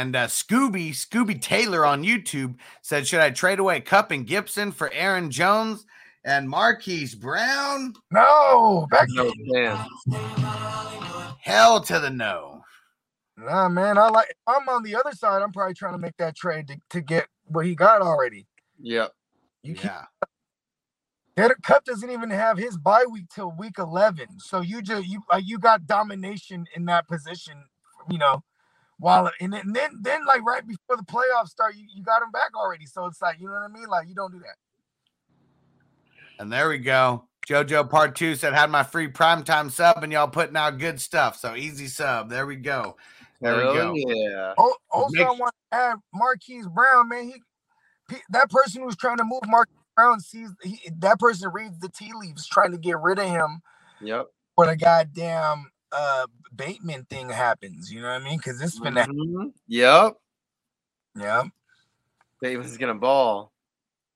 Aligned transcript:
All 0.00 0.06
right. 0.06 0.16
And 0.16 0.16
uh, 0.16 0.26
Scooby, 0.26 0.90
Scooby 0.90 1.40
Taylor 1.40 1.84
on 1.84 2.04
YouTube 2.04 2.56
said, 2.82 3.06
Should 3.06 3.20
I 3.20 3.30
trade 3.30 3.58
away 3.58 3.80
Kupp 3.80 4.10
and 4.10 4.26
Gibson 4.26 4.72
for 4.72 4.90
Aaron 4.92 5.30
Jones 5.30 5.84
and 6.24 6.48
Marquise 6.48 7.14
Brown? 7.14 7.94
No, 8.10 8.86
back 8.90 9.08
No 9.10 9.32
chance. 9.52 9.88
Hell 11.40 11.80
to 11.82 11.98
the 11.98 12.10
no. 12.10 12.62
Nah, 13.36 13.68
man. 13.68 13.98
I 13.98 14.08
like. 14.10 14.34
I'm 14.46 14.68
on 14.68 14.82
the 14.82 14.94
other 14.96 15.12
side. 15.12 15.42
I'm 15.42 15.52
probably 15.52 15.74
trying 15.74 15.94
to 15.94 15.98
make 15.98 16.16
that 16.18 16.36
trade 16.36 16.68
to, 16.68 16.76
to 16.90 17.00
get 17.00 17.26
what 17.46 17.64
he 17.64 17.74
got 17.74 18.02
already. 18.02 18.46
Yep. 18.80 19.12
You 19.62 19.74
can't. 19.74 19.94
Yeah. 19.94 21.48
That 21.48 21.62
Kupp 21.62 21.84
doesn't 21.84 22.10
even 22.10 22.30
have 22.30 22.58
his 22.58 22.76
bye 22.76 23.06
week 23.10 23.26
till 23.34 23.52
week 23.52 23.78
11. 23.78 24.40
So 24.40 24.60
you 24.60 24.82
just 24.82 25.08
you 25.08 25.22
like 25.30 25.44
you 25.46 25.58
got 25.58 25.86
domination 25.86 26.66
in 26.76 26.84
that 26.86 27.08
position. 27.08 27.64
You 28.10 28.18
know, 28.18 28.42
while 29.00 29.30
and 29.40 29.52
then 29.52 29.72
then, 29.72 29.90
then 30.02 30.24
like 30.26 30.42
right 30.44 30.66
before 30.66 30.96
the 30.96 31.02
playoffs 31.02 31.48
start, 31.48 31.74
you, 31.74 31.86
you 31.94 32.02
got 32.04 32.22
him 32.22 32.30
back 32.30 32.50
already. 32.54 32.86
So 32.86 33.06
it's 33.06 33.20
like 33.20 33.40
you 33.40 33.46
know 33.46 33.54
what 33.54 33.62
I 33.62 33.68
mean. 33.68 33.88
Like 33.88 34.08
you 34.08 34.14
don't 34.14 34.30
do 34.32 34.38
that. 34.40 34.56
And 36.38 36.52
there 36.52 36.68
we 36.68 36.78
go. 36.78 37.24
JoJo 37.48 37.90
Part 37.90 38.14
Two 38.14 38.34
said, 38.34 38.52
Had 38.54 38.70
my 38.70 38.82
free 38.82 39.08
primetime 39.08 39.70
sub, 39.70 40.02
and 40.02 40.12
y'all 40.12 40.28
putting 40.28 40.56
out 40.56 40.78
good 40.78 41.00
stuff. 41.00 41.36
So 41.38 41.54
easy 41.56 41.86
sub. 41.86 42.30
There 42.30 42.46
we 42.46 42.56
go. 42.56 42.96
There 43.40 43.56
we 43.56 43.62
go. 43.62 43.94
yeah. 43.96 44.54
Oh, 44.58 44.74
also, 44.90 45.18
I 45.24 45.28
Make- 45.30 45.38
want 45.40 45.54
to 45.72 45.76
add 45.78 45.96
Marquise 46.14 46.66
Brown, 46.68 47.08
man. 47.08 47.24
He, 47.28 47.42
he 48.14 48.16
that 48.30 48.50
person 48.50 48.82
who's 48.82 48.96
trying 48.96 49.16
to 49.16 49.24
move 49.24 49.40
Marquise 49.46 49.74
Brown 49.96 50.20
sees 50.20 50.50
he, 50.62 50.78
that 50.98 51.18
person 51.18 51.50
reads 51.52 51.78
the 51.78 51.88
tea 51.88 52.12
leaves, 52.14 52.46
trying 52.46 52.72
to 52.72 52.78
get 52.78 52.98
rid 53.00 53.18
of 53.18 53.26
him 53.26 53.60
Yep. 54.02 54.26
when 54.56 54.68
a 54.68 54.76
goddamn 54.76 55.70
uh 55.92 56.26
Bateman 56.54 57.04
thing 57.04 57.28
happens. 57.28 57.92
You 57.92 58.02
know 58.02 58.08
what 58.08 58.22
I 58.22 58.24
mean? 58.24 58.38
Because 58.38 58.58
this 58.58 58.72
has 58.72 58.80
been 58.80 58.94
that. 58.94 59.08
Mhm. 59.08 59.52
Yep. 59.68 60.16
Yeah. 61.16 61.44
Davis 62.42 62.76
gonna 62.76 62.94
ball. 62.94 63.52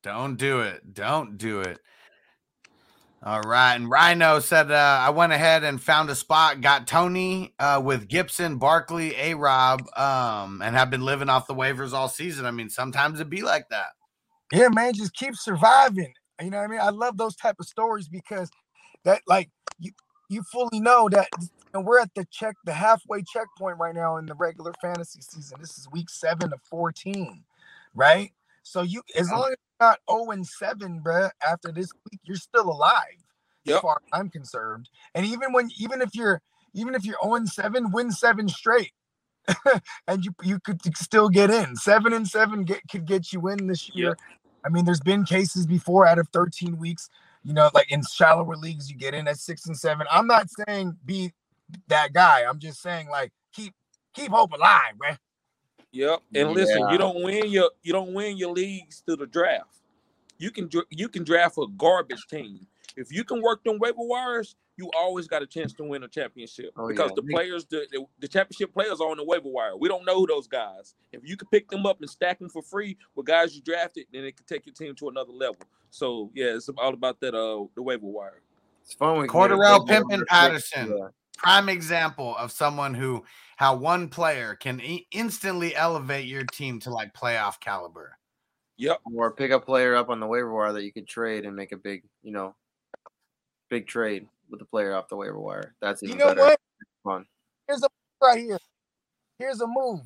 Don't 0.02 0.36
do 0.36 0.60
it. 0.60 0.94
Don't 0.94 1.38
do 1.38 1.60
it. 1.60 1.78
All 3.22 3.40
right. 3.40 3.74
And 3.74 3.88
Rhino 3.88 4.38
said, 4.38 4.70
uh, 4.70 4.74
I 4.74 5.08
went 5.08 5.32
ahead 5.32 5.64
and 5.64 5.80
found 5.80 6.10
a 6.10 6.14
spot, 6.14 6.60
got 6.60 6.86
Tony 6.86 7.54
uh, 7.58 7.80
with 7.82 8.06
Gibson, 8.06 8.58
Barkley, 8.58 9.14
A 9.16 9.32
Rob, 9.32 9.82
um, 9.96 10.60
and 10.62 10.76
have 10.76 10.90
been 10.90 11.00
living 11.06 11.30
off 11.30 11.46
the 11.46 11.54
waivers 11.54 11.94
all 11.94 12.08
season. 12.08 12.44
I 12.44 12.50
mean, 12.50 12.68
sometimes 12.68 13.20
it 13.20 13.30
be 13.30 13.40
like 13.40 13.64
that. 13.70 13.92
Yeah, 14.52 14.68
man, 14.68 14.92
just 14.92 15.14
keep 15.14 15.36
surviving. 15.36 16.12
You 16.42 16.50
know 16.50 16.58
what 16.58 16.64
I 16.64 16.66
mean? 16.66 16.80
I 16.80 16.90
love 16.90 17.16
those 17.16 17.34
type 17.34 17.56
of 17.58 17.66
stories 17.66 18.08
because 18.08 18.50
that 19.04 19.22
like 19.26 19.48
you 19.78 19.92
you 20.28 20.42
fully 20.42 20.80
know 20.80 21.08
that 21.08 21.28
and 21.74 21.84
we're 21.84 21.98
at 21.98 22.14
the 22.14 22.24
check 22.30 22.54
the 22.64 22.72
halfway 22.72 23.22
checkpoint 23.22 23.78
right 23.78 23.94
now 23.94 24.16
in 24.16 24.26
the 24.26 24.34
regular 24.34 24.72
fantasy 24.80 25.20
season. 25.20 25.58
This 25.60 25.76
is 25.76 25.88
week 25.90 26.08
seven 26.08 26.52
of 26.52 26.60
14, 26.62 27.42
right? 27.94 28.32
So 28.62 28.82
you 28.82 29.02
as 29.16 29.30
long 29.30 29.50
as 29.50 29.56
you're 29.80 29.88
not 29.88 29.98
0 30.10 30.30
and 30.30 30.46
7, 30.46 31.02
bruh, 31.04 31.30
after 31.46 31.72
this 31.72 31.90
week, 32.10 32.20
you're 32.22 32.36
still 32.36 32.70
alive, 32.70 33.18
as 33.68 33.80
far 33.80 34.00
as 34.02 34.18
I'm 34.18 34.30
concerned. 34.30 34.88
And 35.14 35.26
even 35.26 35.52
when 35.52 35.68
even 35.76 36.00
if 36.00 36.14
you're 36.14 36.40
even 36.72 36.94
if 36.94 37.04
you're 37.04 37.18
0 37.22 37.34
and 37.34 37.48
7, 37.48 37.90
win 37.90 38.10
seven 38.10 38.48
straight. 38.48 38.92
and 40.08 40.24
you 40.24 40.32
you 40.42 40.58
could 40.60 40.80
still 40.96 41.28
get 41.28 41.50
in. 41.50 41.76
Seven 41.76 42.14
and 42.14 42.26
seven 42.26 42.64
get 42.64 42.80
could 42.90 43.04
get 43.04 43.32
you 43.32 43.48
in 43.48 43.66
this 43.66 43.90
year. 43.94 44.08
Yep. 44.08 44.18
I 44.64 44.68
mean, 44.70 44.86
there's 44.86 45.00
been 45.00 45.24
cases 45.24 45.66
before 45.66 46.06
out 46.06 46.18
of 46.18 46.28
13 46.28 46.78
weeks, 46.78 47.10
you 47.42 47.52
know, 47.52 47.68
like 47.74 47.92
in 47.92 48.02
shallower 48.02 48.56
leagues, 48.56 48.90
you 48.90 48.96
get 48.96 49.12
in 49.12 49.28
at 49.28 49.38
six 49.38 49.66
and 49.66 49.76
seven. 49.76 50.06
I'm 50.10 50.26
not 50.26 50.48
saying 50.66 50.96
be 51.04 51.34
that 51.88 52.12
guy. 52.12 52.42
I'm 52.48 52.58
just 52.58 52.80
saying 52.82 53.08
like 53.08 53.32
keep 53.52 53.74
keep 54.14 54.30
hope 54.30 54.52
alive, 54.52 54.94
man. 55.00 55.18
Yep. 55.92 56.20
And 56.34 56.50
listen, 56.52 56.80
Yeah. 56.80 56.92
you 56.92 56.98
don't 56.98 57.22
win 57.22 57.50
your 57.50 57.70
you 57.82 57.92
don't 57.92 58.12
win 58.14 58.36
your 58.36 58.52
leagues 58.52 59.02
through 59.06 59.16
the 59.16 59.26
draft. 59.26 59.80
You 60.38 60.50
can 60.50 60.68
dr- 60.68 60.86
you 60.90 61.08
can 61.08 61.24
draft 61.24 61.56
a 61.58 61.66
garbage 61.76 62.26
team. 62.28 62.66
If 62.96 63.12
you 63.12 63.24
can 63.24 63.42
work 63.42 63.62
them 63.64 63.78
waiver 63.78 63.96
wires, 63.98 64.56
you 64.76 64.90
always 64.96 65.26
got 65.28 65.42
a 65.42 65.46
chance 65.46 65.72
to 65.74 65.84
win 65.84 66.02
a 66.02 66.08
championship 66.08 66.70
Oh, 66.76 66.88
because 66.88 67.10
yeah. 67.10 67.14
the 67.16 67.22
players, 67.32 67.64
the, 67.66 67.86
the 67.92 68.04
the 68.20 68.28
championship 68.28 68.72
players 68.72 69.00
are 69.00 69.08
on 69.10 69.16
the 69.16 69.24
waiver 69.24 69.48
wire. 69.48 69.76
We 69.76 69.88
don't 69.88 70.04
know 70.04 70.16
who 70.18 70.26
those 70.26 70.48
guys. 70.48 70.94
If 71.12 71.22
you 71.24 71.36
can 71.36 71.48
pick 71.48 71.68
them 71.70 71.86
up 71.86 72.00
and 72.00 72.10
stack 72.10 72.40
them 72.40 72.48
for 72.48 72.62
free 72.62 72.96
with 73.14 73.26
guys 73.26 73.54
you 73.54 73.62
drafted, 73.62 74.06
then 74.12 74.24
it 74.24 74.36
can 74.36 74.46
take 74.46 74.66
your 74.66 74.74
team 74.74 74.94
to 74.96 75.08
another 75.08 75.32
level. 75.32 75.58
So 75.90 76.30
yeah, 76.34 76.56
it's 76.56 76.68
all 76.68 76.92
about 76.94 77.20
that 77.20 77.34
uh 77.34 77.64
the 77.76 77.82
waiver 77.82 78.06
wire. 78.06 78.42
It's 78.82 78.94
fun. 78.94 79.12
when 79.12 79.22
we 79.22 79.28
can 79.28 79.36
Cordarrelle 79.40 79.86
Pimpin 79.88 80.08
number. 80.10 80.26
Patterson. 80.26 81.08
Yeah. 81.36 81.42
Prime 81.42 81.68
example 81.68 82.36
of 82.36 82.52
someone 82.52 82.94
who, 82.94 83.24
how 83.56 83.76
one 83.76 84.08
player 84.08 84.54
can 84.54 84.80
e- 84.80 85.06
instantly 85.10 85.74
elevate 85.74 86.26
your 86.26 86.44
team 86.44 86.80
to 86.80 86.90
like 86.90 87.12
playoff 87.14 87.60
caliber. 87.60 88.16
Yep. 88.76 88.98
Or 89.14 89.32
pick 89.32 89.50
a 89.50 89.60
player 89.60 89.94
up 89.94 90.08
on 90.10 90.20
the 90.20 90.26
waiver 90.26 90.52
wire 90.52 90.72
that 90.72 90.84
you 90.84 90.92
could 90.92 91.06
trade 91.06 91.44
and 91.44 91.54
make 91.54 91.72
a 91.72 91.76
big, 91.76 92.02
you 92.22 92.32
know, 92.32 92.54
big 93.70 93.86
trade 93.86 94.26
with 94.50 94.60
the 94.60 94.66
player 94.66 94.94
off 94.94 95.08
the 95.08 95.16
waiver 95.16 95.38
wire. 95.38 95.74
That's 95.80 96.02
You 96.02 96.08
even 96.08 96.18
know 96.18 96.28
better. 96.28 96.40
what? 96.40 96.60
Fun. 97.04 97.26
Here's 97.68 97.82
a 97.82 97.88
right 98.20 98.40
here. 98.40 98.58
Here's 99.38 99.60
a 99.60 99.66
move. 99.66 100.02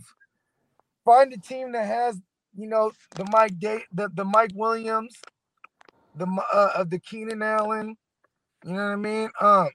Find 1.05 1.33
a 1.33 1.39
team 1.39 1.73
that 1.73 1.87
has, 1.87 2.21
you 2.57 2.67
know, 2.67 2.93
the 3.15 3.25
Mike 3.31 3.59
Day, 3.59 3.85
the, 3.93 4.11
the 4.15 4.25
Mike 4.25 4.53
Williams, 4.55 5.17
the 6.17 6.27
Mi- 6.27 6.43
uh, 6.53 6.71
uh 6.77 6.85
the 6.85 6.99
Keenan 6.99 7.43
Allen. 7.43 7.97
You 8.65 8.73
know 8.73 8.85
what 8.85 8.93
I 8.93 8.97
mean? 8.97 9.31
Um, 9.41 9.69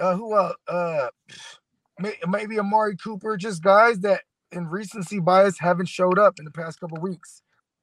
uh, 0.00 0.16
who 0.16 0.36
else? 0.36 0.54
Uh, 0.68 1.08
may, 1.98 2.14
maybe 2.28 2.58
Amari 2.58 2.96
Cooper. 2.96 3.36
Just 3.36 3.62
guys 3.62 4.00
that 4.00 4.22
in 4.52 4.66
recency 4.66 5.20
bias 5.20 5.58
haven't 5.58 5.88
showed 5.88 6.18
up 6.18 6.34
in 6.38 6.44
the 6.44 6.50
past 6.50 6.80
couple 6.80 7.00
weeks. 7.00 7.42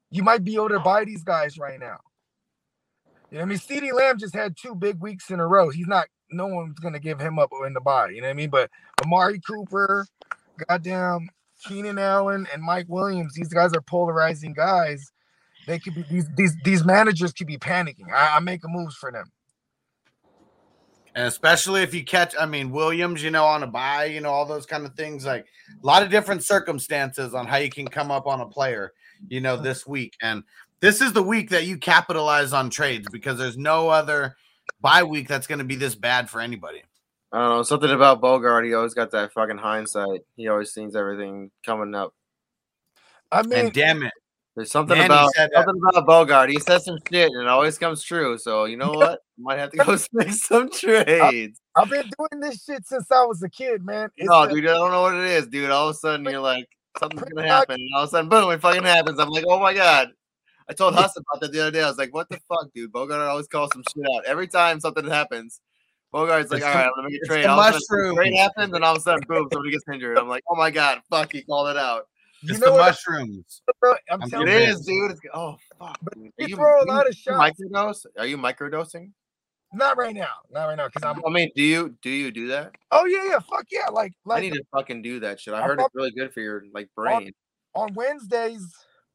You 0.10 0.24
might 0.24 0.44
be 0.44 0.56
able 0.56 0.70
to 0.70 0.80
buy 0.80 1.06
these 1.06 1.24
guys 1.24 1.58
right 1.58 1.80
now. 1.80 1.98
You 3.30 3.38
know 3.38 3.46
what 3.46 3.46
I 3.46 3.46
mean? 3.46 3.58
CeeDee 3.60 3.94
Lamb 3.94 4.18
just 4.18 4.36
had 4.36 4.58
two 4.58 4.76
big 4.76 5.00
weeks 5.00 5.30
in 5.30 5.40
a 5.40 5.48
row. 5.48 5.70
He's 5.70 5.88
not. 5.88 6.08
No 6.32 6.48
one's 6.48 6.80
gonna 6.80 7.00
give 7.00 7.20
him 7.20 7.40
up 7.40 7.50
in 7.66 7.74
the 7.74 7.82
buy. 7.82 8.10
You 8.10 8.22
know 8.22 8.28
what 8.28 8.32
I 8.32 8.36
mean? 8.36 8.50
But 8.50 8.70
Amari 9.04 9.40
Cooper, 9.40 10.06
goddamn 10.68 11.30
Keenan 11.66 11.98
Allen, 11.98 12.48
and 12.54 12.62
Mike 12.62 12.88
Williams. 12.90 13.34
These 13.34 13.50
guys 13.54 13.74
are 13.74 13.82
polarizing 13.82 14.54
guys. 14.54 15.12
They 15.68 15.80
could 15.80 15.96
be 15.96 16.04
these 16.10 16.28
these 16.36 16.56
these 16.64 16.86
managers 16.86 17.34
could 17.34 17.48
be 17.48 17.58
panicking. 17.58 18.12
I, 18.14 18.36
I'm 18.36 18.44
making 18.46 18.72
moves 18.72 18.96
for 18.96 19.12
them. 19.12 19.32
And 21.16 21.28
especially 21.28 21.82
if 21.82 21.94
you 21.94 22.04
catch, 22.04 22.34
I 22.40 22.46
mean, 22.46 22.72
Williams, 22.72 23.22
you 23.22 23.32
know, 23.32 23.46
on 23.46 23.64
a 23.64 23.68
buy, 23.68 24.06
you 24.06 24.22
know, 24.22 24.30
all 24.30 24.46
those 24.46 24.66
kind 24.66 24.86
of 24.86 24.96
things. 24.96 25.26
Like 25.26 25.46
a 25.72 25.86
lot 25.86 26.04
of 26.04 26.10
different 26.10 26.44
circumstances 26.44 27.34
on 27.34 27.48
how 27.48 27.58
you 27.58 27.70
can 27.70 27.88
come 27.88 28.12
up 28.12 28.28
on 28.28 28.40
a 28.40 28.46
player, 28.46 28.94
you 29.28 29.42
know, 29.42 29.58
this 29.58 29.86
week. 29.86 30.16
And 30.22 30.44
this 30.80 31.02
is 31.02 31.12
the 31.12 31.24
week 31.24 31.50
that 31.50 31.66
you 31.66 31.78
capitalize 31.78 32.54
on 32.54 32.70
trades 32.70 33.08
because 33.12 33.38
there's 33.38 33.58
no 33.58 33.90
other 33.90 34.36
bye 34.80 35.04
week 35.04 35.28
that's 35.28 35.48
going 35.48 35.60
to 35.60 35.66
be 35.66 35.76
this 35.76 35.96
bad 35.96 36.30
for 36.30 36.40
anybody. 36.40 36.84
I 37.34 37.40
don't 37.40 37.50
know. 37.50 37.64
Something 37.64 37.92
about 37.92 38.22
Bogart. 38.22 38.66
He 38.66 38.74
always 38.74 38.94
got 38.94 39.12
that 39.12 39.34
fucking 39.34 39.58
hindsight. 39.58 40.22
He 40.36 40.48
always 40.48 40.72
sees 40.72 40.96
everything 40.96 41.52
coming 41.66 41.96
up. 41.96 42.14
I 43.32 43.44
mean, 43.44 43.60
And 43.60 43.74
damn 43.74 44.04
it, 44.04 44.14
There's 44.62 44.72
something 44.72 44.96
Manny 44.96 45.08
about 45.08 45.32
something 45.34 45.82
about 45.88 46.06
Bogart. 46.06 46.52
He 46.52 46.60
says 46.60 46.86
some 46.86 47.00
shit 47.12 47.32
and 47.32 47.42
it 47.42 47.48
always 47.48 47.80
comes 47.80 48.04
true. 48.04 48.38
So 48.38 48.66
you 48.66 48.78
know 48.78 48.92
what? 48.92 49.22
Might 49.40 49.58
have 49.58 49.72
to 49.72 49.78
go 49.78 49.98
make 50.14 50.34
some 50.34 50.70
trades. 50.70 51.60
I've 51.76 51.90
been 51.90 52.08
doing 52.16 52.42
this 52.42 52.64
shit 52.64 52.86
since 52.86 53.12
I 53.12 53.26
was 53.26 53.42
a 53.42 53.50
kid, 53.50 53.84
man. 53.84 54.10
It's 54.18 54.30
No, 54.30 54.48
dude, 54.48 54.68
I 54.68 54.74
don't 54.74 54.92
know 54.92 55.02
what 55.02 55.16
it 55.16 55.24
is, 55.24 55.48
dude. 55.48 55.72
All 55.72 55.90
of 55.90 55.96
a 55.96 55.98
sudden 55.98 56.26
you're 56.26 56.40
like, 56.40 56.70
something's 57.00 57.24
gonna 57.24 57.48
happen, 57.48 57.74
and 57.82 57.90
all 57.96 58.04
of 58.04 58.10
a 58.10 58.12
sudden, 58.12 58.30
boom, 58.30 58.52
it 58.52 58.62
fucking 58.62 58.84
happens. 58.84 59.20
I'm 59.20 59.30
like, 59.30 59.46
oh 59.48 59.60
my 59.60 59.74
god. 59.74 60.10
I 60.70 60.74
told 60.74 60.94
Huss 60.94 61.18
about 61.18 61.42
that 61.42 61.52
the 61.52 61.60
other 61.60 61.72
day. 61.72 61.82
I 61.82 61.88
was 61.88 61.98
like, 61.98 62.14
what 62.14 62.30
the 62.30 62.40
fuck, 62.48 62.72
dude? 62.76 62.92
Bogart 62.92 63.20
always 63.20 63.48
calls 63.48 63.72
some 63.74 63.84
shit 63.92 64.06
out. 64.16 64.26
Every 64.26 64.48
time 64.48 64.80
something 64.80 65.08
happens, 65.08 65.60
Bogart's 66.14 66.52
like, 66.52 66.62
all 66.62 66.70
right, 66.70 66.76
right, 66.76 66.86
I'm 66.86 66.92
gonna 66.96 67.10
make 67.10 67.20
a 67.24 67.26
trade. 67.26 67.46
All 67.46 67.60
of 67.60 67.68
a 67.68 67.72
mushroom. 67.72 68.16
Trade 68.16 68.36
happens, 68.36 68.74
and 68.76 68.84
all 68.84 68.92
of 68.92 69.00
a 69.00 69.02
sudden, 69.02 69.24
boom, 69.28 69.48
somebody 69.52 69.72
gets 69.72 69.86
injured. 69.92 70.20
I'm 70.20 70.28
like, 70.28 70.44
oh 70.48 70.56
my 70.56 70.70
god, 70.70 71.02
fuck, 71.10 71.32
he 71.32 71.42
called 71.42 71.70
it 71.70 71.78
out. 71.78 72.08
You 72.42 72.52
it's 72.52 72.60
know 72.60 72.74
the 72.74 72.78
mushrooms. 72.80 73.62
bro? 73.80 73.94
I'm 74.10 74.22
I'm 74.24 74.30
telling 74.30 74.48
It 74.48 74.52
you, 74.52 74.58
convinced. 74.60 74.80
is, 74.82 74.86
dude. 74.86 75.12
It's, 75.12 75.22
oh 75.34 75.58
fuck. 75.80 75.98
But 76.02 76.14
dude. 76.16 76.24
you 76.38 76.46
Are 76.46 76.50
you, 76.50 76.56
throw 76.56 76.84
a 76.84 76.86
lot 76.86 77.08
of 77.08 77.16
shots. 77.16 77.60
microdose? 77.62 78.06
Are 78.18 78.26
you 78.26 78.38
microdosing? 78.38 79.12
not 79.74 79.98
right 79.98 80.16
now, 80.16 80.34
not 80.50 80.66
right 80.66 80.76
now, 80.76 80.88
because 80.88 81.04
I'm. 81.04 81.24
I 81.26 81.30
mean, 81.30 81.50
do 81.56 81.64
you 81.64 81.96
do 82.02 82.10
you 82.10 82.32
do 82.32 82.48
that? 82.50 82.76
Oh 82.92 83.06
yeah, 83.06 83.26
yeah, 83.26 83.40
fuck 83.40 83.66
yeah, 83.72 83.88
like 83.90 84.14
I 84.30 84.42
need 84.42 84.54
to 84.54 84.64
fucking 84.74 85.02
do 85.02 85.20
that 85.22 85.40
shit. 85.40 85.54
I 85.54 85.62
I'm 85.62 85.68
heard 85.68 85.80
it's 85.80 85.90
really 85.94 86.12
good 86.12 86.34
for 86.34 86.42
your 86.42 86.64
like 86.74 86.90
brain. 86.96 87.32
on 87.74 87.94
Wednesdays, 87.94 88.68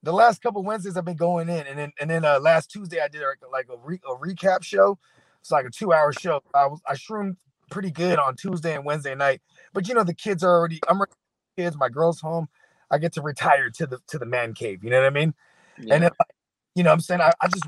the 0.03 0.13
last 0.13 0.43
couple 0.43 0.63
Wednesdays 0.63 0.97
I've 0.97 1.05
been 1.05 1.17
going 1.17 1.49
in, 1.49 1.67
and 1.67 1.79
then 1.79 1.93
and 2.01 2.09
then 2.09 2.25
uh, 2.25 2.41
last 2.41 2.71
Tuesday 2.71 3.01
I 3.01 3.09
did 3.09 3.21
like, 3.23 3.39
like 3.53 3.67
a, 3.73 3.77
re, 3.85 4.01
a 4.09 4.15
recap 4.17 4.63
show. 4.63 4.99
It's 5.41 5.51
like 5.51 5.67
a 5.67 5.71
two 5.71 5.93
hour 5.93 6.13
show. 6.13 6.43
I 6.55 6.67
was 6.67 6.81
I 6.89 6.95
shroomed 6.95 7.37
pretty 7.71 7.91
good 7.91 8.19
on 8.19 8.37
Tuesday 8.37 8.75
and 8.75 8.85
Wednesday 8.85 9.15
night, 9.15 9.43
but 9.75 9.87
you 9.89 9.95
know 9.95 10.05
the 10.05 10.15
kids 10.15 10.43
are 10.43 10.51
already. 10.51 10.81
I'm 10.89 10.97
already 10.97 11.13
kids. 11.59 11.77
My 11.77 11.89
girl's 11.89 12.21
home. 12.21 12.49
I 12.91 12.99
get 12.99 13.13
to 13.15 13.23
retire 13.23 13.71
to 13.71 13.87
the 13.87 13.99
to 14.09 14.19
the 14.19 14.27
man 14.27 14.55
cave. 14.55 14.85
You 14.85 14.91
know 14.91 14.99
what 15.01 15.07
I 15.07 15.11
mean? 15.11 15.35
Yeah. 15.81 15.95
And 15.95 16.03
then, 16.05 16.11
like, 16.19 16.29
you 16.75 16.83
know, 16.83 16.91
what 16.91 16.95
I'm 16.95 17.01
saying 17.01 17.21
I, 17.21 17.33
I 17.41 17.49
just 17.49 17.65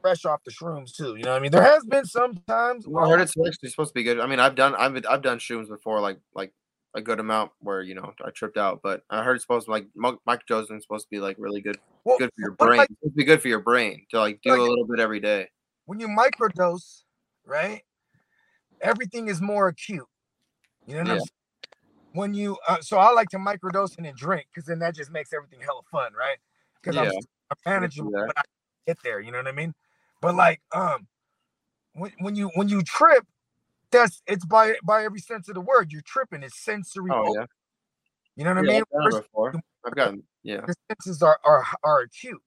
fresh 0.00 0.24
off 0.24 0.42
the 0.44 0.50
shrooms 0.50 0.94
too. 0.94 1.16
You 1.16 1.24
know 1.24 1.32
what 1.32 1.38
I 1.38 1.40
mean? 1.40 1.50
There 1.52 1.62
has 1.62 1.84
been 1.84 2.04
some 2.06 2.36
times. 2.46 2.86
Well, 2.86 3.04
I 3.04 3.08
heard 3.08 3.20
um, 3.20 3.22
it's 3.22 3.34
actually 3.46 3.70
supposed 3.70 3.90
to 3.90 3.94
be 3.94 4.02
good. 4.02 4.20
I 4.20 4.26
mean, 4.26 4.40
I've 4.40 4.54
done 4.54 4.74
I've 4.74 4.96
I've 5.08 5.22
done 5.22 5.38
shrooms 5.38 5.68
before, 5.68 6.00
like 6.00 6.18
like 6.34 6.52
a 6.94 7.00
good 7.02 7.18
amount 7.18 7.50
where 7.60 7.82
you 7.82 7.94
know 7.94 8.12
I 8.24 8.30
tripped 8.30 8.56
out. 8.56 8.80
But 8.82 9.02
I 9.10 9.22
heard 9.24 9.34
it's 9.34 9.44
supposed 9.44 9.66
to 9.66 9.70
like 9.72 9.86
microdosing 9.98 10.76
is 10.78 10.84
supposed 10.84 11.06
to 11.06 11.10
be 11.10 11.18
like 11.20 11.36
really 11.38 11.60
good, 11.60 11.76
Well, 12.04 12.18
good 12.18 12.30
for 12.36 12.40
your 12.40 12.52
brain. 12.52 12.78
like 12.78 12.90
It's 13.02 13.12
to 13.12 13.16
be 13.16 13.24
good 13.24 13.42
for 13.42 13.48
your 13.48 13.60
brain 13.60 14.06
to 14.10 14.20
like 14.20 14.40
do 14.42 14.50
Like- 14.50 14.60
a 14.60 14.62
little 14.62 14.86
bit 14.86 15.00
every 15.00 15.20
day. 15.20 15.48
when 15.86 15.98
you 16.00 16.08
microdose, 16.08 17.02
right? 17.44 17.82
Everything 18.80 19.28
is 19.28 19.40
more 19.40 19.68
acute. 19.68 20.06
You 20.86 20.94
know 20.94 21.00
what 21.00 21.10
I'm 21.10 21.18
saying? 21.18 21.28
When 22.14 22.32
you 22.32 22.56
uh, 22.68 22.80
so 22.80 22.98
I 22.98 23.10
like 23.12 23.28
to 23.30 23.38
microdose 23.38 23.96
and 23.96 24.06
then 24.06 24.14
drink 24.16 24.46
because 24.52 24.66
then 24.66 24.78
that 24.78 24.94
just 24.94 25.10
makes 25.10 25.32
everything 25.32 25.60
hella 25.60 25.82
fun, 25.90 26.12
right? 26.14 26.38
Because 26.80 26.96
I'm, 26.96 27.06
Yeah. 27.06 27.10
I'm 27.50 27.56
manageable, 27.66 28.12
that. 28.12 28.26
but 28.28 28.38
I 28.38 28.42
get 28.86 28.98
there. 29.02 29.20
You 29.20 29.32
know 29.32 29.38
what 29.38 29.48
I 29.48 29.52
mean? 29.52 29.74
But 30.20 30.36
like 30.36 30.60
um, 30.72 31.08
when 31.94 32.12
when 32.20 32.36
you 32.36 32.50
when 32.54 32.68
you 32.68 32.82
trip, 32.82 33.26
that's 33.90 34.22
it's 34.28 34.44
by 34.44 34.76
by 34.84 35.04
every 35.04 35.18
sense 35.18 35.48
of 35.48 35.54
the 35.54 35.60
word. 35.60 35.92
You're 35.92 36.02
tripping. 36.02 36.44
It's 36.44 36.58
sensory. 36.58 37.10
Oh 37.12 37.34
yeah, 37.34 37.46
You 38.36 38.44
know 38.44 38.54
what 38.54 38.64
yeah 38.64 38.70
I 38.70 38.74
mean? 38.74 38.82
I've 38.96 39.04
First, 39.10 39.22
before. 39.24 39.54
I've 39.84 39.94
gotten 39.96 40.22
yeah. 40.44 40.60
the 40.66 40.74
senses 40.88 41.20
are 41.22 41.38
are 41.44 41.64
are 41.82 42.00
acute. 42.00 42.40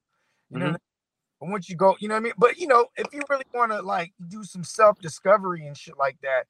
You 0.49 0.59
know, 0.59 0.65
Mhm. 0.65 0.69
what 0.69 0.69
I 0.69 0.71
mean? 0.71 0.77
but 1.41 1.49
once 1.49 1.69
you 1.69 1.75
go, 1.75 1.95
you 1.99 2.07
know 2.07 2.15
what 2.15 2.21
I 2.21 2.23
mean. 2.23 2.33
But 2.37 2.57
you 2.57 2.67
know, 2.67 2.87
if 2.95 3.07
you 3.13 3.21
really 3.29 3.45
want 3.53 3.71
to 3.73 3.81
like 3.81 4.13
do 4.29 4.43
some 4.43 4.63
self 4.63 4.99
discovery 4.99 5.67
and 5.67 5.77
shit 5.77 5.97
like 5.97 6.17
that, 6.21 6.45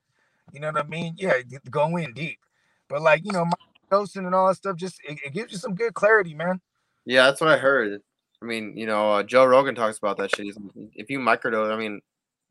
you 0.54 0.60
know 0.60 0.72
what 0.72 0.86
I 0.86 0.88
mean? 0.88 1.16
Yeah, 1.18 1.34
go 1.70 1.98
in 1.98 2.14
deep. 2.14 2.40
But 2.90 3.02
like 3.02 3.26
you 3.26 3.32
know, 3.32 3.46
my 3.46 3.52
dosing 3.92 4.26
and 4.26 4.36
all 4.36 4.48
that 4.48 4.56
stuff, 4.56 4.76
just 4.78 5.00
it, 5.08 5.20
it 5.26 5.34
gives 5.34 5.52
you 5.52 5.58
some 5.58 5.76
good 5.76 5.94
clarity, 5.94 6.34
man. 6.34 6.62
Yeah, 7.06 7.26
that's 7.26 7.42
what 7.42 7.50
I 7.50 7.58
heard. 7.58 8.02
I 8.42 8.46
mean, 8.46 8.78
you 8.78 8.86
know, 8.86 9.14
uh, 9.14 9.24
Joe 9.24 9.46
Rogan 9.46 9.76
talks 9.76 9.98
about 9.98 10.18
that 10.18 10.36
shit. 10.36 10.56
If 10.94 11.10
you 11.10 11.20
microdose, 11.20 11.74
I 11.74 11.78
mean, 11.78 12.02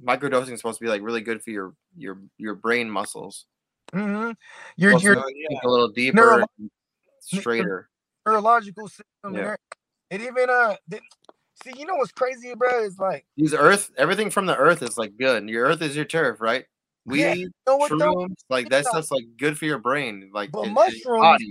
microdosing 0.04 0.52
is 0.52 0.60
supposed 0.60 0.78
to 0.78 0.84
be 0.84 0.90
like 0.90 1.02
really 1.02 1.20
good 1.20 1.42
for 1.42 1.50
your 1.50 1.74
your 1.96 2.18
your 2.38 2.54
brain 2.54 2.90
muscles. 2.90 3.46
Mm-hmm. 3.92 4.32
Your 4.76 4.92
Supposed 4.92 5.02
to 5.02 5.06
your 5.06 5.16
make 5.16 5.36
you 5.36 5.46
think 5.48 5.62
a 5.62 5.68
little 5.68 5.88
deeper, 5.88 6.16
Neuro- 6.16 6.46
straighter. 7.20 7.88
neurological 8.26 8.88
system. 8.88 9.34
Yeah. 9.34 9.56
It 10.10 10.20
even 10.22 10.50
uh, 10.50 10.76
see, 11.62 11.72
you 11.78 11.86
know 11.86 11.96
what's 11.96 12.12
crazy, 12.12 12.54
bro? 12.54 12.82
Is 12.82 12.98
like, 12.98 13.24
Use 13.36 13.54
earth. 13.54 13.90
Everything 13.96 14.30
from 14.30 14.46
the 14.46 14.56
earth 14.56 14.82
is 14.82 14.98
like 14.98 15.16
good. 15.16 15.48
Your 15.48 15.66
earth 15.66 15.82
is 15.82 15.94
your 15.94 16.04
turf, 16.04 16.40
right? 16.40 16.64
Weed, 17.06 17.20
Yeah, 17.20 17.32
you 17.34 17.50
know 17.66 17.76
what 17.76 17.90
though? 17.98 18.12
shrooms, 18.12 18.34
like 18.50 18.68
that 18.70 18.86
stuff's 18.86 19.10
like 19.10 19.24
good 19.38 19.56
for 19.56 19.64
your 19.64 19.78
brain, 19.78 20.30
like 20.34 20.52
But 20.52 20.64
in 20.66 20.74
mushrooms-. 20.74 21.42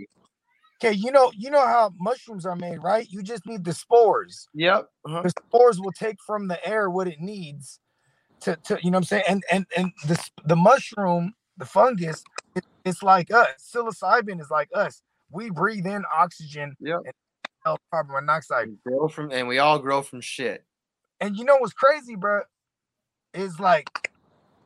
Okay, 0.83 0.93
you 0.93 1.09
know, 1.11 1.31
you 1.33 1.49
know 1.49 1.65
how 1.65 1.93
mushrooms 1.97 2.45
are 2.45 2.55
made, 2.55 2.79
right? 2.83 3.07
You 3.09 3.23
just 3.23 3.45
need 3.45 3.63
the 3.63 3.73
spores. 3.73 4.49
Yep. 4.53 4.89
uh-huh. 5.05 5.21
the 5.21 5.29
spores 5.29 5.79
will 5.79 5.93
take 5.93 6.17
from 6.25 6.47
the 6.49 6.65
air 6.67 6.89
what 6.89 7.07
it 7.07 7.21
needs 7.21 7.79
to, 8.41 8.57
to 8.65 8.77
you 8.83 8.91
know 8.91 8.97
what 8.97 8.99
I'm 8.99 9.03
saying 9.05 9.23
and 9.29 9.43
and 9.51 9.65
and 9.77 9.91
the 10.07 10.29
the 10.45 10.55
mushroom 10.55 11.33
the 11.57 11.65
fungus 11.65 12.23
it, 12.55 12.63
it's 12.83 13.01
like 13.01 13.31
us 13.31 13.47
psilocybin 13.73 14.39
is 14.41 14.49
like 14.51 14.69
us 14.75 15.01
we 15.31 15.49
breathe 15.49 15.85
in 15.85 16.03
oxygen 16.13 16.75
Yep. 16.79 17.01
and 17.65 17.77
carbon 17.91 18.13
monoxide 18.13 18.67
We 18.67 18.91
grow 18.91 19.07
from, 19.07 19.31
and 19.31 19.47
we 19.47 19.59
all 19.59 19.79
grow 19.79 20.01
from 20.01 20.21
shit. 20.21 20.63
and 21.19 21.35
you 21.35 21.45
know 21.45 21.57
what's 21.57 21.73
crazy 21.73 22.15
bro 22.15 22.41
is 23.33 23.59
like 23.59 23.89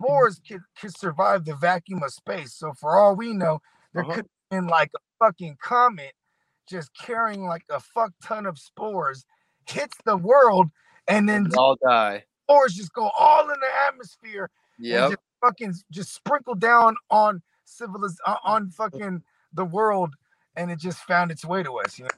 spores 0.02 0.42
could, 0.48 0.62
could 0.80 0.96
survive 0.98 1.46
the 1.46 1.56
vacuum 1.56 2.02
of 2.04 2.12
space 2.14 2.54
so 2.54 2.74
for 2.74 2.98
all 2.98 3.16
we 3.16 3.34
know 3.34 3.60
there 3.94 4.04
Uh-huh. 4.04 4.14
could 4.14 4.26
have 4.52 4.62
been 4.62 4.68
like 4.68 4.92
a 4.96 5.00
fucking 5.26 5.58
comet 5.62 6.14
just 6.70 6.90
carrying 6.96 7.46
like 7.46 7.64
a 7.70 7.80
fuck 7.80 8.12
ton 8.24 8.46
of 8.46 8.58
spores 8.58 9.26
hits 9.68 9.98
the 10.06 10.18
world 10.18 10.68
and 11.08 11.28
then 11.28 11.50
all 11.58 11.76
die. 11.84 12.24
spores 12.46 12.74
just 12.76 12.94
go 12.94 13.10
all 13.20 13.44
in 13.44 13.60
the 13.60 13.68
atmosphere 13.88 14.50
Yeah. 14.80 15.10
Just 15.10 15.20
fucking 15.42 15.74
just 15.92 16.14
sprinkle 16.14 16.56
down 16.56 16.96
on 17.10 17.42
civiliz 17.66 18.16
on, 18.26 18.38
on 18.44 18.70
fucking 18.72 19.24
the 19.54 19.66
world 19.66 20.14
and 20.56 20.72
it 20.72 20.80
just 20.80 21.00
found 21.00 21.32
its 21.32 21.46
way 21.46 21.64
to 21.64 21.74
us 21.80 21.98
you 21.98 22.04
know 22.06 22.10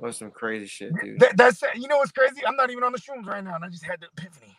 That 0.00 0.06
was 0.06 0.16
some 0.18 0.30
crazy 0.30 0.66
shit, 0.66 0.92
dude. 1.02 1.20
that, 1.20 1.36
that's 1.36 1.62
you 1.74 1.88
know 1.88 1.98
what's 1.98 2.12
crazy 2.12 2.44
i'm 2.46 2.56
not 2.56 2.70
even 2.70 2.84
on 2.84 2.92
the 2.92 2.98
shrooms 2.98 3.26
right 3.26 3.42
now 3.44 3.54
and 3.54 3.64
i 3.64 3.68
just 3.68 3.84
had 3.84 4.00
the 4.00 4.06
epiphany 4.16 4.56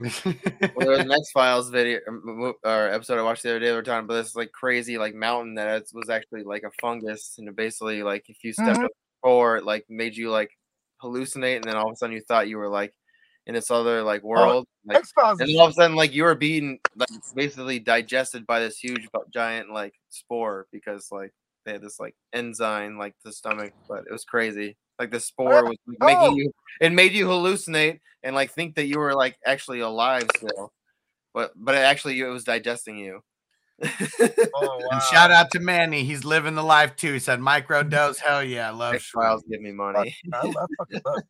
well, 0.00 0.86
there 0.86 0.90
was 1.04 1.10
X 1.10 1.30
Files 1.32 1.70
video 1.70 2.00
or 2.64 2.88
episode 2.88 3.18
I 3.18 3.22
watched 3.22 3.42
the 3.42 3.50
other 3.50 3.60
day. 3.60 3.66
They 3.66 3.72
were 3.72 3.82
talking 3.82 4.04
about 4.04 4.14
this 4.14 4.34
like 4.34 4.52
crazy 4.52 4.98
like 4.98 5.14
mountain 5.14 5.54
that 5.56 5.84
was 5.92 6.08
actually 6.10 6.42
like 6.44 6.62
a 6.62 6.70
fungus, 6.80 7.36
and 7.38 7.48
it 7.48 7.56
basically 7.56 8.02
like 8.02 8.24
if 8.28 8.42
you 8.42 8.52
stepped 8.52 8.80
Mhm. 8.80 8.84
up 8.84 8.90
before, 9.22 9.56
it 9.58 9.64
like 9.64 9.84
made 9.88 10.16
you 10.16 10.30
like 10.30 10.50
hallucinate, 11.02 11.56
and 11.56 11.68
then 11.68 11.76
all 11.76 11.88
of 11.88 11.92
a 11.92 11.96
sudden 11.96 12.14
you 12.14 12.22
thought 12.22 12.48
you 12.48 12.58
were 12.58 12.68
like 12.68 12.94
in 13.46 13.54
this 13.54 13.70
other 13.70 14.02
like 14.02 14.22
world, 14.22 14.66
like, 14.86 14.96
and 15.40 15.48
then 15.48 15.56
all 15.58 15.66
of 15.66 15.70
a 15.70 15.74
sudden 15.74 15.96
like 15.96 16.12
you 16.14 16.24
were 16.24 16.34
being 16.34 16.78
like 16.96 17.08
basically 17.34 17.78
digested 17.78 18.46
by 18.46 18.60
this 18.60 18.78
huge 18.78 19.06
giant 19.32 19.70
like 19.72 19.94
spore 20.10 20.66
because 20.72 21.08
like 21.10 21.32
they 21.64 21.72
had 21.72 21.82
this 21.82 21.98
like 22.00 22.14
enzyme 22.32 22.96
like 22.98 23.14
the 23.24 23.32
stomach, 23.32 23.72
but 23.88 24.04
it 24.08 24.12
was 24.12 24.24
crazy. 24.24 24.76
Like 25.00 25.10
the 25.10 25.18
spore 25.18 25.64
was 25.64 25.76
like, 25.86 25.98
Oh. 26.02 26.06
making 26.06 26.36
you, 26.36 26.52
it 26.80 26.92
made 26.92 27.12
you 27.12 27.26
hallucinate 27.26 28.00
and 28.22 28.34
like 28.36 28.52
think 28.52 28.74
that 28.76 28.84
you 28.84 28.98
were 28.98 29.14
like 29.14 29.36
actually 29.46 29.80
alive 29.80 30.28
still, 30.36 30.72
but 31.34 31.52
but 31.56 31.74
it 31.74 31.78
actually 31.78 32.20
it 32.20 32.26
was 32.26 32.44
digesting 32.44 32.98
you. 32.98 33.22
oh 33.82 33.88
wow 34.60 34.78
And 34.90 35.02
shout 35.04 35.30
out 35.30 35.50
to 35.52 35.58
Manny. 35.60 36.04
He's 36.04 36.22
living 36.24 36.54
the 36.54 36.62
life 36.62 36.96
too. 36.96 37.14
He 37.14 37.18
said 37.18 37.40
micro 37.40 37.82
dose. 37.82 38.18
Hell 38.18 38.44
yeah. 38.44 38.68
I 38.68 38.72
love 38.72 38.94
X 38.94 39.08
Files 39.08 39.42
shrooms. 39.42 39.50
give 39.50 39.62
me 39.62 39.72
money. 39.72 40.14
I 40.34 40.42
love 40.46 40.68
fucking 40.78 41.00
love. 41.04 41.22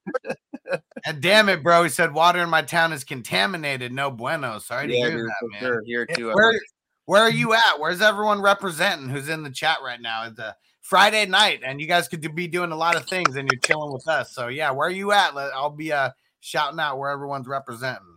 And 1.06 1.20
damn 1.22 1.48
it, 1.48 1.62
bro. 1.64 1.82
He 1.82 1.88
said 1.88 2.12
water 2.12 2.40
in 2.42 2.50
my 2.50 2.62
town 2.62 2.92
is 2.92 3.02
contaminated. 3.02 3.92
No 3.92 4.10
bueno. 4.10 4.58
Sorry 4.58 4.86
to 4.88 4.94
hear 4.94 5.10
dude, 5.16 5.26
that, 5.26 5.48
man. 5.52 5.60
sure. 5.60 5.82
Here 5.86 6.06
too. 6.06 6.32
Where 6.32 6.60
where 7.06 7.22
are 7.22 7.30
you 7.30 7.54
at? 7.54 7.78
Where's 7.80 8.00
everyone 8.02 8.40
representing 8.42 9.08
who's 9.08 9.28
in 9.28 9.42
the 9.42 9.50
chat 9.50 9.78
right 9.82 10.00
now? 10.00 10.26
It's 10.26 10.38
a 10.38 10.54
Friday 10.90 11.24
night, 11.24 11.60
and 11.64 11.80
you 11.80 11.86
guys 11.86 12.08
could 12.08 12.34
be 12.34 12.48
doing 12.48 12.72
a 12.72 12.76
lot 12.76 12.96
of 12.96 13.06
things, 13.06 13.36
and 13.36 13.48
you're 13.50 13.60
chilling 13.60 13.92
with 13.92 14.08
us. 14.08 14.34
So 14.34 14.48
yeah, 14.48 14.72
where 14.72 14.88
are 14.88 14.90
you 14.90 15.12
at? 15.12 15.36
I'll 15.36 15.70
be 15.70 15.92
uh 15.92 16.10
shouting 16.40 16.80
out 16.80 16.98
where 16.98 17.10
everyone's 17.10 17.46
representing. 17.46 18.16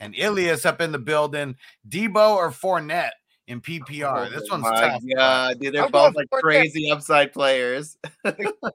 And 0.00 0.16
Ilias 0.16 0.66
up 0.66 0.80
in 0.80 0.90
the 0.90 0.98
building. 0.98 1.54
Debo 1.88 2.34
or 2.34 2.50
Fournette 2.50 3.10
in 3.46 3.60
PPR. 3.60 4.30
This 4.30 4.48
Oh 4.50 4.58
one's 4.58 4.64
tough. 4.64 5.02
God, 5.14 5.60
dude, 5.60 5.74
they're 5.74 5.84
I'm 5.84 5.92
both 5.92 6.16
like 6.16 6.28
for 6.28 6.38
that. 6.38 6.42
crazy 6.42 6.90
upside 6.90 7.32
players. 7.32 7.96
Debo, 8.26 8.72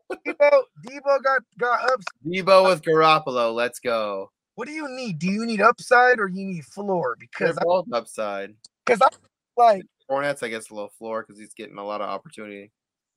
Debo 0.87 1.21
got 1.21 1.41
got 1.57 1.91
ups. 1.91 2.05
Debo 2.25 2.69
with 2.69 2.81
Garoppolo, 2.81 3.53
let's 3.53 3.81
go. 3.81 4.31
What 4.55 4.69
do 4.69 4.73
you 4.73 4.87
need? 4.89 5.19
Do 5.19 5.27
you 5.29 5.45
need 5.45 5.59
upside 5.59 6.17
or 6.17 6.29
you 6.29 6.45
need 6.45 6.63
floor? 6.63 7.17
They're 7.37 7.49
Because 7.49 7.57
I, 7.57 7.63
both 7.63 7.91
upside. 7.91 8.53
because 8.85 9.01
I'm 9.01 9.09
like 9.57 9.83
Fournette's, 10.09 10.43
I 10.43 10.49
guess, 10.49 10.69
a 10.69 10.73
little 10.73 10.91
floor 10.97 11.23
because 11.23 11.39
he's 11.39 11.53
getting 11.53 11.77
a 11.77 11.85
lot 11.85 12.01
of 12.01 12.09
opportunity. 12.09 12.71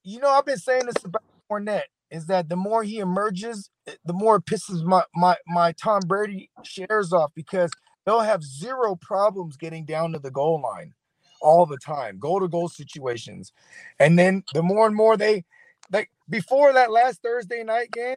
you 0.04 0.20
know, 0.20 0.30
I've 0.30 0.46
been 0.46 0.58
saying 0.58 0.86
this 0.86 1.04
about 1.04 1.22
Fournette 1.50 1.82
is 2.10 2.26
that 2.26 2.48
the 2.48 2.56
more 2.56 2.82
he 2.82 2.98
emerges, 2.98 3.70
eh, 3.86 3.94
the 4.04 4.12
more 4.12 4.36
it 4.36 4.46
pisses 4.46 4.84
my 4.84 5.02
my 5.14 5.36
my 5.46 5.72
Tom 5.72 6.02
Brady 6.06 6.50
shares 6.62 7.12
off 7.12 7.32
because 7.34 7.70
they'll 8.04 8.20
have 8.20 8.42
zero 8.44 8.96
problems 8.96 9.56
getting 9.56 9.84
down 9.84 10.12
to 10.12 10.18
the 10.18 10.30
goal 10.30 10.60
line 10.62 10.94
all 11.42 11.66
the 11.66 11.78
time, 11.78 12.18
goal 12.18 12.40
to 12.40 12.48
goal 12.48 12.68
situations, 12.68 13.52
and 13.98 14.18
then 14.18 14.42
the 14.54 14.62
more 14.62 14.86
and 14.86 14.96
more 14.96 15.16
they 15.16 15.44
like 15.92 16.10
before 16.28 16.72
that 16.72 16.90
last 16.90 17.22
Thursday 17.22 17.62
night 17.64 17.90
game, 17.92 18.16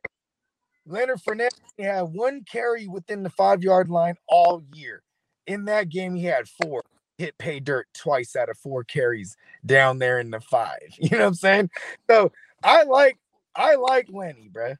Leonard 0.85 1.19
Fournette 1.27 1.49
had 1.79 2.03
one 2.03 2.43
carry 2.49 2.87
within 2.87 3.23
the 3.23 3.29
five 3.29 3.63
yard 3.63 3.89
line 3.89 4.15
all 4.27 4.61
year. 4.73 5.03
In 5.47 5.65
that 5.65 5.89
game, 5.89 6.15
he 6.15 6.25
had 6.25 6.47
four 6.47 6.83
hit 7.19 7.37
pay 7.37 7.59
dirt 7.59 7.87
twice 7.93 8.35
out 8.37 8.49
of 8.49 8.57
four 8.57 8.83
carries 8.85 9.35
down 9.65 9.99
there 9.99 10.19
in 10.19 10.31
the 10.31 10.39
five. 10.39 10.79
You 10.97 11.09
know 11.11 11.19
what 11.19 11.27
I'm 11.27 11.33
saying? 11.35 11.69
So 12.09 12.31
I 12.63 12.83
like 12.83 13.19
I 13.55 13.75
like 13.75 14.07
Lenny, 14.09 14.49
bruh. 14.51 14.77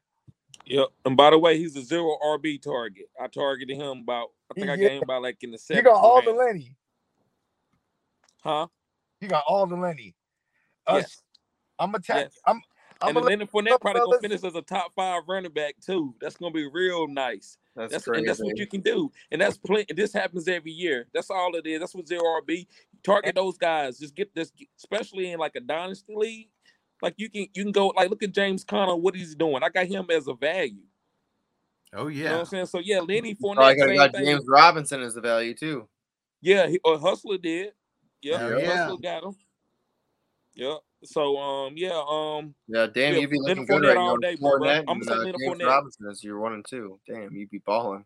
Yep. 0.66 0.88
And 1.04 1.16
by 1.16 1.30
the 1.30 1.38
way, 1.38 1.58
he's 1.58 1.76
a 1.76 1.82
zero 1.82 2.16
RB 2.24 2.60
target. 2.62 3.06
I 3.20 3.26
targeted 3.28 3.76
him 3.76 3.98
about. 3.98 4.28
I 4.50 4.54
think 4.54 4.68
I 4.70 4.74
Yeah. 4.74 4.88
got 4.88 4.92
him 4.96 5.02
about 5.02 5.22
like 5.22 5.42
in 5.42 5.50
the 5.50 5.58
second. 5.58 5.78
You 5.84 5.90
got 5.90 6.00
all 6.02 6.22
the. 6.22 6.32
Lenny. 6.32 6.76
huh? 8.42 8.66
You 9.20 9.28
got 9.28 9.44
all 9.46 9.66
the 9.66 9.76
Lenny. 9.76 10.14
Us, 10.86 11.02
Yes. 11.02 11.22
I'm 11.78 11.94
attack. 11.94 12.16
Yes. 12.26 12.38
I'm. 12.46 12.60
I'm 13.02 13.08
and 13.08 13.16
then 13.16 13.22
gonna 13.22 13.30
Leonard 13.30 13.50
Fournette 13.50 13.80
probably 13.80 14.02
gonna 14.02 14.20
finish 14.20 14.44
as 14.44 14.54
a 14.54 14.62
top 14.62 14.92
five 14.94 15.22
running 15.26 15.52
back 15.52 15.76
too. 15.80 16.14
That's 16.20 16.36
gonna 16.36 16.52
be 16.52 16.68
real 16.70 17.08
nice. 17.08 17.56
That's, 17.74 17.92
That's 17.92 18.04
crazy. 18.04 18.20
and 18.20 18.28
that's 18.28 18.42
what 18.42 18.58
you 18.58 18.66
can 18.66 18.80
do. 18.80 19.10
And 19.30 19.40
that's 19.40 19.56
plenty. 19.56 19.92
This 19.94 20.12
happens 20.12 20.48
every 20.48 20.72
year. 20.72 21.06
That's 21.14 21.30
all 21.30 21.54
it 21.54 21.66
is. 21.66 21.80
That's 21.80 21.94
what 21.94 22.06
zero 22.08 22.22
RB. 22.42 22.66
Target 23.02 23.34
those 23.36 23.56
guys. 23.56 23.98
Just 23.98 24.14
get 24.14 24.34
this, 24.34 24.52
especially 24.76 25.32
in 25.32 25.38
like 25.38 25.56
a 25.56 25.60
dynasty 25.60 26.14
league. 26.14 26.48
Like 27.00 27.14
you 27.16 27.30
can 27.30 27.46
you 27.54 27.62
can 27.62 27.72
go 27.72 27.88
like 27.88 28.10
look 28.10 28.22
at 28.22 28.32
James 28.32 28.64
Conner. 28.64 28.96
What 28.96 29.14
he's 29.14 29.34
doing. 29.34 29.62
I 29.62 29.68
got 29.70 29.86
him 29.86 30.06
as 30.10 30.28
a 30.28 30.34
value. 30.34 30.82
Oh 31.92 32.06
You 32.08 32.24
know 32.24 32.30
what 32.30 32.34
yeah. 32.34 32.38
I'm 32.40 32.44
saying? 32.46 32.66
So 32.66 32.78
yeah, 32.80 33.00
Lenny 33.00 33.34
Probably 33.34 33.56
Fournette. 33.56 33.62
I 33.64 33.76
Same 33.76 33.88
have 33.88 33.96
got 33.96 34.12
thing. 34.12 34.24
James 34.26 34.44
Robinson 34.46 35.00
as 35.02 35.14
the 35.14 35.20
value 35.20 35.54
too. 35.54 35.88
Yeah, 36.42 36.66
he, 36.66 36.78
uh, 36.84 36.98
Hustler 36.98 37.38
did. 37.38 37.72
Yeah, 38.22 38.58
yeah. 38.58 38.76
Hustler 38.76 38.98
got 39.02 39.24
him. 39.24 39.36
Yeah. 40.54 40.76
So 41.04 41.36
um 41.38 41.74
yeah 41.76 42.02
um 42.08 42.54
Yeah, 42.68 42.86
damn, 42.92 43.14
Yeah, 43.14 43.20
you'd 43.20 43.30
be 43.30 43.38
looking 43.38 43.66
Leonard 43.66 43.68
good 43.68 43.82
Fournette 43.82 43.88
right 43.88 43.96
all 43.96 44.18
now. 44.18 44.28
day, 44.28 44.36
bro. 44.36 44.50
Fournette 44.52 44.84
I'ma 44.86 44.92
and 44.92 45.04
say 45.04 45.12
uh, 45.12 45.16
Leonard 45.16 45.36
James 45.40 45.58
Fournette. 45.58 45.66
Robinson 45.66 46.06
as 46.10 46.24
your 46.24 46.38
one 46.40 46.52
and 46.54 46.64
two. 46.68 47.00
Damn, 47.08 47.34
you'd 47.34 47.50
be 47.50 47.58
balling. 47.58 48.04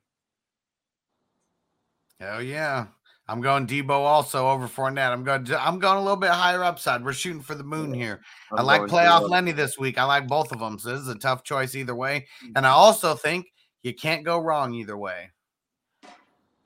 Hell 2.21 2.43
yeah. 2.43 2.87
I'm 3.27 3.41
going 3.41 3.67
Debo 3.67 3.91
also 3.91 4.49
over 4.49 4.69
Fournette. 4.69 5.11
I'm 5.11 5.25
going. 5.25 5.47
I'm 5.59 5.79
going 5.79 5.97
a 5.97 6.03
little 6.03 6.17
bit 6.17 6.31
higher 6.31 6.63
upside. 6.63 7.03
We're 7.03 7.15
shooting 7.15 7.41
for 7.41 7.55
the 7.55 7.65
moon 7.65 7.95
here. 7.95 8.21
i 8.53 8.61
I'm 8.61 8.67
like 8.67 8.81
going 8.81 8.91
playoff 8.91 9.29
Lenny 9.29 9.53
this 9.53 9.79
week. 9.79 9.97
I 9.97 10.05
like 10.05 10.29
both 10.29 10.53
of 10.53 10.59
them. 10.59 10.79
So 10.79 10.91
this 10.91 11.01
is 11.01 11.09
a 11.09 11.15
tough 11.15 11.43
choice 11.43 11.75
either 11.75 11.95
way. 11.95 12.27
And 12.55 12.67
I 12.67 12.71
also 12.71 13.15
think 13.15 13.47
you 13.83 13.95
can't 13.95 14.25
go 14.25 14.39
wrong 14.39 14.75
either 14.75 14.97
way. 14.97 15.31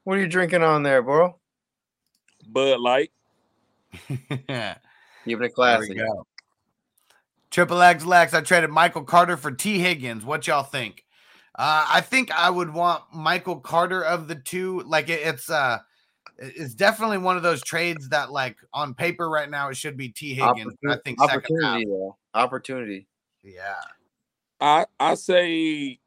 What 0.03 0.19
are 0.19 0.21
you 0.21 0.27
drinking 0.27 0.65
on 0.65 0.83
there, 0.83 1.01
bro? 1.01 1.39
Bud 2.49 2.81
Light. 2.81 3.13
there 5.37 5.49
Keeping 5.49 5.89
it 5.89 5.89
we 5.89 5.95
classy. 5.95 5.95
go. 5.95 6.27
Triple 7.51 7.81
X 7.83 8.05
Lex. 8.05 8.35
I 8.35 8.41
traded 8.43 8.71
Michael 8.71 9.05
Carter 9.05 9.37
for 9.37 9.51
Tee 9.51 9.79
Higgins. 9.79 10.25
What 10.25 10.47
y'all 10.47 10.63
think? 10.63 11.05
Uh, 11.55 11.87
I 11.89 12.01
think 12.03 12.31
I 12.31 12.51
would 12.51 12.73
want 12.73 13.03
Michael 13.13 13.57
Carter 13.57 14.03
of 14.05 14.29
the 14.29 14.35
two. 14.37 14.81
Like 14.83 15.09
it, 15.09 15.21
it's 15.25 15.51
uh, 15.51 15.79
it's 16.39 16.75
definitely 16.75 17.19
one 17.19 17.37
of 17.37 17.43
those 17.43 17.63
trades 17.63 18.11
that 18.11 18.31
like 18.31 18.57
on 18.73 18.95
paper 18.95 19.29
right 19.29 19.51
now 19.51 19.71
it 19.71 19.77
should 19.77 19.97
be 19.97 20.09
Tee 20.11 20.35
Higgins. 20.35 20.75
but 20.83 20.91
I 20.93 20.97
Opportu- 20.97 21.05
think 21.05 21.21
second 21.21 21.31
half, 21.31 21.39
opportunity, 21.39 21.85
though. 21.87 22.17
Opportunity. 22.35 23.07
yeah. 23.43 23.75
I 24.61 24.87
I 25.01 25.15
say, 25.15 25.99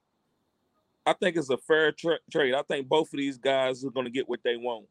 I 1.05 1.13
think 1.13 1.35
it's 1.37 1.49
a 1.49 1.57
fair 1.57 1.91
tra- 1.91 2.19
trade. 2.31 2.53
I 2.53 2.61
think 2.63 2.87
both 2.87 3.11
of 3.13 3.17
these 3.17 3.37
guys 3.37 3.83
are 3.83 3.89
going 3.91 4.05
to 4.05 4.11
get 4.11 4.29
what 4.29 4.41
they 4.43 4.57
want. 4.57 4.85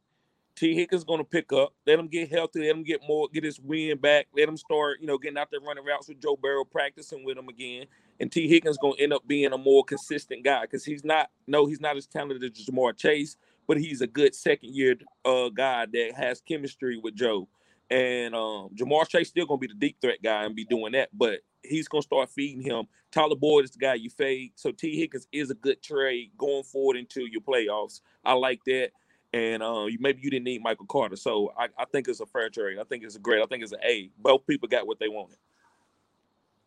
Tee 0.61 0.75
Higgins 0.75 1.01
is 1.01 1.05
going 1.07 1.21
to 1.21 1.25
pick 1.25 1.55
up. 1.55 1.73
Let 1.87 1.99
him 1.99 2.07
get 2.07 2.31
healthy. 2.31 2.61
Let 2.61 2.77
him 2.77 2.83
get 2.83 3.01
more, 3.09 3.29
get 3.33 3.45
his 3.45 3.59
wind 3.59 4.03
back. 4.03 4.27
Let 4.37 4.47
him 4.47 4.59
start, 4.59 5.01
you 5.01 5.07
know, 5.07 5.17
getting 5.17 5.39
out 5.39 5.51
there 5.51 5.61
running 5.61 5.87
routes 5.87 6.07
with 6.07 6.21
Joe 6.21 6.37
Burrow, 6.37 6.67
practicing 6.67 7.25
with 7.25 7.39
him 7.39 7.49
again. 7.49 7.87
And 8.21 8.31
Tee 8.31 8.47
Higgins 8.47 8.75
is 8.75 8.79
going 8.79 8.97
to 8.99 9.03
end 9.03 9.15
up 9.15 9.27
being 9.27 9.55
a 9.55 9.57
more 9.59 9.83
consistent 9.85 10.45
guy 10.45 10.61
because 10.63 10.85
he's 10.85 11.03
not. 11.03 11.31
No, 11.47 11.65
he's 11.65 11.81
not 11.81 11.97
as 11.97 12.07
talented 12.07 12.45
as 12.45 12.67
Ja'Marr 12.67 12.95
Chase, 12.95 13.39
but 13.67 13.79
he's 13.79 14.03
a 14.03 14.07
good 14.07 14.35
second 14.35 14.75
year 14.75 14.97
uh, 15.25 15.49
guy 15.49 15.87
that 15.87 16.13
has 16.15 16.43
chemistry 16.43 16.99
with 16.99 17.15
Joe. 17.15 17.49
And 17.89 18.35
um, 18.35 18.69
Ja'Marr 18.75 19.09
Chase 19.09 19.31
still 19.31 19.47
gonna 19.47 19.57
be 19.57 19.67
the 19.67 19.75
deep 19.75 19.97
threat 20.03 20.23
guy 20.23 20.45
and 20.45 20.55
be 20.55 20.67
doing 20.67 20.93
that, 20.93 21.09
but 21.17 21.41
he's 21.63 21.89
gonna 21.89 22.03
start 22.03 22.29
feeding 22.29 22.63
him. 22.63 22.85
Tyler 23.11 23.35
Boyd 23.35 23.65
is 23.65 23.71
the 23.71 23.79
guy 23.79 23.95
you 23.95 24.11
fade. 24.11 24.53
So 24.57 24.73
Tee 24.73 24.99
Higgins 24.99 25.27
is 25.33 25.51
a 25.51 25.55
good 25.55 25.83
trade 25.83 26.33
going 26.37 26.65
forward 26.65 26.99
into 26.99 27.25
your 27.27 27.41
playoffs. 27.41 28.03
I 28.25 28.35
like 28.35 28.61
that. 28.67 28.91
And 29.33 29.63
uh, 29.63 29.87
you 29.87 29.99
maybe 30.01 30.21
you 30.23 30.31
didn't 30.31 30.45
need 30.45 30.63
Michael 30.63 30.87
Carter, 30.87 31.15
so 31.15 31.53
I, 31.57 31.69
I 31.79 31.85
think 31.85 32.09
it's 32.09 32.21
a 32.21 32.27
fair 32.27 32.51
trade. 32.51 32.79
I 32.81 32.85
think 32.85 33.05
it's 33.05 33.15
a 33.15 33.21
great. 33.21 33.41
I 33.41 33.47
think 33.47 33.63
it's 33.63 33.73
an 33.73 33.79
A. 33.85 34.11
Both 34.19 34.47
people 34.47 34.69
got 34.69 34.87
what 34.87 34.99
they 34.99 35.09
wanted. 35.09 35.37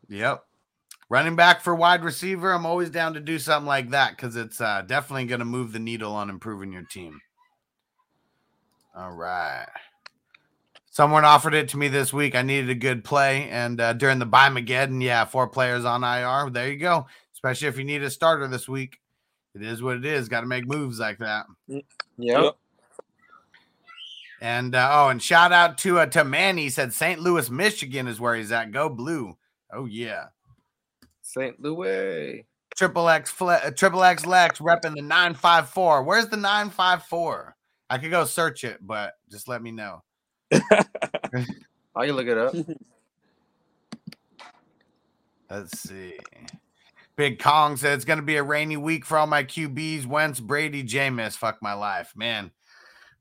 Yep. 0.08 0.46
Running 1.10 1.36
back 1.36 1.62
for 1.62 1.76
wide 1.76 2.04
receiver, 2.04 2.52
I'm 2.52 2.66
always 2.66 2.90
down 2.90 3.14
to 3.16 3.20
do 3.20 3.38
something 3.38 3.68
like 3.68 3.90
that 3.90 4.16
because 4.16 4.36
it's 4.36 4.62
uh, 4.62 4.84
definitely 4.88 5.26
going 5.26 5.40
to 5.40 5.46
move 5.46 5.74
the 5.74 5.80
needle 5.80 6.14
on 6.14 6.30
improving 6.30 6.72
your 6.72 6.84
team. 6.84 7.20
All 8.96 9.12
right. 9.12 9.68
Someone 10.90 11.26
offered 11.26 11.56
it 11.56 11.70
to 11.70 11.78
me 11.78 11.88
this 11.88 12.14
week. 12.14 12.36
I 12.36 12.44
needed 12.44 12.70
a 12.70 12.76
good 12.76 13.04
play, 13.04 13.50
and 13.50 13.82
uh, 13.82 13.94
during 13.94 14.20
the 14.20 14.26
buy 14.26 14.50
Mageddon, 14.50 15.02
yeah, 15.04 15.26
four 15.26 15.48
players 15.48 15.86
on 15.86 16.04
IR. 16.04 16.52
There 16.52 16.72
you 16.72 16.78
go. 16.78 17.08
Especially 17.34 17.68
if 17.68 17.78
you 17.78 17.84
need 17.84 18.04
a 18.04 18.12
starter 18.12 18.48
this 18.48 18.70
week, 18.70 19.00
it 19.56 19.64
is 19.64 19.82
what 19.82 19.98
it 19.98 20.06
is. 20.06 20.30
Got 20.30 20.42
to 20.42 20.48
make 20.48 20.68
moves 20.68 21.00
like 21.00 21.18
that. 21.18 21.46
Yep. 22.18 22.44
Yep. 22.44 22.56
And 24.42 24.76
uh, 24.76 24.90
oh, 24.92 25.10
and 25.10 25.24
shout 25.24 25.54
out 25.54 25.78
to 25.80 26.00
uh, 26.00 26.06
to 26.08 26.24
Manny. 26.26 26.64
He 26.64 26.70
said 26.70 26.94
St. 26.94 27.20
Louis, 27.20 27.50
Michigan 27.50 28.08
is 28.08 28.20
where 28.20 28.36
he's 28.36 28.52
at. 28.52 28.72
Go 28.72 28.90
blue. 28.90 29.38
Oh 29.72 29.86
yeah. 29.86 30.26
St. 31.22 31.60
Louis. 31.62 32.46
Triple 32.76 33.08
X 33.08 33.32
fle- 33.32 33.50
uh, 33.50 33.72
Triple 33.72 34.04
X 34.04 34.26
Lex 34.26 34.60
repping 34.60 34.96
the 34.96 35.02
954. 35.02 36.04
Where's 36.04 36.28
the 36.28 36.38
954? 36.38 37.56
I 37.90 37.98
could 37.98 38.12
go 38.12 38.26
search 38.26 38.64
it, 38.64 38.80
but 38.82 39.14
just 39.32 39.48
let 39.48 39.62
me 39.62 39.72
know. 39.72 40.04
I 40.52 40.86
can 41.96 42.12
look 42.12 42.28
it 42.28 42.38
up. 42.38 42.54
Let's 45.50 45.80
see. 45.80 46.18
Big 47.16 47.40
Kong 47.40 47.78
said 47.78 47.94
it's 47.94 48.06
going 48.06 48.20
to 48.20 48.26
be 48.26 48.38
a 48.38 48.44
rainy 48.44 48.78
week 48.78 49.06
for 49.06 49.18
all 49.18 49.28
my 49.28 49.44
QBs. 49.44 50.06
Wentz, 50.06 50.40
Brady, 50.40 50.84
Jameis. 50.84 51.38
Fuck 51.38 51.62
my 51.62 51.74
life, 51.74 52.14
man. 52.16 52.52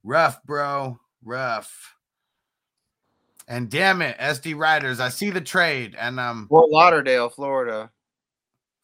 Rough, 0.03 0.43
bro. 0.45 0.99
Rough. 1.23 1.95
And 3.49 3.71
damn 3.71 4.03
it, 4.03 4.17
SD 4.19 4.57
Riders. 4.57 5.01
I 5.01 5.09
see 5.09 5.31
the 5.31 5.41
trade, 5.41 5.97
and 5.99 6.19
um, 6.21 6.47
Fort 6.49 6.71
Lauderdale, 6.71 7.29
Florida. 7.29 7.91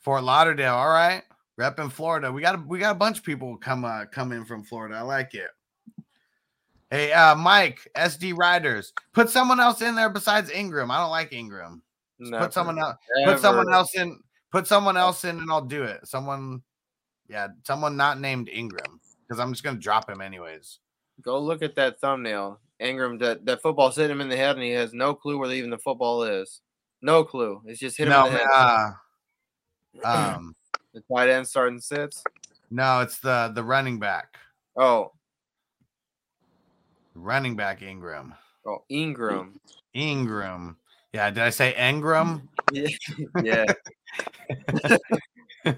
Fort 0.00 0.24
Lauderdale. 0.24 0.74
All 0.74 0.90
right, 0.90 1.22
rep 1.56 1.78
in 1.78 1.88
Florida. 1.90 2.30
We 2.30 2.42
got 2.42 2.56
a, 2.56 2.64
we 2.66 2.78
got 2.78 2.92
a 2.92 2.98
bunch 2.98 3.18
of 3.18 3.24
people 3.24 3.56
come 3.56 3.84
uh, 3.84 4.06
come 4.06 4.32
in 4.32 4.44
from 4.44 4.64
Florida. 4.64 4.96
I 4.96 5.02
like 5.02 5.34
it. 5.34 5.48
Hey, 6.90 7.12
uh, 7.12 7.34
Mike, 7.34 7.86
SD 7.96 8.36
Riders, 8.36 8.92
put 9.12 9.30
someone 9.30 9.60
else 9.60 9.80
in 9.82 9.94
there 9.94 10.08
besides 10.08 10.50
Ingram. 10.50 10.90
I 10.90 10.98
don't 10.98 11.10
like 11.10 11.32
Ingram. 11.32 11.82
Just 12.20 12.32
put 12.32 12.52
someone 12.52 12.78
else. 12.78 12.96
Put 13.24 13.38
someone 13.38 13.72
else 13.72 13.94
in. 13.94 14.18
Put 14.50 14.66
someone 14.66 14.96
else 14.96 15.24
in, 15.24 15.38
and 15.38 15.50
I'll 15.50 15.60
do 15.64 15.82
it. 15.84 16.06
Someone, 16.06 16.62
yeah, 17.28 17.48
someone 17.64 17.96
not 17.96 18.18
named 18.20 18.48
Ingram, 18.48 19.00
because 19.26 19.38
I'm 19.40 19.52
just 19.52 19.62
gonna 19.62 19.78
drop 19.78 20.08
him 20.08 20.20
anyways. 20.20 20.78
Go 21.22 21.38
look 21.40 21.62
at 21.62 21.74
that 21.76 22.00
thumbnail. 22.00 22.60
Ingram, 22.80 23.18
that, 23.18 23.44
that 23.44 23.60
football's 23.60 23.96
hit 23.96 24.10
him 24.10 24.20
in 24.20 24.28
the 24.28 24.36
head, 24.36 24.54
and 24.56 24.62
he 24.64 24.70
has 24.70 24.92
no 24.94 25.12
clue 25.14 25.36
where 25.38 25.50
even 25.52 25.68
the 25.70 25.78
football 25.78 26.22
is. 26.22 26.60
No 27.02 27.24
clue. 27.24 27.60
It's 27.66 27.80
just 27.80 27.98
hit 27.98 28.06
him 28.06 28.12
No, 28.12 28.26
in 28.26 28.32
the 28.32 28.38
head. 28.38 28.48
uh, 28.54 28.90
um, 30.36 30.54
the 30.94 31.02
tight 31.12 31.28
end 31.28 31.46
starting 31.46 31.80
sits. 31.80 32.22
no, 32.70 33.00
it's 33.00 33.18
the 33.18 33.50
the 33.54 33.62
running 33.64 33.98
back, 33.98 34.36
Oh, 34.76 35.12
running 37.14 37.56
back 37.56 37.82
Ingram, 37.82 38.34
oh, 38.66 38.84
Ingram. 38.88 39.58
Ingram. 39.94 40.76
Yeah, 41.12 41.30
did 41.30 41.42
I 41.42 41.50
say 41.50 41.74
Engram? 41.76 42.42
Yeah, 43.42 43.64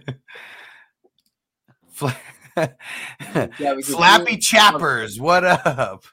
Flappy 1.93 2.17
Fla- 2.55 2.75
Yeah, 3.59 3.75
we 3.75 3.83
could 3.83 3.95
Slappy 3.95 4.31
do- 4.31 4.37
Chappers, 4.39 5.21
what 5.21 5.45
up? 5.45 6.05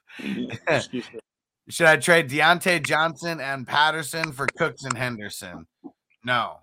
Should 1.70 1.88
I 1.88 1.98
trade 1.98 2.30
Diontae 2.30 2.86
Johnson 2.86 3.40
and 3.42 3.68
Patterson 3.68 4.32
for 4.32 4.48
Cooks 4.58 4.84
and 4.84 4.96
Henderson? 4.98 5.66
No. 6.24 6.60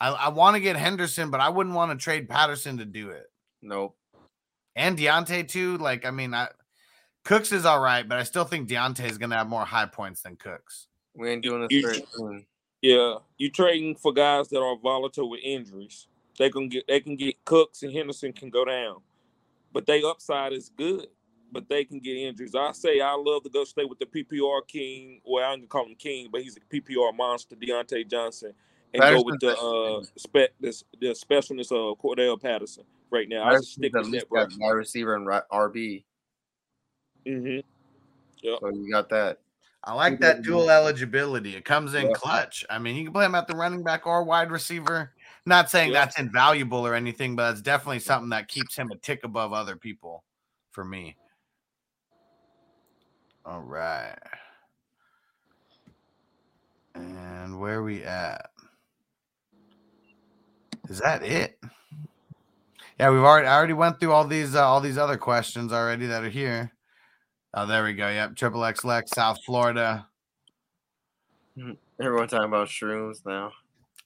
I, 0.00 0.10
I 0.10 0.28
want 0.30 0.54
to 0.54 0.60
get 0.60 0.76
Henderson, 0.76 1.30
but 1.30 1.40
I 1.40 1.48
wouldn't 1.50 1.74
want 1.74 1.90
to 1.90 2.02
trade 2.02 2.28
Patterson 2.28 2.78
to 2.78 2.84
do 2.84 3.10
it. 3.10 3.26
Nope. 3.62 3.96
And 4.76 4.96
Diontae 4.96 5.48
too. 5.48 5.76
Like, 5.78 6.06
I 6.06 6.10
mean, 6.10 6.32
I 6.32 6.48
Cooks 7.24 7.52
is 7.52 7.66
all 7.66 7.80
right, 7.80 8.08
but 8.08 8.16
I 8.18 8.22
still 8.22 8.44
think 8.44 8.68
Diontae 8.68 9.10
is 9.10 9.18
gonna 9.18 9.36
have 9.36 9.48
more 9.48 9.64
high 9.64 9.86
points 9.86 10.22
than 10.22 10.36
Cooks. 10.36 10.86
We 11.14 11.30
ain't 11.30 11.42
doing 11.42 11.62
this 11.62 11.72
You- 11.72 11.82
very 11.82 12.02
soon. 12.12 12.46
Yeah, 12.82 13.18
you 13.36 13.50
trading 13.50 13.94
for 13.96 14.10
guys 14.12 14.48
that 14.48 14.60
are 14.60 14.76
volatile 14.76 15.28
with 15.28 15.40
injuries. 15.42 16.06
They 16.38 16.48
can 16.48 16.68
get 16.70 16.86
they 16.86 17.00
can 17.00 17.14
get 17.16 17.44
Cooks 17.44 17.82
and 17.82 17.92
Henderson 17.92 18.32
can 18.32 18.48
go 18.48 18.64
down, 18.64 19.02
but 19.72 19.84
they 19.84 20.02
upside 20.02 20.52
is 20.54 20.70
good. 20.70 21.08
But 21.52 21.68
they 21.68 21.84
can 21.84 21.98
get 21.98 22.16
injuries. 22.16 22.54
I 22.54 22.70
say 22.72 23.00
I 23.00 23.12
love 23.14 23.42
to 23.42 23.50
go 23.50 23.64
stay 23.64 23.84
with 23.84 23.98
the 23.98 24.06
PPR 24.06 24.62
king. 24.66 25.20
Well, 25.26 25.44
I'm 25.44 25.58
gonna 25.58 25.66
call 25.66 25.84
him 25.84 25.96
king, 25.96 26.28
but 26.32 26.42
he's 26.42 26.56
a 26.56 26.60
PPR 26.60 27.12
monster, 27.12 27.56
Diontae 27.56 28.08
Johnson, 28.08 28.54
and 28.94 29.02
go 29.02 29.22
with 29.22 29.40
the 29.40 29.58
uh 29.58 30.02
spec 30.16 30.50
this 30.60 30.84
the 31.00 31.08
specialness 31.08 31.72
of 31.72 31.98
Cordell 31.98 32.40
Patterson 32.40 32.84
right 33.10 33.28
now. 33.28 33.44
I 33.44 33.56
just 33.56 33.72
stick 33.72 33.92
with 33.92 34.06
least 34.06 34.20
that, 34.20 34.28
bro. 34.30 34.46
got 34.46 34.58
wide 34.58 34.70
receiver 34.70 35.16
and 35.16 35.26
ri- 35.26 35.40
RB. 35.52 36.04
hmm 37.26 37.58
So 38.42 38.68
you 38.70 38.90
got 38.90 39.08
that. 39.10 39.40
I 39.84 39.94
like 39.94 40.20
that 40.20 40.42
dual 40.42 40.70
eligibility. 40.70 41.56
It 41.56 41.64
comes 41.64 41.94
in 41.94 42.08
Yeah. 42.08 42.12
clutch. 42.12 42.64
I 42.68 42.78
mean, 42.78 42.96
you 42.96 43.04
can 43.04 43.12
play 43.12 43.24
him 43.24 43.34
at 43.34 43.46
the 43.46 43.56
running 43.56 43.82
back 43.82 44.06
or 44.06 44.22
wide 44.24 44.50
receiver. 44.50 45.14
Not 45.46 45.70
saying 45.70 45.92
Yeah. 45.92 46.04
that's 46.04 46.18
invaluable 46.18 46.86
or 46.86 46.94
anything, 46.94 47.34
but 47.34 47.48
that's 47.48 47.62
definitely 47.62 48.00
something 48.00 48.28
that 48.30 48.48
keeps 48.48 48.76
him 48.76 48.90
a 48.90 48.96
tick 48.96 49.24
above 49.24 49.54
other 49.54 49.76
people 49.76 50.22
for 50.70 50.84
me. 50.84 51.16
All 53.46 53.62
right. 53.62 54.18
And 56.94 57.58
where 57.58 57.82
we 57.82 58.04
at? 58.04 58.50
Is 60.90 60.98
that 60.98 61.22
it? 61.22 61.58
Yeah, 62.98 63.10
we've 63.10 63.20
already 63.20 63.46
I 63.46 63.56
already 63.56 63.72
went 63.72 63.98
through 63.98 64.12
all 64.12 64.26
these 64.26 64.54
uh, 64.54 64.66
all 64.66 64.80
these 64.82 64.98
other 64.98 65.16
questions 65.16 65.72
already 65.72 66.06
that 66.06 66.22
are 66.22 66.28
here. 66.28 66.70
Oh, 67.52 67.66
there 67.66 67.84
we 67.84 67.94
go. 67.94 68.08
Yep, 68.08 68.36
triple 68.36 68.64
X 68.64 68.84
Lex, 68.84 69.10
South 69.10 69.42
Florida. 69.44 70.06
Everyone 72.00 72.28
talking 72.28 72.46
about 72.46 72.68
shrooms 72.68 73.26
now. 73.26 73.52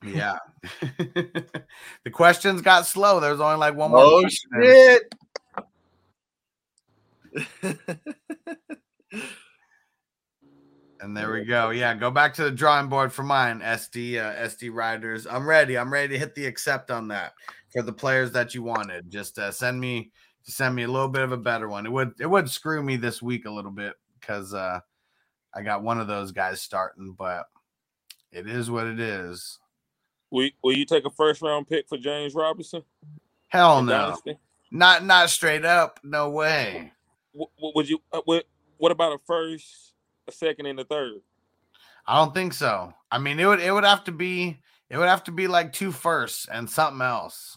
Yeah. 0.02 0.38
the 0.80 2.10
questions 2.10 2.62
got 2.62 2.86
slow. 2.86 3.20
There's 3.20 3.40
only 3.40 3.56
like 3.56 3.74
one 3.74 3.90
more. 3.90 4.00
Oh 4.00 4.20
question. 4.20 4.50
shit! 4.62 5.14
And 11.04 11.14
there 11.14 11.30
we 11.30 11.44
go. 11.44 11.68
Yeah, 11.68 11.94
go 11.94 12.10
back 12.10 12.32
to 12.34 12.44
the 12.44 12.50
drawing 12.50 12.88
board 12.88 13.12
for 13.12 13.24
mine, 13.24 13.60
SD 13.60 14.18
uh, 14.18 14.48
SD 14.48 14.72
riders. 14.72 15.26
I'm 15.26 15.46
ready. 15.46 15.76
I'm 15.76 15.92
ready 15.92 16.14
to 16.14 16.18
hit 16.18 16.34
the 16.34 16.46
accept 16.46 16.90
on 16.90 17.08
that 17.08 17.34
for 17.70 17.82
the 17.82 17.92
players 17.92 18.32
that 18.32 18.54
you 18.54 18.62
wanted. 18.62 19.10
Just 19.10 19.38
uh, 19.38 19.50
send 19.50 19.78
me 19.78 20.12
to 20.44 20.52
send 20.52 20.74
me 20.74 20.82
a 20.82 20.88
little 20.88 21.08
bit 21.08 21.22
of 21.22 21.32
a 21.32 21.36
better 21.36 21.68
one. 21.68 21.86
It 21.86 21.92
would 21.92 22.14
it 22.20 22.26
would 22.26 22.50
screw 22.50 22.82
me 22.82 22.96
this 22.96 23.22
week 23.22 23.46
a 23.46 23.50
little 23.50 23.70
bit 23.70 23.94
because 24.20 24.54
uh, 24.54 24.80
I 25.54 25.62
got 25.62 25.82
one 25.82 26.00
of 26.00 26.06
those 26.06 26.32
guys 26.32 26.60
starting, 26.60 27.14
but 27.18 27.46
it 28.32 28.48
is 28.48 28.70
what 28.70 28.86
it 28.86 29.00
is. 29.00 29.58
Will, 30.30 30.50
will 30.62 30.76
you 30.76 30.84
take 30.84 31.04
a 31.04 31.10
first 31.10 31.42
round 31.42 31.68
pick 31.68 31.88
for 31.88 31.96
James 31.96 32.34
Robinson? 32.34 32.82
Hell 33.48 33.82
no, 33.82 33.92
Dynasty? 33.92 34.38
not 34.70 35.04
not 35.04 35.30
straight 35.30 35.64
up. 35.64 36.00
No 36.02 36.30
way. 36.30 36.92
What, 37.32 37.50
would 37.74 37.88
you? 37.88 38.00
uh, 38.12 38.20
What, 38.24 38.44
what 38.78 38.92
about 38.92 39.12
a 39.12 39.18
first, 39.26 39.94
a 40.28 40.32
second, 40.32 40.66
and 40.66 40.78
a 40.78 40.84
third? 40.84 41.20
I 42.06 42.16
don't 42.16 42.34
think 42.34 42.52
so. 42.52 42.92
I 43.10 43.18
mean, 43.18 43.40
it 43.40 43.46
would 43.46 43.60
it 43.60 43.72
would 43.72 43.84
have 43.84 44.04
to 44.04 44.12
be 44.12 44.58
it 44.90 44.98
would 44.98 45.08
have 45.08 45.24
to 45.24 45.32
be 45.32 45.46
like 45.46 45.72
two 45.72 45.92
firsts 45.92 46.46
and 46.52 46.68
something 46.68 47.00
else. 47.00 47.56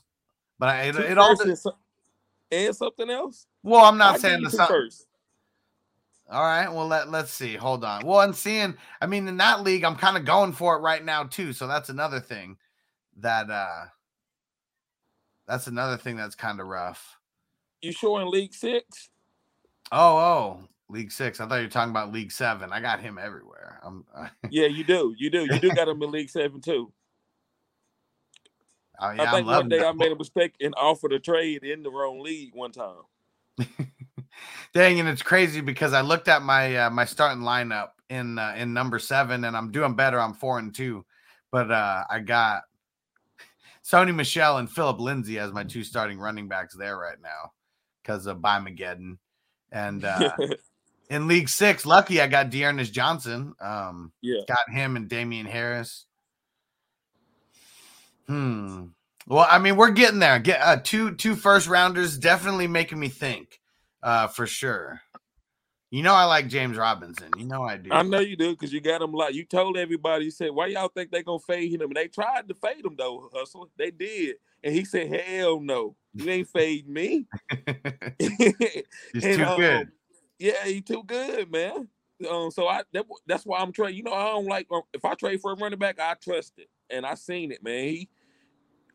But 0.60 0.70
I, 0.70 0.82
it, 0.84 0.94
Two 0.94 1.02
it 1.02 1.18
all 1.18 1.36
firsts 1.36 1.68
and, 2.52 2.76
something 2.76 3.10
else. 3.10 3.48
well, 3.64 3.86
I'm 3.86 3.98
not 3.98 4.14
give 4.14 4.22
saying 4.22 4.44
the 4.44 4.50
something. 4.50 4.76
firsts. 4.76 5.08
All 6.30 6.44
right. 6.44 6.68
Well, 6.68 6.88
let 6.88 7.10
let's 7.10 7.32
see. 7.32 7.56
Hold 7.56 7.86
on. 7.86 8.06
Well, 8.06 8.22
and 8.22 8.36
seeing, 8.36 8.76
I 9.00 9.06
mean, 9.06 9.28
in 9.28 9.38
that 9.38 9.64
league, 9.64 9.86
I'm 9.86 9.96
kind 9.96 10.18
of 10.18 10.26
going 10.26 10.52
for 10.52 10.76
it 10.76 10.80
right 10.80 11.04
now 11.04 11.24
too. 11.24 11.54
So 11.54 11.68
that's 11.68 11.90
another 11.90 12.20
thing 12.20 12.58
that 13.20 13.50
uh 13.50 13.86
that's 15.48 15.68
another 15.68 15.98
thing 15.98 16.18
that's 16.18 16.36
kind 16.36 16.60
of 16.60 16.68
rough. 16.68 17.18
You 17.82 17.92
sure 17.92 18.22
in 18.22 18.30
League 18.30 18.54
Six? 18.54 19.10
Oh, 19.92 20.18
oh, 20.18 20.60
League 20.90 21.12
Six. 21.12 21.40
I 21.40 21.48
thought 21.48 21.58
you 21.58 21.64
were 21.64 21.70
talking 21.70 21.92
about 21.92 22.12
League 22.12 22.32
Seven. 22.32 22.74
I 22.74 22.82
got 22.82 23.00
him 23.00 23.18
everywhere. 23.18 23.80
I'm. 23.84 24.04
Yeah, 24.50 24.68
you 24.68 24.84
do. 24.84 25.16
You 25.18 25.30
do. 25.30 25.46
You 25.46 25.60
do 25.60 25.72
got 25.72 25.88
him 25.88 26.02
in 26.04 26.12
League 26.12 26.30
Seven 26.30 26.60
too. 26.60 26.92
Oh, 29.00 29.12
yeah, 29.12 29.24
I 29.24 29.32
think 29.32 29.48
one 29.48 29.70
day 29.70 29.80
that. 29.80 29.88
I 29.88 29.92
made 29.92 30.12
a 30.12 30.16
mistake 30.16 30.56
and 30.60 30.74
offered 30.76 31.14
a 31.14 31.20
trade 31.20 31.64
in 31.64 31.84
the 31.84 31.92
wrong 31.92 32.20
league 32.20 32.52
one 32.54 32.72
time. 32.72 33.04
Dang, 34.74 35.00
and 35.00 35.10
it's 35.10 35.22
crazy 35.22 35.62
because 35.62 35.94
I 35.94 36.02
looked 36.02 36.28
at 36.28 36.42
my 36.42 36.76
uh, 36.76 36.90
my 36.90 37.06
starting 37.06 37.44
lineup 37.44 37.90
in 38.10 38.38
uh, 38.38 38.54
in 38.58 38.74
number 38.74 39.00
seven, 39.00 39.44
and 39.44 39.56
I'm 39.56 39.72
doing 39.72 39.96
better. 39.96 40.20
I'm 40.20 40.34
four 40.34 40.60
and 40.60 40.74
two, 40.74 41.06
but 41.52 41.72
uh, 41.72 42.04
I 42.10 42.20
got 42.20 42.64
Sony 43.84 44.14
Michel 44.14 44.58
and 44.58 44.70
Philip 44.70 45.00
Lindsay 45.00 45.40
as 45.40 45.54
my 45.54 45.64
two 45.64 45.84
starting 45.84 46.20
running 46.20 46.48
backs 46.48 46.76
there 46.76 46.98
right 46.98 47.20
now 47.22 47.54
because 48.02 48.26
of 48.26 48.40
Bimageddon. 48.40 49.18
And 49.72 50.04
uh, 50.04 50.32
in 51.10 51.28
League 51.28 51.50
Six, 51.50 51.86
lucky 51.86 52.20
I 52.20 52.28
got 52.28 52.50
D'Ernest 52.50 52.92
Johnson. 52.92 53.54
Um, 53.62 54.12
yeah. 54.22 54.42
got 54.48 54.70
him 54.70 54.96
and 54.96 55.08
Damien 55.08 55.46
Harris. 55.46 56.07
Hmm. 58.28 58.86
Well, 59.28 59.46
I 59.50 59.60
mean, 59.60 59.76
we're 59.76 59.92
getting 59.92 60.20
there. 60.20 60.40
Get 60.40 60.62
uh, 60.62 60.78
two 60.84 61.16
two 61.16 61.36
first 61.36 61.68
rounders 61.68 62.18
definitely 62.18 62.68
making 62.68 63.00
me 63.00 63.10
think, 63.10 63.60
uh, 64.02 64.28
for 64.28 64.48
sure. 64.48 65.02
You 65.90 66.04
know, 66.04 66.14
I 66.14 66.26
like 66.26 66.50
James 66.50 66.78
Robinson. 66.78 67.30
You 67.38 67.46
know, 67.46 67.64
I 67.64 67.78
do. 67.78 67.92
I 67.92 68.04
know 68.04 68.20
you 68.20 68.36
do 68.36 68.52
because 68.52 68.74
you 68.74 68.82
got 68.82 69.02
him 69.02 69.14
like 69.14 69.34
you 69.34 69.46
told 69.46 69.78
everybody. 69.78 70.26
You 70.26 70.32
said, 70.32 70.52
"Why 70.52 70.68
y'all 70.68 70.90
think 70.90 71.12
they 71.12 71.24
gonna 71.24 71.40
fade 71.40 71.72
him?" 71.72 71.82
And 71.82 71.96
they 71.96 72.08
tried 72.08 72.48
to 72.50 72.56
fade 72.56 72.86
him 72.86 72.96
though, 72.98 73.30
Hustle. 73.34 73.70
They 73.78 73.92
did, 73.92 74.36
and 74.64 74.74
he 74.74 74.84
said, 74.84 75.08
"Hell 75.08 75.62
no, 75.62 75.96
you 76.14 76.30
ain't 76.30 76.50
fade 76.50 76.90
me." 76.90 77.26
He's 78.20 79.24
And, 79.24 79.38
too 79.38 79.44
um, 79.46 79.58
good. 79.60 79.92
Yeah, 80.40 80.66
he 80.66 80.82
too 80.82 81.04
good, 81.04 81.52
man. 81.52 81.88
Um, 82.30 82.52
so 82.52 82.68
I 82.68 82.84
that, 82.94 83.06
that's 83.26 83.46
why 83.46 83.60
I'm 83.60 83.72
trading. 83.72 83.98
You 83.98 84.04
know, 84.04 84.14
I 84.14 84.26
don't 84.26 84.46
like 84.46 84.68
um, 84.72 84.82
if 84.94 85.06
I 85.06 85.14
trade 85.14 85.40
for 85.40 85.54
a 85.54 85.56
running 85.56 85.80
back, 85.80 86.00
I 86.00 86.16
trust 86.16 86.54
it, 86.58 86.68
and 86.90 87.06
I 87.06 87.16
seen 87.16 87.52
it, 87.54 87.64
man. 87.64 87.86
He, 87.86 88.10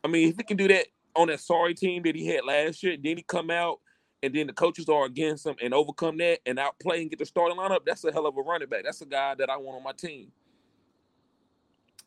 I 0.05 0.09
mean, 0.09 0.29
if 0.29 0.37
he 0.37 0.43
can 0.43 0.57
do 0.57 0.69
that 0.69 0.87
on 1.15 1.29
that 1.29 1.41
sorry 1.41 1.75
team 1.75 2.03
that 2.05 2.17
he 2.17 2.27
had 2.27 2.45
last 2.45 2.83
year, 2.83 2.97
then 2.97 3.17
he 3.17 3.23
come 3.23 3.51
out 3.51 3.81
and 4.23 4.35
then 4.35 4.47
the 4.47 4.53
coaches 4.53 4.89
are 4.89 5.05
against 5.05 5.47
him 5.47 5.57
and 5.63 5.75
overcome 5.75 6.17
that 6.19 6.41
and 6.47 6.59
outplay 6.59 7.03
and 7.03 7.11
get 7.11 7.19
the 7.19 7.27
starting 7.27 7.59
lineup. 7.59 7.85
That's 7.85 8.05
a 8.05 8.13
hell 8.13 8.27
of 8.27 8.37
a 8.37 8.41
running 8.41 8.69
back. 8.69 8.85
That's 8.85 9.01
a 9.01 9.07
guy 9.07 9.35
that 9.35 9.51
I 9.51 9.57
want 9.57 9.77
on 9.77 9.83
my 9.83 9.93
team. 9.93 10.31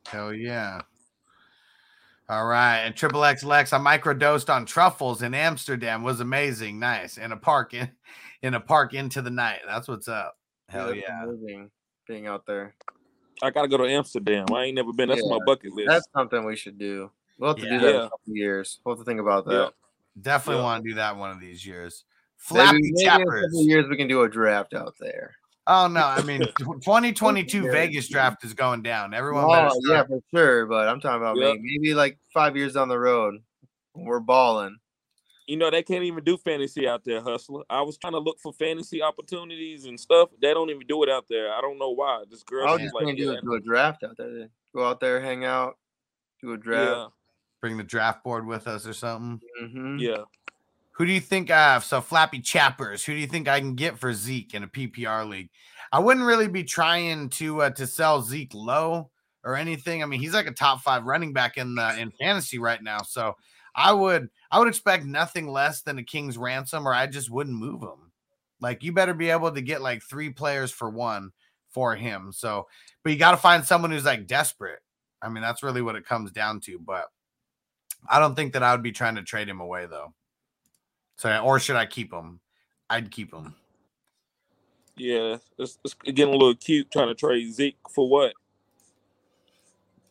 Hell 0.08 0.34
yeah. 0.34 0.82
All 2.30 2.46
right. 2.46 2.80
And 2.80 2.96
Triple 2.96 3.24
X 3.24 3.44
Lex, 3.44 3.74
I 3.74 3.78
microdosed 3.78 4.54
on 4.54 4.66
truffles 4.66 5.22
in 5.22 5.34
Amsterdam. 5.34 6.04
Was 6.04 6.22
amazing. 6.22 6.80
Nice. 6.80 7.18
In 7.18 7.32
a 7.32 7.38
park 7.38 7.74
in, 7.74 7.90
in 8.42 8.54
a 8.54 8.60
park 8.60 8.94
into 8.94 9.22
the 9.22 9.30
night. 9.30 9.60
That's 9.68 9.88
what's 9.88 10.08
up. 10.08 10.38
Hell 10.70 10.88
That's 10.88 11.00
yeah. 11.00 11.24
amazing, 11.24 11.70
being 12.08 12.28
out 12.28 12.46
there. 12.46 12.76
I 13.44 13.50
gotta 13.50 13.68
go 13.68 13.78
to 13.78 13.86
Amsterdam. 13.86 14.46
I 14.54 14.64
ain't 14.64 14.76
never 14.76 14.94
been. 14.94 15.10
That's 15.10 15.26
my 15.28 15.40
bucket 15.46 15.74
list. 15.74 15.88
That's 15.88 16.08
something 16.16 16.46
we 16.46 16.56
should 16.56 16.80
do. 16.80 17.12
We'll 17.38 17.50
have 17.52 17.58
to 17.58 17.65
Yeah. 17.65 17.69
do 17.71 17.80
that 17.80 17.89
in 17.89 17.95
a 17.95 18.10
couple 18.10 18.19
of 18.30 18.36
years. 18.36 18.80
We'll 18.84 18.95
have 18.95 19.06
to 19.06 19.10
think 19.10 19.19
about 19.19 19.45
that. 19.45 19.54
Yeah. 19.54 19.69
Definitely 20.21 20.60
Yeah. 20.62 20.63
want 20.65 20.84
to 20.84 20.89
do 20.89 20.95
that 20.95 21.17
one 21.17 21.32
of 21.32 21.39
these 21.39 21.65
years. 21.65 22.06
Maybe, 22.52 22.60
Flappy 22.63 22.80
maybe 22.82 23.04
in 23.04 23.08
a 23.08 23.41
couple 23.41 23.62
years 23.63 23.86
we 23.89 23.98
can 23.98 24.08
do 24.08 24.21
a 24.21 24.30
draft 24.30 24.74
out 24.74 24.95
there. 25.00 25.36
Oh 25.67 25.88
no, 25.88 26.02
I 26.06 26.21
mean 26.21 26.41
2022 26.60 27.71
Vegas 27.71 28.08
draft 28.08 28.43
is 28.45 28.54
going 28.54 28.84
down. 28.84 29.13
Everyone 29.13 29.48
better 29.50 29.69
Oh, 29.71 29.82
yeah, 29.89 30.04
for 30.04 30.19
sure. 30.34 30.65
But 30.67 30.88
I'm 30.88 31.00
talking 31.02 31.21
about 31.21 31.38
Yeah. 31.38 31.54
maybe, 31.54 31.62
maybe 31.63 31.93
like 31.93 32.19
five 32.34 32.56
years 32.56 32.74
down 32.74 32.88
the 32.88 33.00
road, 33.00 33.41
when 33.93 34.06
we're 34.06 34.19
balling. 34.19 34.78
you 35.48 35.58
know, 35.58 35.69
they 35.69 35.84
can't 35.84 36.04
even 36.04 36.24
do 36.24 36.38
fantasy 36.38 36.88
out 36.88 37.04
there, 37.04 37.21
hustler. 37.21 37.63
I 37.69 37.82
was 37.84 37.98
trying 38.00 38.13
to 38.13 38.19
look 38.19 38.39
for 38.39 38.52
fantasy 38.54 39.04
opportunities 39.04 39.86
and 39.86 40.00
stuff. 40.00 40.30
They 40.41 40.54
don't 40.56 40.71
even 40.71 40.88
do 40.88 41.04
it 41.04 41.10
out 41.10 41.26
there. 41.30 41.54
I 41.54 41.62
don't 41.62 41.78
know 41.78 41.91
why. 41.91 42.24
This 42.30 42.41
girl 42.41 42.67
I 42.67 42.71
was 42.71 42.82
just 42.82 42.95
like, 42.95 43.04
gonna 43.06 43.15
do, 43.15 43.32
yeah, 43.34 43.39
do 43.41 43.54
a 43.54 43.60
draft 43.60 44.04
out 44.04 44.17
there. 44.17 44.50
Go 44.74 44.84
out 44.84 45.00
there, 45.00 45.21
hang 45.21 45.45
out, 45.45 45.78
do 46.41 46.54
a 46.54 46.58
draft. 46.58 47.12
Yeah, 47.56 47.62
Bring 47.62 47.78
the 47.78 47.84
draft 47.84 48.24
board 48.24 48.46
with 48.46 48.68
us 48.68 48.86
or 48.86 48.94
something. 48.94 49.39
hmm 49.60 49.98
yeah. 50.00 50.24
Who 50.91 51.06
do 51.06 51.12
you 51.12 51.20
think 51.20 51.52
I 51.52 51.74
have? 51.74 51.84
So 51.84 52.00
Flappy 52.00 52.39
Chappers. 52.39 53.04
Who 53.04 53.13
do 53.13 53.20
you 53.20 53.28
think 53.28 53.48
I 53.50 53.60
can 53.60 53.76
get 53.76 53.98
for 53.98 54.13
Zeke 54.13 54.54
in 54.54 54.63
a 54.63 54.68
PPR 54.68 55.28
league? 55.28 55.50
I 55.91 56.00
wouldn't 56.00 56.26
really 56.26 56.48
be 56.48 56.63
trying 56.63 57.30
to 57.32 57.63
uh, 57.63 57.70
to 57.72 57.86
sell 57.86 58.22
Zeke 58.22 58.54
low 58.54 59.10
or 59.44 59.56
anything. 59.56 60.02
I 60.02 60.06
mean, 60.06 60.22
he's 60.22 60.34
like 60.34 60.48
a 60.48 60.52
top 60.52 60.82
five 60.82 61.04
running 61.04 61.34
back 61.34 61.58
in 61.58 61.76
the 61.76 62.00
in 62.00 62.12
fantasy 62.12 62.60
right 62.60 62.82
now. 62.82 63.00
So 63.02 63.36
I 63.76 63.91
would 63.91 64.30
I 64.52 64.60
would 64.60 64.70
expect 64.70 65.06
nothing 65.06 65.48
less 65.48 65.82
than 65.82 65.98
a 65.98 66.04
king's 66.04 66.38
ransom, 66.38 66.88
or 66.88 66.94
I 66.94 67.08
just 67.08 67.30
wouldn't 67.30 67.58
move 67.58 67.82
him. 67.82 68.12
Like 68.62 68.84
you 68.84 68.94
better 68.94 69.13
be 69.13 69.30
able 69.30 69.52
to 69.52 69.62
get 69.62 69.82
like 69.82 70.02
three 70.02 70.30
players 70.30 70.72
for 70.72 70.89
one 70.89 71.32
for 71.70 71.94
him. 71.94 72.32
So, 72.32 72.68
but 73.04 73.12
you 73.12 73.20
got 73.20 73.32
to 73.32 73.38
find 73.38 73.65
someone 73.65 73.91
who's 73.91 74.06
like 74.06 74.28
desperate. 74.28 74.80
I 75.22 75.28
mean, 75.28 75.44
that's 75.44 75.62
really 75.62 75.82
what 75.82 75.98
it 75.98 76.06
comes 76.06 76.32
down 76.32 76.62
to. 76.62 76.80
But 76.80 77.06
I 78.10 78.20
don't 78.20 78.36
think 78.36 78.54
that 78.54 78.63
I 78.63 78.72
would 78.72 78.84
be 78.84 78.91
trying 78.91 79.15
to 79.15 79.24
trade 79.24 79.50
him 79.50 79.60
away 79.60 79.86
though. 79.86 80.13
So, 81.18 81.38
or 81.39 81.60
should 81.60 81.76
I 81.76 81.86
keep 81.86 82.12
him? 82.12 82.39
I'd 82.89 83.12
keep 83.12 83.34
him. 83.34 83.56
Yeah, 84.98 85.38
it's, 85.58 85.78
it's 85.84 85.94
getting 85.94 86.34
a 86.34 86.38
little 86.38 86.56
cute 86.56 86.91
trying 86.91 87.08
to 87.08 87.15
trade 87.15 87.54
Zeke 87.54 87.78
for 87.94 88.08
what? 88.08 88.34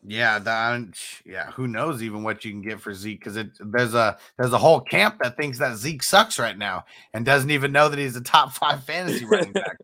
Yeah, 0.07 0.37
that, 0.39 0.99
yeah. 1.25 1.49
Who 1.51 1.67
knows 1.67 2.03
even 2.03 2.21
what 2.21 2.45
you 2.45 2.51
can 2.51 2.61
get 2.61 2.79
for 2.79 2.93
Zeke? 2.93 3.19
Because 3.19 3.43
there's 3.59 3.95
a 3.95 4.17
there's 4.37 4.53
a 4.53 4.57
whole 4.57 4.79
camp 4.79 5.17
that 5.23 5.35
thinks 5.35 5.57
that 5.57 5.77
Zeke 5.77 6.03
sucks 6.03 6.37
right 6.37 6.57
now 6.57 6.85
and 7.13 7.25
doesn't 7.25 7.49
even 7.49 7.71
know 7.71 7.89
that 7.89 7.97
he's 7.97 8.15
a 8.15 8.21
top 8.21 8.53
five 8.53 8.83
fantasy 8.83 9.25
running 9.25 9.53
back. 9.53 9.77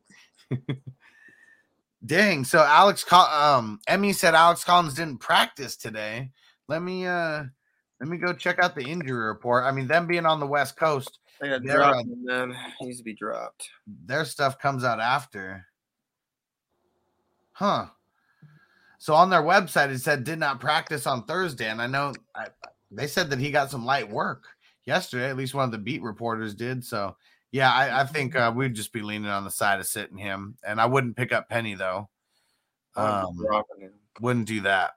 Dang. 2.06 2.44
So 2.44 2.60
Alex, 2.60 3.04
um, 3.12 3.80
Emmy 3.88 4.14
said 4.14 4.36
Alex 4.36 4.64
Collins 4.64 4.94
didn't 4.94 5.18
practice 5.18 5.76
today. 5.76 6.30
Let 6.68 6.84
me 6.84 7.06
uh, 7.08 7.46
let 8.02 8.10
me 8.10 8.18
go 8.18 8.34
check 8.34 8.58
out 8.58 8.74
the 8.74 8.84
injury 8.84 9.28
report. 9.28 9.64
I 9.64 9.72
mean, 9.72 9.86
them 9.86 10.08
being 10.08 10.26
on 10.26 10.40
the 10.40 10.48
West 10.48 10.76
Coast, 10.76 11.20
I 11.40 11.50
got 11.50 11.62
dropped, 11.62 12.00
uh, 12.00 12.48
man. 12.48 12.58
He 12.80 12.88
needs 12.88 12.98
to 12.98 13.04
be 13.04 13.14
dropped. 13.14 13.70
their 13.86 14.26
stuff 14.26 14.58
comes 14.58 14.84
out 14.84 15.00
after. 15.00 15.68
Huh. 17.52 17.86
So 18.98 19.14
on 19.14 19.30
their 19.30 19.44
website, 19.44 19.92
it 19.92 20.00
said 20.00 20.24
did 20.24 20.40
not 20.40 20.60
practice 20.60 21.06
on 21.06 21.26
Thursday, 21.26 21.70
and 21.70 21.80
I 21.80 21.86
know 21.86 22.14
I, 22.34 22.48
they 22.90 23.06
said 23.06 23.30
that 23.30 23.40
he 23.40 23.52
got 23.52 23.70
some 23.70 23.86
light 23.86 24.10
work 24.10 24.46
yesterday. 24.84 25.30
At 25.30 25.38
least 25.38 25.54
one 25.54 25.66
of 25.66 25.72
the 25.72 25.78
beat 25.78 26.02
reporters 26.02 26.56
did. 26.56 26.84
So 26.84 27.16
yeah, 27.52 27.72
I, 27.72 28.02
I 28.02 28.06
think 28.06 28.36
uh, 28.36 28.52
we'd 28.56 28.74
just 28.74 28.94
be 28.94 29.02
leaning 29.02 29.30
on 29.30 29.44
the 29.44 29.52
side 29.52 29.80
of 29.80 29.86
sitting 29.86 30.18
him, 30.18 30.58
and 30.66 30.82
I 30.82 30.88
wouldn't 30.88 31.18
pick 31.18 31.32
up 31.32 31.50
Penny 31.50 31.76
though. 31.76 32.10
Um, 32.96 33.38
wouldn't 34.20 34.48
do 34.48 34.62
that. 34.62 34.94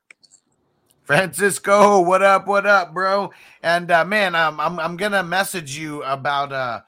Francisco, 1.05 2.01
what 2.01 2.23
up? 2.23 2.47
What 2.47 2.65
up, 2.67 2.95
bro? 2.95 3.31
And 3.63 3.91
uh, 3.91 4.05
man, 4.05 4.35
um, 4.35 4.59
I'm 4.59 4.81
I'm 4.81 4.97
gonna 4.97 5.23
message 5.23 5.77
you 5.77 6.03
about 6.03 6.51
uh, 6.53 6.81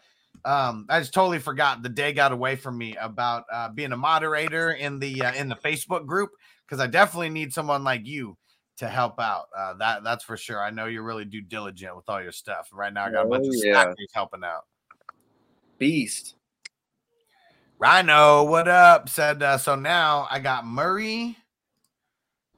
um, 0.45 0.87
I 0.89 1.01
just 1.01 1.13
totally 1.13 1.39
forgot. 1.39 1.83
The 1.83 1.91
day 1.91 2.13
got 2.15 2.33
away 2.33 2.57
from 2.57 2.79
me 2.79 2.97
about 2.97 3.45
uh, 3.53 3.69
being 3.69 3.93
a 3.93 3.97
moderator 3.97 4.73
in 4.73 4.99
the 4.99 5.23
uh, 5.23 5.35
in 5.35 5.49
the 5.51 5.57
Facebook 5.57 6.07
group 6.07 6.31
because 6.67 6.81
I 6.81 6.87
definitely 6.87 7.29
need 7.29 7.53
someone 7.53 7.85
like 7.85 8.07
you 8.07 8.39
to 8.79 8.89
help 8.89 9.21
out. 9.21 9.47
Uh, 9.57 9.75
that 9.75 10.03
that's 10.03 10.25
for 10.25 10.39
sure. 10.39 10.63
I 10.63 10.71
know 10.71 10.87
you're 10.87 11.03
really 11.03 11.27
due 11.27 11.43
diligent 11.43 11.95
with 11.95 12.09
all 12.09 12.23
your 12.23 12.33
stuff. 12.33 12.71
Right 12.73 12.93
now, 12.93 13.05
I 13.05 13.11
got 13.11 13.27
a 13.27 13.29
bunch 13.29 13.45
Oh, 13.47 13.51
of 13.51 13.55
yeah. 13.57 13.73
slackers 13.83 14.11
helping 14.15 14.45
out. 14.45 14.65
Beast. 15.79 16.37
Rhino, 17.79 18.45
what 18.45 18.67
up? 18.67 19.11
Said 19.11 19.43
uh, 19.43 19.59
so. 19.59 19.75
Now 19.75 20.27
I 20.31 20.39
got 20.39 20.65
Murray, 20.65 21.37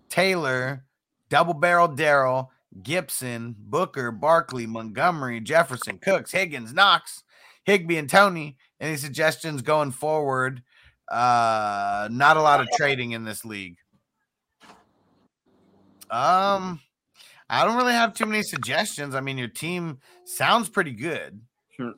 Taylor, 0.08 0.84
Double 1.28 1.54
Barrel 1.54 1.88
Daryl, 1.88 2.48
Gibson, 2.82 3.54
Booker, 3.58 4.10
Barkley, 4.10 4.66
Montgomery, 4.66 5.40
Jefferson, 5.40 5.98
Cooks, 5.98 6.32
Higgins, 6.32 6.72
Knox, 6.72 7.22
Higbee 7.64 7.98
and 7.98 8.08
Tony, 8.08 8.56
any 8.80 8.96
suggestions 8.96 9.62
going 9.62 9.90
forward? 9.90 10.62
Uh, 11.10 12.08
not 12.10 12.36
a 12.36 12.42
lot 12.42 12.60
of 12.60 12.68
trading 12.76 13.12
in 13.12 13.24
this 13.24 13.44
league. 13.44 13.76
Um, 16.10 16.80
I 17.50 17.64
don't 17.64 17.76
really 17.76 17.92
have 17.92 18.14
too 18.14 18.26
many 18.26 18.42
suggestions. 18.42 19.14
I 19.14 19.20
mean, 19.20 19.38
your 19.38 19.48
team 19.48 19.98
sounds 20.24 20.68
pretty 20.68 20.92
good. 20.92 21.40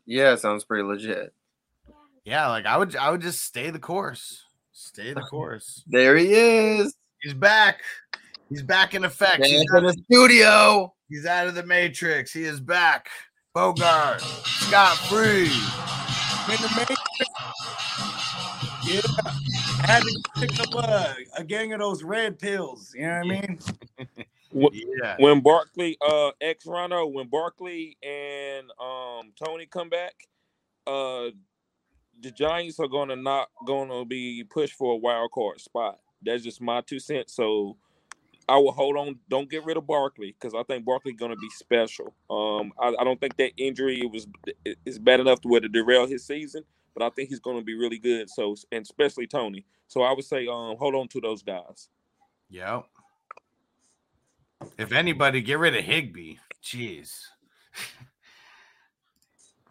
Yeah, 0.06 0.34
sounds 0.36 0.64
pretty 0.64 0.84
legit. 0.84 1.32
Yeah, 2.24 2.48
like 2.48 2.66
I 2.66 2.76
would, 2.76 2.94
I 2.96 3.10
would 3.10 3.22
just 3.22 3.42
stay 3.42 3.70
the 3.70 3.78
course. 3.78 4.44
Stay 4.72 5.12
the 5.12 5.20
course. 5.30 5.82
There 5.86 6.16
he 6.16 6.32
is. 6.32 6.94
He's 7.20 7.34
back. 7.34 7.82
He's 8.50 8.64
back 8.64 8.94
in 8.94 9.04
effect. 9.04 9.40
Back 9.40 9.48
He's 9.48 9.60
in 9.60 9.84
the 9.84 9.96
studio. 10.10 10.92
He's 11.08 11.24
out 11.24 11.46
of 11.46 11.54
the 11.54 11.64
matrix. 11.64 12.32
He 12.32 12.42
is 12.42 12.60
back. 12.60 13.08
Bogart, 13.54 14.20
Scott 14.20 14.96
Free. 15.08 15.44
In 15.44 16.60
the 16.60 16.72
matrix. 16.76 17.00
Yeah. 18.84 19.00
I 19.82 19.86
had 19.86 20.02
to 20.02 20.22
pick 20.36 20.60
up 20.60 20.74
a, 20.74 21.16
a 21.36 21.44
gang 21.44 21.72
of 21.72 21.78
those 21.78 22.02
red 22.02 22.40
pills. 22.40 22.92
You 22.94 23.02
know 23.02 23.18
what 23.18 23.26
I 23.26 23.28
mean? 23.28 23.58
Yeah. 24.52 25.14
When 25.20 25.42
Barkley, 25.42 25.96
uh, 26.00 26.32
ex 26.40 26.66
Rhino, 26.66 27.06
when 27.06 27.28
Barkley 27.28 27.96
and 28.02 28.66
um 28.80 29.32
Tony 29.38 29.66
come 29.66 29.88
back, 29.88 30.14
uh, 30.88 31.26
the 32.20 32.32
Giants 32.32 32.80
are 32.80 32.88
gonna 32.88 33.14
not 33.14 33.48
gonna 33.64 34.04
be 34.04 34.42
pushed 34.42 34.74
for 34.74 34.94
a 34.94 34.96
wild 34.96 35.30
card 35.30 35.60
spot. 35.60 36.00
That's 36.20 36.42
just 36.42 36.60
my 36.60 36.80
two 36.80 36.98
cents. 36.98 37.36
So 37.36 37.76
I 38.50 38.56
will 38.56 38.72
hold 38.72 38.96
on. 38.96 39.16
Don't 39.28 39.48
get 39.48 39.64
rid 39.64 39.76
of 39.76 39.86
Barkley 39.86 40.34
because 40.38 40.54
I 40.54 40.64
think 40.64 40.84
Barkley 40.84 41.12
gonna 41.12 41.36
be 41.36 41.48
special. 41.50 42.12
Um, 42.28 42.72
I, 42.80 42.92
I 43.00 43.04
don't 43.04 43.20
think 43.20 43.36
that 43.36 43.52
injury 43.56 44.04
was 44.12 44.26
is 44.84 44.98
bad 44.98 45.20
enough 45.20 45.40
to 45.42 45.48
where 45.48 45.60
to 45.60 45.68
derail 45.68 46.08
his 46.08 46.26
season, 46.26 46.64
but 46.92 47.04
I 47.04 47.10
think 47.10 47.28
he's 47.28 47.38
gonna 47.38 47.62
be 47.62 47.74
really 47.74 47.98
good. 47.98 48.28
So 48.28 48.56
and 48.72 48.82
especially 48.82 49.28
Tony. 49.28 49.64
So 49.86 50.02
I 50.02 50.12
would 50.12 50.24
say 50.24 50.48
um 50.48 50.76
hold 50.78 50.96
on 50.96 51.06
to 51.08 51.20
those 51.20 51.44
guys. 51.44 51.88
Yep. 52.48 52.86
If 54.78 54.92
anybody, 54.92 55.40
get 55.42 55.60
rid 55.60 55.76
of 55.76 55.84
Higbee. 55.84 56.36
Jeez. 56.62 57.12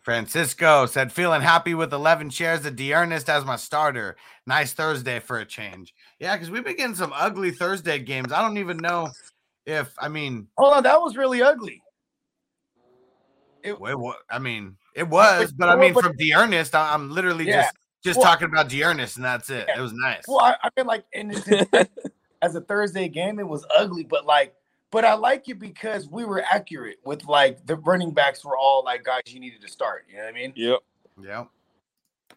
Francisco 0.02 0.86
said, 0.86 1.12
feeling 1.12 1.42
happy 1.42 1.74
with 1.74 1.94
11 1.94 2.30
shares 2.30 2.66
of 2.66 2.76
D'Ernest 2.76 3.30
as 3.30 3.46
my 3.46 3.56
starter. 3.56 4.16
Nice 4.48 4.74
Thursday 4.74 5.20
for 5.20 5.40
a 5.40 5.46
change. 5.46 5.94
Yeah, 6.20 6.36
because 6.36 6.50
we've 6.50 6.64
been 6.64 6.76
getting 6.78 6.96
some 6.96 7.14
ugly 7.16 7.52
Thursday 7.52 8.00
games. 8.00 8.32
I 8.32 8.42
don't 8.42 8.58
even 8.58 8.78
know 8.78 9.10
if, 9.66 9.94
I 10.00 10.08
mean, 10.10 10.48
Hold 10.58 10.74
on, 10.76 10.84
that 10.84 11.00
was 11.02 11.16
really 11.18 11.42
ugly. 11.42 11.82
It, 13.64 13.80
wait, 13.80 13.96
what? 14.00 14.18
I 14.30 14.40
mean, 14.40 14.78
it 14.96 15.08
was, 15.08 15.52
but 15.52 15.68
I 15.70 15.76
mean, 15.76 15.94
from 15.94 16.16
D'Ernest, 16.16 16.74
I'm 16.74 17.12
literally 17.12 17.46
Yeah. 17.48 17.64
just 17.64 17.76
just 18.02 18.18
Well- 18.20 18.28
talking 18.28 18.48
about 18.48 18.70
D'Ernest, 18.70 19.18
and 19.18 19.26
that's 19.26 19.50
it. 19.50 19.66
Yeah. 19.68 19.80
It 19.80 19.82
was 19.82 19.92
nice. 19.94 20.24
well, 20.28 20.40
I, 20.40 20.56
I 20.64 20.70
mean, 20.78 20.88
like, 20.88 21.04
in 21.12 21.32
as 22.42 22.56
a 22.56 22.62
Thursday 22.62 23.10
game, 23.10 23.40
it 23.40 23.48
was 23.48 23.66
ugly, 23.78 24.06
but 24.06 24.26
like, 24.26 24.56
but 24.92 25.06
I 25.06 25.14
like 25.14 25.50
it 25.50 25.60
because 25.60 26.08
we 26.08 26.26
were 26.26 26.44
accurate 26.50 26.98
with 27.04 27.26
like 27.26 27.66
the 27.66 27.76
running 27.78 28.12
backs 28.12 28.44
were 28.44 28.58
all 28.58 28.84
like 28.84 29.04
guys 29.04 29.22
you 29.28 29.40
needed 29.40 29.62
to 29.62 29.68
start. 29.68 30.06
You 30.10 30.18
know 30.18 30.24
what 30.24 30.30
I 30.30 30.34
mean? 30.34 30.54
Yep. 30.56 30.80
Yep. 31.22 31.48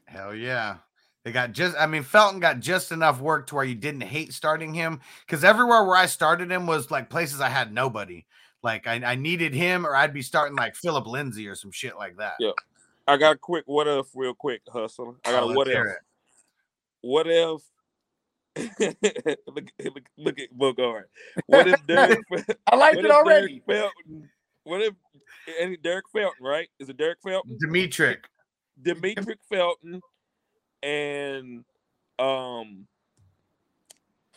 Hell 0.07 0.35
yeah. 0.35 0.77
They 1.25 1.31
got 1.31 1.53
just, 1.53 1.77
I 1.79 1.87
mean, 1.87 2.03
Felton 2.03 2.41
got 2.41 2.59
just 2.59 2.91
enough 2.91 3.21
work 3.21 3.47
to 3.47 3.55
where 3.55 3.65
you 3.65 3.77
didn't 3.77 4.01
hate 4.01 4.33
starting 4.33 4.75
him 4.75 5.01
because 5.25 5.45
everywhere 5.45 5.85
where 5.85 5.97
I 5.97 6.07
started 6.07 6.51
him 6.51 6.67
was 6.67 6.91
like 6.91 7.09
places 7.09 7.41
I 7.41 7.49
had 7.49 7.73
nobody. 7.73 8.27
Like 8.63 8.87
I, 8.87 8.95
I 9.05 9.15
needed 9.15 9.55
him 9.55 9.87
or 9.87 9.95
I'd 9.95 10.13
be 10.13 10.23
starting 10.23 10.57
like 10.57 10.75
Philip 10.75 11.07
Lindsay 11.07 11.47
or 11.47 11.55
some 11.55 11.71
shit 11.71 11.97
like 11.97 12.17
that. 12.17 12.35
Yeah. 12.41 12.53
I 13.07 13.17
got 13.17 13.37
a 13.37 13.39
quick 13.39 13.65
what 13.67 13.87
if, 13.89 14.07
real 14.15 14.35
quick, 14.35 14.63
hustle. 14.73 15.17
I 15.25 15.31
got 15.31 15.45
Oh, 15.45 15.51
a 15.51 15.55
what 15.55 15.69
if. 15.69 15.87
What 17.01 17.27
if? 17.27 17.61
Look, 18.57 19.69
look, 19.85 20.05
look 20.19 20.39
at 20.39 20.57
Bogart. 20.57 21.11
What 21.47 21.69
if 21.69 21.87
Derek? 21.87 22.21
I 22.67 22.77
liked 22.77 22.99
it 22.99 23.11
already. 23.11 23.63
Derek 23.67 23.67
Felton? 23.67 24.29
What 24.65 24.83
if 24.83 24.95
and 25.61 25.77
Derek 25.83 26.05
Felton? 26.13 26.45
Right? 26.45 26.69
Is 26.79 26.89
it 26.89 26.97
Derek 26.97 27.19
Felton? 27.23 27.59
Demetric. 27.65 28.19
Demetric 28.83 29.39
Felton 29.51 30.01
and 30.83 31.65
um 32.19 32.87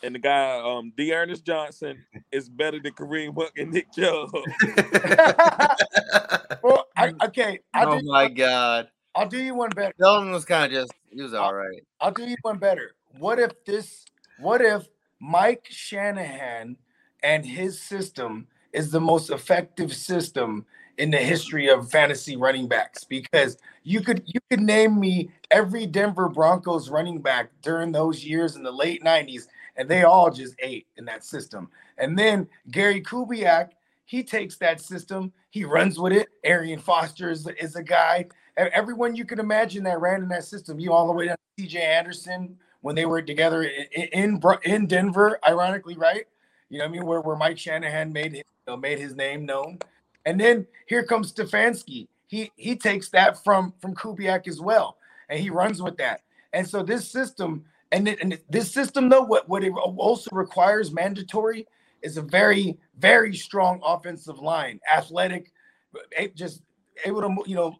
and 0.02 0.14
the 0.14 0.18
guy 0.18 0.60
um 0.60 0.92
D. 0.96 1.12
Ernest 1.12 1.44
Johnson 1.44 2.04
is 2.32 2.48
better 2.48 2.80
than 2.80 2.92
Kareem 2.92 3.34
Hunt 3.34 3.50
and 3.56 3.72
Nick 3.72 3.92
Chubb. 3.92 4.30
well, 6.62 6.86
I, 6.96 7.12
okay, 7.24 7.60
I'll, 7.74 7.94
Oh 7.94 8.00
do, 8.00 8.06
my 8.06 8.28
god. 8.28 8.88
I'll 9.14 9.28
do 9.28 9.38
you 9.38 9.54
one 9.54 9.70
better. 9.70 9.94
Dylan 10.00 10.30
was 10.30 10.44
kind 10.44 10.72
of 10.72 10.72
just 10.72 10.92
he 11.10 11.22
was 11.22 11.34
all 11.34 11.54
right. 11.54 11.82
I'll 12.00 12.12
do 12.12 12.24
you 12.24 12.36
one 12.42 12.58
better. 12.58 12.92
What 13.18 13.38
if 13.38 13.64
this? 13.64 14.04
What 14.38 14.60
if 14.60 14.86
Mike 15.20 15.66
Shanahan 15.70 16.76
and 17.22 17.44
his 17.44 17.80
system 17.80 18.46
is 18.72 18.90
the 18.90 19.00
most 19.00 19.30
effective 19.30 19.94
system 19.94 20.66
in 20.98 21.10
the 21.10 21.18
history 21.18 21.68
of 21.68 21.90
fantasy 21.90 22.36
running 22.36 22.68
backs? 22.68 23.04
Because 23.04 23.56
you 23.84 24.00
could 24.00 24.22
you 24.26 24.40
could 24.50 24.60
name 24.60 24.98
me 25.00 25.30
every 25.50 25.86
Denver 25.86 26.28
Broncos 26.28 26.90
running 26.90 27.20
back 27.20 27.50
during 27.62 27.92
those 27.92 28.24
years 28.24 28.56
in 28.56 28.62
the 28.62 28.72
late 28.72 29.02
'90s, 29.02 29.46
and 29.76 29.88
they 29.88 30.02
all 30.02 30.30
just 30.30 30.54
ate 30.58 30.86
in 30.96 31.04
that 31.06 31.24
system. 31.24 31.70
And 31.98 32.18
then 32.18 32.48
Gary 32.70 33.00
Kubiak, 33.00 33.70
he 34.04 34.22
takes 34.22 34.56
that 34.58 34.80
system, 34.80 35.32
he 35.50 35.64
runs 35.64 35.98
with 35.98 36.12
it. 36.12 36.28
Arian 36.44 36.80
Foster 36.80 37.30
is, 37.30 37.48
is 37.58 37.76
a 37.76 37.82
guy. 37.82 38.26
Everyone 38.56 39.16
you 39.16 39.24
could 39.24 39.38
imagine 39.38 39.84
that 39.84 40.00
ran 40.00 40.22
in 40.22 40.28
that 40.28 40.44
system, 40.44 40.78
you 40.78 40.92
all 40.92 41.06
the 41.06 41.12
way 41.12 41.26
down 41.26 41.36
to 41.56 41.62
CJ 41.62 41.76
Anderson 41.76 42.56
when 42.80 42.94
they 42.94 43.06
were 43.06 43.22
together 43.22 43.62
in 43.62 44.40
in, 44.64 44.86
Denver, 44.86 45.38
ironically, 45.46 45.96
right? 45.96 46.26
You 46.68 46.78
know 46.78 46.84
what 46.84 46.88
I 46.88 46.92
mean? 46.92 47.06
Where, 47.06 47.20
where 47.20 47.36
Mike 47.36 47.58
Shanahan 47.58 48.12
made 48.12 48.32
his, 48.32 48.42
you 48.66 48.72
know, 48.72 48.76
made 48.76 48.98
his 48.98 49.14
name 49.14 49.46
known. 49.46 49.78
And 50.24 50.40
then 50.40 50.66
here 50.86 51.04
comes 51.04 51.32
Stefanski. 51.32 52.08
He 52.26 52.50
he 52.56 52.76
takes 52.76 53.08
that 53.10 53.42
from 53.44 53.72
from 53.80 53.94
Kubiak 53.94 54.48
as 54.48 54.60
well, 54.60 54.96
and 55.28 55.38
he 55.38 55.50
runs 55.50 55.80
with 55.80 55.96
that. 55.98 56.22
And 56.52 56.66
so 56.66 56.82
this 56.82 57.10
system, 57.10 57.64
and, 57.92 58.08
it, 58.08 58.20
and 58.20 58.38
this 58.48 58.72
system 58.72 59.08
though, 59.08 59.22
what 59.22 59.48
what 59.48 59.62
it 59.62 59.70
also 59.70 60.30
requires 60.32 60.92
mandatory 60.92 61.66
is 62.02 62.16
a 62.16 62.22
very 62.22 62.78
very 62.98 63.34
strong 63.34 63.80
offensive 63.84 64.38
line, 64.38 64.80
athletic, 64.92 65.52
just 66.34 66.62
able 67.04 67.22
to 67.22 67.36
you 67.46 67.54
know 67.54 67.78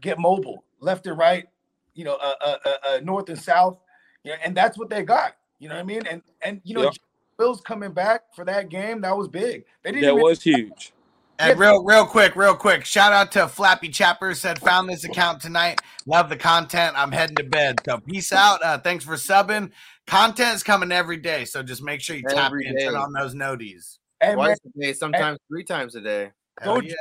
get 0.00 0.18
mobile 0.18 0.64
left 0.80 1.06
and 1.06 1.18
right, 1.18 1.46
you 1.94 2.04
know, 2.04 2.16
uh, 2.22 2.34
uh, 2.40 2.56
uh, 2.64 2.70
uh, 2.88 3.00
north 3.02 3.28
and 3.28 3.40
south, 3.40 3.78
you 4.24 4.32
know, 4.32 4.38
and 4.44 4.56
that's 4.56 4.76
what 4.76 4.90
they 4.90 5.02
got. 5.02 5.36
You 5.58 5.68
know 5.68 5.76
what 5.76 5.80
I 5.82 5.84
mean? 5.84 6.02
And 6.06 6.22
and 6.42 6.60
you 6.64 6.74
know, 6.74 6.82
Yep. 6.84 6.94
Bills 7.36 7.60
coming 7.60 7.92
back 7.92 8.34
for 8.34 8.44
that 8.44 8.68
game 8.68 9.00
that 9.00 9.16
was 9.16 9.28
big. 9.28 9.64
They 9.82 9.92
didn't 9.92 10.16
that 10.16 10.22
was 10.22 10.42
huge. 10.42 10.92
And 11.40 11.58
real, 11.58 11.82
real 11.82 12.06
quick, 12.06 12.36
real 12.36 12.54
quick. 12.54 12.84
Shout 12.84 13.12
out 13.12 13.32
to 13.32 13.48
Flappy 13.48 13.88
Chapper 13.88 14.34
said 14.34 14.60
found 14.60 14.88
this 14.88 15.02
account 15.02 15.40
tonight. 15.42 15.80
Love 16.06 16.28
the 16.28 16.36
content. 16.36 16.94
I'm 16.96 17.10
heading 17.10 17.34
to 17.36 17.42
bed. 17.44 17.80
So 17.84 17.98
peace 17.98 18.32
out. 18.32 18.62
Uh, 18.62 18.78
thanks 18.78 19.04
for 19.04 19.14
subbing. 19.14 19.72
Content 20.06 20.54
is 20.54 20.62
coming 20.62 20.92
every 20.92 21.16
day, 21.16 21.44
so 21.44 21.60
just 21.62 21.82
make 21.82 22.00
sure 22.00 22.14
you 22.14 22.22
tap 22.22 22.52
Every 22.52 22.66
in, 22.66 22.78
turn 22.78 22.94
on 22.94 23.12
those 23.12 23.34
noties. 23.34 23.98
Hey, 24.20 24.36
man, 24.36 24.50
a 24.76 24.80
day, 24.80 24.92
sometimes 24.92 25.40
three 25.48 25.64
times 25.64 25.96
a 25.96 26.00
day. 26.00 26.30
Hell 26.60 26.80
Go- 26.80 26.86
yeah, 26.86 26.94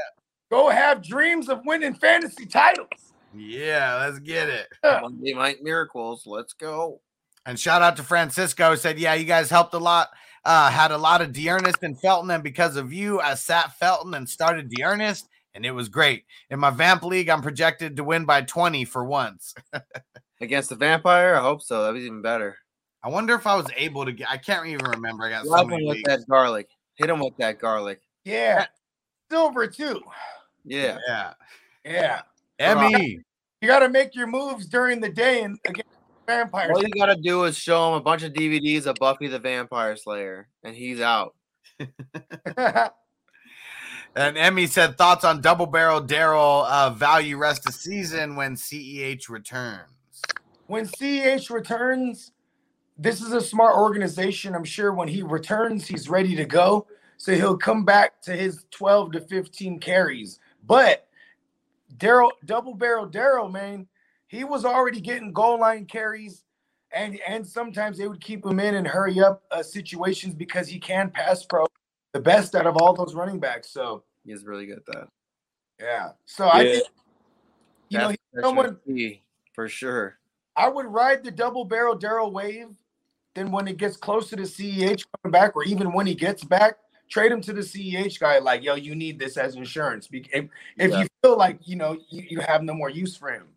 go 0.50 0.70
have 0.70 1.04
dreams 1.04 1.48
of 1.48 1.62
winning 1.66 1.94
fantasy 1.94 2.48
titles. 2.48 3.14
yeah, 3.36 3.98
let's 3.98 4.18
get 4.18 4.50
it. 4.50 4.68
Monday 4.84 5.34
night 5.36 5.58
miracles. 5.62 6.24
Let's 6.26 6.54
go. 6.54 7.02
And 7.46 7.60
shout 7.60 7.82
out 7.82 7.98
to 7.98 8.04
Francisco. 8.04 8.76
Said, 8.76 9.00
yeah, 9.00 9.14
you 9.16 9.26
guys 9.26 9.50
helped 9.50 9.74
a 9.74 9.78
lot. 9.80 10.10
Uh, 10.46 10.70
had 10.70 10.92
a 10.92 10.98
lot 10.98 11.22
of 11.22 11.32
D'Ernest 11.34 11.84
and 11.84 12.00
Felton, 12.00 12.30
and 12.32 12.44
because 12.44 12.76
of 12.76 12.92
you, 12.92 13.20
I 13.22 13.36
sat 13.36 13.78
Felton 13.80 14.14
and 14.14 14.28
started 14.30 14.70
D'Ernest, 14.70 15.30
and 15.56 15.66
it 15.66 15.72
was 15.72 15.88
great. 15.88 16.26
In 16.50 16.60
my 16.60 16.70
Vamp 16.70 17.04
League, 17.04 17.30
I'm 17.30 17.42
projected 17.42 17.96
to 17.96 18.04
win 18.04 18.26
by 18.26 18.42
20 18.42 18.84
for 18.86 19.06
once. 19.06 19.56
Against 20.42 20.70
the 20.70 20.76
vampire? 20.76 21.36
I 21.36 21.42
hope 21.42 21.62
so. 21.62 21.84
That 21.84 21.94
was 21.94 22.04
even 22.04 22.22
better. 22.22 22.58
I 23.02 23.10
wonder 23.10 23.36
if 23.36 23.48
I 23.48 23.56
was 23.56 23.68
able 23.78 24.04
to 24.04 24.12
get. 24.12 24.30
I 24.30 24.36
can't 24.38 24.68
even 24.68 24.86
remember. 24.86 25.24
I 25.26 25.30
got 25.30 25.46
so 25.46 25.52
Love 25.52 25.68
many 25.68 25.84
him 25.84 25.88
with 25.88 25.98
leagues. 25.98 26.10
that 26.10 26.28
garlic. 26.30 26.68
Hit 26.96 27.10
him 27.10 27.20
with 27.20 27.38
that 27.38 27.60
garlic. 27.60 28.02
Yeah, 28.26 28.66
silver 29.32 29.68
too. 29.68 30.02
Yeah. 30.66 30.98
Yeah, 31.08 31.34
Yeah, 31.86 32.22
Emmy. 32.60 33.20
you 33.62 33.68
got 33.68 33.80
to 33.80 33.90
make 33.90 34.16
your 34.16 34.28
moves 34.28 34.66
during 34.66 35.00
the 35.02 35.10
day 35.10 35.44
and 35.44 35.58
against 35.66 35.90
vampires. 36.26 36.72
All 36.76 36.82
you 36.84 36.90
gotta 36.90 37.16
do 37.16 37.44
is 37.46 37.58
show 37.58 37.90
him 37.90 37.96
a 37.96 38.02
bunch 38.02 38.24
of 38.24 38.34
DVDs 38.34 38.86
of 38.86 38.96
Buffy 38.96 39.28
the 39.28 39.40
Vampire 39.40 39.96
Slayer, 39.96 40.48
and 40.64 40.76
he's 40.76 41.00
out. 41.00 41.36
And 44.16 44.38
Emmy 44.38 44.68
said 44.68 44.98
thoughts 44.98 45.26
on 45.26 45.42
double 45.42 45.66
barrel 45.66 46.00
Daryl 46.00 46.68
uh, 46.70 46.92
value 46.92 47.38
rest 47.38 47.68
of 47.68 47.74
season 47.74 48.36
when 48.36 48.56
CEH 48.56 49.28
returns. 49.28 49.90
when 50.68 50.86
CEH 50.86 51.50
returns, 51.50 52.32
this 52.98 53.22
is 53.22 53.34
a 53.34 53.42
smart 53.42 53.76
organization. 53.76 54.54
I'm 54.54 54.64
sure 54.64 54.94
when 54.94 55.08
he 55.08 55.24
returns, 55.24 55.88
he's 55.88 56.10
ready 56.10 56.36
to 56.36 56.46
go. 56.46 56.86
So 57.18 57.34
he'll 57.34 57.58
come 57.58 57.86
back 57.86 58.22
to 58.24 58.36
his 58.36 58.66
12 58.70 59.14
to 59.14 59.22
15 59.22 59.80
carries. 59.80 60.40
But 60.66 61.08
Daryl, 61.98 62.32
double 62.46 62.76
barrel 62.76 63.08
Daryl, 63.08 63.52
man, 63.52 63.88
he 64.34 64.44
was 64.44 64.66
already 64.66 65.00
getting 65.00 65.32
goal 65.32 65.60
line 65.60 65.86
carries, 65.86 66.44
and 66.92 67.20
and 67.28 67.46
sometimes 67.46 68.00
they 68.00 68.08
would 68.08 68.20
keep 68.20 68.44
him 68.44 68.60
in 68.60 68.74
and 68.76 68.88
hurry 68.88 69.20
up 69.20 69.44
uh, 69.52 69.62
situations 69.62 70.34
because 70.34 70.68
he 70.68 70.80
can 70.80 71.12
pass 71.12 71.46
pro 71.46 71.68
the 72.14 72.20
best 72.20 72.56
out 72.56 72.66
of 72.66 72.76
all 72.78 72.94
those 72.94 73.14
running 73.14 73.40
backs. 73.40 73.70
So 73.70 74.04
He's 74.26 74.44
really 74.44 74.66
good 74.66 74.78
at 74.78 74.86
that. 74.88 75.08
yeah, 75.80 76.10
so 76.26 76.50
I 76.50 76.64
think 76.64 76.84
you 77.90 78.00
know 78.00 78.10
he's 78.10 78.18
someone 78.42 78.78
for 79.54 79.70
sure. 79.70 80.18
I 80.56 80.68
would 80.68 80.88
ride 80.88 81.24
the 81.24 81.32
double 81.32 81.64
barrel 81.64 81.98
Daryl 81.98 82.32
wave. 82.32 82.70
Then 83.36 83.52
when 83.52 83.68
it 83.68 83.78
gets 83.78 83.98
closer 83.98 84.36
to 84.36 84.44
the 84.44 84.48
CEH 84.48 85.06
coming 85.24 85.32
back, 85.32 85.56
or 85.56 85.64
even 85.64 85.92
when 85.92 86.06
he 86.06 86.14
gets 86.16 86.44
back, 86.44 86.78
trade 87.10 87.32
him 87.32 87.42
to 87.42 87.54
the 87.54 87.62
CEH 87.62 88.20
guy. 88.20 88.38
Like, 88.38 88.64
yo, 88.64 88.76
you 88.76 88.94
need 88.96 89.18
this 89.20 89.38
as 89.38 89.56
insurance. 89.56 90.08
If, 90.12 90.50
if 90.78 90.92
Yeah. 90.92 91.02
you 91.02 91.08
feel 91.24 91.38
like 91.38 91.68
you 91.68 91.76
know 91.76 91.98
you, 92.10 92.24
you 92.30 92.40
have 92.42 92.64
no 92.64 92.74
more 92.74 92.90
use 92.90 93.16
for 93.16 93.32
him. 93.32 93.48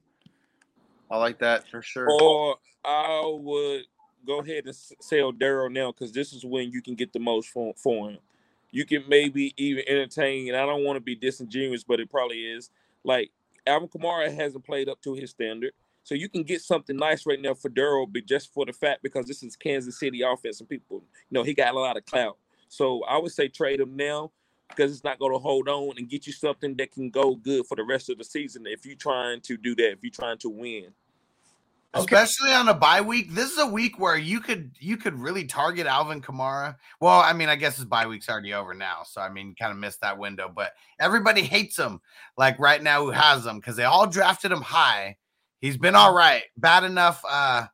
I 1.10 1.18
like 1.18 1.38
that 1.38 1.68
for 1.68 1.82
sure. 1.82 2.10
Or 2.10 2.56
I 2.84 3.22
would 3.24 3.82
go 4.26 4.40
ahead 4.40 4.66
and 4.66 4.74
sell 4.74 5.32
Daryl 5.32 5.72
now 5.72 5.92
because 5.92 6.12
this 6.12 6.32
is 6.32 6.44
when 6.44 6.70
you 6.70 6.82
can 6.82 6.94
get 6.94 7.12
the 7.12 7.18
most 7.18 7.48
for, 7.48 7.74
for 7.76 8.10
him. 8.10 8.18
You 8.72 8.84
can 8.84 9.04
maybe 9.08 9.54
even 9.56 9.84
entertain, 9.86 10.48
and 10.48 10.56
I 10.56 10.66
don't 10.66 10.84
want 10.84 10.96
to 10.96 11.00
be 11.00 11.14
disingenuous, 11.14 11.84
but 11.84 12.00
it 12.00 12.10
probably 12.10 12.42
is. 12.42 12.70
Like 13.04 13.30
Alvin 13.66 13.88
Kamara 13.88 14.34
hasn't 14.34 14.64
played 14.64 14.88
up 14.88 15.00
to 15.02 15.14
his 15.14 15.30
standard, 15.30 15.72
so 16.02 16.14
you 16.14 16.28
can 16.28 16.42
get 16.42 16.60
something 16.60 16.96
nice 16.96 17.26
right 17.26 17.40
now 17.40 17.54
for 17.54 17.70
Daryl, 17.70 18.06
but 18.12 18.26
just 18.26 18.52
for 18.52 18.66
the 18.66 18.72
fact 18.72 19.02
because 19.02 19.26
this 19.26 19.42
is 19.42 19.56
Kansas 19.56 19.98
City 19.98 20.22
offense 20.22 20.60
and 20.60 20.68
people, 20.68 21.02
you 21.30 21.34
know, 21.34 21.42
he 21.42 21.54
got 21.54 21.74
a 21.74 21.78
lot 21.78 21.96
of 21.96 22.04
clout. 22.04 22.36
So 22.68 23.02
I 23.04 23.18
would 23.18 23.32
say 23.32 23.48
trade 23.48 23.80
him 23.80 23.96
now 23.96 24.32
because 24.68 24.92
it's 24.92 25.04
not 25.04 25.18
going 25.18 25.32
to 25.32 25.38
hold 25.38 25.68
on 25.68 25.94
and 25.96 26.08
get 26.08 26.26
you 26.26 26.32
something 26.32 26.74
that 26.76 26.92
can 26.92 27.10
go 27.10 27.36
good 27.36 27.66
for 27.66 27.76
the 27.76 27.84
rest 27.84 28.10
of 28.10 28.18
the 28.18 28.24
season 28.24 28.66
if 28.66 28.84
you're 28.84 28.96
trying 28.96 29.40
to 29.42 29.56
do 29.56 29.74
that, 29.76 29.92
if 29.92 29.98
you're 30.02 30.10
trying 30.10 30.38
to 30.38 30.48
win. 30.48 30.92
Okay. 31.94 32.16
especially 32.16 32.52
on 32.52 32.68
a 32.68 32.74
bye 32.74 33.00
week. 33.00 33.32
This 33.32 33.52
is 33.52 33.58
a 33.58 33.66
week 33.66 33.98
where 33.98 34.16
you 34.16 34.40
could 34.40 34.72
you 34.78 34.96
could 34.96 35.14
really 35.14 35.44
target 35.44 35.86
Alvin 35.86 36.20
Kamara. 36.20 36.76
Well, 37.00 37.20
I 37.20 37.32
mean, 37.32 37.48
I 37.48 37.56
guess 37.56 37.76
his 37.76 37.86
bye 37.86 38.06
week's 38.06 38.28
already 38.28 38.52
over 38.52 38.74
now, 38.74 39.02
so 39.04 39.20
I 39.20 39.30
mean, 39.30 39.54
kind 39.58 39.72
of 39.72 39.78
missed 39.78 40.02
that 40.02 40.18
window. 40.18 40.50
But 40.54 40.72
everybody 41.00 41.42
hates 41.42 41.78
him, 41.78 42.00
like 42.36 42.58
right 42.58 42.82
now, 42.82 43.04
who 43.04 43.10
has 43.12 43.46
him 43.46 43.60
because 43.60 43.76
they 43.76 43.84
all 43.84 44.06
drafted 44.06 44.52
him 44.52 44.60
high. 44.60 45.16
He's 45.60 45.78
been 45.78 45.94
all 45.94 46.14
right, 46.14 46.42
bad 46.58 46.84
enough, 46.84 47.22
uh, 47.26 47.66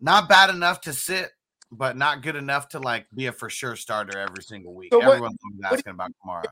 not 0.00 0.28
bad 0.28 0.50
enough 0.50 0.82
to 0.82 0.92
sit, 0.92 1.30
but 1.72 1.96
not 1.96 2.22
good 2.22 2.36
enough 2.36 2.68
to 2.70 2.78
like 2.78 3.06
be 3.14 3.26
a 3.26 3.32
for 3.32 3.50
sure 3.50 3.76
starter 3.76 4.18
every 4.18 4.42
single 4.42 4.74
week. 4.74 4.90
So 4.92 4.98
what- 4.98 5.08
Everyone's 5.08 5.36
what 5.42 5.70
do 5.70 5.74
asking 5.76 5.92
about 5.92 6.12
Kamara. 6.24 6.44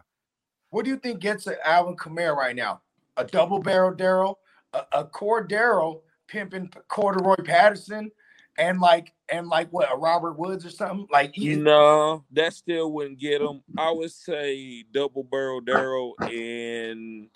What 0.70 0.84
do 0.84 0.90
you 0.90 0.96
think 0.96 1.20
gets 1.20 1.46
an 1.46 1.54
Alvin 1.64 1.96
Kamara 1.96 2.34
right 2.36 2.56
now? 2.56 2.82
A 3.16 3.24
double 3.24 3.60
barrel 3.60 3.92
Daryl, 3.94 4.36
a, 4.72 4.82
a 4.92 5.04
core 5.04 5.46
Daryl 5.46 6.00
pimping 6.26 6.72
Corduroy 6.88 7.36
Patterson, 7.44 8.10
and 8.58 8.80
like 8.80 9.12
and 9.28 9.46
like 9.48 9.68
what 9.72 9.88
a 9.92 9.96
Robert 9.96 10.36
Woods 10.36 10.66
or 10.66 10.70
something 10.70 11.06
like. 11.12 11.34
he- 11.34 11.54
No, 11.54 12.24
that 12.32 12.54
still 12.54 12.90
wouldn't 12.92 13.20
get 13.20 13.40
him. 13.40 13.62
I 13.78 13.92
would 13.92 14.10
say 14.10 14.82
double 14.92 15.22
barrel 15.22 15.60
Daryl 15.62 16.12
and 16.22 17.28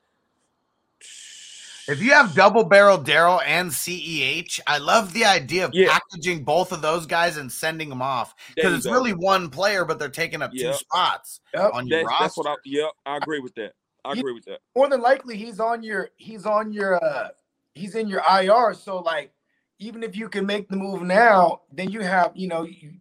If 1.89 2.03
you 2.03 2.13
have 2.13 2.35
double 2.35 2.65
barrel 2.65 2.99
Daryl 2.99 3.41
and 3.47 3.71
CEH, 3.71 4.61
I 4.67 4.77
love 4.77 5.15
the 5.15 5.25
idea 5.25 5.65
of 5.65 5.73
Yeah. 5.73 5.89
packaging 5.99 6.45
both 6.45 6.71
of 6.71 6.83
those 6.83 7.07
guys 7.07 7.39
and 7.39 7.51
sending 7.51 7.89
them 7.89 8.03
off 8.03 8.35
because 8.55 8.75
it's 8.75 8.85
go. 8.87 8.93
really 8.93 9.15
one 9.15 9.49
player, 9.49 9.87
but 9.87 9.99
they're 9.99 10.11
taking 10.11 10.43
up 10.43 10.53
two 10.53 10.73
spots 10.75 11.41
Yep. 11.55 11.71
on 11.73 11.87
your 11.87 12.01
that's, 12.01 12.07
roster. 12.11 12.25
that's 12.25 12.37
what 12.37 12.47
I 12.47 12.55
yep, 12.65 12.91
I 13.07 13.17
agree 13.17 13.41
with 13.41 13.55
that. 13.55 13.73
I 14.05 14.13
You- 14.13 14.21
agree 14.21 14.35
with 14.35 14.45
that. 14.45 14.61
more 14.77 14.89
than 14.89 15.01
likely 15.01 15.37
he's 15.39 15.61
on 15.61 15.83
your 15.83 16.11
he's 16.17 16.45
on 16.45 16.73
your 16.73 17.03
uh 17.03 17.31
he's 17.75 17.95
in 17.95 18.07
your 18.07 18.23
IR. 18.29 18.75
So 18.75 18.99
like 18.99 19.33
even 19.79 20.03
if 20.03 20.15
you 20.15 20.29
can 20.29 20.45
make 20.45 20.69
the 20.69 20.77
move 20.77 21.03
now, 21.03 21.63
then 21.73 21.91
you 21.91 22.01
have 22.03 22.33
you 22.35 22.49
know 22.49 22.65
you 22.65 22.95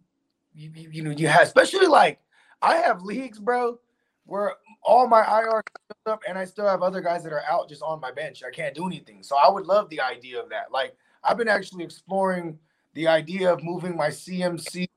you, 0.54 0.70
you, 0.74 0.90
you 0.90 1.02
know 1.02 1.10
you 1.10 1.28
have 1.28 1.42
especially 1.42 1.86
like 1.88 2.20
I 2.62 2.76
have 2.76 3.02
leagues, 3.02 3.38
bro, 3.38 3.78
where 4.24 4.54
all 4.88 5.06
my 5.06 5.20
IR 5.20 5.58
is 5.58 5.82
filled 6.04 6.14
up 6.14 6.22
and 6.26 6.38
I 6.38 6.46
still 6.46 6.66
have 6.66 6.82
other 6.82 7.02
guys 7.02 7.22
that 7.24 7.32
are 7.32 7.42
out 7.48 7.68
just 7.68 7.82
on 7.82 8.00
my 8.00 8.10
bench. 8.10 8.42
I 8.42 8.50
can't 8.50 8.74
do 8.74 8.86
anything. 8.86 9.22
So 9.22 9.36
I 9.36 9.50
would 9.50 9.66
love 9.66 9.90
the 9.90 10.00
idea 10.00 10.42
of 10.42 10.48
that. 10.48 10.72
Like 10.72 10.96
I've 11.22 11.36
been 11.36 11.48
actually 11.48 11.84
exploring 11.84 12.58
the 12.94 13.06
idea 13.06 13.52
of 13.52 13.62
moving 13.62 13.94
my 13.94 14.08
CMC 14.08 14.88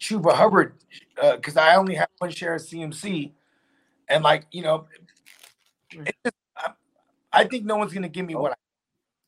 Chuba 0.00 0.34
Hubbard 0.34 0.74
uh, 1.22 1.36
because 1.36 1.56
I 1.56 1.76
only 1.76 1.94
have 1.94 2.08
one 2.18 2.30
share 2.30 2.56
of 2.56 2.62
CMC, 2.62 3.30
and 4.08 4.24
like 4.24 4.46
you 4.50 4.62
know, 4.62 4.86
hmm. 5.92 6.02
it 6.06 6.16
just, 6.24 6.36
I, 6.56 6.72
I 7.32 7.44
think 7.44 7.64
no 7.64 7.76
one's 7.76 7.92
gonna 7.92 8.08
give 8.08 8.26
me 8.26 8.34
what 8.34 8.52
I, 8.52 8.56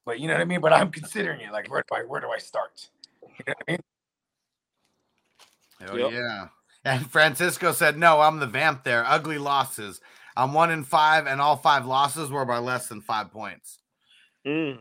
but 0.05 0.19
you 0.19 0.27
know 0.27 0.35
what 0.35 0.41
I 0.41 0.45
mean. 0.47 0.61
But 0.61 0.73
I'm 0.73 0.91
considering 0.91 1.41
it. 1.41 1.53
Like 1.53 1.71
where 1.71 1.85
do 1.89 1.95
I 1.95 2.03
where 2.03 2.21
do 2.21 2.29
I 2.29 2.39
start? 2.39 2.89
You 3.23 3.45
know 3.47 3.55
what 3.57 3.65
I 3.69 3.71
mean? 3.71 3.81
Hell 5.81 5.99
Yep. 5.99 6.13
yeah. 6.13 6.49
And 6.87 7.11
Francisco 7.11 7.73
said, 7.73 7.99
No, 7.99 8.21
I'm 8.21 8.39
the 8.39 8.47
vamp 8.47 8.85
there. 8.85 9.05
Ugly 9.05 9.39
losses. 9.39 10.01
I'm 10.37 10.53
one 10.55 10.71
in 10.71 10.85
five, 10.85 11.27
and 11.27 11.41
all 11.41 11.57
five 11.57 11.85
losses 11.85 12.31
were 12.31 12.45
by 12.45 12.59
less 12.59 12.87
than 12.89 13.01
five 13.01 13.33
points. 13.33 13.79
Mm. 14.47 14.79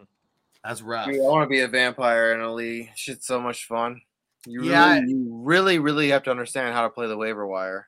That's 0.64 0.82
rough. 0.84 1.08
Dude, 1.08 1.16
I 1.22 1.28
want 1.28 1.44
to 1.46 1.50
be 1.50 1.62
a 1.62 1.68
vampire 1.68 2.34
in 2.34 2.42
a 2.42 2.54
league. 2.54 2.90
Shit's 2.96 3.26
so 3.26 3.40
much 3.42 3.66
fun. 3.66 4.02
You 4.46 4.64
Yeah, 4.66 5.00
really, 5.00 5.12
you 5.12 5.28
really, 5.32 5.80
really 5.80 6.10
have 6.10 6.22
to 6.24 6.32
understand 6.32 6.76
how 6.76 6.84
to 6.84 6.90
play 6.90 7.08
the 7.08 7.18
waiver 7.18 7.48
wire. 7.48 7.88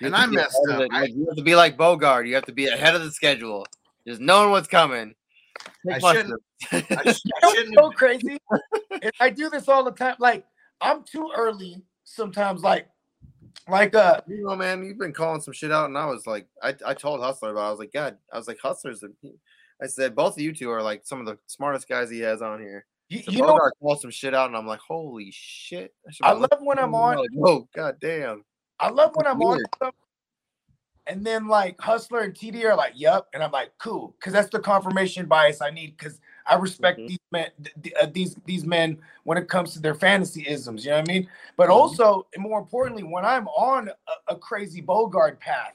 You 0.00 0.08
And 0.08 0.16
I 0.16 0.26
to 0.26 0.32
messed 0.32 0.58
up. 0.70 0.80
I- 0.92 1.00
Like, 1.02 1.10
you 1.14 1.26
have 1.26 1.36
to 1.36 1.42
be 1.42 1.54
like 1.56 1.78
Bogart. 1.78 2.26
You 2.26 2.34
have 2.34 2.44
to 2.46 2.52
be 2.52 2.66
ahead 2.66 2.94
of 2.94 3.02
the 3.02 3.10
schedule, 3.10 3.66
just 4.06 4.20
knowing 4.20 4.50
what's 4.50 4.68
coming. 4.68 5.14
I 5.90 5.98
shouldn't- 5.98 6.42
I, 6.72 6.80
sh- 7.12 7.20
You 7.24 7.32
I 7.42 7.54
shouldn't 7.54 7.76
what's 7.80 7.86
so 7.86 7.90
crazy. 7.92 8.38
I 9.18 9.30
do 9.30 9.48
this 9.48 9.68
all 9.68 9.82
the 9.84 9.92
time. 9.92 10.16
Like 10.18 10.44
I'm 10.82 11.04
too 11.04 11.30
early 11.34 11.82
sometimes. 12.04 12.62
Like 12.62 12.88
like 13.68 13.94
uh 13.94 14.20
you 14.26 14.44
know, 14.44 14.56
man, 14.56 14.84
you've 14.84 14.98
been 14.98 15.12
calling 15.12 15.40
some 15.40 15.54
shit 15.54 15.72
out, 15.72 15.86
and 15.86 15.98
I 15.98 16.06
was 16.06 16.26
like, 16.26 16.46
I, 16.62 16.74
I 16.86 16.94
told 16.94 17.20
Hustler 17.20 17.50
about. 17.50 17.64
It. 17.64 17.66
I 17.66 17.70
was 17.70 17.78
like, 17.78 17.92
God, 17.92 18.16
I 18.32 18.36
was 18.38 18.48
like, 18.48 18.58
Hustler's. 18.62 19.04
i 19.82 19.86
said 19.86 20.14
both 20.14 20.34
of 20.36 20.40
you 20.40 20.52
two 20.52 20.70
are 20.70 20.82
like 20.82 21.02
some 21.04 21.20
of 21.20 21.26
the 21.26 21.38
smartest 21.46 21.88
guys 21.88 22.10
he 22.10 22.20
has 22.20 22.42
on 22.42 22.60
here. 22.60 22.86
you, 23.08 23.22
So 23.22 23.32
you 23.32 23.38
know 23.40 23.48
Bogart 23.48 23.74
called 23.80 24.00
some 24.00 24.10
shit 24.10 24.34
out, 24.34 24.48
and 24.48 24.56
I'm 24.56 24.66
like, 24.66 24.80
holy 24.80 25.30
shit! 25.32 25.94
should 26.10 26.26
I 26.26 26.32
love 26.32 26.58
when 26.60 26.78
I'm 26.78 26.94
on. 26.94 27.18
Like, 27.18 27.30
oh 27.44 27.68
god 27.74 27.96
damn! 28.00 28.44
I 28.78 28.90
love 28.90 29.12
when 29.14 29.26
I'm 29.26 29.40
on 29.42 29.56
Weird. 29.56 29.66
something, 29.78 29.94
and 31.06 31.24
then 31.24 31.48
like 31.48 31.80
Hustler 31.80 32.20
and 32.20 32.34
TD 32.34 32.64
are 32.64 32.76
like, 32.76 32.92
"Yup," 32.96 33.28
and 33.34 33.42
I'm 33.42 33.52
like, 33.52 33.72
"Cool," 33.78 34.14
because 34.18 34.32
that's 34.32 34.50
the 34.50 34.60
confirmation 34.60 35.26
bias 35.26 35.60
I 35.60 35.70
need. 35.70 35.96
Because 35.96 36.20
I 36.50 36.56
respect 36.56 37.00
Mhm. 37.00 37.08
these 37.08 37.20
men, 37.32 37.50
th- 37.62 37.76
th- 37.82 37.96
uh, 38.02 38.08
these 38.12 38.36
these 38.46 38.66
men 38.66 38.98
when 39.24 39.38
it 39.38 39.48
comes 39.48 39.74
to 39.74 39.80
their 39.80 39.94
fantasy 39.96 40.46
isms. 40.48 40.84
You 40.84 40.92
know 40.92 40.98
what 40.98 41.10
I 41.10 41.14
mean? 41.14 41.28
But 41.58 41.70
Mhm. 41.70 41.74
also, 41.74 42.28
and 42.34 42.44
more 42.44 42.60
importantly, 42.60 43.04
when 43.04 43.26
I'm 43.26 43.48
on 43.48 43.90
a, 43.90 44.34
a 44.34 44.36
crazy 44.36 44.82
Bogart 44.82 45.40
path, 45.40 45.74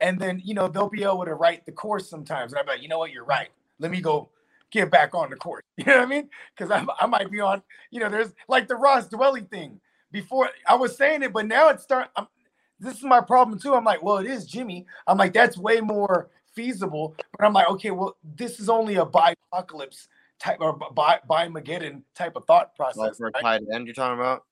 and 0.00 0.20
then 0.20 0.42
you 0.44 0.54
know 0.54 0.68
they'll 0.68 0.90
be 0.90 1.04
able 1.04 1.26
to 1.26 1.34
write 1.34 1.66
the 1.66 1.72
course 1.72 2.08
sometimes, 2.10 2.52
and 2.52 2.60
I'm 2.60 2.66
like, 2.68 2.82
you 2.82 2.88
know 2.88 3.00
what, 3.00 3.12
you're 3.12 3.26
right. 3.26 3.50
Let 3.80 3.92
me 3.92 4.02
go 4.02 4.30
get 4.72 4.90
back 4.92 5.14
on 5.16 5.30
the 5.30 5.36
course. 5.36 5.62
You 5.78 5.86
know 5.86 5.98
what 5.98 6.06
I 6.08 6.10
mean? 6.10 6.30
Because 6.56 6.70
I 6.72 6.86
I 7.00 7.06
might 7.06 7.30
be 7.32 7.40
on. 7.40 7.62
You 7.92 8.00
know, 8.00 8.10
there's 8.10 8.34
like 8.48 8.68
the 8.68 8.76
Ross 8.76 9.08
Dwelley 9.08 9.48
thing. 9.50 9.80
Before 10.12 10.50
I 10.68 10.76
was 10.76 10.96
saying 10.96 11.24
it, 11.24 11.32
but 11.34 11.46
now 11.46 11.70
it's 11.70 11.84
start. 11.84 12.08
I'm, 12.16 12.28
this 12.80 12.96
is 12.98 13.04
my 13.04 13.20
problem 13.22 13.58
too. 13.60 13.74
I'm 13.74 13.84
like, 13.84 14.02
well, 14.02 14.18
it 14.18 14.26
is 14.26 14.46
Jimmy. 14.46 14.86
I'm 15.06 15.18
like, 15.18 15.34
that's 15.34 15.58
way 15.58 15.80
more 15.80 16.30
feasible. 16.60 17.14
But 17.38 17.46
I'm 17.46 17.52
like, 17.52 17.68
okay, 17.70 17.90
well, 17.90 18.16
this 18.36 18.60
is 18.60 18.68
only 18.68 18.96
a 18.96 19.04
bi 19.04 19.34
apocalypse 19.52 20.08
type 20.38 20.58
or 20.60 20.72
bi 20.72 21.18
bi 21.26 21.48
Mageddon 21.48 22.02
type 22.14 22.36
of 22.36 22.44
thought 22.46 22.70
Like 22.78 22.94
process. 22.94 23.16
for 23.18 23.28
a 23.28 23.30
right? 23.34 23.42
tight 23.42 23.62
end, 23.72 23.86
you're 23.86 23.94
talking 23.94 24.18
about? 24.18 24.44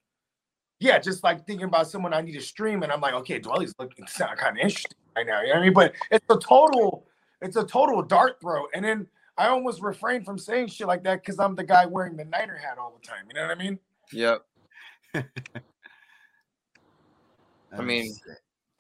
Yeah, 0.81 0.99
just 0.99 1.25
like 1.25 1.47
thinking 1.47 1.67
about 1.67 1.89
someone 1.89 2.15
I 2.15 2.21
need 2.21 2.33
to 2.35 2.41
stream, 2.41 2.83
and 2.83 2.93
I'm 2.93 3.01
like, 3.01 3.15
okay, 3.15 3.39
Dwelley's 3.39 3.75
looking 3.79 4.07
sound 4.07 4.39
kind 4.39 4.57
of 4.57 4.63
interesting 4.63 4.93
right 5.17 5.27
now. 5.27 5.41
You 5.43 5.49
know 5.49 5.55
what 5.55 5.61
I 5.61 5.65
mean? 5.65 5.73
But 5.75 5.95
it's 6.11 6.25
a 6.31 6.39
total, 6.39 7.07
it's 7.43 7.57
a 7.57 7.65
total 7.65 8.01
dart 8.03 8.41
throw. 8.41 8.67
And 8.75 8.85
then 8.85 9.07
I 9.37 9.49
almost 9.49 9.83
refrain 9.83 10.25
from 10.25 10.39
saying 10.39 10.69
shit 10.69 10.87
like 10.87 11.03
that 11.05 11.23
because 11.23 11.39
I'm 11.41 11.57
the 11.57 11.65
guy 11.65 11.87
wearing 11.87 12.17
the 12.17 12.25
Niner 12.25 12.57
hat 12.57 12.79
all 12.79 12.97
the 13.01 13.07
time. 13.07 13.25
You 13.29 13.35
know 13.35 13.49
what 13.49 13.57
I 13.57 13.61
mean? 13.61 13.79
Yep. 14.13 14.45
I 17.77 17.83
mean, 17.83 18.15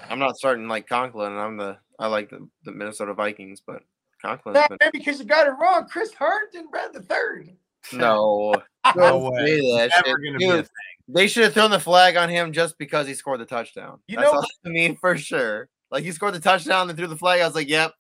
I'm 0.00 0.18
not 0.18 0.36
starting 0.36 0.68
like 0.68 0.88
Conklin. 0.88 1.36
I'm 1.36 1.56
the 1.56 1.78
I 1.98 2.06
like 2.06 2.30
the, 2.30 2.48
the 2.64 2.72
Minnesota 2.72 3.14
Vikings, 3.14 3.60
but 3.66 3.82
Conklin's 4.24 4.54
Nah, 4.54 4.68
been 4.68 4.78
man, 4.80 4.90
because 4.92 5.18
you 5.18 5.24
got 5.24 5.46
it 5.46 5.54
wrong. 5.60 5.86
Chris 5.90 6.12
Herndon 6.14 6.68
ran 6.72 6.92
the 6.92 7.02
third. 7.02 7.50
no. 7.92 8.54
no 8.96 9.30
way. 9.30 9.46
say 9.60 9.76
that 9.76 9.86
It's 9.86 9.94
shit. 9.96 10.06
never 10.06 10.18
gonna 10.18 10.38
be 10.38 10.44
a 10.48 10.56
Dude, 10.62 10.68
They 11.08 11.26
should 11.28 11.44
have 11.44 11.54
thrown 11.54 11.70
the 11.70 11.80
flag 11.80 12.16
on 12.16 12.28
him 12.28 12.52
just 12.52 12.78
because 12.78 13.06
he 13.06 13.14
scored 13.14 13.40
the 13.40 13.46
touchdown. 13.46 13.98
You 14.06 14.16
That's 14.16 14.32
know- 14.32 14.38
all 14.38 14.46
I 14.64 14.68
mean 14.68 14.96
for 14.96 15.16
sure. 15.16 15.68
Like 15.90 16.04
he 16.04 16.12
scored 16.12 16.34
the 16.34 16.40
touchdown, 16.40 16.86
they 16.88 16.94
threw 16.94 17.06
the 17.06 17.16
flag. 17.16 17.40
I 17.40 17.46
was 17.46 17.54
like, 17.54 17.68
"Yep." 17.68 17.92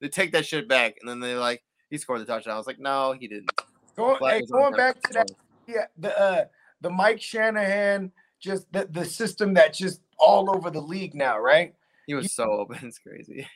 They 0.00 0.08
take 0.08 0.32
that 0.32 0.44
shit 0.44 0.68
back, 0.68 0.96
and 1.00 1.08
then 1.08 1.20
they 1.20 1.36
like 1.36 1.62
he 1.90 1.96
scored 1.96 2.20
the 2.20 2.24
touchdown. 2.26 2.54
I 2.54 2.58
was 2.58 2.66
like, 2.66 2.78
"No, 2.80 3.12
he 3.18 3.28
didn't." 3.28 3.50
Going, 3.96 4.18
hey, 4.20 4.42
going 4.50 4.74
back 4.74 5.00
to 5.04 5.12
that, 5.14 5.30
yeah, 5.68 5.86
the 5.96 6.20
uh, 6.20 6.44
the 6.80 6.90
Mike 6.90 7.22
Shanahan, 7.22 8.10
just 8.40 8.70
the, 8.72 8.86
the 8.90 9.04
system 9.04 9.54
that's 9.54 9.78
just 9.78 10.00
all 10.18 10.54
over 10.54 10.70
the 10.70 10.80
league 10.82 11.14
now, 11.14 11.38
right? 11.38 11.72
He 12.06 12.14
was 12.14 12.32
so 12.32 12.44
open. 12.50 12.78
It's 12.82 12.98
crazy. 12.98 13.46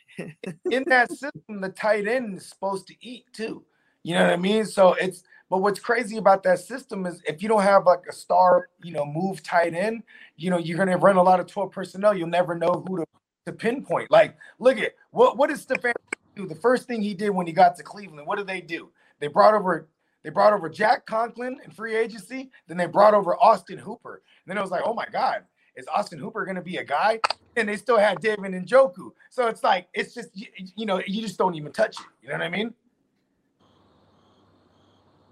in 0.70 0.84
that 0.86 1.10
system, 1.10 1.60
the 1.60 1.68
tight 1.68 2.06
end 2.06 2.38
is 2.38 2.46
supposed 2.46 2.86
to 2.88 2.94
eat 3.00 3.24
too. 3.32 3.64
You 4.02 4.14
know 4.14 4.24
what 4.24 4.32
I 4.32 4.36
mean? 4.36 4.64
So 4.64 4.94
it's 4.94 5.22
but 5.50 5.58
what's 5.58 5.80
crazy 5.80 6.16
about 6.16 6.44
that 6.44 6.60
system 6.60 7.06
is 7.06 7.20
if 7.26 7.42
you 7.42 7.48
don't 7.48 7.62
have 7.62 7.84
like 7.84 8.04
a 8.08 8.12
star, 8.12 8.68
you 8.82 8.92
know, 8.92 9.04
move 9.04 9.42
tight 9.42 9.74
end, 9.74 10.04
you 10.36 10.48
know, 10.48 10.58
you're 10.58 10.78
gonna 10.78 10.96
run 10.96 11.16
a 11.16 11.22
lot 11.22 11.40
of 11.40 11.46
12 11.46 11.70
personnel. 11.70 12.16
You'll 12.16 12.28
never 12.28 12.54
know 12.54 12.84
who 12.86 12.98
to, 12.98 13.04
to 13.46 13.52
pinpoint. 13.52 14.10
Like, 14.10 14.36
look 14.58 14.78
at 14.78 14.94
what 15.10 15.36
what 15.36 15.50
did 15.50 15.58
Stefan 15.58 15.92
do? 16.36 16.46
The 16.46 16.54
first 16.54 16.86
thing 16.86 17.02
he 17.02 17.14
did 17.14 17.30
when 17.30 17.46
he 17.46 17.52
got 17.52 17.76
to 17.76 17.82
Cleveland, 17.82 18.26
what 18.26 18.38
did 18.38 18.46
they 18.46 18.60
do? 18.60 18.90
They 19.18 19.26
brought 19.26 19.54
over 19.54 19.88
they 20.22 20.30
brought 20.30 20.52
over 20.52 20.68
Jack 20.68 21.06
Conklin 21.06 21.58
in 21.64 21.70
free 21.70 21.96
agency. 21.96 22.50
Then 22.66 22.76
they 22.76 22.86
brought 22.86 23.14
over 23.14 23.36
Austin 23.36 23.78
Hooper. 23.78 24.22
And 24.44 24.50
then 24.50 24.58
it 24.58 24.60
was 24.60 24.70
like, 24.70 24.82
oh 24.84 24.94
my 24.94 25.06
God, 25.10 25.44
is 25.76 25.86
Austin 25.86 26.18
Hooper 26.18 26.44
going 26.44 26.56
to 26.56 26.62
be 26.62 26.76
a 26.76 26.84
guy? 26.84 27.20
And 27.56 27.68
they 27.68 27.76
still 27.76 27.98
had 27.98 28.20
David 28.20 28.52
Njoku. 28.52 29.12
So 29.30 29.48
it's 29.48 29.62
like, 29.62 29.88
it's 29.92 30.14
just, 30.14 30.30
you, 30.34 30.46
you 30.76 30.86
know, 30.86 31.02
you 31.06 31.20
just 31.22 31.38
don't 31.38 31.54
even 31.54 31.72
touch 31.72 31.98
it. 31.98 32.06
You 32.22 32.28
know 32.28 32.34
what 32.36 32.44
I 32.44 32.48
mean? 32.48 32.74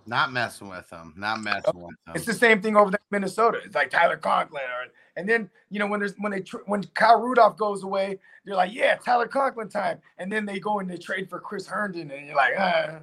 Not 0.09 0.33
messing 0.33 0.68
with 0.68 0.88
them. 0.88 1.12
Not 1.16 1.40
messing 1.40 1.83
with 1.83 1.94
them. 2.07 2.16
It's 2.16 2.24
the 2.24 2.33
same 2.33 2.62
thing 2.62 2.77
over 2.77 2.90
there 2.90 3.01
in 3.11 3.20
Minnesota. 3.20 3.61
It's 3.62 3.74
like 3.74 3.90
Tyler 3.90 4.16
Conklin, 4.16 4.62
or, 4.62 4.87
and 5.16 5.29
then 5.29 5.51
you 5.68 5.79
know 5.79 5.87
when 5.87 6.01
there's 6.01 6.14
when 6.16 6.33
they 6.33 6.40
tr- 6.40 6.64
when 6.64 6.83
Kyle 6.94 7.20
Rudolph 7.20 7.59
goes 7.59 7.83
away, 7.83 8.18
they're 8.46 8.57
like, 8.57 8.72
yeah, 8.72 8.96
Tyler 8.96 9.29
Conklin 9.29 9.68
time, 9.68 9.98
and 10.16 10.33
then 10.33 10.46
they 10.46 10.61
go 10.61 10.79
and 10.79 10.90
they 10.90 10.96
trade 10.96 11.29
for 11.29 11.38
Chris 11.38 11.66
Herndon, 11.66 12.11
and 12.11 12.27
you're 12.27 12.37
like, 12.37 12.55
ah. 12.59 13.01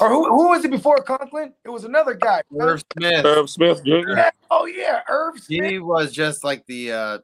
Or 0.00 0.08
who, 0.08 0.24
who 0.24 0.48
was 0.48 0.64
it 0.64 0.70
before 0.70 0.96
Conklin? 0.98 1.52
It 1.64 1.70
was 1.70 1.84
another 1.84 2.14
guy. 2.14 2.42
Irv 2.58 2.82
Smith. 2.92 3.24
Irv 3.24 3.50
Smith 3.50 3.84
Jr. 3.84 4.08
Yeah. 4.08 4.30
Oh 4.50 4.66
yeah, 4.66 5.00
Irv 5.08 5.38
Smith. 5.38 5.70
He 5.70 5.78
was 5.78 6.12
just 6.12 6.44
like 6.44 6.64
the 6.66 6.92
uh 6.92 7.18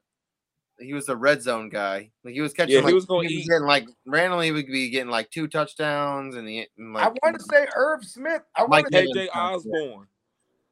he 0.79 0.95
was 0.95 1.07
the 1.07 1.17
red 1.17 1.43
zone 1.43 1.69
guy. 1.69 2.11
Like 2.25 2.35
he 2.35 2.41
was 2.41 2.53
catching 2.53 2.75
Yeah, 2.75 2.81
he 2.81 2.85
like 2.87 2.95
was 2.95 3.07
gonna 3.07 3.29
he 3.29 3.37
was 3.37 3.49
getting 3.49 3.67
like 3.67 3.89
randomly 4.07 4.47
he 4.47 4.53
would 4.53 4.67
be 4.67 4.91
getting 4.91 5.11
like 5.11 5.31
two 5.31 5.49
touchdowns 5.49 6.37
and, 6.37 6.49
he, 6.49 6.67
and 6.79 6.95
like 6.95 7.05
I 7.05 7.09
want 7.09 7.39
to 7.39 7.45
say 7.45 7.67
Irv 7.75 8.05
Smith. 8.05 8.43
I 8.55 8.65
want 8.65 8.87
to 8.87 8.97
Evans. 8.97 9.15
KJ 9.15 9.29
Osborn. 9.35 10.07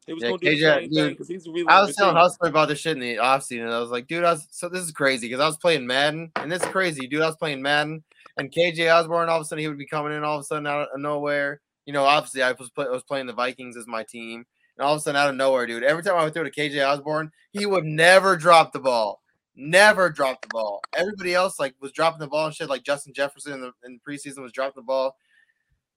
He 0.07 0.13
was 0.13 0.23
Yeah, 0.23 0.31
gonna 0.31 0.41
do 0.41 0.51
the 0.51 0.57
KJ 0.57 0.81
same 0.81 0.91
dude, 0.91 1.13
because 1.15 1.29
he's 1.29 1.47
a 1.47 1.51
really 1.51 1.67
I 1.69 1.81
was 1.81 1.97
telling 1.97 2.15
receiver. 2.15 2.23
Hustler 2.23 2.49
about 2.49 2.69
this 2.69 2.79
shit 2.79 2.93
in 2.93 3.01
the 3.01 3.17
offseason, 3.17 3.65
and 3.65 3.73
I 3.73 3.81
was 3.81 3.91
like, 3.91 4.07
dude, 4.07 4.23
I 4.23 4.33
was 4.33 4.47
so 4.51 4.69
this 4.69 4.85
is 4.85 4.93
crazy 4.93 5.27
because 5.27 5.41
I 5.41 5.47
was 5.47 5.57
playing 5.57 5.87
Madden, 5.87 6.31
and 6.37 6.51
this 6.51 6.63
is 6.63 6.69
crazy, 6.69 7.09
dude. 7.09 7.23
I 7.23 7.27
was 7.27 7.37
playing 7.37 7.61
Madden, 7.61 8.05
and 8.37 8.53
KJ 8.53 8.95
Osborn 8.95 9.29
all 9.29 9.39
of 9.39 9.43
a 9.43 9.45
sudden 9.45 9.63
he 9.63 9.69
would 9.69 9.79
be 9.79 9.87
coming 9.87 10.13
in 10.13 10.23
all 10.23 10.37
of 10.37 10.43
a 10.43 10.45
sudden 10.45 10.67
out 10.67 10.89
of 10.95 11.01
nowhere. 11.01 11.61
You 11.87 11.93
know, 11.93 12.05
obviously 12.05 12.43
I 12.43 12.53
was 12.53 12.71
play, 12.71 12.87
I 12.87 12.91
was 12.91 13.05
playing 13.05 13.27
the 13.27 13.33
Vikings 13.33 13.77
as 13.77 13.87
my 13.87 14.03
team, 14.03 14.45
and 14.77 14.87
all 14.87 14.95
of 14.95 14.99
a 14.99 15.01
sudden 15.01 15.19
out 15.19 15.31
of 15.31 15.37
nowhere, 15.37 15.67
dude. 15.67 15.85
Every 15.85 16.03
time 16.03 16.17
I 16.17 16.25
would 16.25 16.35
throw 16.35 16.45
to 16.45 16.51
KJ 16.51 16.87
Osborn, 16.87 17.31
he 17.53 17.65
would 17.65 17.85
never 17.85 18.37
drop 18.37 18.73
the 18.73 18.81
ball, 18.81 19.23
never 19.55 20.11
drop 20.11 20.43
the 20.43 20.49
ball. 20.49 20.83
Everybody 20.95 21.35
else 21.35 21.59
like 21.59 21.75
was 21.81 21.93
dropping 21.93 22.21
the 22.21 22.27
ball 22.27 22.47
and 22.47 22.55
shit, 22.55 22.69
like 22.69 22.83
Justin 22.83 23.15
Jefferson 23.15 23.55
in 23.55 23.61
the 23.61 23.73
in 23.85 24.01
preseason 24.07 24.43
was 24.43 24.53
dropping 24.53 24.83
the 24.83 24.87
ball. 24.87 25.17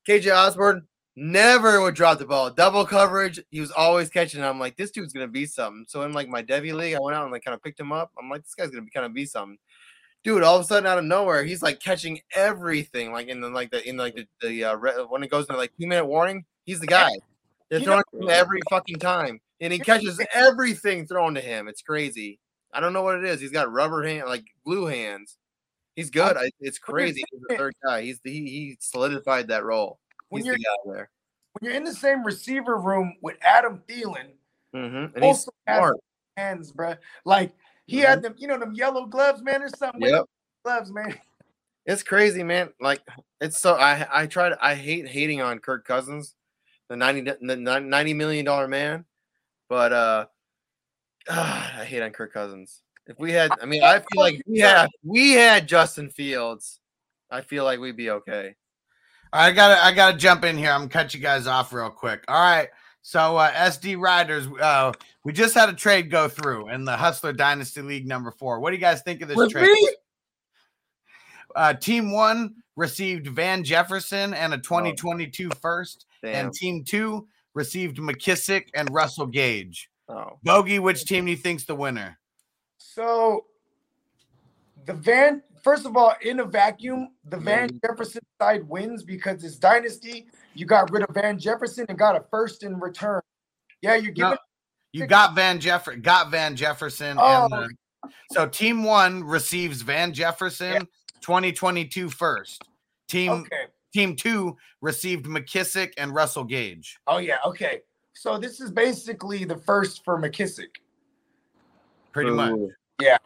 KJ 0.07 0.33
Osborn 0.33 0.87
never 1.15 1.81
would 1.81 1.95
drop 1.95 2.17
the 2.17 2.25
ball. 2.25 2.49
Double 2.49 2.85
coverage, 2.85 3.39
he 3.49 3.59
was 3.59 3.71
always 3.71 4.09
catching. 4.09 4.43
I'm 4.43 4.59
like, 4.59 4.77
this 4.77 4.91
dude's 4.91 5.13
gonna 5.13 5.27
be 5.27 5.45
something. 5.45 5.85
So 5.87 6.03
in 6.03 6.13
like 6.13 6.29
my 6.29 6.41
Devi 6.41 6.71
league, 6.71 6.95
I 6.95 6.99
went 6.99 7.15
out 7.15 7.23
and 7.23 7.31
like 7.31 7.43
kind 7.43 7.55
of 7.55 7.63
picked 7.63 7.79
him 7.79 7.91
up. 7.91 8.11
I'm 8.17 8.29
like, 8.29 8.43
this 8.43 8.55
guy's 8.55 8.69
gonna 8.69 8.83
be 8.83 8.91
kind 8.91 9.05
of 9.05 9.13
be 9.13 9.25
something. 9.25 9.57
Dude, 10.23 10.43
all 10.43 10.55
of 10.57 10.61
a 10.61 10.65
sudden 10.65 10.85
out 10.85 10.97
of 10.97 11.05
nowhere, 11.05 11.43
he's 11.45 11.61
like 11.61 11.79
catching 11.79 12.19
everything. 12.35 13.11
Like 13.13 13.27
in 13.27 13.39
the 13.41 13.49
like 13.49 13.71
the 13.71 13.87
in 13.87 13.95
like 13.97 14.15
the, 14.15 14.27
the 14.41 14.63
uh, 14.65 14.77
when 15.07 15.23
it 15.23 15.31
goes 15.31 15.45
into 15.45 15.57
like 15.57 15.71
two 15.79 15.87
minute 15.87 16.05
warning, 16.05 16.45
he's 16.65 16.79
the 16.81 16.87
guy. 16.87 17.09
They're 17.69 17.79
You 17.79 17.85
know- 17.85 18.01
throwing 18.11 18.27
to 18.27 18.29
him 18.29 18.29
every 18.29 18.59
fucking 18.69 18.97
time, 18.99 19.39
and 19.61 19.71
he 19.71 19.79
catches 19.79 20.19
everything 20.33 21.07
thrown 21.07 21.35
to 21.35 21.41
him. 21.41 21.67
It's 21.67 21.81
crazy. 21.81 22.39
I 22.73 22.79
don't 22.81 22.93
know 22.93 23.01
what 23.01 23.15
it 23.17 23.23
is. 23.23 23.39
He's 23.39 23.51
got 23.51 23.71
rubber 23.71 24.03
hand, 24.05 24.27
like 24.27 24.45
glue 24.65 24.85
hands. 24.85 25.37
He's 25.95 26.09
good. 26.09 26.37
I, 26.37 26.51
it's 26.59 26.77
crazy. 26.79 27.23
He's 27.31 27.41
the 27.49 27.55
third 27.57 27.75
guy. 27.85 28.01
He's 28.03 28.19
the, 28.21 28.31
he 28.31 28.39
he 28.41 28.77
solidified 28.79 29.47
that 29.47 29.63
role. 29.63 29.99
when 30.29 30.43
you're 30.45 30.55
the 30.55 30.63
guy 30.63 30.91
there. 30.93 31.09
when 31.53 31.69
you're 31.69 31.77
in 31.77 31.83
the 31.85 31.93
same 31.93 32.23
receiver 32.23 32.77
room 32.77 33.15
with 33.21 33.37
Adam 33.41 33.81
Thielen, 33.87 34.31
Mm-hmm. 34.75 35.15
And 35.15 35.25
he's 35.25 35.47
smart. 35.65 35.97
hands, 36.37 36.71
bro. 36.71 36.93
Like 37.25 37.53
he 37.89 37.99
had 37.99 38.21
them, 38.21 38.35
you 38.37 38.47
know, 38.47 38.57
them 38.57 38.73
yellow 38.73 39.05
gloves, 39.05 39.41
man, 39.41 39.63
or 39.63 39.69
something. 39.69 40.01
Yep. 40.01 40.25
Gloves, 40.63 40.91
man. 40.91 41.17
It's 41.85 42.03
crazy, 42.03 42.43
man. 42.43 42.69
Like 42.79 43.01
it's 43.41 43.59
so 43.59 43.73
I 43.73 44.05
I 44.11 44.27
try 44.27 44.49
to 44.49 44.57
I 44.61 44.75
hate 44.75 45.07
hating 45.07 45.41
on 45.41 45.59
Kirk 45.59 45.85
Cousins, 45.85 46.35
the 46.87 46.95
90 46.95 47.21
the 47.41 47.55
90 47.55 48.13
million 48.13 48.45
dollar 48.45 48.67
man, 48.67 49.05
but 49.67 49.91
uh 49.91 50.25
ah, 51.29 51.73
I 51.79 51.85
hate 51.85 52.03
on 52.03 52.11
Kirk 52.11 52.31
Cousins. 52.31 52.83
If 53.07 53.17
we 53.17 53.31
had 53.31 53.51
I 53.61 53.65
mean 53.65 53.83
I 53.83 53.99
feel 54.11 54.21
like 54.21 54.41
we 54.45 54.59
had 54.59 54.87
we 55.03 55.31
had 55.31 55.67
Justin 55.67 56.09
Fields, 56.09 56.79
I 57.31 57.41
feel 57.41 57.63
like 57.63 57.79
we'd 57.79 57.97
be 57.97 58.11
okay. 58.11 58.55
I 59.33 59.51
gotta 59.51 59.83
I 59.83 59.91
gotta 59.93 60.17
jump 60.17 60.43
in 60.43 60.57
here. 60.57 60.71
I'm 60.71 60.81
gonna 60.81 60.89
cut 60.89 61.13
you 61.13 61.19
guys 61.19 61.47
off 61.47 61.73
real 61.73 61.89
quick. 61.89 62.23
All 62.27 62.39
right. 62.39 62.69
So 63.01 63.37
uh, 63.37 63.51
SD 63.51 63.99
Riders, 63.99 64.47
uh, 64.61 64.91
we 65.23 65.33
just 65.33 65.53
had 65.53 65.69
a 65.69 65.73
trade 65.73 66.11
go 66.11 66.27
through 66.27 66.69
in 66.69 66.85
the 66.85 66.95
Hustler 66.95 67.33
Dynasty 67.33 67.81
League 67.81 68.07
number 68.07 68.31
four. 68.31 68.59
What 68.59 68.71
do 68.71 68.75
you 68.75 68.81
guys 68.81 69.01
think 69.01 69.21
of 69.21 69.27
this 69.27 69.37
With 69.37 69.51
trade? 69.51 69.75
Uh, 71.55 71.73
team 71.73 72.11
one 72.11 72.55
received 72.75 73.27
Van 73.27 73.63
Jefferson 73.63 74.33
and 74.33 74.53
a 74.53 74.57
2022 74.57 75.49
first, 75.61 76.05
Damn. 76.21 76.45
and 76.45 76.53
team 76.53 76.83
two 76.83 77.27
received 77.53 77.97
McKissic 77.97 78.67
and 78.73 78.89
Russell 78.91 79.25
Gage. 79.25 79.89
Oh. 80.07 80.37
Bogey, 80.43 80.79
which 80.79 81.05
team 81.05 81.25
do 81.25 81.31
you 81.31 81.37
think's 81.37 81.65
the 81.65 81.75
winner? 81.75 82.17
So 82.77 83.45
the 84.85 84.93
Van, 84.93 85.43
first 85.61 85.85
of 85.85 85.97
all, 85.97 86.13
in 86.21 86.39
a 86.39 86.45
vacuum, 86.45 87.09
the 87.25 87.37
Van 87.37 87.69
Jefferson 87.85 88.21
side 88.41 88.67
wins 88.67 89.03
because 89.03 89.43
it's 89.43 89.57
dynasty. 89.57 90.27
You 90.59 90.65
got 90.65 90.91
rid 90.91 91.03
of 91.03 91.15
Van 91.15 91.39
Jefferson 91.39 91.85
and 91.87 91.97
got 91.97 92.17
a 92.17 92.23
first 92.29 92.63
in 92.63 92.77
return. 92.81 93.21
Yeah, 93.81 93.95
you're 93.95 94.11
giving 94.11 94.31
No, 94.31 94.37
you 94.91 95.07
got 95.07 95.33
Van 95.33 95.57
Jeff 95.57 95.87
got 96.01 96.31
Van 96.31 96.53
Jefferson, 96.53 97.17
Oh. 97.17 97.47
and 97.49 97.53
the, 97.53 98.09
so 98.33 98.45
team 98.45 98.83
one 98.83 99.23
receives 99.23 99.81
Van 99.83 100.13
Jefferson, 100.13 100.73
Yeah. 100.73 100.79
2022 101.21 102.09
first. 102.09 102.61
Team 103.07 103.31
okay. 103.31 103.67
team 103.93 104.17
two 104.17 104.57
received 104.81 105.27
McKissic 105.27 105.93
and 105.97 106.13
Russell 106.13 106.43
Gage. 106.43 106.97
Oh 107.07 107.19
yeah, 107.19 107.37
okay. 107.45 107.83
So 108.13 108.37
this 108.37 108.59
is 108.59 108.69
basically 108.69 109.45
the 109.45 109.55
first 109.55 110.03
for 110.03 110.19
McKissic. 110.19 110.75
Pretty 112.11 112.31
much. 112.31 112.51
Ooh. 112.51 112.69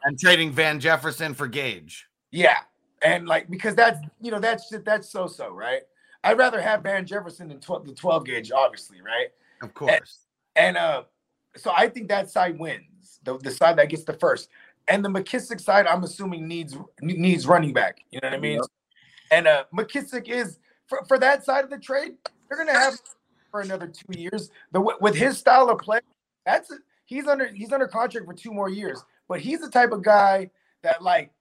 And 0.06 0.19
trading 0.19 0.52
Van 0.52 0.80
Jefferson 0.80 1.34
for 1.34 1.48
Gage. 1.48 2.06
Yeah, 2.30 2.60
and 3.02 3.28
like 3.28 3.50
because 3.50 3.74
that's 3.74 4.00
you 4.22 4.30
know 4.30 4.39
that's 4.39 4.72
that's 4.86 5.10
so 5.10 5.26
so 5.26 5.50
right. 5.50 5.82
I'd 6.23 6.38
rather 6.38 6.62
have 6.62 6.83
Van 6.83 7.05
Jefferson 7.05 7.49
than 7.49 7.59
12, 7.59 7.88
the 7.88 7.93
12 7.93 8.25
gauge, 8.25 8.51
obviously, 8.51 9.01
right? 9.01 9.27
Of 9.62 9.73
course. 9.73 10.19
And 10.55 10.77
uh, 10.77 11.03
so 11.55 11.71
I 11.75 11.89
think 11.89 12.07
that 12.09 12.29
side 12.29 12.57
wins. 12.57 13.19
The, 13.23 13.38
the 13.38 13.51
side 13.51 13.77
that 13.77 13.89
gets 13.89 14.03
the 14.03 14.13
first. 14.13 14.49
And 14.88 15.03
the 15.03 15.09
McKissic 15.09 15.62
side, 15.62 15.88
I'm 15.88 16.03
assuming 16.03 16.47
needs 16.47 16.75
needs 17.01 17.47
running 17.47 17.71
back. 17.71 17.99
You 18.12 18.19
know 18.21 18.27
what 18.27 18.36
I 18.36 18.39
mean? 18.39 18.57
Yep. 18.57 18.65
And 19.31 19.47
uh 19.47 19.63
McKissic 19.73 20.27
is 20.27 20.59
for, 20.88 21.05
for 21.07 21.17
that 21.19 21.45
side 21.45 21.63
of 21.63 21.69
the 21.69 21.77
trade, 21.77 22.15
they're 22.47 22.57
gonna 22.57 22.77
have 22.77 22.99
for 23.49 23.62
another 23.62 23.88
two 23.88 24.19
years. 24.19 24.51
The 24.74 24.82
with 24.99 25.15
his 25.15 25.38
style 25.38 25.69
of 25.69 25.80
play, 25.80 26.01
that's 26.45 26.69
he's 27.05 27.28
under 27.28 27.47
he's 27.47 27.71
under 27.71 27.88
contract 27.88 28.28
for 28.28 28.34
two 28.34 28.51
more 28.51 28.69
years. 28.69 29.01
But 29.30 29.39
he's 29.39 29.61
the 29.61 29.69
type 29.69 29.93
of 29.93 30.03
guy 30.03 30.51
that 30.82 31.01
like 31.01 31.28
that, 31.28 31.32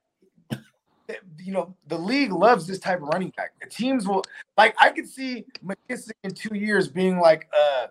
you 1.38 1.52
know 1.52 1.74
the 1.88 1.98
league 1.98 2.32
loves 2.32 2.66
this 2.66 2.78
type 2.78 2.98
of 2.98 3.08
running 3.08 3.32
back. 3.36 3.52
The 3.60 3.68
teams 3.68 4.06
will 4.06 4.24
like 4.56 4.74
I 4.80 4.90
could 4.90 5.08
see 5.08 5.44
McKissic 5.64 6.12
in 6.24 6.32
two 6.32 6.54
years 6.54 6.88
being 6.88 7.18
like 7.18 7.48
uh 7.58 7.88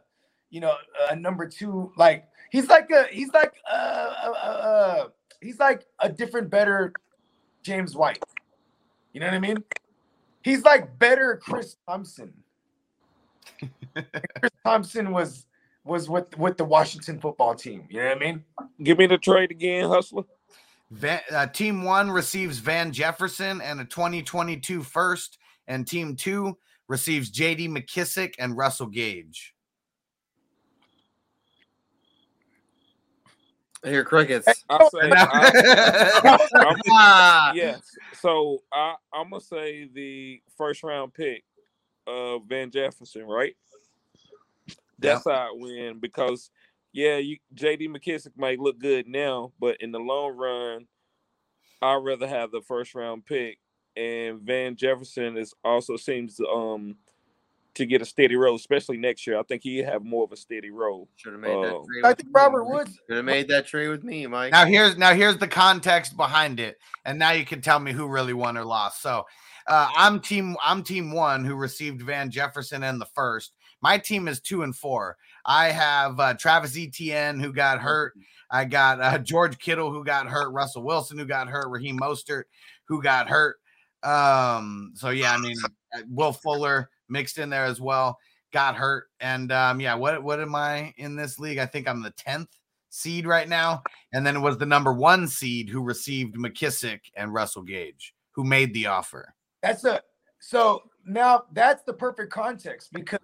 you 0.50 0.60
know 0.60 0.76
a 1.10 1.16
number 1.16 1.48
two 1.48 1.92
like 1.98 2.28
he's 2.52 2.68
like 2.68 2.90
a 2.92 3.06
he's 3.12 3.32
like 3.34 3.54
uh, 3.72 3.76
uh, 3.76 4.32
uh, 4.32 4.48
uh 4.48 5.08
he's 5.42 5.60
like 5.60 5.86
a 6.00 6.10
different 6.10 6.50
better 6.50 6.94
James 7.64 7.96
White. 7.96 8.24
You 9.14 9.20
know 9.20 9.28
what 9.28 9.36
I 9.36 9.40
mean? 9.40 9.64
He's 10.44 10.64
like 10.64 10.98
better 10.98 11.40
Chris 11.42 11.78
Thompson. 11.88 12.34
Chris 13.94 14.52
Thompson 14.64 15.12
was 15.12 15.46
was 15.84 16.10
with 16.10 16.38
with 16.38 16.58
the 16.58 16.66
Washington 16.66 17.20
football 17.20 17.56
team. 17.56 17.86
You 17.90 18.00
know 18.00 18.08
what 18.10 18.18
I 18.18 18.20
mean? 18.20 18.44
Give 18.84 18.98
me 18.98 19.08
the 19.08 19.18
trade 19.18 19.52
again, 19.52 19.90
Hustler. 19.90 20.24
Van, 20.92 21.22
uh, 21.32 21.48
team 21.48 21.84
one 21.84 22.12
receives 22.12 22.58
Van 22.60 22.92
Jefferson 22.92 23.62
and 23.62 23.80
a 23.80 23.86
2022 23.86 24.84
first, 24.84 25.38
and 25.68 25.88
team 25.88 26.16
two 26.18 26.58
receives 26.90 27.32
JD 27.32 27.70
McKissic 27.70 28.34
and 28.40 28.58
Russell 28.58 28.88
Gage. 28.88 29.56
I 33.84 33.88
hear 33.90 34.04
crickets. 34.04 34.48
I 34.70 34.78
say, 34.90 35.00
I, 35.12 36.38
I'm- 36.56 36.78
Ah, 36.92 37.52
yes. 37.56 37.82
So 38.20 38.60
I, 38.72 38.96
I'm 39.14 39.30
gonna 39.32 39.42
say 39.42 39.90
the 39.92 40.42
first 40.56 40.84
round 40.84 41.14
pick 41.14 41.44
of 42.06 42.44
Van 42.48 42.70
Jefferson, 42.70 43.24
right? 43.26 43.56
That's 45.00 45.24
how 45.24 45.32
I 45.32 45.50
win 45.54 45.98
because 46.00 46.52
yeah, 46.94 47.18
you 47.18 47.38
JD 47.56 47.90
McKissic 47.90 48.32
might 48.38 48.60
look 48.60 48.80
good 48.80 49.08
now, 49.08 49.52
but 49.60 49.78
in 49.82 49.92
the 49.92 50.00
long 50.00 50.36
run, 50.36 50.88
I'd 51.82 51.96
rather 52.04 52.28
have 52.28 52.52
the 52.52 52.62
first 52.62 52.94
round 52.96 53.26
pick, 53.26 53.60
and 53.96 54.42
Van 54.42 54.76
Jefferson 54.76 55.38
is 55.38 55.54
also 55.64 55.98
seems 55.98 56.36
to, 56.38 56.48
um 56.48 56.96
to 57.74 57.86
get 57.86 58.02
a 58.02 58.06
steady 58.06 58.36
role, 58.36 58.56
especially 58.56 58.98
next 58.98 59.26
year. 59.26 59.40
I 59.40 59.44
think 59.44 59.64
he 59.64 59.78
have 59.78 60.04
more 60.04 60.26
of 60.26 60.34
a 60.34 60.36
steady 60.36 60.72
role. 60.72 61.08
Should 61.16 61.32
have 61.32 61.42
made 61.42 61.52
that 61.52 61.74
Oh. 61.74 61.86
trade. 61.86 62.04
I 62.04 62.14
think 62.14 62.28
me, 62.28 62.34
Robert 62.36 62.66
Mike. 62.66 62.74
Woods. 62.74 63.00
Should 63.08 63.16
have 63.16 63.26
made 63.26 63.48
that 63.48 63.66
trade 63.66 63.88
with 63.88 64.04
me, 64.04 64.28
Mike. 64.28 64.52
Now 64.52 64.66
here's 64.66 64.98
now 64.98 65.14
here's 65.14 65.38
the 65.38 65.48
context 65.48 66.18
behind 66.18 66.60
it, 66.60 66.78
and 67.06 67.18
now 67.18 67.32
you 67.32 67.46
can 67.46 67.62
tell 67.62 67.80
me 67.80 67.94
who 67.94 68.08
really 68.08 68.34
won 68.34 68.58
or 68.58 68.66
lost. 68.66 69.02
So 69.02 69.26
uh, 69.68 69.90
I'm 69.96 70.20
team 70.20 70.58
I'm 70.62 70.84
team 70.84 71.14
one 71.14 71.46
who 71.46 71.56
received 71.56 72.02
Van 72.02 72.30
Jefferson 72.30 72.84
in 72.84 73.00
the 73.00 73.06
first. 73.06 73.54
My 73.82 73.98
team 73.98 74.28
is 74.28 74.42
two 74.42 74.64
and 74.64 74.76
four. 74.76 75.18
I 75.46 75.70
have 75.70 76.20
uh, 76.20 76.34
Travis 76.36 76.78
Etienne 76.78 77.40
who 77.40 77.54
got 77.54 77.80
hurt. 77.80 78.14
I 78.50 78.66
got 78.66 79.02
uh, 79.02 79.18
George 79.18 79.58
Kittle 79.58 79.92
who 79.92 80.04
got 80.04 80.28
hurt. 80.28 80.52
Russell 80.52 80.84
Wilson 80.84 81.18
who 81.18 81.26
got 81.26 81.48
hurt. 81.48 81.70
Raheem 81.70 82.00
Mostert 82.00 82.44
who 82.86 83.02
got 83.02 83.30
hurt. 83.30 83.58
Um, 84.04 84.94
so 84.96 85.10
yeah, 85.10 85.34
I 85.34 85.38
mean 85.38 85.56
uh, 85.96 86.02
Will 86.10 86.34
Fuller 86.34 86.90
mixed 87.10 87.38
in 87.38 87.50
there 87.50 87.66
as 87.66 87.80
well 87.80 88.18
got 88.52 88.76
hurt. 88.76 89.08
And 89.20 89.52
um, 89.52 89.80
yeah, 89.80 89.96
what 89.96 90.24
what 90.24 90.40
am 90.40 90.56
I 90.56 90.94
in 90.98 91.16
this 91.16 91.40
league? 91.40 91.58
I 91.58 91.66
think 91.66 91.88
I'm 91.88 92.02
the 92.02 92.12
tenth 92.12 92.50
seed 92.90 93.26
right 93.26 93.48
now. 93.48 93.82
And 94.14 94.26
then 94.26 94.36
it 94.36 94.40
was 94.40 94.58
the 94.58 94.66
number 94.66 94.94
one 94.94 95.28
seed 95.28 95.70
who 95.70 95.82
received 95.82 96.36
McKissic 96.36 97.00
and 97.16 97.34
Russell 97.34 97.64
Gage, 97.64 98.14
who 98.32 98.44
made 98.44 98.74
the 98.74 98.88
offer. 98.88 99.34
That's 99.64 99.84
a 99.86 100.02
so 100.40 100.84
now 101.06 101.44
that's 101.54 101.84
the 101.84 101.94
perfect 101.94 102.32
context 102.32 102.92
because 102.94 103.20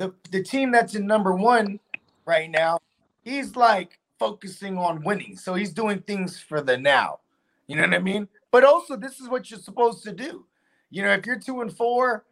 the 0.00 0.14
the 0.30 0.42
team 0.42 0.72
that's 0.72 0.94
in 0.94 1.06
number 1.06 1.34
one 1.34 1.78
right 2.24 2.50
now, 2.50 2.78
he's 3.22 3.54
like 3.54 3.98
focusing 4.18 4.78
on 4.78 5.04
winning. 5.04 5.36
So 5.36 5.52
he's 5.54 5.72
doing 5.74 6.00
things 6.00 6.40
for 6.40 6.62
the 6.62 6.78
now. 6.78 7.20
You 7.66 7.76
know 7.76 7.82
what 7.82 7.94
I 7.94 7.98
mean? 7.98 8.26
But 8.50 8.64
also, 8.64 8.96
this 8.96 9.20
is 9.20 9.28
what 9.28 9.50
you're 9.50 9.60
supposed 9.60 10.02
to 10.04 10.12
do. 10.12 10.46
You 10.90 11.02
know, 11.02 11.12
if 11.12 11.26
you're 11.26 11.38
two 11.38 11.60
and 11.60 11.70
four, 11.70 12.24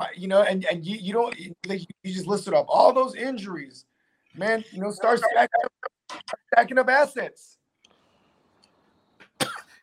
uh, 0.00 0.06
you 0.16 0.26
know, 0.26 0.42
and, 0.42 0.66
and 0.70 0.84
you, 0.84 0.98
you 0.98 1.12
don't 1.12 1.38
you 1.38 1.54
just 2.04 2.26
listed 2.26 2.54
up 2.54 2.66
all 2.68 2.92
those 2.92 3.14
injuries, 3.14 3.86
man. 4.36 4.64
You 4.72 4.80
know, 4.80 4.90
start 4.90 5.20
stacking 5.20 5.64
up, 5.64 6.22
stacking 6.52 6.78
up 6.78 6.88
assets. 6.88 7.56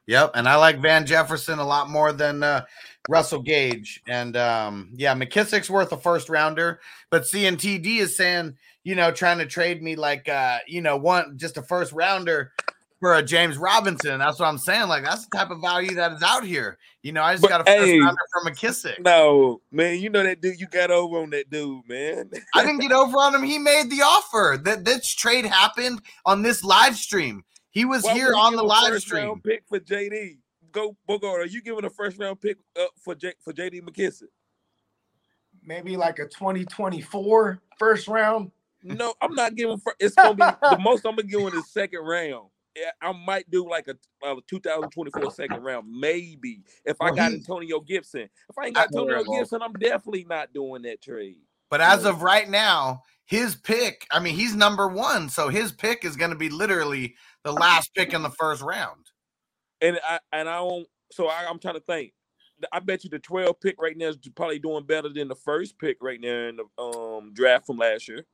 Yep. 0.07 0.31
And 0.33 0.49
I 0.49 0.55
like 0.55 0.79
Van 0.79 1.05
Jefferson 1.05 1.59
a 1.59 1.65
lot 1.65 1.89
more 1.89 2.11
than 2.11 2.43
uh, 2.43 2.65
Russell 3.07 3.41
Gage. 3.41 4.01
And 4.07 4.35
um, 4.35 4.91
yeah, 4.95 5.15
McKissic's 5.15 5.69
worth 5.69 5.91
a 5.91 5.97
first 5.97 6.29
rounder, 6.29 6.79
but 7.09 7.23
CNTD 7.23 7.99
is 7.99 8.17
saying, 8.17 8.57
you 8.83 8.95
know, 8.95 9.11
trying 9.11 9.37
to 9.37 9.45
trade 9.45 9.81
me 9.81 9.95
like, 9.95 10.27
uh, 10.27 10.59
you 10.67 10.81
know, 10.81 10.97
one 10.97 11.37
just 11.37 11.57
a 11.57 11.61
first 11.61 11.91
rounder 11.91 12.51
for 12.99 13.15
a 13.15 13.23
James 13.23 13.57
Robinson. 13.57 14.19
That's 14.19 14.39
what 14.39 14.47
I'm 14.47 14.57
saying. 14.57 14.87
Like, 14.87 15.03
that's 15.03 15.25
the 15.25 15.37
type 15.37 15.51
of 15.51 15.61
value 15.61 15.95
that 15.95 16.13
is 16.13 16.23
out 16.23 16.43
here. 16.43 16.77
You 17.01 17.13
know, 17.13 17.23
I 17.23 17.33
just 17.33 17.43
But, 17.43 17.49
got 17.49 17.61
a 17.61 17.63
first 17.63 17.85
hey, 17.85 17.99
rounder 17.99 18.21
for 18.31 18.51
McKissic. 18.51 18.99
No, 18.99 19.61
man, 19.71 19.99
you 19.99 20.09
know 20.09 20.23
that 20.23 20.41
dude. 20.41 20.59
You 20.59 20.67
got 20.67 20.91
over 20.91 21.19
on 21.19 21.29
that 21.31 21.49
dude, 21.49 21.87
man. 21.87 22.29
I 22.55 22.63
didn't 22.63 22.81
get 22.81 22.91
over 22.91 23.15
on 23.17 23.35
him. 23.35 23.43
He 23.43 23.57
made 23.57 23.89
the 23.89 24.01
offer. 24.01 24.59
That 24.61 24.85
this 24.85 25.13
trade 25.13 25.45
happened 25.45 26.01
on 26.25 26.41
this 26.41 26.63
live 26.63 26.95
stream. 26.95 27.43
He 27.71 27.85
was 27.85 28.03
Why 28.03 28.13
here 28.13 28.33
on 28.35 28.55
the 28.55 28.63
live 28.63 28.99
stream. 28.99 29.39
Pick 29.41 29.63
for 29.67 29.79
JD. 29.79 30.37
Go 30.71 30.95
Bogart. 31.07 31.41
Are 31.41 31.45
you 31.45 31.61
giving 31.61 31.85
a 31.85 31.89
first 31.89 32.17
round 32.17 32.41
pick 32.41 32.57
up 32.79 32.91
for 32.97 33.15
J, 33.15 33.33
for 33.39 33.53
JD 33.53 33.81
McKissic? 33.81 34.29
Maybe 35.63 35.97
like 35.97 36.19
a 36.19 36.25
2024 36.25 37.61
first 37.77 38.07
round. 38.07 38.51
No, 38.83 39.13
I'm 39.21 39.35
not 39.35 39.55
giving. 39.55 39.77
Fir- 39.77 39.95
it's 39.99 40.15
gonna 40.15 40.33
be 40.33 40.43
the 40.43 40.77
most 40.79 41.05
I'm 41.05 41.15
gonna 41.15 41.27
give 41.27 41.41
in 41.41 41.53
the 41.53 41.63
second 41.63 41.99
round. 41.99 42.49
Yeah, 42.75 42.91
I 43.01 43.11
might 43.11 43.49
do 43.49 43.69
like 43.69 43.87
a, 43.87 43.95
a 44.25 44.37
2024 44.47 45.31
second 45.31 45.63
round, 45.63 45.87
maybe 45.91 46.61
if 46.85 46.95
I 47.01 47.05
Well, 47.05 47.15
got 47.15 47.31
Antonio 47.31 47.79
Gibson. 47.81 48.29
If 48.49 48.57
I 48.57 48.67
ain't 48.67 48.75
got 48.75 48.93
Antonio 48.93 49.23
Gibson, 49.23 49.61
I'm 49.61 49.73
definitely 49.73 50.25
not 50.29 50.53
doing 50.53 50.83
that 50.83 51.01
trade. 51.01 51.39
But 51.69 51.81
as 51.81 52.05
of 52.05 52.21
right 52.21 52.49
now, 52.49 53.03
his 53.25 53.55
pick, 53.55 54.07
I 54.11 54.19
mean, 54.19 54.35
he's 54.35 54.55
number 54.55 54.87
one. 54.87 55.29
So 55.29 55.49
his 55.49 55.71
pick 55.71 56.03
is 56.03 56.15
going 56.15 56.31
to 56.31 56.37
be 56.37 56.49
literally 56.49 57.15
the 57.43 57.51
last 57.51 57.93
pick 57.93 58.13
in 58.13 58.23
the 58.23 58.31
first 58.31 58.61
round. 58.61 59.08
And 59.81 59.99
I 60.07 60.19
and 60.31 60.49
I 60.49 60.57
don't. 60.57 60.87
So 61.11 61.27
I, 61.27 61.45
I'm 61.49 61.59
trying 61.59 61.75
to 61.75 61.79
think. 61.81 62.13
I 62.73 62.79
bet 62.79 63.05
you 63.05 63.09
the 63.09 63.19
12 63.19 63.59
pick 63.61 63.81
right 63.81 63.95
now 63.95 64.07
is 64.07 64.17
probably 64.35 64.59
doing 64.59 64.83
better 64.83 65.07
than 65.07 65.29
the 65.29 65.35
first 65.35 65.79
pick 65.79 65.97
right 66.01 66.19
now 66.19 66.49
in 66.49 66.57
the 66.57 66.81
um 66.81 67.33
draft 67.33 67.67
from 67.67 67.77
last 67.77 68.07
year. 68.07 68.25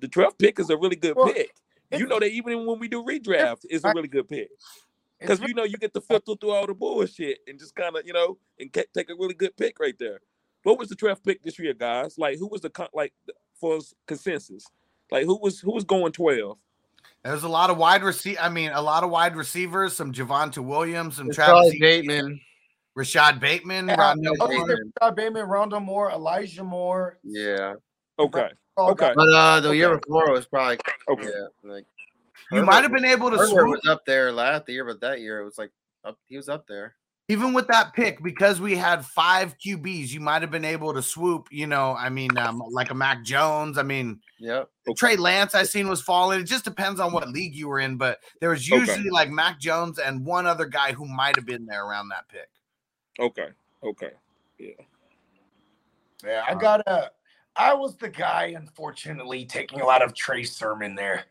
The 0.00 0.08
12th 0.08 0.38
pick 0.38 0.58
is 0.60 0.70
a 0.70 0.76
really 0.76 0.96
good 0.96 1.16
Well, 1.16 1.32
pick. 1.32 1.50
You 1.90 2.06
know 2.06 2.20
that 2.20 2.30
even 2.30 2.66
when 2.66 2.78
we 2.78 2.88
do 2.88 3.02
redraft, 3.02 3.64
it's 3.64 3.84
a 3.84 3.92
really 3.94 4.08
good 4.08 4.28
pick 4.28 4.50
because 5.18 5.40
you 5.40 5.54
know 5.54 5.64
you 5.64 5.76
get 5.76 5.94
to 5.94 6.00
filter 6.00 6.34
through 6.38 6.50
all 6.50 6.66
the 6.66 6.74
bullshit 6.74 7.38
and 7.46 7.58
just 7.58 7.74
kind 7.74 7.96
of 7.96 8.06
you 8.06 8.12
know 8.12 8.38
and 8.60 8.72
take 8.72 9.10
a 9.10 9.14
really 9.14 9.34
good 9.34 9.56
pick 9.56 9.80
right 9.80 9.98
there. 9.98 10.20
What 10.62 10.78
was 10.78 10.88
the 10.88 10.96
12th 10.96 11.24
pick 11.24 11.42
this 11.42 11.58
year, 11.58 11.72
guys? 11.74 12.18
Like 12.18 12.38
who 12.38 12.48
was 12.48 12.60
the 12.60 12.70
con- 12.70 12.88
like 12.92 13.14
for 13.60 13.78
consensus? 14.06 14.66
Like 15.10 15.24
who 15.24 15.38
was 15.40 15.60
who 15.60 15.72
was 15.72 15.84
going 15.84 16.12
12? 16.12 16.58
There's 17.24 17.42
a 17.42 17.48
lot 17.48 17.70
of 17.70 17.76
wide 17.76 18.02
receiver. 18.02 18.40
I 18.40 18.48
mean, 18.48 18.70
a 18.72 18.80
lot 18.80 19.04
of 19.04 19.10
wide 19.10 19.36
receivers. 19.36 19.94
Some 19.94 20.12
Javonte 20.12 20.58
Williams, 20.64 21.16
some 21.16 21.26
It's 21.26 21.36
Travis, 21.36 21.52
probably 21.52 21.82
Etienne, 21.82 22.06
Bateman. 22.06 22.40
Rashad 22.96 23.40
Bateman, 23.40 23.88
Yeah, 23.88 23.96
Rondell 23.96 24.40
okay. 24.40 24.58
Okay, 24.58 24.74
Rashad 25.02 25.16
Bateman, 25.16 25.46
Rondo 25.48 25.80
Moore, 25.80 26.10
Elijah 26.10 26.64
Moore. 26.64 27.18
Yeah. 27.22 27.74
Okay, 28.18 28.48
okay, 28.76 29.12
But 29.14 29.28
uh 29.32 29.60
the 29.60 29.70
year 29.76 29.96
before 29.96 30.32
was 30.32 30.46
probably 30.46 30.78
okay. 31.08 31.22
yeah, 31.24 31.70
like 31.70 31.84
You 32.50 32.64
might 32.64 32.82
have 32.82 32.90
been 32.90 33.04
able 33.04 33.30
to 33.30 33.36
Herbert 33.36 33.48
swoop 33.48 33.68
was 33.68 33.86
up 33.88 34.04
there 34.04 34.32
last 34.32 34.68
year, 34.68 34.84
but 34.84 35.00
that 35.00 35.20
year 35.20 35.40
it 35.40 35.44
was 35.44 35.58
like 35.58 35.70
up 36.04 36.18
he 36.26 36.36
was 36.36 36.48
up 36.48 36.66
there. 36.66 36.94
Even 37.28 37.52
with 37.52 37.68
that 37.68 37.92
pick 37.92 38.22
because 38.22 38.60
we 38.60 38.74
had 38.74 39.04
five 39.04 39.56
QBs. 39.58 40.08
You 40.08 40.20
might 40.20 40.40
have 40.40 40.50
been 40.50 40.64
able 40.64 40.94
to 40.94 41.02
swoop. 41.02 41.48
You 41.50 41.66
know, 41.66 41.94
I 41.94 42.08
mean, 42.08 42.36
um, 42.38 42.62
like 42.70 42.90
a 42.90 42.94
Mac 42.94 43.22
Jones. 43.22 43.76
I 43.78 43.82
mean, 43.82 44.20
Yep. 44.38 44.70
Trey 44.96 45.16
Lance 45.16 45.54
I 45.54 45.64
seen 45.64 45.88
was 45.88 46.00
falling. 46.00 46.40
It 46.40 46.44
just 46.44 46.64
depends 46.64 46.98
on 47.00 47.12
what 47.12 47.28
league 47.28 47.54
you 47.54 47.68
were 47.68 47.80
in, 47.80 47.98
but 47.98 48.20
there 48.40 48.50
was 48.50 48.66
Okay. 48.70 48.78
usually 48.78 49.10
like 49.10 49.30
Mac 49.30 49.60
Jones 49.60 49.98
and 49.98 50.24
one 50.24 50.46
other 50.46 50.64
guy 50.64 50.92
who 50.92 51.04
might 51.04 51.36
have 51.36 51.44
been 51.44 51.66
there 51.66 51.84
around 51.84 52.08
that 52.08 52.28
pick. 52.28 52.48
Okay. 53.20 53.48
Okay. 53.82 54.12
Yeah. 54.58 54.72
Yeah, 56.24 56.44
I 56.48 56.54
got 56.54 56.80
a. 56.86 57.10
I 57.54 57.74
was 57.74 57.96
the 57.96 58.08
guy, 58.08 58.54
unfortunately, 58.56 59.44
taking 59.44 59.80
a 59.80 59.84
lot 59.84 60.00
of 60.02 60.14
Trey 60.14 60.44
Sermon 60.44 60.94
there, 60.94 61.24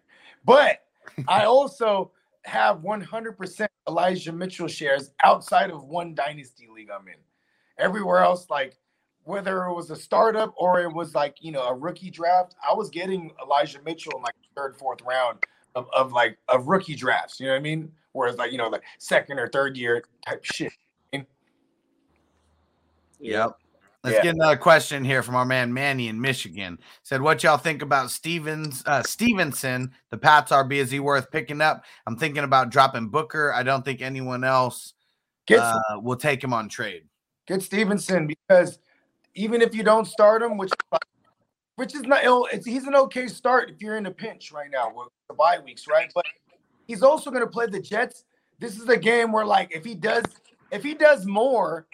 but 0.46 0.84
I 1.28 1.46
also 1.46 2.12
have 2.48 2.78
100% 2.78 3.68
Elijah 3.90 4.32
Mitchell 4.32 4.70
shares 4.70 5.12
outside 5.24 5.70
of 5.70 5.84
one 5.84 6.16
dynasty 6.16 6.68
league 6.74 6.90
I'm 6.90 7.08
in. 7.08 7.16
Everywhere 7.78 8.24
else, 8.24 8.50
like 8.50 8.78
whether 9.24 9.66
it 9.66 9.76
was 9.76 9.92
a 9.92 9.96
startup 9.96 10.54
or 10.58 10.80
it 10.80 10.92
was 10.92 11.14
like 11.14 11.36
you 11.42 11.52
know 11.52 11.64
a 11.64 11.76
rookie 11.76 12.10
draft, 12.10 12.56
I 12.68 12.74
was 12.74 12.90
getting 12.90 13.32
Elijah 13.44 13.80
Mitchell 13.84 14.14
in 14.16 14.24
like 14.24 14.34
third, 14.56 14.78
fourth 14.78 15.02
round 15.02 15.44
of, 15.76 15.88
of 15.94 16.14
like 16.14 16.38
of 16.48 16.68
rookie 16.68 16.96
drafts. 16.96 17.40
You 17.40 17.48
know 17.48 17.54
what 17.54 17.60
I 17.60 17.62
mean? 17.62 17.92
Whereas 18.14 18.38
like 18.38 18.52
you 18.52 18.58
know 18.58 18.70
like 18.70 18.84
second 18.98 19.38
or 19.38 19.50
third 19.50 19.78
year 19.78 20.04
type 20.26 20.44
shit. 20.44 20.72
Yep. 23.20 23.58
Let's 24.08 24.20
Yeah. 24.20 24.24
get 24.24 24.36
another 24.36 24.56
question 24.56 25.04
here 25.04 25.22
from 25.22 25.36
our 25.36 25.44
man 25.44 25.74
Manny 25.74 26.08
in 26.08 26.22
Michigan. 26.22 26.80
Said, 27.04 27.22
"What 27.22 27.44
y'all 27.44 27.58
think 27.58 27.82
about 27.82 28.10
Stevens 28.10 28.82
uh, 28.86 29.04
Stevenson? 29.04 29.92
The 30.12 30.18
Pats 30.18 30.54
RB 30.54 30.78
is 30.78 30.90
he 30.90 31.02
worth 31.02 31.30
picking 31.30 31.60
up? 31.60 31.84
I'm 32.06 32.16
thinking 32.16 32.46
about 32.46 32.70
dropping 32.70 33.10
Booker. 33.10 33.52
I 33.54 33.64
don't 33.64 33.84
think 33.84 34.02
anyone 34.02 34.46
else 34.46 34.94
Get 35.46 35.60
uh, 35.60 36.00
will 36.02 36.16
take 36.16 36.42
him 36.42 36.54
on 36.54 36.70
trade. 36.70 37.04
Get 37.48 37.62
Stevenson 37.62 38.28
because 38.28 38.80
even 39.36 39.62
if 39.62 39.76
you 39.76 39.84
don't 39.84 40.06
start 40.06 40.42
him, 40.42 40.56
which 40.58 40.72
which 41.76 41.94
is 41.94 42.04
not 42.04 42.24
ill, 42.24 42.48
it's, 42.54 42.66
he's 42.66 42.86
an 42.88 42.96
okay 42.96 43.28
start 43.28 43.70
if 43.70 43.82
you're 43.82 43.98
in 43.98 44.06
a 44.06 44.12
pinch 44.12 44.54
right 44.54 44.72
now 44.72 44.90
with 44.96 45.10
the 45.28 45.34
bye 45.34 45.60
weeks, 45.60 45.86
right? 45.86 46.10
But 46.16 46.26
he's 46.88 47.04
also 47.04 47.30
going 47.30 47.44
to 47.44 47.52
play 47.52 47.68
the 47.68 47.82
Jets. 47.82 48.24
This 48.58 48.80
is 48.80 48.88
a 48.88 48.98
game 48.98 49.34
where 49.34 49.46
like 49.46 49.76
if 49.76 49.84
he 49.84 49.96
does 49.96 50.24
if 50.72 50.82
he 50.82 50.94
does 50.94 51.26
more, 51.26 51.88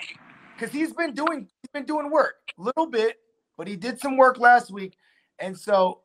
because 0.55 0.71
he's 0.71 0.93
been 0.93 1.15
doing 1.15 1.47
been 1.73 1.85
doing 1.85 2.09
work 2.09 2.35
a 2.57 2.61
little 2.61 2.85
bit, 2.85 3.19
but 3.57 3.67
he 3.67 3.75
did 3.75 3.99
some 3.99 4.17
work 4.17 4.39
last 4.39 4.71
week, 4.71 4.97
and 5.39 5.57
so 5.57 6.01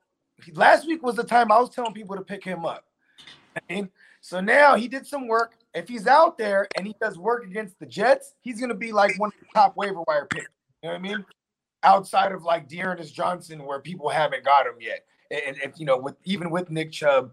last 0.54 0.86
week 0.86 1.02
was 1.02 1.16
the 1.16 1.24
time 1.24 1.52
I 1.52 1.60
was 1.60 1.70
telling 1.70 1.92
people 1.92 2.16
to 2.16 2.22
pick 2.22 2.42
him 2.42 2.64
up. 2.64 2.84
And 3.68 3.88
so 4.20 4.40
now 4.40 4.76
he 4.76 4.88
did 4.88 5.06
some 5.06 5.26
work. 5.28 5.54
If 5.74 5.88
he's 5.88 6.06
out 6.06 6.38
there 6.38 6.68
and 6.76 6.86
he 6.86 6.94
does 7.00 7.18
work 7.18 7.44
against 7.44 7.78
the 7.78 7.86
Jets, 7.86 8.34
he's 8.40 8.58
going 8.58 8.68
to 8.68 8.74
be 8.74 8.92
like 8.92 9.18
one 9.18 9.28
of 9.28 9.40
the 9.40 9.46
top 9.54 9.76
waiver 9.76 10.02
wire 10.06 10.26
picks. 10.26 10.46
You 10.82 10.88
know 10.88 10.94
what 10.94 10.98
I 10.98 11.02
mean? 11.02 11.24
Outside 11.82 12.32
of 12.32 12.44
like 12.44 12.68
D'Ernest 12.68 13.14
Johnson, 13.14 13.64
where 13.64 13.80
people 13.80 14.08
haven't 14.08 14.44
got 14.44 14.66
him 14.66 14.74
yet, 14.80 15.04
and 15.30 15.56
if 15.62 15.78
you 15.78 15.86
know, 15.86 15.98
with 15.98 16.16
even 16.24 16.50
with 16.50 16.70
Nick 16.70 16.92
Chubb, 16.92 17.32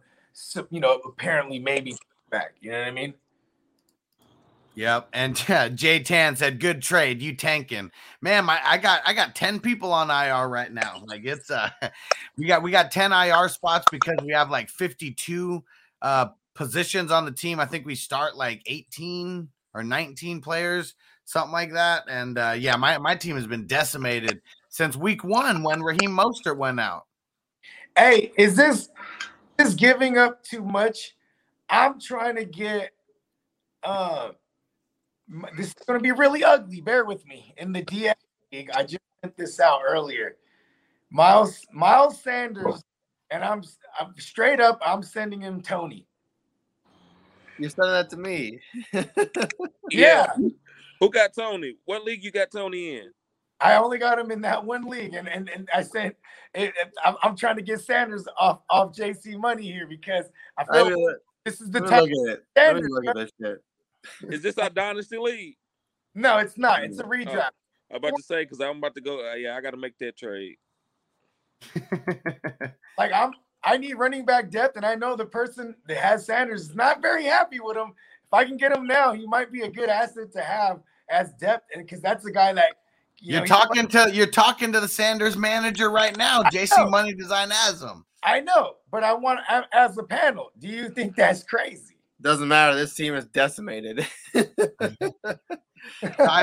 you 0.70 0.80
know, 0.80 1.00
apparently 1.06 1.60
maybe 1.60 1.96
back. 2.30 2.56
You 2.60 2.72
know 2.72 2.80
what 2.80 2.88
I 2.88 2.92
mean? 2.92 3.14
Yep. 4.76 5.10
And 5.14 5.36
Jay 5.76 6.00
Tan 6.02 6.36
said, 6.36 6.60
"Good 6.60 6.82
trade, 6.82 7.22
you 7.22 7.36
tanking, 7.36 7.92
man. 8.22 8.46
My 8.46 8.60
I 8.64 8.78
got 8.78 9.02
I 9.06 9.14
got 9.14 9.36
ten 9.36 9.60
people 9.60 9.92
on 9.92 10.10
IR 10.10 10.48
right 10.48 10.72
now. 10.72 11.02
Like 11.06 11.26
it's 11.26 11.50
uh, 11.50 11.70
we 12.38 12.46
got 12.46 12.62
we 12.62 12.72
got 12.72 12.92
ten 12.92 13.12
IR 13.12 13.50
spots 13.50 13.86
because 13.92 14.18
we 14.24 14.34
have 14.34 14.50
like 14.50 14.70
fifty 14.70 15.12
two 15.12 15.64
uh 16.02 16.28
positions 16.54 17.12
on 17.12 17.26
the 17.26 17.32
team. 17.32 17.60
I 17.60 17.66
think 17.66 17.86
we 17.86 17.96
start 17.96 18.36
like 18.36 18.62
eighteen 18.66 19.50
or 19.76 19.84
19 19.84 20.42
players, 20.42 20.96
something 21.26 21.52
like 21.52 21.74
that. 21.74 22.06
And 22.08 22.38
uh, 22.38 22.56
yeah, 22.58 22.78
my, 22.78 22.98
my 22.98 23.14
team 23.14 23.36
has 23.36 23.46
been 23.46 23.68
decimated 23.68 24.42
since 24.70 24.96
week 24.96 25.24
one 25.24 25.62
when 25.62 25.84
Raheem 25.84 26.12
Mostert 26.12 26.58
went 26.58 26.80
out. 26.80 27.06
Hey, 27.98 28.32
is 28.38 28.56
this 28.56 28.90
is 29.60 29.76
giving 29.76 30.18
up 30.18 30.44
too 30.44 30.64
much? 30.64 31.16
I'm 31.70 32.00
trying 32.00 32.36
to 32.38 32.46
get 32.46 32.92
uh 33.84 34.30
this 35.58 35.68
is 35.68 35.74
gonna 35.88 36.00
be 36.00 36.12
really 36.12 36.44
ugly. 36.44 36.82
Bear 36.82 37.06
with 37.06 37.26
me. 37.26 37.54
In 37.58 37.72
the 37.72 37.84
DX 37.84 38.16
league, 38.52 38.70
I 38.74 38.84
just 38.84 39.00
sent 39.22 39.36
this 39.38 39.60
out 39.60 39.82
earlier. 39.88 40.38
Miles 41.10 41.66
Miles 41.72 42.22
Sanders, 42.22 42.84
and 43.32 43.44
I'm 43.44 43.64
I'm 44.00 44.14
straight 44.18 44.60
up, 44.60 44.80
I'm 44.86 45.04
sending 45.04 45.42
him 45.42 45.62
Tony. 45.62 46.08
You're 47.58 47.70
sending 47.70 47.94
that 47.94 48.10
to 48.12 48.18
me. 48.18 48.60
Yeah. 49.92 50.34
Who 51.00 51.10
got 51.10 51.34
Tony? 51.34 51.78
What 51.86 52.04
league 52.04 52.24
you 52.24 52.32
got 52.32 52.52
Tony 52.52 52.98
in? 52.98 53.12
I 53.62 53.76
only 53.76 53.98
got 53.98 54.20
him 54.20 54.32
in 54.32 54.42
that 54.42 54.66
one 54.66 54.86
league, 54.86 55.14
and 55.14 55.30
and, 55.30 55.50
and 55.50 55.70
I 55.74 55.84
said 55.84 56.16
it, 56.54 56.74
it- 56.76 56.94
I'm, 57.04 57.16
I'm 57.24 57.36
trying 57.36 57.56
to 57.58 57.62
get 57.62 57.82
Sanders 57.82 58.28
off 58.40 58.62
off 58.70 58.96
JC 58.96 59.38
money 59.40 59.64
here 59.64 59.88
because 59.88 60.26
I 60.58 60.64
I 60.64 60.78
feel 60.78 60.90
mean, 60.90 61.16
this 61.46 61.62
is 61.62 61.70
the 61.70 61.80
let 61.82 61.90
me 61.92 61.98
time. 61.98 62.02
look 62.02 62.10
at 62.10 62.34
it. 62.34 62.44
Let 62.56 62.76
me 62.76 62.82
look 62.90 63.06
at 63.08 63.16
this 63.16 63.32
shit. 63.42 63.64
Is 64.24 64.42
this 64.42 64.58
our 64.58 64.70
dynasty 64.70 65.18
league? 65.18 65.58
No, 66.14 66.38
it's 66.38 66.58
not. 66.58 66.84
It's 66.84 67.00
a 67.00 67.04
redraft. 67.04 67.52
I'm 67.92 67.98
about 67.98 68.16
to 68.16 68.24
say 68.24 68.44
because 68.44 68.62
I'm 68.62 68.78
about 68.78 68.96
to 68.96 69.02
go. 69.02 69.30
Uh, 69.30 69.36
yeah, 69.36 69.56
I 69.56 69.62
got 69.62 69.72
to 69.72 69.78
make 69.78 69.98
that 70.00 70.18
trade. 70.18 70.58
Like 72.98 73.12
I'm, 73.14 73.32
I 73.64 73.78
need 73.78 73.96
running 73.96 74.26
back 74.26 74.50
depth, 74.50 74.78
and 74.78 74.86
I 74.86 74.96
know 74.96 75.16
the 75.16 75.26
person 75.26 75.76
that 75.88 75.98
has 75.98 76.26
Sanders 76.26 76.70
is 76.70 76.76
not 76.76 77.02
very 77.02 77.26
happy 77.26 77.60
with 77.60 77.76
him. 77.76 77.94
If 78.24 78.34
I 78.34 78.46
can 78.46 78.58
get 78.58 78.72
him 78.72 78.88
now, 78.88 79.14
he 79.14 79.28
might 79.28 79.52
be 79.52 79.62
a 79.62 79.70
good 79.70 79.90
asset 79.90 80.32
to 80.34 80.42
have 80.42 80.80
as 81.10 81.34
depth, 81.34 81.70
and 81.74 81.86
because 81.86 82.02
that's 82.02 82.24
the 82.24 82.32
guy 82.32 82.54
that 82.54 82.76
you 83.20 83.34
You're 83.34 83.42
know, 83.42 83.48
talking 83.48 83.88
to 83.88 84.12
you're 84.14 84.28
talking 84.28 84.72
to 84.72 84.80
the 84.80 84.88
Sanders 84.88 85.38
manager 85.38 85.90
right 85.90 86.16
now. 86.18 86.44
JC 86.44 86.78
know. 86.78 86.90
Money 86.90 87.14
Design 87.14 87.50
has 87.50 87.82
him. 87.82 88.06
I 88.24 88.40
know, 88.40 88.76
but 88.92 89.04
I 89.04 89.14
want 89.14 89.40
as 89.74 89.98
a 89.98 90.04
panel. 90.04 90.52
Do 90.60 90.68
you 90.68 90.90
think 90.90 91.16
that's 91.16 91.44
crazy? 91.44 91.95
Doesn't 92.26 92.48
matter. 92.48 92.76
This 92.76 92.96
team 92.96 93.14
is 93.14 93.26
decimated. 93.26 94.08
I 94.34 94.48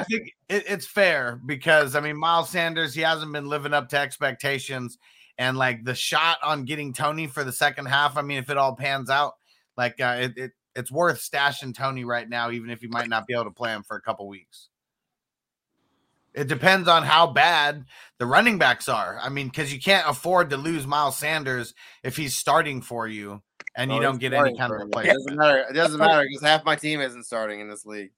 think 0.04 0.30
it, 0.48 0.62
it's 0.68 0.86
fair 0.86 1.40
because 1.44 1.96
I 1.96 2.00
mean 2.00 2.16
Miles 2.16 2.50
Sanders 2.50 2.94
he 2.94 3.00
hasn't 3.00 3.32
been 3.32 3.48
living 3.48 3.74
up 3.74 3.88
to 3.88 3.98
expectations, 3.98 4.98
and 5.38 5.58
like 5.58 5.84
the 5.84 5.96
shot 5.96 6.38
on 6.40 6.66
getting 6.66 6.92
Tony 6.92 7.26
for 7.26 7.42
the 7.42 7.50
second 7.50 7.86
half. 7.86 8.16
I 8.16 8.22
mean, 8.22 8.38
if 8.38 8.48
it 8.48 8.56
all 8.56 8.76
pans 8.76 9.10
out, 9.10 9.32
like 9.76 10.00
uh, 10.00 10.18
it, 10.20 10.38
it 10.38 10.52
it's 10.76 10.92
worth 10.92 11.18
stashing 11.18 11.74
Tony 11.74 12.04
right 12.04 12.28
now, 12.28 12.52
even 12.52 12.70
if 12.70 12.84
you 12.84 12.88
might 12.88 13.08
not 13.08 13.26
be 13.26 13.34
able 13.34 13.46
to 13.46 13.50
play 13.50 13.72
him 13.72 13.82
for 13.82 13.96
a 13.96 14.00
couple 14.00 14.28
weeks. 14.28 14.68
It 16.32 16.46
depends 16.46 16.86
on 16.86 17.02
how 17.02 17.26
bad 17.26 17.86
the 18.18 18.26
running 18.26 18.56
backs 18.56 18.88
are. 18.88 19.18
I 19.20 19.30
mean, 19.30 19.48
because 19.48 19.74
you 19.74 19.80
can't 19.80 20.08
afford 20.08 20.50
to 20.50 20.56
lose 20.56 20.86
Miles 20.86 21.16
Sanders 21.16 21.74
if 22.04 22.16
he's 22.16 22.36
starting 22.36 22.82
for 22.82 23.08
you 23.08 23.42
and 23.76 23.90
you 23.90 23.98
Oh, 23.98 24.00
don't 24.02 24.18
get 24.18 24.32
any 24.32 24.56
kind 24.56 24.70
for 24.70 24.82
of 24.82 24.88
me. 24.88 24.92
It 24.92 24.96
replacement. 24.96 25.18
doesn't 25.26 25.36
matter. 25.36 25.64
It 25.70 25.72
doesn't 25.72 25.98
matter 26.06 26.26
because 26.28 26.42
half 26.42 26.64
my 26.64 26.76
team 26.76 27.00
isn't 27.00 27.24
starting 27.24 27.60
in 27.60 27.68
this 27.68 27.86
league. 27.86 28.10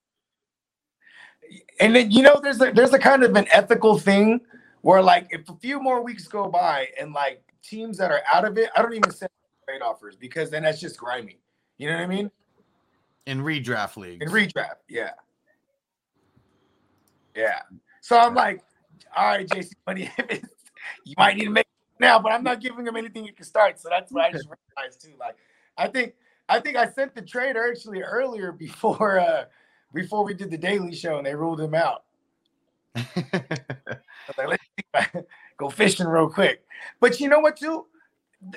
And 1.81 1.95
then 1.95 2.11
you 2.11 2.23
know, 2.23 2.41
there's 2.43 2.61
a 2.61 2.73
there's 2.73 2.93
a 2.93 2.99
kind 2.99 3.23
of 3.23 3.37
an 3.37 3.47
ethical 3.53 3.99
thing 3.99 4.41
where 4.83 5.03
like 5.03 5.27
if 5.31 5.49
a 5.49 5.55
few 5.57 5.81
more 5.81 6.03
weeks 6.03 6.27
go 6.27 6.49
by 6.49 6.89
and 7.01 7.13
like 7.13 7.43
teams 7.63 7.99
that 7.99 8.11
are 8.11 8.23
out 8.33 8.45
of 8.45 8.59
it, 8.59 8.71
I 8.77 8.83
don't 8.83 8.95
even 8.95 9.11
send 9.11 9.31
trade 9.67 9.83
offers 9.83 10.17
because 10.17 10.51
then 10.51 10.63
that's 10.63 10.81
just 10.81 10.99
grimy. 10.99 11.39
You 11.79 11.89
know 11.89 11.97
what 11.97 12.03
I 12.03 12.07
mean? 12.07 12.31
in 13.27 13.41
redraft 13.41 13.97
leagues. 13.97 14.25
In 14.25 14.31
redraft, 14.31 14.77
yeah, 14.89 15.13
yeah. 17.35 17.61
So 18.01 18.19
I'm 18.19 18.35
like, 18.35 18.63
all 19.17 19.25
right, 19.27 19.49
JC, 19.49 19.73
money, 19.87 20.11
you 21.05 21.15
might 21.17 21.37
need 21.37 21.45
to 21.45 21.51
make 21.51 21.65
it 21.67 21.74
now, 22.05 22.19
but 22.19 22.33
I'm 22.33 22.43
not 22.43 22.61
giving 22.61 22.87
him 22.87 22.97
anything 22.97 23.25
you 23.25 23.33
can 23.33 23.45
start. 23.45 23.81
So 23.81 23.89
that's 23.89 24.13
what 24.13 24.25
I 24.25 24.33
just 24.33 24.47
realized 24.47 25.03
too. 25.03 25.13
Like, 25.19 25.37
I 25.77 25.89
think 25.89 26.15
I 26.49 26.61
think 26.61 26.77
I 26.77 26.87
sent 26.91 27.15
the 27.15 27.23
trade 27.23 27.57
actually 27.57 28.03
earlier 28.03 28.53
before 28.53 29.19
uh 29.19 29.45
before 29.93 30.25
we 30.25 30.35
did 30.35 30.51
the 30.51 30.59
daily 30.59 30.95
show 30.95 31.19
and 31.19 31.27
they 31.27 31.35
ruled 31.35 31.61
him 31.61 31.75
out. 31.75 32.05
Like, 34.39 34.49
let's 34.49 34.63
see 34.63 34.85
if 34.95 34.95
I 34.95 35.23
go 35.57 35.69
fishing 35.69 36.07
real 36.07 36.29
quick. 36.29 36.65
But 37.01 37.21
you 37.21 37.29
know 37.29 37.41
what, 37.41 37.57
too? 37.57 37.87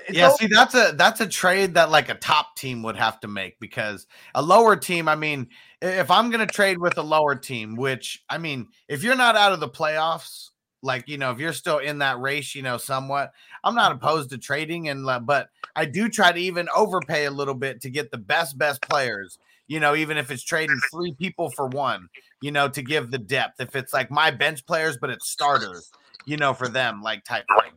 It's 0.07 0.17
yeah, 0.17 0.29
see, 0.29 0.47
that's 0.47 0.75
a 0.75 0.93
that's 0.95 1.21
a 1.21 1.27
trade 1.27 1.73
that 1.75 1.89
like 1.89 2.09
a 2.09 2.15
top 2.15 2.55
team 2.57 2.83
would 2.83 2.97
have 2.97 3.19
to 3.21 3.27
make 3.27 3.59
because 3.59 4.05
a 4.35 4.41
lower 4.41 4.75
team. 4.75 5.07
I 5.07 5.15
mean, 5.15 5.47
if 5.81 6.11
I'm 6.11 6.29
gonna 6.29 6.45
trade 6.45 6.77
with 6.77 6.97
a 6.97 7.01
lower 7.01 7.35
team, 7.35 7.75
which 7.75 8.23
I 8.29 8.37
mean, 8.37 8.67
if 8.87 9.03
you're 9.03 9.15
not 9.15 9.37
out 9.37 9.53
of 9.53 9.59
the 9.59 9.69
playoffs, 9.69 10.49
like 10.81 11.07
you 11.07 11.17
know, 11.17 11.31
if 11.31 11.39
you're 11.39 11.53
still 11.53 11.79
in 11.79 11.99
that 11.99 12.19
race, 12.19 12.55
you 12.55 12.61
know, 12.61 12.77
somewhat, 12.77 13.31
I'm 13.63 13.75
not 13.75 13.91
opposed 13.91 14.29
to 14.31 14.37
trading, 14.37 14.89
and 14.89 15.05
but 15.25 15.49
I 15.75 15.85
do 15.85 16.09
try 16.09 16.31
to 16.31 16.39
even 16.39 16.67
overpay 16.75 17.25
a 17.25 17.31
little 17.31 17.53
bit 17.53 17.81
to 17.81 17.89
get 17.89 18.11
the 18.11 18.17
best 18.17 18.57
best 18.57 18.81
players. 18.81 19.39
You 19.67 19.79
know, 19.79 19.95
even 19.95 20.17
if 20.17 20.31
it's 20.31 20.43
trading 20.43 20.79
three 20.91 21.13
people 21.13 21.49
for 21.49 21.67
one, 21.67 22.07
you 22.41 22.51
know, 22.51 22.69
to 22.69 22.81
give 22.81 23.11
the 23.11 23.17
depth. 23.17 23.59
If 23.59 23.75
it's 23.75 23.93
like 23.93 24.09
my 24.09 24.31
bench 24.31 24.65
players, 24.65 24.97
but 24.97 25.09
it's 25.09 25.29
starters, 25.29 25.91
you 26.25 26.37
know, 26.37 26.53
for 26.53 26.69
them, 26.69 27.01
like 27.01 27.25
type 27.25 27.45
thing. 27.61 27.73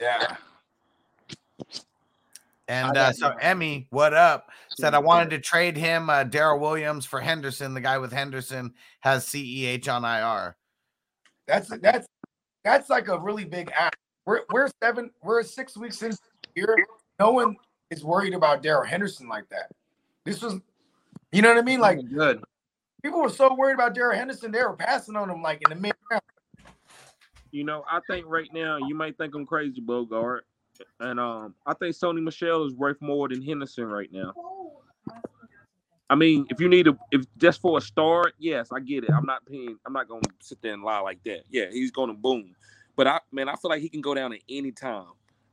yeah. 0.00 0.36
And 2.68 2.96
uh, 2.96 3.12
so. 3.12 3.34
Emmy, 3.40 3.88
what 3.90 4.14
up? 4.14 4.48
Said 4.78 4.94
I 4.94 5.00
wanted 5.00 5.30
to 5.30 5.40
trade 5.40 5.76
him, 5.76 6.08
uh, 6.08 6.22
Darrel 6.22 6.60
Williams, 6.60 7.04
for 7.04 7.18
Henderson. 7.18 7.74
The 7.74 7.80
guy 7.80 7.98
with 7.98 8.12
Henderson 8.12 8.74
has 9.00 9.26
CEH 9.26 9.88
on 9.88 10.04
IR. 10.04 10.54
That's 11.50 11.68
that's 11.80 12.06
that's 12.62 12.88
like 12.88 13.08
a 13.08 13.18
really 13.18 13.44
big 13.44 13.72
act. 13.74 13.96
We're 14.24 14.42
we're 14.52 14.68
seven, 14.80 15.10
we're 15.22 15.42
six 15.42 15.76
weeks 15.76 16.00
into 16.02 16.16
the 16.54 16.60
year. 16.60 16.76
No 17.18 17.32
one 17.32 17.56
is 17.90 18.04
worried 18.04 18.34
about 18.34 18.62
Darrell 18.62 18.84
Henderson 18.84 19.28
like 19.28 19.48
that. 19.48 19.70
This 20.24 20.42
was, 20.42 20.60
you 21.32 21.42
know 21.42 21.48
what 21.48 21.58
I 21.58 21.62
mean? 21.62 21.80
Like 21.80 21.98
good. 22.08 22.40
people 23.02 23.20
were 23.20 23.30
so 23.30 23.52
worried 23.54 23.74
about 23.74 23.94
Darrell 23.94 24.16
Henderson, 24.16 24.52
they 24.52 24.62
were 24.62 24.76
passing 24.76 25.16
on 25.16 25.28
him 25.28 25.42
like 25.42 25.60
in 25.66 25.70
the 25.70 25.80
mid 25.80 25.94
round. 26.08 26.22
You 27.50 27.64
know, 27.64 27.82
I 27.90 27.98
think 28.08 28.26
right 28.28 28.48
now 28.52 28.76
you 28.76 28.94
might 28.94 29.18
think 29.18 29.34
I'm 29.34 29.44
crazy, 29.44 29.80
Bogart, 29.80 30.46
and 31.00 31.18
um, 31.18 31.56
I 31.66 31.74
think 31.74 31.96
Sony 31.96 32.22
Michel 32.22 32.64
is 32.64 32.74
worth 32.74 33.00
more 33.00 33.28
than 33.28 33.42
Henderson 33.42 33.86
right 33.86 34.12
now. 34.12 34.32
I 36.10 36.16
mean, 36.16 36.44
if 36.50 36.60
you 36.60 36.68
need 36.68 36.88
a, 36.88 36.98
if 37.12 37.24
just 37.38 37.60
for 37.60 37.78
a 37.78 37.80
start, 37.80 38.34
yes, 38.38 38.70
I 38.72 38.80
get 38.80 39.04
it. 39.04 39.10
I'm 39.10 39.24
not 39.24 39.46
paying. 39.46 39.78
I'm 39.86 39.92
not 39.92 40.08
gonna 40.08 40.22
sit 40.40 40.60
there 40.60 40.74
and 40.74 40.82
lie 40.82 40.98
like 40.98 41.22
that. 41.24 41.44
Yeah, 41.48 41.66
he's 41.70 41.92
gonna 41.92 42.14
boom, 42.14 42.52
but 42.96 43.06
I, 43.06 43.20
man, 43.30 43.48
I 43.48 43.54
feel 43.54 43.70
like 43.70 43.80
he 43.80 43.88
can 43.88 44.00
go 44.00 44.12
down 44.12 44.32
at 44.32 44.40
any 44.48 44.72
time. 44.72 45.06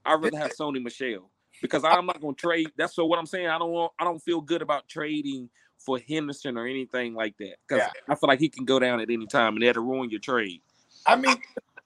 I'd 0.03 0.21
rather 0.21 0.37
have 0.37 0.51
Sony 0.55 0.81
Michel 0.81 1.29
because 1.61 1.83
I'm 1.83 2.07
not 2.07 2.19
gonna 2.19 2.33
trade. 2.33 2.71
That's 2.75 2.95
so 2.95 3.05
what 3.05 3.19
I'm 3.19 3.27
saying. 3.27 3.47
I 3.47 3.59
don't 3.59 3.71
want. 3.71 3.93
I 3.99 4.03
don't 4.03 4.19
feel 4.19 4.41
good 4.41 4.63
about 4.63 4.87
trading 4.87 5.47
for 5.77 5.99
Henderson 5.99 6.57
or 6.57 6.65
anything 6.65 7.13
like 7.13 7.37
that 7.37 7.57
because 7.67 7.83
Yeah. 7.83 8.01
I 8.09 8.15
feel 8.15 8.27
like 8.27 8.39
he 8.39 8.49
can 8.49 8.65
go 8.65 8.79
down 8.79 8.99
at 8.99 9.11
any 9.11 9.27
time 9.27 9.55
and 9.55 9.63
that'll 9.63 9.83
ruin 9.83 10.09
your 10.09 10.19
trade. 10.19 10.61
I 11.05 11.15
mean, 11.15 11.37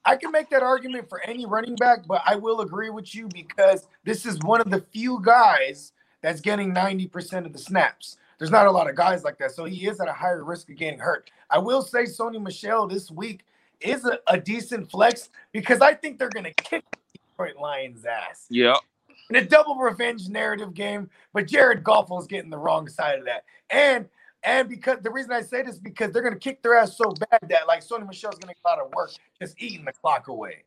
I 0.04 0.16
can 0.16 0.32
make 0.32 0.48
that 0.48 0.62
argument 0.62 1.10
for 1.10 1.20
any 1.22 1.44
running 1.44 1.76
back, 1.76 2.06
but 2.06 2.22
I 2.24 2.36
will 2.36 2.62
agree 2.62 2.88
with 2.88 3.14
you 3.14 3.28
because 3.28 3.86
this 4.04 4.24
is 4.24 4.38
one 4.40 4.62
of 4.62 4.70
the 4.70 4.80
few 4.92 5.20
guys 5.22 5.92
that's 6.22 6.40
getting 6.40 6.72
90% 6.74 7.44
of 7.44 7.52
the 7.52 7.58
snaps. 7.58 8.16
There's 8.42 8.50
not 8.50 8.66
a 8.66 8.70
lot 8.72 8.90
of 8.90 8.96
guys 8.96 9.22
like 9.22 9.38
that. 9.38 9.52
So 9.52 9.66
he 9.66 9.86
is 9.86 10.00
at 10.00 10.08
a 10.08 10.12
higher 10.12 10.42
risk 10.42 10.68
of 10.68 10.76
getting 10.76 10.98
hurt. 10.98 11.30
I 11.48 11.58
will 11.58 11.80
say 11.80 12.02
Sony 12.06 12.42
Michel 12.42 12.88
this 12.88 13.08
week 13.08 13.44
is 13.80 14.04
a, 14.04 14.18
a 14.26 14.36
decent 14.36 14.90
flex 14.90 15.30
because 15.52 15.80
I 15.80 15.94
think 15.94 16.18
they're 16.18 16.28
going 16.28 16.46
to 16.52 16.54
kick 16.54 16.82
Detroit 17.12 17.54
Lions' 17.60 18.04
ass 18.04 18.46
Yeah. 18.50 18.74
in 19.30 19.36
a 19.36 19.44
double 19.44 19.76
revenge 19.76 20.28
narrative 20.28 20.74
game. 20.74 21.08
But 21.32 21.46
Jared 21.46 21.84
Goff 21.84 22.10
is 22.18 22.26
getting 22.26 22.50
the 22.50 22.58
wrong 22.58 22.88
side 22.88 23.20
of 23.20 23.26
that. 23.26 23.44
And 23.70 24.08
and 24.42 24.68
because 24.68 24.98
the 25.02 25.10
reason 25.12 25.30
I 25.30 25.42
say 25.42 25.62
this 25.62 25.74
is 25.76 25.80
because 25.80 26.10
they're 26.10 26.20
gonna 26.22 26.34
kick 26.34 26.62
their 26.64 26.74
ass 26.74 26.96
so 26.96 27.12
bad 27.12 27.48
that 27.48 27.68
like 27.68 27.86
Sony 27.86 28.08
Michel's 28.08 28.34
gonna 28.40 28.54
get 28.54 28.68
out 28.72 28.80
of 28.80 28.92
work 28.92 29.12
just 29.40 29.54
eating 29.62 29.84
the 29.84 29.92
clock 29.92 30.26
away. 30.26 30.64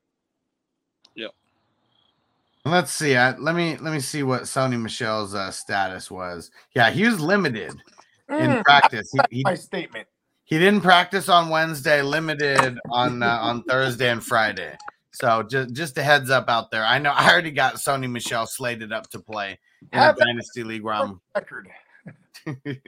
Let's 2.65 2.91
see. 2.91 3.15
I, 3.15 3.37
let 3.37 3.55
me 3.55 3.77
let 3.77 3.93
me 3.93 3.99
see 3.99 4.23
what 4.23 4.43
Sony 4.43 4.81
Michel's 4.81 5.35
uh, 5.35 5.51
status 5.51 6.09
was. 6.09 6.49
Yeah, 6.75 6.89
he 6.89 7.05
was 7.05 7.19
limited 7.19 7.79
in 8.39 8.55
Mm, 8.55 8.63
practice. 8.63 9.11
He, 9.11 9.21
he, 9.29 9.43
my 9.43 9.53
statement. 9.53 10.07
he 10.45 10.57
didn't 10.57 10.81
practice 10.81 11.29
on 11.29 11.49
Wednesday, 11.49 12.01
limited 12.01 12.79
on 12.89 13.21
uh, 13.21 13.37
on 13.41 13.63
Thursday 13.63 14.09
and 14.09 14.23
Friday. 14.23 14.75
So 15.11 15.43
just 15.43 15.73
just 15.73 15.97
a 15.99 16.03
heads 16.03 16.31
up 16.31 16.49
out 16.49 16.71
there. 16.71 16.83
I 16.83 16.97
know 16.97 17.11
I 17.11 17.31
already 17.31 17.51
got 17.51 17.75
Sony 17.75 18.09
Michel 18.09 18.47
slated 18.47 18.91
up 18.91 19.09
to 19.11 19.19
play 19.19 19.59
in 19.93 19.99
a 19.99 20.01
Have 20.01 20.17
dynasty 20.17 20.63
league 20.63 20.81
where 20.81 20.95
I'm 20.95 21.21
Record. 21.35 21.69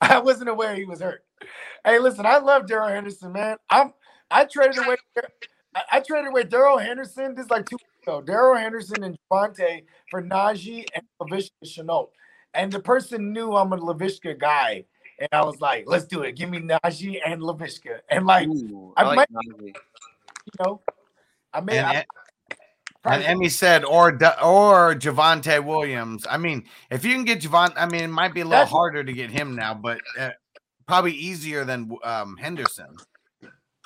I 0.00 0.18
wasn't 0.18 0.50
aware 0.50 0.74
he 0.74 0.84
was 0.84 1.00
hurt. 1.00 1.24
Hey, 1.84 1.98
listen, 1.98 2.26
I 2.26 2.38
love 2.38 2.66
Darrell 2.66 2.88
Henderson, 2.88 3.32
man. 3.32 3.56
I'm 3.70 3.94
I 4.30 4.44
traded 4.44 4.78
away 4.78 4.96
I, 5.74 5.82
I 5.92 6.00
traded 6.00 6.28
away 6.28 6.44
Darrell 6.44 6.78
Henderson. 6.78 7.34
This 7.34 7.46
is 7.46 7.50
like 7.50 7.66
two 7.66 7.78
weeks. 8.16 8.26
Darrell 8.26 8.56
Henderson 8.56 9.04
and 9.04 9.18
Javonte 9.30 9.84
for 10.10 10.22
Najee 10.22 10.84
and 10.94 11.04
Laviska 11.20 11.50
Shenault. 11.64 12.08
And 12.54 12.72
the 12.72 12.80
person 12.80 13.32
knew 13.32 13.54
I'm 13.54 13.72
a 13.72 13.76
Laviska 13.78 14.38
guy. 14.38 14.84
and 15.18 15.28
I 15.32 15.42
was 15.44 15.60
like, 15.60 15.84
let's 15.86 16.06
do 16.06 16.22
it. 16.22 16.32
Give 16.36 16.48
me 16.48 16.60
Najee 16.60 17.18
and 17.26 17.42
Laviska, 17.42 18.00
and 18.08 18.24
like 18.26 18.48
Ooh, 18.48 18.92
I 18.96 19.02
I 19.02 19.06
like 19.06 19.16
might- 19.16 19.28
Najee. 19.30 19.66
you 19.66 20.52
know, 20.64 20.80
I 21.52 21.60
made. 21.60 21.78
And, 21.78 21.86
I, 23.04 23.14
and 23.14 23.22
Emmy 23.24 23.48
said, 23.48 23.84
or 23.84 24.10
or 24.42 24.94
Javonte 24.94 25.64
Williams. 25.64 26.26
I 26.28 26.36
mean, 26.36 26.64
if 26.90 27.04
you 27.04 27.14
can 27.14 27.24
get 27.24 27.40
Javonte, 27.40 27.74
I 27.76 27.86
mean, 27.86 28.02
it 28.04 28.08
might 28.08 28.34
be 28.34 28.40
a 28.40 28.44
little 28.44 28.66
harder 28.66 29.02
to 29.04 29.12
get 29.12 29.30
him 29.30 29.54
now, 29.56 29.72
but 29.74 29.98
uh, 30.18 30.30
probably 30.86 31.12
easier 31.12 31.64
than 31.64 31.96
um, 32.04 32.36
Henderson. 32.36 32.96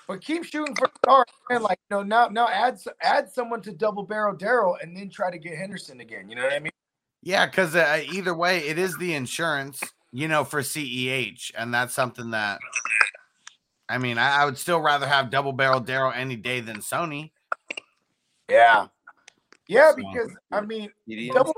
But 0.09 0.21
keep 0.21 0.45
shooting 0.45 0.75
for 0.75 0.91
stars, 0.99 1.27
man. 1.51 1.63
Like 1.63 1.79
you 1.91 1.97
know, 1.97 2.03
now 2.03 2.29
now 2.29 2.49
add 2.49 2.79
add 3.01 3.31
someone 3.31 3.61
to 3.63 3.73
double 3.73 4.03
barrel 4.03 4.37
Daryl, 4.37 4.77
and 4.83 4.97
then 4.97 5.09
try 5.09 5.31
to 5.31 5.39
get 5.39 5.57
Henderson 5.57 6.01
again. 6.01 6.29
You 6.29 6.37
know 6.37 6.45
what 6.45 6.53
I 6.53 6.59
mean? 6.59 6.73
Yeah, 7.23 7.47
because 7.47 7.77
uh, 7.77 8.03
either 8.13 8.35
way, 8.35 8.59
it 8.67 8.79
is 8.79 8.97
the 8.99 9.15
insurance, 9.15 9.81
you 10.13 10.27
know, 10.27 10.45
for 10.45 10.61
CEH, 10.61 11.53
and 11.57 11.73
that's 11.73 11.95
something 11.95 12.31
that. 12.33 12.59
I 13.89 13.99
mean, 13.99 14.19
I, 14.19 14.43
I 14.43 14.45
would 14.45 14.59
still 14.59 14.81
rather 14.81 15.07
have 15.07 15.31
double 15.31 15.53
barrel 15.53 15.81
Daryl 15.81 16.17
any 16.17 16.37
day 16.37 16.61
than 16.61 16.79
Sony. 16.79 17.31
Yeah, 18.49 18.87
yeah. 19.69 19.93
Because 19.95 20.35
I 20.51 20.63
mean, 20.63 20.91
Double- 21.33 21.55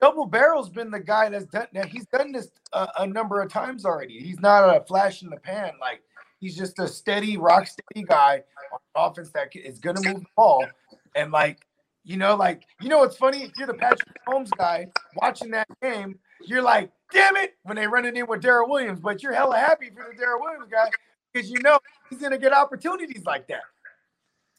Double 0.00 0.26
Barrel's 0.26 0.70
been 0.70 0.90
the 0.90 1.00
guy 1.00 1.28
that's 1.28 1.46
done. 1.46 1.66
Now 1.72 1.84
he's 1.84 2.06
done 2.06 2.32
this 2.32 2.48
a, 2.72 2.88
a 3.00 3.06
number 3.06 3.40
of 3.40 3.50
times 3.50 3.84
already. 3.84 4.20
He's 4.20 4.40
not 4.40 4.76
a 4.76 4.84
flash 4.84 5.22
in 5.22 5.30
the 5.30 5.36
pan. 5.36 5.72
Like 5.80 6.02
he's 6.42 6.56
just 6.56 6.78
a 6.78 6.88
steady, 6.88 7.38
rock 7.38 7.66
steady 7.66 8.04
guy 8.04 8.42
on 8.72 9.10
offense 9.10 9.30
that 9.30 9.54
is 9.54 9.78
going 9.78 9.96
to 9.96 10.12
move 10.12 10.20
the 10.20 10.26
ball. 10.36 10.66
And 11.14 11.32
like 11.32 11.64
you 12.04 12.16
know, 12.16 12.34
like 12.34 12.64
you 12.80 12.88
know, 12.88 12.98
what's 12.98 13.16
funny. 13.16 13.44
If 13.44 13.52
you're 13.56 13.68
the 13.68 13.74
Patrick 13.74 14.10
Mahomes 14.28 14.50
guy 14.58 14.88
watching 15.16 15.52
that 15.52 15.68
game, 15.80 16.18
you're 16.44 16.62
like, 16.62 16.90
damn 17.12 17.36
it, 17.36 17.54
when 17.62 17.76
they 17.76 17.86
run 17.86 18.04
it 18.04 18.16
in 18.16 18.26
with 18.26 18.42
Darrel 18.42 18.68
Williams. 18.68 19.00
But 19.00 19.22
you're 19.22 19.32
hella 19.32 19.56
happy 19.56 19.90
for 19.90 20.06
the 20.10 20.18
Darrel 20.18 20.40
Williams 20.40 20.68
guy 20.70 20.90
because 21.32 21.48
you 21.48 21.60
know 21.62 21.78
he's 22.10 22.18
going 22.18 22.32
to 22.32 22.38
get 22.38 22.52
opportunities 22.52 23.24
like 23.24 23.46
that. 23.48 23.62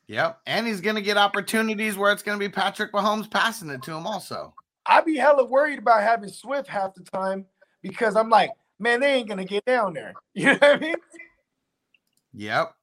Yep, 0.08 0.40
and 0.48 0.68
he's 0.68 0.82
gonna 0.82 1.02
get 1.02 1.16
opportunities 1.16 1.98
where 1.98 2.12
it's 2.12 2.24
gonna 2.24 2.38
be 2.38 2.50
Patrick 2.50 2.92
Mahomes 2.92 3.32
passing 3.32 3.70
it 3.70 3.82
to 3.84 3.94
him. 3.94 4.06
Also, 4.06 4.54
I'd 4.86 5.06
be 5.06 5.16
hella 5.16 5.46
worried 5.46 5.80
about 5.80 6.04
having 6.04 6.30
Swift 6.30 6.68
half 6.68 6.94
the 6.94 7.04
time 7.04 7.46
because 7.82 8.18
I'm 8.18 8.30
like, 8.30 8.52
man, 8.80 9.00
they 9.00 9.14
ain't 9.14 9.30
gonna 9.30 9.46
get 9.46 9.66
down 9.66 9.94
there. 9.94 10.14
You 10.34 10.48
know 10.48 10.54
what 10.54 10.64
I 10.64 10.78
mean? 10.78 10.96
Yep. 12.34 12.74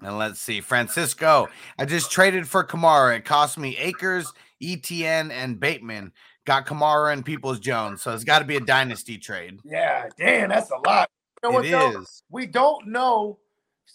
And 0.00 0.18
let's 0.18 0.40
see, 0.40 0.60
Francisco. 0.60 1.48
I 1.78 1.84
just 1.84 2.10
traded 2.12 2.46
for 2.46 2.64
Kamara. 2.64 3.16
It 3.16 3.24
cost 3.24 3.58
me 3.58 3.76
Akers, 3.76 4.32
ETN, 4.62 5.30
and 5.32 5.58
Bateman. 5.58 6.12
Got 6.44 6.66
Kamara 6.66 7.12
and 7.12 7.24
Peoples 7.24 7.58
Jones, 7.58 8.00
so 8.00 8.14
it's 8.14 8.24
got 8.24 8.38
to 8.38 8.44
be 8.44 8.56
a 8.56 8.60
dynasty 8.60 9.18
trade. 9.18 9.58
Yeah, 9.64 10.08
damn, 10.16 10.48
that's 10.48 10.70
a 10.70 10.76
lot. 10.86 11.10
You 11.42 11.50
know 11.50 11.54
what 11.56 11.66
It 11.66 11.70
though? 11.72 12.00
is. 12.00 12.22
We 12.30 12.46
don't 12.46 12.86
know. 12.88 13.38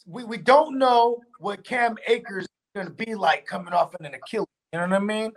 We, 0.06 0.24
we 0.24 0.38
don't 0.38 0.78
know 0.78 1.20
what 1.40 1.64
Cam 1.64 1.96
Akers 2.08 2.44
is 2.44 2.50
gonna 2.76 2.90
be 2.92 3.16
like 3.16 3.46
coming 3.46 3.74
off 3.74 3.96
in 4.00 4.06
an 4.06 4.14
Achilles. 4.14 4.48
You 4.72 4.80
know 4.80 4.88
what 4.88 4.94
I 4.94 5.00
mean? 5.00 5.32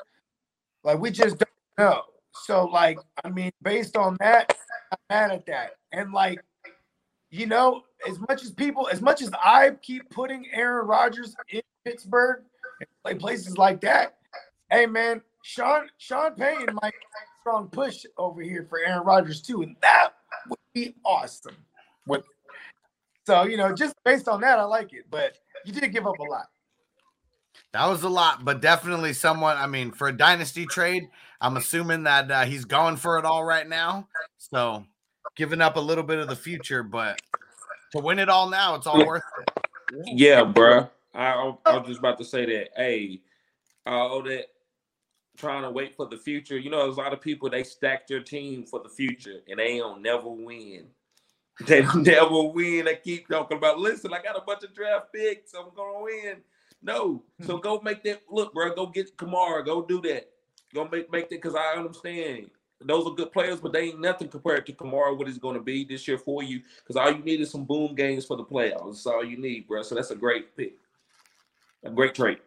Like 0.84 0.98
we 0.98 1.11
just 1.11 1.38
don't 1.38 1.48
know. 1.78 2.02
So 2.44 2.64
like, 2.66 2.98
I 3.24 3.30
mean, 3.30 3.50
based 3.62 3.96
on 3.96 4.16
that, 4.20 4.54
I'm 4.92 4.98
mad 5.09 5.30
at 5.30 5.46
that. 5.46 5.70
And 5.92 6.12
like, 6.12 6.40
you 7.31 7.47
know, 7.47 7.83
as 8.09 8.18
much 8.29 8.43
as 8.45 8.53
people, 8.53 8.89
as 8.91 9.01
much 9.01 9.22
as 9.22 9.31
I 9.43 9.70
keep 9.83 10.09
putting 10.11 10.47
Aaron 10.53 10.87
Rodgers 10.87 11.35
in 11.49 11.62
Pittsburgh 11.85 12.43
and 13.05 13.18
places 13.18 13.59
like 13.59 13.81
that, 13.83 14.18
hey 14.70 14.87
man, 14.87 15.22
Sean 15.43 15.89
Sean 15.99 16.35
Payne 16.35 16.68
might 16.83 16.95
strong 17.41 17.68
push 17.68 18.05
over 18.18 18.43
here 18.43 18.66
for 18.68 18.81
Aaron 18.81 19.05
Rodgers 19.05 19.41
too, 19.41 19.62
and 19.62 19.77
that 19.81 20.11
would 20.49 20.59
be 20.74 20.95
awesome. 21.05 21.57
With 22.07 22.24
so 23.27 23.45
you 23.45 23.57
know, 23.57 23.74
just 23.74 23.95
based 24.05 24.29
on 24.29 24.41
that, 24.41 24.59
I 24.59 24.64
like 24.64 24.93
it. 24.93 25.05
But 25.11 25.39
you 25.64 25.72
did 25.72 25.93
give 25.93 26.07
up 26.07 26.18
a 26.18 26.22
lot. 26.22 26.47
That 27.72 27.87
was 27.87 28.03
a 28.03 28.09
lot, 28.09 28.45
but 28.45 28.61
definitely 28.61 29.12
someone. 29.12 29.57
I 29.57 29.66
mean, 29.66 29.93
for 29.93 30.09
a 30.09 30.16
dynasty 30.16 30.66
trade, 30.66 31.09
I'm 31.41 31.57
assuming 31.57 32.05
that 32.05 32.31
uh, 32.31 32.45
he's 32.45 32.64
going 32.64 32.97
for 32.97 33.18
it 33.18 33.24
all 33.24 33.45
right 33.45 33.68
now. 33.68 34.09
So 34.39 34.85
giving 35.35 35.61
up 35.61 35.77
a 35.77 35.81
little 35.81 36.05
bit 36.05 36.18
of 36.18 36.29
the 36.29 36.37
future, 36.37 36.83
but 36.83 37.20
to 37.93 37.99
win 37.99 38.18
it 38.18 38.29
all 38.29 38.49
now, 38.49 38.74
it's 38.74 38.87
all 38.87 39.05
worth 39.07 39.22
it. 39.41 39.66
Yeah, 40.07 40.45
bro. 40.45 40.89
I, 41.14 41.53
I 41.64 41.79
was 41.79 41.87
just 41.87 41.99
about 41.99 42.18
to 42.18 42.24
say 42.24 42.45
that. 42.47 42.68
Hey, 42.77 43.22
all 43.87 44.22
that 44.22 44.47
trying 45.37 45.62
to 45.62 45.70
wait 45.70 45.95
for 45.95 46.07
the 46.07 46.16
future. 46.16 46.59
You 46.59 46.70
know, 46.70 46.85
there's 46.85 46.97
a 46.97 47.01
lot 47.01 47.12
of 47.12 47.20
people 47.20 47.49
they 47.49 47.62
stack 47.62 48.07
their 48.07 48.22
team 48.22 48.64
for 48.64 48.81
the 48.83 48.89
future 48.89 49.41
and 49.49 49.59
they 49.59 49.79
don't 49.79 50.03
never 50.03 50.29
win. 50.29 50.87
They 51.66 51.81
don't 51.81 52.03
never 52.03 52.43
win. 52.43 52.85
They 52.85 52.97
keep 52.97 53.29
talking 53.29 53.57
about, 53.57 53.79
listen, 53.79 54.12
I 54.12 54.20
got 54.20 54.37
a 54.37 54.43
bunch 54.43 54.62
of 54.62 54.74
draft 54.74 55.07
picks. 55.11 55.55
I'm 55.55 55.70
gonna 55.74 56.03
win. 56.03 56.37
No, 56.83 57.22
hmm. 57.41 57.47
so 57.47 57.57
go 57.57 57.81
make 57.83 58.05
that 58.05 58.20
look, 58.31 58.53
bro. 58.53 58.74
Go 58.74 58.89
get 58.89 59.16
Kamara. 59.16 59.64
Go 59.64 59.81
do 59.81 60.03
that. 60.03 60.29
Go 60.74 60.87
make 60.87 61.11
make 61.11 61.31
that 61.31 61.41
because 61.41 61.55
I 61.55 61.79
understand 61.79 62.51
those 62.81 63.07
are 63.07 63.14
good 63.14 63.33
players, 63.33 63.61
but 63.61 63.72
they 63.72 63.85
ain't 63.85 64.01
nothing 64.01 64.29
compared 64.29 64.66
to 64.66 64.72
Kamara. 64.72 65.16
What 65.16 65.27
he's 65.27 65.39
going 65.39 65.57
to 65.57 65.62
be 65.62 65.85
this 65.85 66.07
year 66.07 66.18
for 66.18 66.43
you? 66.43 66.61
Because 66.79 66.97
all 66.97 67.11
you 67.11 67.22
need 67.22 67.41
is 67.41 67.51
some 67.51 67.64
boom 67.64 67.95
games 67.95 68.27
for 68.27 68.37
the 68.37 68.45
playoffs. 68.45 68.93
That's 68.93 69.07
all 69.07 69.24
you 69.24 69.39
need, 69.39 69.66
bro. 69.66 69.83
So 69.83 69.95
that's 69.95 70.11
a 70.11 70.16
great 70.16 70.57
pick, 70.57 70.74
a 71.85 71.91
great 71.91 72.14
trade. 72.14 72.39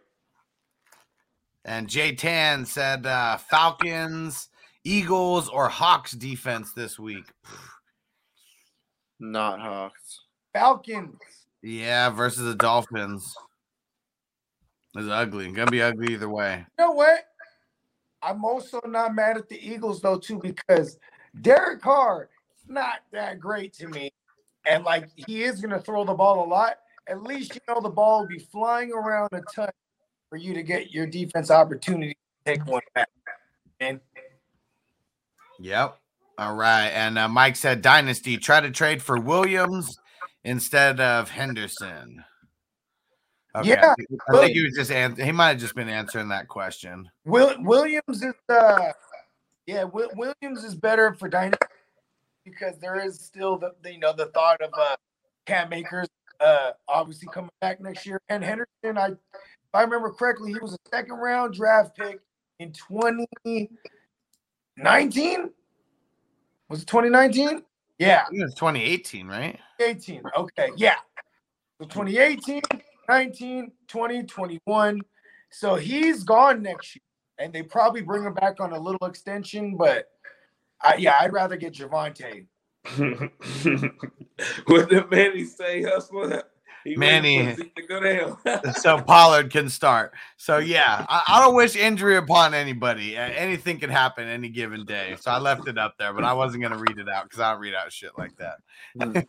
And 1.65 1.89
Jay 1.89 2.15
Tan 2.15 2.65
said 2.65 3.05
uh, 3.05 3.37
Falcons, 3.37 4.49
Eagles, 4.83 5.49
or 5.49 5.67
Hawks 5.67 6.11
defense 6.11 6.73
this 6.73 6.97
week. 6.97 7.25
Not 9.19 9.59
Hawks. 9.59 10.21
Falcons. 10.53 11.17
Yeah, 11.61 12.09
versus 12.09 12.45
the 12.45 12.55
Dolphins. 12.55 13.35
It's 14.95 15.09
ugly. 15.09 15.51
Gonna 15.51 15.69
be 15.69 15.81
ugly 15.81 16.13
either 16.13 16.29
way. 16.29 16.65
You 16.77 16.85
know 16.85 16.91
what? 16.91 17.25
I'm 18.21 18.43
also 18.43 18.81
not 18.85 19.15
mad 19.15 19.37
at 19.37 19.49
the 19.49 19.59
Eagles 19.59 20.01
though 20.01 20.17
too 20.17 20.39
because 20.39 20.97
Derek 21.41 21.81
Carr 21.81 22.29
not 22.67 22.99
that 23.11 23.39
great 23.39 23.73
to 23.73 23.87
me, 23.87 24.11
and 24.65 24.83
like 24.83 25.09
he 25.15 25.43
is 25.43 25.61
gonna 25.61 25.79
throw 25.79 26.03
the 26.03 26.13
ball 26.13 26.45
a 26.45 26.47
lot. 26.47 26.77
At 27.07 27.23
least 27.23 27.55
you 27.55 27.61
know 27.67 27.81
the 27.81 27.89
ball 27.89 28.21
will 28.21 28.27
be 28.27 28.39
flying 28.39 28.91
around 28.91 29.29
a 29.31 29.41
ton 29.53 29.69
for 30.29 30.37
you 30.37 30.53
to 30.53 30.61
get 30.61 30.91
your 30.91 31.07
defense 31.07 31.49
opportunity 31.49 32.13
to 32.45 32.53
take 32.53 32.65
one 32.67 32.81
back. 32.93 33.09
And 33.79 33.99
Yep. 35.59 35.97
All 36.37 36.55
right. 36.55 36.87
And 36.87 37.17
uh, 37.17 37.27
Mike 37.27 37.57
said 37.57 37.81
Dynasty 37.81 38.37
try 38.37 38.61
to 38.61 38.71
trade 38.71 39.01
for 39.01 39.19
Williams 39.19 39.97
instead 40.43 40.99
of 41.01 41.29
Henderson. 41.29 42.23
Okay. 43.59 43.69
Yeah, 43.69 43.93
I 44.29 44.39
think, 44.39 44.53
he 44.53 44.63
was 44.63 44.73
just 44.73 44.91
an- 44.91 45.15
he 45.15 45.31
might 45.31 45.49
have 45.49 45.59
just 45.59 45.75
been 45.75 45.89
answering 45.89 46.29
that 46.29 46.47
question. 46.47 47.09
Will 47.25 47.55
Williams 47.59 48.23
is 48.23 48.33
uh 48.47 48.93
yeah 49.65 49.83
Will, 49.83 50.09
Williams 50.15 50.63
is 50.63 50.75
better 50.75 51.13
for 51.13 51.27
dynasty 51.27 51.65
because 52.45 52.79
there 52.79 53.03
is 53.03 53.19
still 53.19 53.57
the, 53.57 53.73
the 53.83 53.91
you 53.93 53.99
know 53.99 54.13
the 54.13 54.27
thought 54.27 54.61
of 54.61 54.71
uh 54.77 54.95
Cam 55.45 55.73
Akers 55.73 56.07
uh 56.39 56.71
obviously 56.87 57.27
coming 57.33 57.49
back 57.59 57.81
next 57.81 58.05
year 58.05 58.21
and 58.29 58.41
Henderson 58.43 58.97
I 58.97 59.07
if 59.07 59.17
I 59.73 59.81
remember 59.81 60.11
correctly 60.11 60.53
he 60.53 60.59
was 60.59 60.73
a 60.73 60.77
second 60.89 61.15
round 61.15 61.53
draft 61.53 61.97
pick 61.97 62.21
in 62.59 62.71
2019 62.71 65.49
was 66.69 66.83
it 66.83 66.87
2019 66.87 67.63
yeah 67.97 68.25
it 68.31 68.41
was 68.41 68.53
2018, 68.53 69.27
right? 69.27 69.59
18 69.79 70.21
okay 70.37 70.69
yeah 70.77 70.95
so 71.81 71.87
2018 71.87 72.61
19 73.09 73.71
20 73.87 74.23
21 74.23 75.01
so 75.51 75.75
he's 75.75 76.23
gone 76.23 76.61
next 76.61 76.95
year 76.95 77.01
and 77.39 77.51
they 77.51 77.63
probably 77.63 78.01
bring 78.01 78.23
him 78.23 78.33
back 78.33 78.59
on 78.59 78.71
a 78.71 78.79
little 78.79 79.05
extension 79.07 79.75
but 79.75 80.05
I, 80.81 80.95
yeah 80.95 81.17
i'd 81.21 81.33
rather 81.33 81.57
get 81.57 81.73
Javonte. 81.73 82.45
what 84.67 84.89
did 84.89 85.11
Manny 85.11 85.43
say, 85.43 85.83
hustler? 85.83 86.43
He 86.83 86.95
Manny. 86.95 87.45
for 87.45 87.55
Zeke 87.55 87.75
to 87.75 87.81
go 87.87 87.99
down. 87.99 88.73
so 88.73 88.99
Pollard 89.01 89.51
can 89.51 89.69
start. 89.69 90.13
So 90.37 90.57
yeah, 90.59 91.05
I, 91.09 91.23
I 91.27 91.43
don't 91.43 91.55
wish 91.55 91.75
injury 91.75 92.17
upon 92.17 92.53
anybody. 92.53 93.17
Anything 93.17 93.79
can 93.79 93.89
happen 93.89 94.27
any 94.27 94.49
given 94.49 94.85
day. 94.85 95.15
So 95.19 95.31
I 95.31 95.39
left 95.39 95.67
it 95.67 95.77
up 95.77 95.95
there, 95.97 96.13
but 96.13 96.23
I 96.23 96.33
wasn't 96.33 96.63
gonna 96.63 96.77
read 96.77 96.97
it 96.97 97.09
out 97.09 97.23
because 97.25 97.39
I 97.39 97.51
don't 97.51 97.61
read 97.61 97.73
out 97.75 97.91
shit 97.91 98.11
like 98.17 98.31
that. 98.37 98.57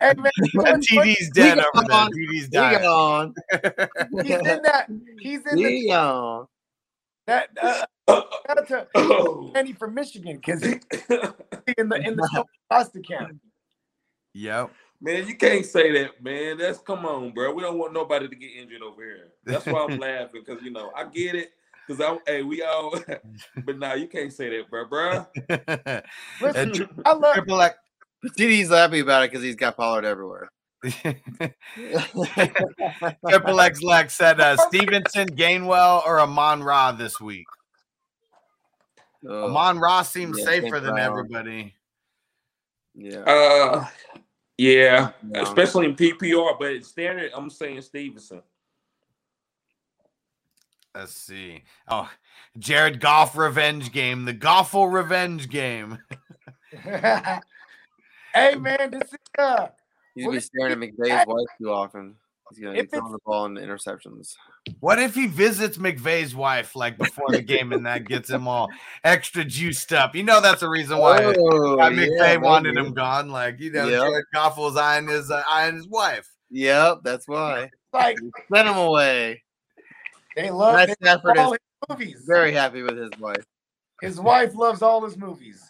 hey 0.00 0.14
man 0.16 0.30
you 0.36 0.50
know 0.54 0.72
what's 0.72 0.88
funny? 0.88 1.14
TD's 1.16 1.30
dead 1.30 1.58
We 1.58 1.64
over 1.80 1.88
there. 1.88 2.06
TD's 2.08 2.48
dying. 2.48 2.82
gone. 2.82 3.34
he's 4.22 4.36
in 4.36 4.62
that 4.62 4.86
he's 5.18 5.40
in 5.46 5.56
the, 5.56 5.68
He 5.70 5.88
gone. 5.88 6.46
that 7.26 7.48
uh 7.60 7.84
shout 8.08 8.58
out 8.58 8.68
to 8.68 8.86
oh. 8.94 9.52
From 9.78 9.94
Michigan 9.94 10.36
because 10.36 10.62
in 10.62 10.78
the 11.88 12.00
in 12.04 12.16
the 12.16 12.44
foster 12.68 13.00
camp. 13.00 13.36
Yep. 14.34 14.70
Man, 15.02 15.26
you 15.26 15.34
can't 15.36 15.64
say 15.64 15.90
that, 15.92 16.22
man. 16.22 16.58
That's 16.58 16.78
come 16.78 17.06
on, 17.06 17.32
bro. 17.32 17.54
We 17.54 17.62
don't 17.62 17.78
want 17.78 17.94
nobody 17.94 18.28
to 18.28 18.36
get 18.36 18.50
injured 18.52 18.82
over 18.82 19.02
here. 19.02 19.28
That's 19.44 19.66
why 19.66 19.86
I'm 19.86 19.96
laughing 19.98 20.42
because 20.44 20.62
you 20.62 20.70
know 20.70 20.92
I 20.94 21.04
get 21.04 21.34
it. 21.34 21.52
Cause 21.88 22.00
I, 22.00 22.18
hey, 22.26 22.42
we 22.42 22.62
all, 22.62 22.94
but 23.64 23.78
nah, 23.78 23.94
you 23.94 24.06
can't 24.06 24.32
say 24.32 24.48
that, 24.50 24.70
bro, 24.70 24.84
bro. 24.84 25.26
Listen, 26.40 26.72
And 26.72 26.88
I 27.04 27.14
love 27.14 27.34
Triple 27.34 27.60
X. 27.62 27.76
TD's 28.38 28.68
happy 28.68 29.00
about 29.00 29.24
it 29.24 29.30
because 29.30 29.42
he's 29.42 29.56
got 29.56 29.76
Pollard 29.76 30.04
everywhere. 30.04 30.50
Triple 33.28 33.60
X 33.60 33.82
Lex 33.82 34.14
said 34.14 34.40
uh, 34.40 34.56
Stevenson, 34.56 35.28
Gainwell, 35.30 36.06
or 36.06 36.20
Amon 36.20 36.62
Ra 36.62 36.92
this 36.92 37.20
week. 37.20 37.46
Oh, 39.26 39.46
Amon 39.48 39.78
Ra 39.78 40.02
seems 40.02 40.38
Yeah, 40.38 40.44
safer 40.44 40.80
than 40.80 40.98
everybody. 40.98 41.74
yeah. 42.94 43.20
Uh, 43.20 43.86
yeah, 44.60 45.12
No. 45.22 45.42
especially 45.42 45.86
in 45.86 45.96
PPR, 45.96 46.58
but 46.58 46.72
in 46.74 46.82
standard, 46.82 47.30
I'm 47.34 47.48
saying 47.48 47.80
Stevenson. 47.80 48.42
Let's 50.94 51.14
see. 51.14 51.62
Oh, 51.88 52.10
Jared 52.58 53.00
Goff 53.00 53.36
revenge 53.36 53.90
game. 53.92 54.26
The 54.26 54.34
Goffle 54.34 54.92
revenge 54.92 55.48
game. 55.48 55.98
hey 56.72 57.40
man, 58.56 58.90
this 58.90 59.12
is 59.12 59.18
uh 59.38 59.68
He's 60.14 60.24
gonna 60.26 60.36
be 60.36 60.40
staring 60.40 60.72
at 60.72 60.78
McVay's 60.78 61.26
wife 61.26 61.46
too 61.58 61.70
often. 61.70 62.16
He's 62.50 62.58
gonna 62.58 62.72
be 62.72 62.78
If 62.80 62.84
it's- 62.86 62.98
throwing 62.98 63.12
the 63.12 63.18
ball 63.24 63.46
in 63.46 63.54
interceptions. 63.54 64.34
What 64.80 64.98
if 64.98 65.14
he 65.14 65.26
visits 65.26 65.78
McVay's 65.78 66.34
wife 66.34 66.74
like 66.76 66.98
before 66.98 67.30
the 67.30 67.42
game 67.42 67.72
and 67.72 67.86
that 67.86 68.04
gets 68.06 68.28
him 68.28 68.46
all 68.48 68.68
extra 69.04 69.44
juiced 69.44 69.92
up? 69.92 70.14
You 70.14 70.22
know 70.24 70.40
that's 70.40 70.60
the 70.60 70.68
reason 70.68 70.98
why, 70.98 71.22
Oh, 71.24 71.76
why 71.76 71.90
McVay 71.90 72.16
yeah, 72.16 72.36
wanted 72.36 72.76
him 72.76 72.92
gone. 72.92 73.28
Like 73.30 73.60
you 73.60 73.72
know, 73.72 73.86
Yep. 73.88 74.00
Jared 74.08 74.24
Goff 74.34 74.58
was 74.58 74.76
eyeing 74.76 75.08
his 75.08 75.30
uh, 75.30 75.42
eyeing 75.48 75.76
his 75.76 75.88
wife. 75.88 76.28
Yep, 76.50 77.00
that's 77.04 77.26
why. 77.28 77.70
like 77.92 78.16
Send 78.52 78.68
him 78.68 78.76
away. 78.76 79.42
they 80.36 80.50
love 80.50 80.74
Matt 80.74 80.88
they 80.88 80.94
Stafford 81.06 81.36
love 81.36 81.46
all 81.46 81.52
is 81.54 81.58
his 81.88 81.96
movies. 81.98 82.24
very 82.26 82.52
happy 82.52 82.82
with 82.82 82.96
his 82.96 83.10
wife. 83.20 83.44
His 84.02 84.18
wife 84.20 84.54
loves 84.54 84.82
all 84.82 85.04
his 85.04 85.16
movies. 85.16 85.62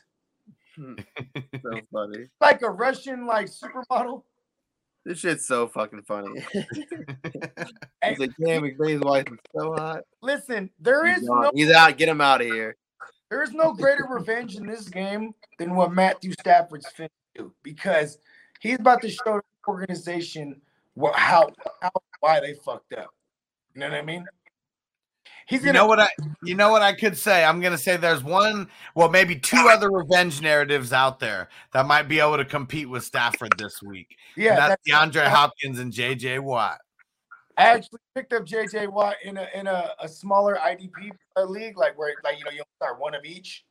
So 0.76 1.80
funny. 1.92 2.28
Like 2.40 2.62
a 2.62 2.70
Russian 2.70 3.26
like 3.26 3.46
supermodel. 3.48 4.22
This 5.04 5.18
shit's 5.18 5.46
so 5.46 5.66
fucking 5.66 6.02
funny. 6.02 6.40
He's 6.52 8.18
like, 8.18 8.32
damn, 8.38 8.62
McVay's 8.62 9.00
wife 9.00 9.26
is 9.32 9.38
so 9.56 9.72
hot. 9.74 10.02
listen, 10.22 10.70
there 10.78 11.06
He's, 11.06 11.22
is 11.22 11.28
gone. 11.28 11.42
no 11.44 11.50
He's 11.54 11.70
out. 11.70 11.96
Get 11.96 12.08
him 12.08 12.20
out 12.20 12.40
of 12.42 12.46
here. 12.46 12.76
there 13.30 13.42
is 13.42 13.52
no 13.52 13.72
greater 13.72 14.06
revenge 14.08 14.56
in 14.56 14.66
this 14.66 14.88
game 14.88 15.34
than 15.58 15.74
what 15.74 15.92
Matthew 15.92 16.32
Stafford's 16.32 16.86
finna 16.96 17.08
do 17.34 17.52
because 17.62 18.18
he's 18.60 18.78
about 18.78 19.00
to 19.02 19.08
show 19.10 19.40
the 19.40 19.68
organization 19.68 20.60
what 20.94 21.14
how, 21.16 21.48
how 21.80 21.90
why 22.20 22.40
they 22.40 22.54
fucked 22.54 22.92
up. 22.92 23.14
You 23.74 23.80
know 23.80 23.88
what 23.88 23.98
I 23.98 24.02
mean? 24.02 24.26
He's 25.46 25.60
You 25.60 25.66
gonna 25.66 25.78
know 25.78 25.86
what 25.86 26.00
I 26.00 26.08
you 26.44 26.54
know 26.54 26.70
what 26.70 26.82
I 26.82 26.92
could 26.92 27.16
say? 27.16 27.44
I'm 27.44 27.60
gonna 27.60 27.78
say 27.78 27.96
there's 27.96 28.22
one, 28.22 28.68
well, 28.94 29.08
maybe 29.08 29.36
two 29.36 29.68
other 29.70 29.90
revenge 29.90 30.40
narratives 30.40 30.92
out 30.92 31.18
there 31.20 31.48
that 31.72 31.86
might 31.86 32.04
be 32.08 32.20
able 32.20 32.36
to 32.36 32.44
compete 32.44 32.88
with 32.88 33.04
Stafford 33.04 33.52
this 33.58 33.82
week. 33.82 34.16
yeah. 34.36 34.50
And 34.50 34.58
that's 34.58 34.76
that's- 34.86 35.08
DeAndre 35.14 35.26
Hopkins 35.28 35.78
and 35.78 35.92
JJ 35.92 36.40
Watt. 36.40 36.78
I 37.56 37.64
actually 37.64 37.98
picked 38.14 38.32
up 38.32 38.44
JJ 38.46 38.90
Watt 38.90 39.16
in 39.24 39.36
a 39.36 39.46
in 39.54 39.66
a, 39.66 39.90
a 40.00 40.08
smaller 40.08 40.56
IDP 40.56 41.10
uh, 41.36 41.44
league, 41.44 41.76
like 41.76 41.98
where 41.98 42.14
like 42.24 42.38
you 42.38 42.44
know 42.44 42.50
you 42.52 42.62
start 42.76 42.98
one 43.00 43.14
of 43.14 43.24
each. 43.24 43.64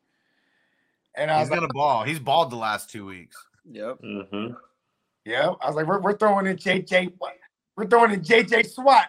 And 1.16 1.32
I 1.32 1.40
He's 1.40 1.46
was 1.46 1.52
like, 1.52 1.60
gonna 1.62 1.74
ball. 1.74 2.04
He's 2.04 2.20
balled 2.20 2.52
the 2.52 2.56
last 2.56 2.90
two 2.92 3.06
weeks. 3.06 3.36
Yep. 3.72 3.98
Mm-hmm. 4.04 4.54
yeah, 5.26 5.54
I 5.62 5.68
was 5.68 5.76
like, 5.76 5.88
we're, 5.88 6.00
we're 6.02 6.18
throwing 6.18 6.46
in 6.46 6.56
JJ, 6.58 7.14
Watt. 7.20 7.34
we're 7.76 7.88
throwing 7.88 8.12
in 8.12 8.22
JJ 8.22 8.70
SWAT. 8.70 9.08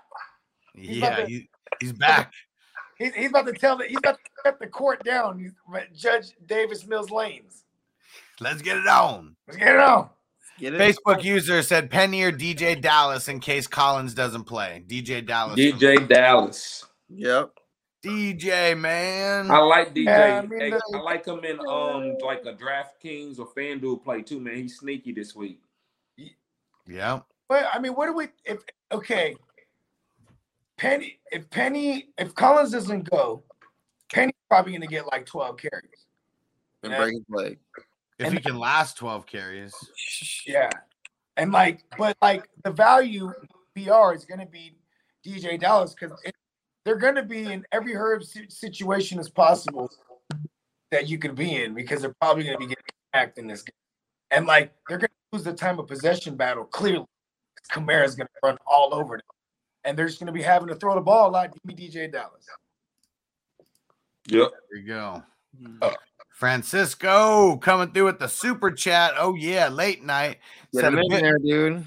He's 0.74 0.96
Yeah, 0.98 1.16
to- 1.16 1.26
he, 1.26 1.48
he's 1.80 1.92
back. 1.92 2.32
He's, 3.00 3.14
he's 3.14 3.30
about 3.30 3.46
to 3.46 3.52
tell 3.54 3.78
the 3.78 3.86
he's 3.86 3.96
about 3.96 4.18
to 4.18 4.30
shut 4.44 4.60
the 4.60 4.66
court 4.66 5.02
down. 5.04 5.54
Judge 5.96 6.32
Davis 6.46 6.86
Mills 6.86 7.10
Lanes. 7.10 7.64
Let's 8.40 8.60
get 8.60 8.76
it 8.76 8.86
on. 8.86 9.36
Let's 9.48 9.58
get 9.58 9.74
it 9.74 9.80
on. 9.80 10.10
Get 10.58 10.74
it. 10.74 10.80
Facebook 10.80 11.24
user 11.24 11.62
said 11.62 11.90
Penny 11.90 12.22
or 12.22 12.30
DJ 12.30 12.78
Dallas 12.78 13.28
in 13.28 13.40
case 13.40 13.66
Collins 13.66 14.12
doesn't 14.12 14.44
play. 14.44 14.84
DJ 14.86 15.26
Dallas. 15.26 15.58
DJ 15.58 16.06
Dallas. 16.06 16.84
Yep. 17.08 17.52
DJ 18.04 18.78
man. 18.78 19.50
I 19.50 19.58
like 19.58 19.94
DJ. 19.94 20.04
Yeah, 20.04 20.42
I 20.42 20.46
mean, 20.46 20.60
Hey, 20.60 20.72
I 20.94 20.98
like 20.98 21.24
him 21.24 21.42
in 21.42 21.58
um 21.60 22.18
like 22.22 22.44
a 22.44 22.52
DraftKings 22.52 23.38
or 23.38 23.48
FanDuel 23.48 24.04
play 24.04 24.20
too, 24.20 24.40
man. 24.40 24.56
He's 24.56 24.78
sneaky 24.78 25.12
this 25.12 25.34
week. 25.34 25.62
Yeah. 26.86 27.20
But 27.48 27.64
I 27.72 27.78
mean, 27.78 27.92
what 27.92 28.06
do 28.06 28.12
we 28.12 28.28
if 28.44 28.58
okay? 28.92 29.36
Penny, 30.80 31.20
if 31.30 31.50
Penny, 31.50 32.08
if 32.16 32.34
Collins 32.34 32.70
doesn't 32.70 33.10
go, 33.10 33.44
Penny's 34.10 34.32
probably 34.48 34.72
gonna 34.72 34.86
get 34.86 35.06
like 35.06 35.26
12 35.26 35.58
carries. 35.58 36.06
And 36.82 36.92
Yeah. 36.92 36.98
break 36.98 37.12
his 37.12 37.24
leg. 37.28 37.58
If 38.18 38.32
he 38.32 38.40
can 38.40 38.58
last 38.58 38.96
12 38.96 39.26
carries. 39.26 39.74
Yeah. 40.46 40.70
And 41.36 41.52
like, 41.52 41.84
but 41.98 42.16
like 42.22 42.48
the 42.64 42.70
value 42.70 43.30
PR 43.74 44.14
is 44.14 44.24
gonna 44.24 44.46
be 44.46 44.78
DJ 45.22 45.58
Dallas 45.58 45.94
because 45.94 46.18
they're 46.84 46.96
gonna 46.96 47.24
be 47.24 47.52
in 47.52 47.66
every 47.72 47.94
herb 47.94 48.22
situation 48.24 49.18
as 49.18 49.28
possible 49.28 49.90
that 50.90 51.08
you 51.08 51.18
could 51.18 51.34
be 51.34 51.62
in 51.62 51.74
because 51.74 52.00
they're 52.00 52.16
probably 52.22 52.44
gonna 52.44 52.56
be 52.56 52.66
getting 52.66 52.84
attacked 53.12 53.36
in 53.36 53.46
this 53.46 53.62
game. 53.62 53.74
And 54.30 54.46
like 54.46 54.72
they're 54.88 54.96
gonna 54.96 55.10
lose 55.30 55.44
the 55.44 55.52
time 55.52 55.78
of 55.78 55.88
possession 55.88 56.36
battle 56.36 56.64
clearly. 56.64 57.04
Kamara's 57.70 58.14
gonna 58.14 58.30
run 58.42 58.56
all 58.66 58.94
over 58.94 59.18
them. 59.18 59.26
And 59.84 59.96
they're 59.98 60.06
just 60.06 60.20
gonna 60.20 60.32
be 60.32 60.42
having 60.42 60.68
to 60.68 60.74
throw 60.74 60.94
the 60.94 61.00
ball 61.00 61.30
a 61.30 61.32
lot. 61.32 61.52
Give 61.52 61.64
me 61.64 61.74
DJ 61.74 62.10
Dallas. 62.10 62.44
Yep. 64.28 64.50
There 64.70 64.80
you 64.80 64.86
go. 64.86 65.22
Oh. 65.82 65.94
Francisco 66.40 67.56
coming 67.58 67.92
through 67.92 68.06
with 68.06 68.18
the 68.18 68.28
super 68.28 68.70
chat. 68.70 69.12
Oh 69.18 69.34
yeah, 69.34 69.68
late 69.68 70.02
night. 70.02 70.38
Get 70.72 70.80
Said 70.80 70.92
him 70.94 70.98
a 70.98 71.02
in 71.02 71.08
bit, 71.10 71.20
there, 71.22 71.38
dude. 71.38 71.86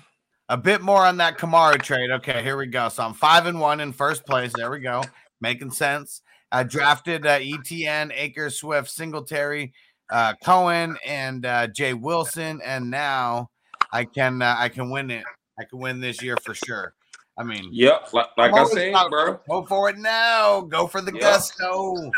a 0.50 0.58
bit 0.58 0.82
more 0.82 1.06
on 1.06 1.18
that 1.18 1.38
Kamara 1.38 1.82
trade. 1.82 2.12
Okay, 2.12 2.44
here 2.44 2.56
we 2.56 2.68
go. 2.68 2.90
So 2.90 3.04
I'm 3.04 3.14
five 3.14 3.48
and 3.48 3.60
one 3.60 3.80
in 3.80 3.92
first 3.94 4.26
place. 4.26 4.52
There 4.56 4.70
we 4.70 4.80
go. 4.80 5.02
Making 5.42 5.72
sense. 5.72 6.22
I 6.52 6.62
drafted 6.64 7.26
uh, 7.26 7.40
ETN, 7.40 8.12
Akers, 8.16 8.60
Swift, 8.60 8.92
Singletary, 8.92 9.74
uh, 10.12 10.36
Cohen, 10.46 10.98
and 11.04 11.46
uh, 11.48 11.66
Jay 11.68 11.96
Wilson, 11.96 12.62
and 12.64 12.92
now 12.92 13.50
I 13.92 14.06
can 14.06 14.42
uh, 14.44 14.56
I 14.60 14.70
can 14.70 14.92
win 14.92 15.10
it. 15.10 15.24
I 15.60 15.64
can 15.64 15.80
win 15.80 16.00
this 16.00 16.22
year 16.22 16.38
for 16.44 16.54
sure. 16.54 16.94
I 17.38 17.44
mean, 17.44 17.70
Yep. 17.72 18.14
Like, 18.14 18.28
like 18.38 18.52
I'm 18.52 18.56
I 18.56 18.60
always 18.60 18.74
said, 18.74 18.90
about- 18.90 19.10
bro. 19.10 19.40
go 19.50 19.66
for 19.66 19.90
it 19.90 19.98
now. 19.98 20.62
Go 20.62 20.88
for 20.88 21.02
the 21.02 21.14
Yeah. 21.14 21.20
gusto. 21.20 22.12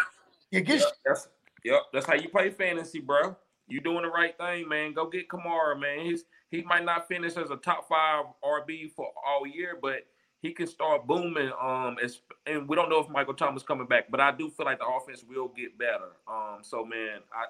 You 0.51 0.61
get 0.61 0.79
Yep, 0.81 0.89
that's 1.05 1.27
yep. 1.63 1.81
That's 1.93 2.05
how 2.05 2.15
you 2.15 2.29
play 2.29 2.49
fantasy, 2.49 2.99
bro. 2.99 3.35
You 3.67 3.79
doing 3.81 4.03
the 4.03 4.09
right 4.09 4.37
thing, 4.37 4.67
man. 4.69 4.93
Go 4.93 5.07
get 5.07 5.27
Kamara, 5.27 5.79
man. 5.79 6.05
He's 6.05 6.25
he 6.51 6.61
might 6.61 6.85
not 6.85 7.07
finish 7.07 7.35
as 7.37 7.49
a 7.49 7.57
top 7.57 7.87
five 7.87 8.25
RB 8.43 8.91
for 8.95 9.11
all 9.25 9.47
year, 9.47 9.77
but 9.81 10.05
he 10.41 10.53
can 10.53 10.67
start 10.67 11.07
booming. 11.07 11.51
Um, 11.59 11.97
as, 12.03 12.19
and 12.45 12.67
we 12.69 12.75
don't 12.75 12.89
know 12.89 12.99
if 12.99 13.09
Michael 13.09 13.33
Thomas 13.33 13.63
coming 13.63 13.87
back, 13.87 14.11
but 14.11 14.19
I 14.19 14.31
do 14.31 14.49
feel 14.51 14.65
like 14.65 14.79
the 14.79 14.85
offense 14.85 15.23
will 15.27 15.47
get 15.49 15.77
better. 15.77 16.11
Um, 16.27 16.59
so 16.61 16.85
man, 16.85 17.19
I 17.33 17.45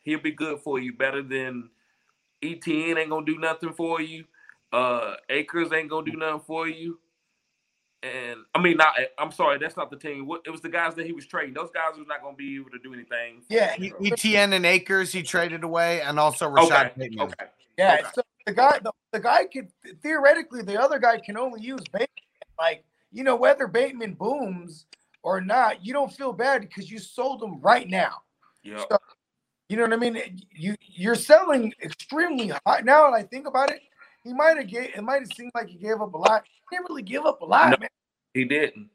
he'll 0.00 0.20
be 0.20 0.32
good 0.32 0.60
for 0.60 0.78
you, 0.80 0.92
better 0.94 1.22
than 1.22 1.70
ETN 2.42 2.98
ain't 2.98 3.10
gonna 3.10 3.24
do 3.26 3.38
nothing 3.38 3.72
for 3.74 4.00
you. 4.00 4.24
Uh, 4.72 5.14
Akers 5.28 5.72
ain't 5.72 5.88
gonna 5.90 6.10
do 6.10 6.16
nothing 6.16 6.40
for 6.46 6.66
you. 6.68 6.98
And 8.02 8.40
I 8.54 8.62
mean, 8.62 8.78
not. 8.78 8.94
I'm 9.18 9.30
sorry, 9.30 9.58
that's 9.58 9.76
not 9.76 9.90
the 9.90 9.96
team. 9.96 10.26
What 10.26 10.40
it 10.46 10.50
was 10.50 10.62
the 10.62 10.70
guys 10.70 10.94
that 10.94 11.04
he 11.04 11.12
was 11.12 11.26
trading. 11.26 11.52
Those 11.52 11.70
guys 11.70 11.98
was 11.98 12.06
not 12.06 12.22
going 12.22 12.34
to 12.34 12.38
be 12.38 12.56
able 12.56 12.70
to 12.70 12.78
do 12.78 12.94
anything. 12.94 13.42
yeah, 13.50 13.76
ETN 13.76 14.54
and 14.54 14.64
Akers 14.64 15.12
he 15.12 15.22
traded 15.22 15.64
away, 15.64 16.00
and 16.00 16.18
also 16.18 16.48
Rashad 16.50 16.86
Okay. 16.86 16.92
Bateman. 16.96 17.26
Okay. 17.26 17.44
Yeah, 17.76 17.94
Okay. 18.00 18.08
so 18.14 18.22
the 18.46 18.52
guy, 18.54 18.78
the, 18.82 18.92
the 19.12 19.20
guy 19.20 19.44
could 19.44 19.68
theoretically, 20.02 20.62
the 20.62 20.80
other 20.80 20.98
guy 20.98 21.18
can 21.18 21.36
only 21.36 21.60
use 21.60 21.80
Bateman. 21.92 22.08
Like, 22.58 22.84
you 23.12 23.22
know, 23.22 23.36
whether 23.36 23.66
Bateman 23.66 24.14
booms 24.14 24.86
or 25.22 25.40
not, 25.42 25.84
you 25.84 25.92
don't 25.92 26.12
feel 26.12 26.32
bad 26.32 26.62
because 26.62 26.90
you 26.90 26.98
sold 26.98 27.42
him 27.42 27.60
right 27.60 27.88
now. 27.88 28.22
Yeah. 28.62 28.82
You 29.68 29.76
know 29.76 29.82
what 29.84 29.92
I 29.92 29.96
mean? 29.96 30.42
You 30.52 30.74
you're 30.80 31.14
selling 31.14 31.72
extremely 31.82 32.48
high. 32.66 32.80
Now 32.80 33.10
that 33.10 33.14
I 33.16 33.22
think 33.22 33.46
about 33.46 33.70
it, 33.70 33.80
he 34.24 34.32
might 34.32 34.56
have 34.56 34.68
gave 34.68 34.90
it 34.96 35.02
might 35.02 35.20
have 35.20 35.32
seemed 35.34 35.52
like 35.54 35.68
he 35.68 35.78
gave 35.78 36.00
up 36.00 36.12
a 36.14 36.18
lot. 36.18 36.44
He 36.70 36.76
didn't 36.76 36.88
really 36.88 37.02
give 37.02 37.26
up 37.26 37.40
a 37.42 37.44
lot, 37.44 37.70
No. 37.70 37.76
man. 37.78 37.88
He 38.34 38.44
didn't. 38.44 38.90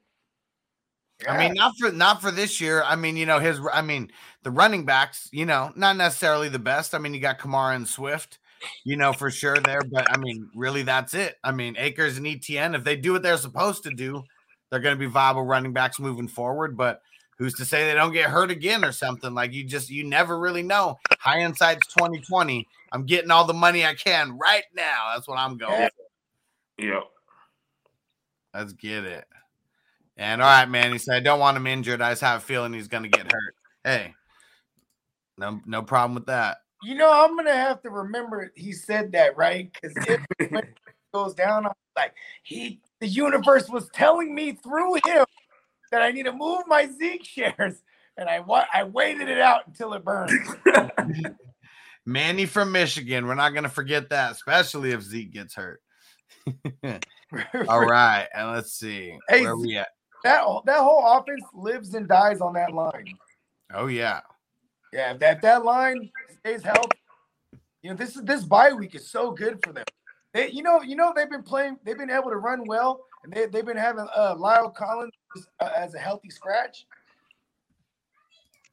I 1.27 1.37
mean, 1.37 1.53
not 1.53 1.73
for 1.79 1.91
not 1.91 2.21
for 2.21 2.29
this 2.29 2.59
year. 2.59 2.83
I 2.83 2.95
mean, 2.95 3.15
you 3.15 3.25
know, 3.25 3.39
his 3.39 3.59
I 3.71 3.81
mean, 3.81 4.11
the 4.43 4.51
running 4.51 4.85
backs, 4.85 5.29
you 5.31 5.45
know, 5.45 5.71
not 5.75 5.95
necessarily 5.95 6.49
the 6.49 6.59
best. 6.59 6.93
I 6.93 6.97
mean, 6.97 7.13
you 7.13 7.21
got 7.21 7.39
Kamara 7.39 7.75
and 7.75 7.87
Swift, 7.87 8.39
you 8.83 8.97
know, 8.97 9.13
for 9.13 9.31
sure 9.31 9.57
there, 9.59 9.81
but 9.81 10.11
I 10.11 10.17
mean, 10.17 10.49
really 10.53 10.83
that's 10.83 11.13
it. 11.13 11.37
I 11.43 11.51
mean, 11.51 11.75
Akers 11.77 12.17
and 12.17 12.25
ETN, 12.25 12.75
if 12.75 12.83
they 12.83 12.97
do 12.97 13.13
what 13.13 13.23
they're 13.23 13.37
supposed 13.37 13.83
to 13.83 13.91
do, 13.91 14.23
they're 14.69 14.81
going 14.81 14.95
to 14.95 14.99
be 14.99 15.05
viable 15.05 15.43
running 15.43 15.71
backs 15.71 15.99
moving 15.99 16.27
forward, 16.27 16.75
but 16.75 17.01
who's 17.37 17.53
to 17.55 17.65
say 17.65 17.85
they 17.85 17.93
don't 17.93 18.13
get 18.13 18.29
hurt 18.29 18.51
again 18.51 18.83
or 18.83 18.91
something? 18.91 19.33
Like 19.33 19.53
you 19.53 19.63
just 19.63 19.89
you 19.89 20.03
never 20.03 20.37
really 20.37 20.63
know. 20.63 20.97
High 21.19 21.41
insights 21.41 21.87
2020. 21.87 22.67
I'm 22.91 23.05
getting 23.05 23.31
all 23.31 23.45
the 23.45 23.53
money 23.53 23.85
I 23.85 23.93
can 23.95 24.37
right 24.37 24.63
now. 24.75 25.13
That's 25.13 25.27
what 25.27 25.37
I'm 25.37 25.57
going. 25.57 25.71
Yeah. 25.81 25.89
for. 25.89 26.83
Yeah. 26.85 26.99
Let's 28.55 28.73
get 28.73 29.03
it. 29.03 29.25
And 30.17 30.41
all 30.41 30.47
right, 30.47 30.69
man. 30.69 30.93
He 30.93 30.97
said, 30.97 31.15
I 31.15 31.19
don't 31.19 31.39
want 31.39 31.57
him 31.57 31.67
injured. 31.67 32.01
I 32.01 32.11
just 32.11 32.21
have 32.21 32.41
a 32.41 32.45
feeling 32.45 32.73
he's 32.73 32.87
gonna 32.87 33.09
get 33.09 33.31
hurt. 33.31 33.55
Hey, 33.83 34.13
no, 35.37 35.59
no 35.65 35.81
problem 35.81 36.15
with 36.15 36.27
that. 36.27 36.57
You 36.83 36.95
know, 36.95 37.11
I'm 37.11 37.35
gonna 37.35 37.53
have 37.53 37.81
to 37.81 37.89
remember 37.89 38.53
he 38.55 38.71
said 38.71 39.11
that, 39.11 39.35
right? 39.35 39.71
Because 39.73 39.97
if 40.07 40.21
it 40.39 40.77
goes 41.13 41.33
down, 41.33 41.65
I'm 41.65 41.73
like, 41.97 42.13
he 42.43 42.79
the 43.01 43.07
universe 43.07 43.67
was 43.69 43.89
telling 43.89 44.33
me 44.33 44.53
through 44.53 44.95
him 44.95 45.25
that 45.91 46.01
I 46.01 46.11
need 46.11 46.23
to 46.23 46.31
move 46.31 46.63
my 46.67 46.87
Zeke 46.97 47.25
shares. 47.25 47.83
And 48.17 48.29
I 48.29 48.39
wa- 48.39 48.67
I 48.73 48.83
waited 48.83 49.27
it 49.27 49.39
out 49.39 49.67
until 49.67 49.93
it 49.93 50.05
burned. 50.05 50.31
Manny 52.05 52.45
from 52.45 52.71
Michigan. 52.71 53.27
We're 53.27 53.35
not 53.35 53.53
gonna 53.53 53.67
forget 53.67 54.09
that, 54.11 54.31
especially 54.31 54.91
if 54.91 55.01
Zeke 55.01 55.33
gets 55.33 55.55
hurt. 55.55 55.81
All 57.67 57.85
right, 57.85 58.27
and 58.33 58.51
let's 58.51 58.73
see 58.73 59.17
Hey, 59.29 59.41
where 59.41 59.57
we 59.57 59.77
at. 59.77 59.87
that 60.23 60.43
that 60.65 60.79
whole 60.79 61.17
offense 61.17 61.43
lives 61.53 61.93
and 61.93 62.07
dies 62.07 62.41
on 62.41 62.53
that 62.53 62.73
line. 62.73 63.17
Oh 63.73 63.87
yeah, 63.87 64.21
Yeah, 64.93 65.13
if 65.13 65.19
that 65.19 65.41
that 65.41 65.65
line 65.65 66.09
stays 66.39 66.63
healthy, 66.63 66.99
you 67.81 67.89
know 67.89 67.95
this 67.95 68.15
is 68.15 68.23
this 68.23 68.43
bye 68.43 68.73
week 68.73 68.95
is 68.95 69.09
so 69.09 69.31
good 69.31 69.59
for 69.63 69.73
them. 69.73 69.85
They, 70.33 70.51
you 70.51 70.63
know, 70.63 70.81
you 70.81 70.95
know 70.95 71.13
they've 71.15 71.29
been 71.29 71.43
playing, 71.43 71.77
they've 71.83 71.97
been 71.97 72.09
able 72.11 72.29
to 72.29 72.37
run 72.37 72.65
well, 72.67 73.05
and 73.23 73.31
they 73.31 73.45
they've 73.47 73.65
been 73.65 73.77
having 73.77 74.07
uh, 74.15 74.35
Lyle 74.37 74.69
Collins 74.69 75.13
uh, 75.59 75.69
as 75.75 75.95
a 75.95 75.99
healthy 75.99 76.29
scratch 76.29 76.85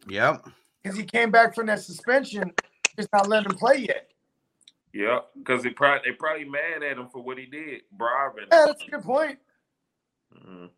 yep. 0.09 0.45
because 0.83 0.99
he 0.99 1.05
came 1.05 1.31
back 1.31 1.55
from 1.55 1.67
that 1.67 1.81
suspension, 1.81 2.53
just 2.97 3.09
not 3.13 3.29
letting 3.29 3.51
him 3.51 3.59
play 3.59 3.79
yet. 3.79 4.12
Yeah, 4.93 5.21
because 5.39 5.63
they 5.63 5.71
probably 5.71 6.11
they 6.11 6.17
probably 6.17 6.45
mad 6.45 6.83
at 6.83 6.99
him 6.99 7.09
for 7.09 7.23
what 7.23 7.39
he 7.39 7.47
did, 7.47 7.83
bribing. 7.93 8.45
Yeah, 8.51 8.67
that's 8.67 8.83
a 8.87 8.91
good 8.91 9.03
point. 9.03 9.39
Mhm. 10.35 10.71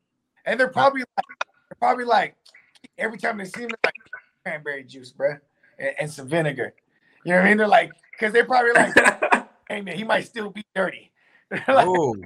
And 0.46 0.60
they're 0.60 0.68
probably 0.68 1.00
like, 1.00 1.26
they're 1.68 1.76
probably 1.78 2.04
like 2.04 2.36
every 2.96 3.18
time 3.18 3.38
they 3.38 3.44
see 3.44 3.62
him, 3.62 3.70
like 3.84 3.94
cranberry 4.44 4.84
juice, 4.84 5.10
bro, 5.10 5.36
and, 5.78 5.90
and 5.98 6.10
some 6.10 6.28
vinegar. 6.28 6.74
You 7.24 7.32
know 7.32 7.38
what 7.38 7.44
I 7.46 7.48
mean? 7.48 7.56
They're 7.56 7.66
like, 7.66 7.92
because 8.12 8.32
they're 8.32 8.44
probably 8.44 8.72
like, 8.72 8.94
hey 9.68 9.80
man, 9.80 9.96
he 9.96 10.04
might 10.04 10.26
still 10.26 10.50
be 10.50 10.64
dirty. 10.74 11.10
Like, 11.68 11.86
Oh, 11.86 12.16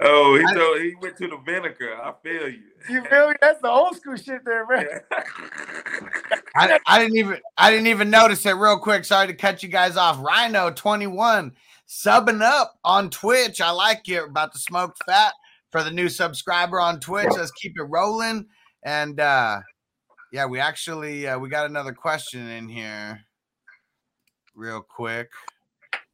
oh, 0.00 0.36
he 0.36 0.54
told 0.54 0.80
he 0.80 0.94
went 1.00 1.16
to 1.18 1.28
the 1.28 1.38
vinegar. 1.38 1.96
I 1.96 2.12
feel 2.22 2.48
you. 2.48 2.62
you 2.90 3.04
feel 3.04 3.30
me? 3.30 3.34
That's 3.40 3.62
the 3.62 3.70
old 3.70 3.96
school 3.96 4.16
shit 4.16 4.44
there, 4.44 4.66
bro. 4.66 4.82
I, 6.56 6.78
I 6.86 6.98
didn't 6.98 7.16
even 7.16 7.38
I 7.56 7.70
didn't 7.70 7.88
even 7.88 8.10
notice 8.10 8.44
it. 8.46 8.52
Real 8.52 8.78
quick, 8.78 9.04
sorry 9.04 9.26
to 9.26 9.34
cut 9.34 9.62
you 9.62 9.68
guys 9.68 9.96
off. 9.96 10.18
Rhino 10.20 10.70
twenty 10.70 11.06
one 11.06 11.52
subbing 11.88 12.42
up 12.42 12.78
on 12.84 13.10
Twitch. 13.10 13.60
I 13.60 13.70
like 13.70 14.06
you 14.06 14.24
about 14.24 14.52
the 14.52 14.58
smoked 14.58 14.98
fat 15.06 15.32
for 15.70 15.82
the 15.82 15.90
new 15.90 16.08
subscriber 16.08 16.80
on 16.80 17.00
Twitch. 17.00 17.28
Let's 17.30 17.50
keep 17.52 17.78
it 17.78 17.82
rolling. 17.82 18.46
And 18.82 19.20
uh 19.20 19.60
yeah, 20.32 20.46
we 20.46 20.60
actually 20.60 21.26
uh, 21.26 21.38
we 21.38 21.48
got 21.48 21.66
another 21.66 21.92
question 21.92 22.46
in 22.48 22.68
here, 22.68 23.20
real 24.54 24.82
quick, 24.82 25.30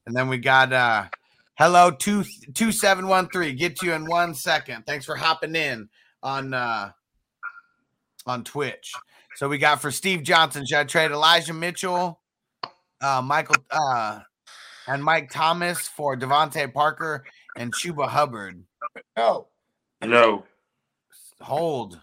and 0.07 0.14
then 0.14 0.28
we 0.28 0.39
got 0.39 0.72
uh 0.72 1.07
hello 1.57 1.91
two 1.91 2.24
two 2.55 2.72
seven 2.72 3.07
one 3.07 3.28
three. 3.28 3.53
Get 3.53 3.82
you 3.82 3.93
in 3.93 4.07
one 4.07 4.35
second. 4.35 4.85
Thanks 4.87 5.05
for 5.05 5.16
hopping 5.16 5.57
in 5.57 5.89
on 6.22 6.55
uh 6.55 6.91
on 8.26 8.45
Twitch. 8.45 8.93
So 9.37 9.49
we 9.49 9.59
got 9.59 9.80
for 9.80 9.91
Steve 9.91 10.22
Johnson, 10.22 10.64
should 10.66 10.78
I 10.78 10.85
trade 10.85 11.11
Elijah 11.11 11.55
Mitchell, 11.55 12.20
uh, 13.01 13.20
Michael, 13.22 13.57
uh, 13.70 14.20
and 14.87 15.03
Mike 15.03 15.30
Thomas 15.30 15.89
for 15.89 16.16
DeVante 16.16 16.72
Parker 16.72 17.24
and 17.57 17.74
Chuba 17.74 18.09
Hubbard? 18.09 18.62
No, 19.16 19.49
no. 20.03 20.45
Hold. 21.41 22.01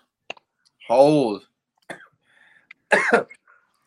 Hold. 0.88 1.48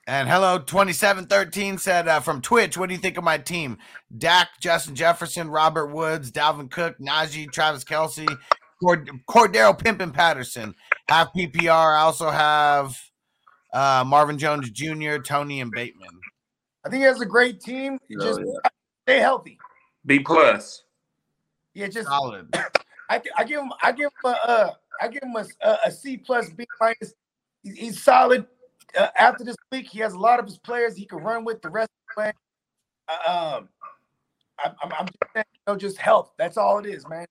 And 0.06 0.28
hello, 0.28 0.58
2713 0.58 1.78
said 1.78 2.08
uh, 2.08 2.20
from 2.20 2.42
Twitch, 2.42 2.76
what 2.76 2.90
do 2.90 2.94
you 2.94 3.00
think 3.00 3.16
of 3.16 3.24
my 3.24 3.38
team? 3.38 3.78
Dak, 4.18 4.50
Justin 4.60 4.94
Jefferson, 4.94 5.48
Robert 5.48 5.86
Woods, 5.86 6.30
Dalvin 6.30 6.70
Cook, 6.70 6.98
Najee, 6.98 7.50
Travis 7.50 7.84
Kelce, 7.84 8.28
Cord- 8.82 9.08
Cordero 9.26 9.78
Pimpin 9.78 10.12
Patterson. 10.12 10.74
Have 11.08 11.28
PPR. 11.34 11.98
I 11.98 12.02
also 12.02 12.28
have 12.28 13.00
uh, 13.74 14.04
Marvin 14.06 14.38
Jones 14.38 14.70
Jr., 14.70 15.18
Tony, 15.18 15.60
and 15.60 15.70
Bateman. 15.70 16.08
I 16.86 16.88
think 16.88 17.00
he 17.00 17.04
has 17.04 17.20
a 17.20 17.26
great 17.26 17.60
team. 17.60 17.98
Oh, 18.18 18.24
just 18.24 18.40
yeah. 18.40 18.70
stay 19.02 19.18
healthy. 19.18 19.58
B 20.06 20.20
plus. 20.20 20.84
Yeah, 21.74 21.88
just 21.88 22.08
Solid. 22.08 22.54
I, 23.10 23.20
I 23.36 23.44
give 23.44 23.60
him 23.60 23.72
I 23.82 23.92
give 23.92 24.06
him 24.06 24.32
a 24.32 24.48
uh, 24.48 24.70
I 25.00 25.08
give 25.08 25.22
him 25.22 25.36
a, 25.36 25.44
a, 25.66 25.78
a 25.86 25.90
C 25.90 26.16
plus 26.16 26.48
B 26.50 26.66
minus. 26.80 27.14
He's, 27.62 27.76
he's 27.76 28.02
solid. 28.02 28.46
Uh, 28.98 29.08
after 29.18 29.44
this 29.44 29.56
week, 29.72 29.88
he 29.88 29.98
has 29.98 30.12
a 30.12 30.18
lot 30.18 30.38
of 30.38 30.46
his 30.46 30.58
players 30.58 30.96
he 30.96 31.04
can 31.04 31.18
run 31.18 31.44
with 31.44 31.60
the 31.60 31.68
rest 31.68 31.90
of 31.90 32.16
the 32.16 32.22
way. 32.22 32.32
Uh, 33.08 33.56
um, 33.56 33.68
I, 34.58 34.70
I'm, 34.82 34.92
I'm 34.92 35.06
just 35.06 35.18
saying, 35.34 35.44
you 35.52 35.72
know, 35.72 35.76
just 35.76 35.98
health. 35.98 36.32
That's 36.38 36.56
all 36.56 36.78
it 36.78 36.86
is, 36.86 37.06
man. 37.08 37.26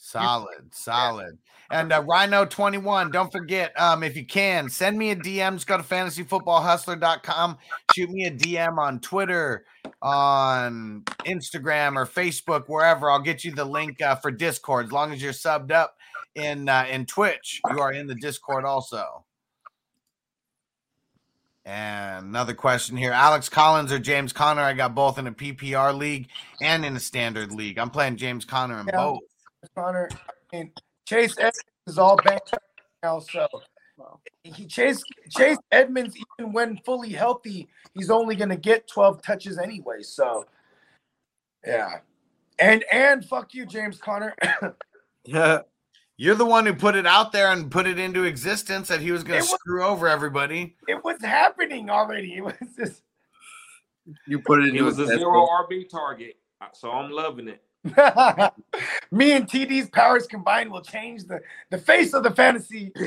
Solid, 0.00 0.72
solid. 0.72 1.36
And 1.70 1.92
uh, 1.92 2.02
Rhino21, 2.04 3.12
don't 3.12 3.30
forget, 3.30 3.78
um, 3.78 4.02
if 4.02 4.16
you 4.16 4.24
can, 4.24 4.70
send 4.70 4.96
me 4.96 5.10
a 5.10 5.16
DM. 5.16 5.54
Just 5.54 5.66
go 5.66 5.76
to 5.76 5.82
fantasyfootballhustler.com. 5.82 7.58
Shoot 7.94 8.08
me 8.08 8.24
a 8.24 8.30
DM 8.30 8.78
on 8.78 9.00
Twitter, 9.00 9.66
on 10.00 11.02
Instagram, 11.26 11.96
or 11.96 12.06
Facebook, 12.06 12.68
wherever. 12.68 13.10
I'll 13.10 13.20
get 13.20 13.44
you 13.44 13.52
the 13.52 13.64
link 13.64 14.00
uh, 14.00 14.14
for 14.14 14.30
Discord. 14.30 14.86
As 14.86 14.92
long 14.92 15.12
as 15.12 15.20
you're 15.20 15.32
subbed 15.32 15.72
up 15.72 15.96
in 16.36 16.68
uh, 16.68 16.86
in 16.88 17.04
Twitch, 17.04 17.60
you 17.70 17.80
are 17.80 17.92
in 17.92 18.06
the 18.06 18.14
Discord 18.14 18.64
also. 18.64 19.24
And 21.66 22.24
another 22.28 22.54
question 22.54 22.96
here 22.96 23.12
Alex 23.12 23.50
Collins 23.50 23.92
or 23.92 23.98
James 23.98 24.32
Conner? 24.32 24.62
I 24.62 24.72
got 24.72 24.94
both 24.94 25.18
in 25.18 25.26
a 25.26 25.32
PPR 25.32 25.94
league 25.94 26.28
and 26.62 26.82
in 26.86 26.96
a 26.96 27.00
standard 27.00 27.52
league. 27.52 27.78
I'm 27.78 27.90
playing 27.90 28.16
James 28.16 28.46
Conner 28.46 28.78
in 28.80 28.86
Yeah. 28.86 28.96
both. 28.96 29.20
Conner, 29.76 30.08
I 30.52 30.56
mean, 30.56 30.72
Chase 31.06 31.34
Edmonds 31.38 31.58
is 31.86 31.98
all 31.98 32.16
banked 32.16 32.52
up 32.54 32.62
now, 33.02 33.18
so 33.20 33.46
he 34.44 34.66
Chase 34.66 35.02
Chase 35.30 35.58
Edmonds, 35.72 36.16
even 36.38 36.52
when 36.52 36.78
fully 36.84 37.10
healthy, 37.10 37.68
he's 37.94 38.10
only 38.10 38.36
going 38.36 38.48
to 38.50 38.56
get 38.56 38.86
12 38.88 39.22
touches 39.22 39.58
anyway. 39.58 40.02
So, 40.02 40.46
yeah, 41.66 41.98
and 42.58 42.84
and 42.92 43.24
fuck 43.24 43.54
you, 43.54 43.66
James 43.66 43.98
Conner. 43.98 44.34
Yeah. 45.24 45.60
You're 46.16 46.36
the 46.36 46.46
one 46.46 46.64
who 46.64 46.72
put 46.72 46.96
it 46.96 47.06
out 47.06 47.32
there 47.32 47.52
and 47.52 47.70
put 47.70 47.86
it 47.86 47.98
into 47.98 48.24
existence 48.24 48.88
that 48.88 49.00
he 49.00 49.12
was 49.12 49.22
going 49.22 49.40
to 49.40 49.44
was- 49.44 49.50
screw 49.50 49.84
over 49.84 50.08
everybody. 50.08 50.74
it 50.88 51.04
was 51.04 51.20
happening 51.22 51.90
already. 51.90 52.34
It 52.38 52.40
was 52.44 52.54
just. 52.78 53.02
You 54.26 54.38
put 54.40 54.60
it 54.60 54.64
He 54.72 54.78
into 54.78 54.84
was 54.84 54.98
a 54.98 55.06
zero 55.06 55.46
RB 55.68 55.86
target, 55.88 56.36
uh, 56.62 56.68
so 56.72 56.90
I'm 56.90 57.10
loving 57.10 57.46
it. 57.48 57.62
Me 59.10 59.32
and 59.32 59.48
TD's 59.48 59.88
powers 59.90 60.26
combined 60.26 60.70
will 60.70 60.82
change 60.82 61.24
the, 61.24 61.40
the 61.70 61.78
face 61.78 62.14
of 62.14 62.22
the 62.22 62.30
fantasy. 62.30 62.92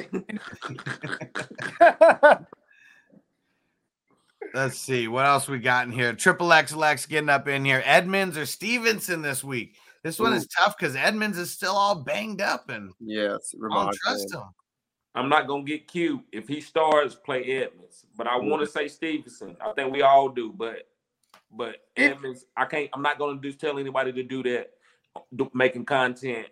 Let's 4.54 4.78
see 4.78 5.08
what 5.08 5.26
else 5.26 5.48
we 5.48 5.60
got 5.60 5.88
in 5.88 5.94
here. 5.94 6.14
Triple 6.14 6.52
X 6.52 6.74
Lex 6.74 7.06
getting 7.06 7.30
up 7.30 7.48
in 7.48 7.64
here. 7.64 7.82
Edmonds 7.86 8.38
or 8.38 8.46
Stevenson 8.46 9.22
this 9.22 9.44
week. 9.44 9.76
This 10.04 10.20
one 10.20 10.34
is 10.34 10.48
tough 10.48 10.76
because 10.78 10.96
Edmonds 10.96 11.38
is 11.38 11.52
still 11.52 11.76
all 11.76 11.96
banged 11.96 12.42
up 12.42 12.70
and 12.70 12.92
Yes. 13.00 13.54
I 13.72 13.84
don't 13.84 13.96
trust 13.96 14.34
him. 14.34 14.42
I'm 15.14 15.30
not 15.30 15.48
gonna 15.48 15.64
get 15.64 15.88
cute 15.88 16.22
if 16.32 16.48
he 16.48 16.62
starts 16.62 17.16
play 17.16 17.44
Edmonds, 17.44 18.06
but 18.16 18.28
I 18.28 18.38
want 18.38 18.62
to 18.62 18.68
say 18.68 18.88
Stevenson. 18.88 19.58
I 19.62 19.74
think 19.74 19.94
we 19.94 20.02
all 20.02 20.30
do, 20.30 20.54
but 20.56 20.88
but 21.56 21.78
If- 21.96 22.14
Edmonds, 22.14 22.46
I 22.56 22.66
can't. 22.66 22.90
I'm 22.94 23.02
not 23.02 23.20
gonna 23.20 23.40
just 23.42 23.60
tell 23.60 23.80
anybody 23.80 24.12
to 24.14 24.24
do 24.24 24.44
that. 24.44 24.72
Do, 25.36 25.52
making 25.54 25.86
content 25.86 26.48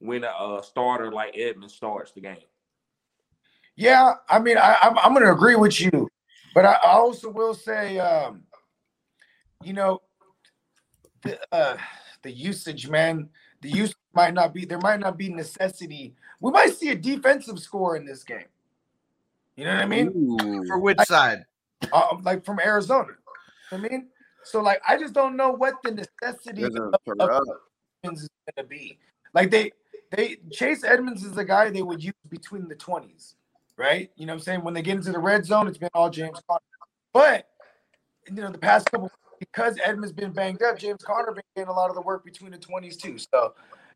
when 0.00 0.24
a, 0.24 0.28
uh 0.28 0.62
starter 0.62 1.12
like 1.12 1.36
Edmonds 1.36 1.74
starts 1.74 2.10
the 2.12 2.20
game. 2.20 2.36
Yeah, 3.76 4.14
I 4.28 4.38
mean, 4.38 4.58
I, 4.58 4.76
I'm 4.82 4.98
I'm 4.98 5.14
going 5.14 5.24
to 5.24 5.32
agree 5.32 5.54
with 5.54 5.80
you, 5.80 6.08
but 6.54 6.66
I, 6.66 6.72
I 6.72 6.90
also 6.92 7.30
will 7.30 7.54
say, 7.54 7.98
um, 7.98 8.42
you 9.62 9.72
know, 9.72 10.02
the 11.22 11.38
uh, 11.52 11.76
the 12.22 12.30
usage, 12.30 12.88
man, 12.88 13.30
the 13.62 13.70
use 13.70 13.94
might 14.14 14.34
not 14.34 14.52
be 14.52 14.66
there. 14.66 14.78
Might 14.78 15.00
not 15.00 15.16
be 15.16 15.30
necessity. 15.30 16.14
We 16.40 16.50
might 16.50 16.74
see 16.74 16.90
a 16.90 16.94
defensive 16.94 17.58
score 17.60 17.96
in 17.96 18.04
this 18.04 18.24
game. 18.24 18.44
You 19.56 19.64
know 19.64 19.74
what 19.74 19.82
I 19.82 19.86
mean? 19.86 20.08
Ooh. 20.08 20.66
For 20.66 20.78
which 20.78 20.98
side? 21.00 21.44
Uh, 21.92 22.16
like 22.22 22.44
from 22.44 22.60
Arizona. 22.60 23.08
You 23.08 23.78
know 23.78 23.82
what 23.82 23.86
I 23.86 23.88
mean, 23.88 24.08
so 24.44 24.60
like 24.60 24.80
I 24.86 24.96
just 24.96 25.14
don't 25.14 25.36
know 25.36 25.50
what 25.50 25.74
the 25.82 25.92
necessity 25.92 26.64
of, 26.64 26.74
of. 27.18 27.40
Edmonds 28.04 28.22
is 28.22 28.28
going 28.56 28.64
to 28.64 28.68
be. 28.68 28.98
Like 29.34 29.50
they 29.50 29.72
they 30.10 30.36
Chase 30.50 30.84
Edmonds 30.84 31.24
is 31.24 31.32
the 31.32 31.44
guy 31.44 31.70
they 31.70 31.82
would 31.82 32.02
use 32.02 32.14
between 32.28 32.68
the 32.68 32.74
20s, 32.74 33.34
right? 33.76 34.10
You 34.16 34.26
know 34.26 34.32
what 34.32 34.38
I'm 34.38 34.42
saying? 34.42 34.64
When 34.64 34.74
they 34.74 34.82
get 34.82 34.96
into 34.96 35.12
the 35.12 35.18
red 35.18 35.44
zone, 35.44 35.68
it's 35.68 35.78
been 35.78 35.90
all 35.94 36.10
James 36.10 36.40
Conner. 36.48 36.60
But 37.12 37.48
you 38.28 38.34
know, 38.34 38.50
the 38.50 38.58
past 38.58 38.90
couple 38.90 39.10
because 39.38 39.76
Edmonds 39.84 40.12
been 40.12 40.32
banged 40.32 40.62
up, 40.62 40.78
James 40.78 41.02
Conner 41.02 41.32
been 41.32 41.42
getting 41.56 41.68
a 41.68 41.72
lot 41.72 41.88
of 41.88 41.96
the 41.96 42.02
work 42.02 42.24
between 42.24 42.52
the 42.52 42.58
20s 42.58 42.96
too. 42.96 43.18
So, 43.18 43.54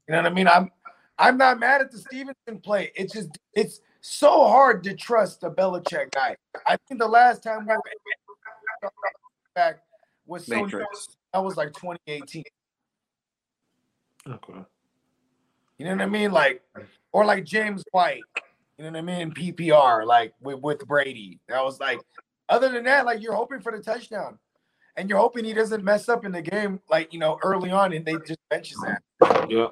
you 0.09 0.13
know 0.13 0.19
what 0.19 0.27
I 0.27 0.35
mean? 0.35 0.49
I'm 0.49 0.71
I'm 1.19 1.39
not 1.39 1.61
mad 1.61 1.81
at 1.81 1.91
the 1.91 1.99
Stevenson 1.99 2.61
play. 2.63 2.93
It's 2.95 3.13
just 3.13 3.39
it's 3.55 3.81
so 4.01 4.47
hard 4.47 4.83
to 4.85 4.95
trust 4.95 5.43
a 5.45 5.51
Belichick 5.51 6.13
guy. 6.13 6.37
I 6.67 6.77
think 6.89 7.01
the 7.01 7.09
last 7.09 7.43
time 7.43 7.67
we 7.67 7.75
were 7.75 8.91
back 9.55 9.86
was 10.27 10.47
so 10.47 10.57
Matrix. 10.63 11.17
that 11.33 11.43
was 11.43 11.57
like 11.57 11.73
2018. 11.75 12.43
Okay. 14.29 14.53
You 15.79 15.85
know 15.87 15.93
what 15.93 16.03
I 16.03 16.07
mean? 16.07 16.33
Like, 16.33 16.63
or 17.13 17.25
like 17.25 17.45
James 17.45 17.85
White. 17.93 18.23
You 18.79 18.85
know 18.85 18.91
what 18.91 18.99
I 18.99 19.03
mean? 19.03 19.31
PPR, 19.33 20.05
like 20.07 20.35
with, 20.41 20.61
with 20.61 20.87
Brady. 20.87 21.39
That 21.49 21.63
was 21.65 21.81
like, 21.81 22.01
other 22.49 22.69
than 22.71 22.85
that, 22.85 23.07
like 23.07 23.23
you're 23.23 23.35
hoping 23.35 23.61
for 23.61 23.73
the 23.77 23.83
touchdown. 23.83 24.39
And 24.99 25.11
you're 25.11 25.19
hoping 25.19 25.45
he 25.45 25.53
doesn't 25.53 25.85
mess 25.85 26.09
up 26.09 26.25
in 26.25 26.33
the 26.33 26.41
game, 26.41 26.81
like 26.89 27.13
you 27.13 27.19
know, 27.19 27.39
early 27.43 27.71
on, 27.71 27.93
and 27.93 28.03
they 28.05 28.15
just 28.27 28.39
benches 28.49 28.79
that. 28.87 29.47
Yeah. 29.51 29.67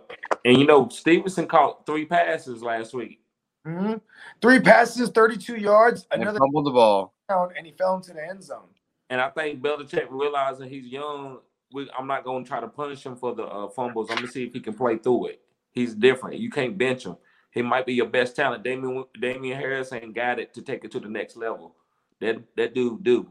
And 0.45 0.59
you 0.59 0.67
know, 0.67 0.89
Stevenson 0.91 1.47
caught 1.47 1.87
three 1.87 2.05
passes 2.05 2.63
last 2.63 2.93
week. 2.93 3.21
Mhm. 3.67 4.03
Three 4.43 4.61
passes, 4.61 5.09
32 5.09 5.57
yards, 5.57 6.07
And 6.11 6.21
another 6.21 6.39
fumbled 6.39 6.67
the 6.67 6.73
ball. 6.73 7.15
down, 7.31 7.49
and 7.57 7.65
he 7.65 7.73
fell 7.73 7.95
into 7.97 8.13
the 8.13 8.23
end 8.23 8.43
zone. 8.45 8.69
And 9.11 9.21
I 9.21 9.31
think 9.31 9.63
Belichick 9.63 10.07
realizing 10.11 10.69
he's 10.69 10.87
young, 10.87 11.39
we, 11.73 11.91
I'm 11.97 12.07
not 12.07 12.25
going 12.25 12.45
to 12.45 12.49
try 12.49 12.61
to 12.61 12.69
punish 12.69 13.05
him 13.05 13.17
for 13.17 13.35
the 13.35 13.45
uh, 13.45 13.69
fumbles. 13.69 14.11
I'm 14.11 14.17
going 14.17 14.27
to 14.27 14.33
see 14.33 14.45
if 14.45 14.53
he 14.53 14.61
can 14.61 14.75
play 14.75 14.97
through 14.99 15.27
it. 15.27 15.41
He's 15.73 15.95
different. 15.95 16.39
You 16.39 16.51
can't 16.51 16.79
bench 16.79 17.05
him. 17.05 17.17
He 17.51 17.63
might 17.63 17.87
be 17.87 17.95
your 17.95 18.09
best 18.09 18.35
talent. 18.35 18.65
Damien 18.65 19.05
Damien 19.21 19.59
Harris 19.59 19.93
ain't 19.93 20.15
got 20.15 20.39
it 20.41 20.55
to 20.55 20.63
take 20.63 20.85
it 20.85 20.91
to 20.93 21.01
the 21.01 21.09
next 21.09 21.37
level. 21.37 21.77
That 22.21 22.43
that 22.57 22.75
dude 22.75 23.05
do. 23.05 23.29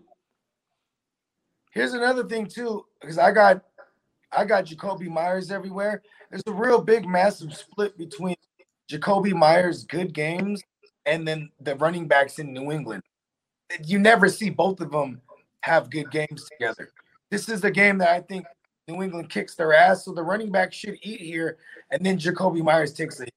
Here's 1.71 1.93
another 1.93 2.24
thing 2.24 2.47
too, 2.47 2.86
because 3.01 3.17
I 3.17 3.32
got 3.32 3.63
I 4.32 4.45
got 4.45 4.65
Jakobi 4.65 5.07
Meyers 5.07 5.51
everywhere. 5.51 6.01
There's 6.30 6.43
a 6.47 6.53
real 6.53 6.82
big, 6.82 7.05
massive 7.05 7.53
split 7.55 7.97
between 7.97 8.36
Jakobi 8.89 9.34
Meyers' 9.34 9.84
good 9.84 10.13
games 10.13 10.61
and 11.05 11.28
then 11.28 11.49
the 11.59 11.76
running 11.76 12.07
backs 12.07 12.39
in 12.39 12.53
New 12.53 12.71
England. 12.71 13.03
You 13.86 13.99
never 13.99 14.30
see 14.30 14.49
both 14.49 14.80
of 14.82 14.91
them 14.91 15.21
have 15.64 15.89
good 15.89 16.11
games 16.11 16.47
together. 16.51 16.91
This 17.30 17.49
is 17.49 17.61
the 17.61 17.72
game 17.72 17.97
that 17.99 18.09
I 18.09 18.20
think 18.20 18.45
New 18.88 19.01
England 19.01 19.30
kicks 19.30 19.55
their 19.55 19.74
ass, 19.74 20.05
so 20.05 20.14
the 20.14 20.22
running 20.22 20.51
back 20.51 20.74
should 20.74 20.97
eat 21.01 21.22
here, 21.22 21.57
and 21.89 22.05
then 22.05 22.18
Jakobi 22.18 22.61
Meyers 22.61 22.93
takes 22.93 23.20
it. 23.20 23.32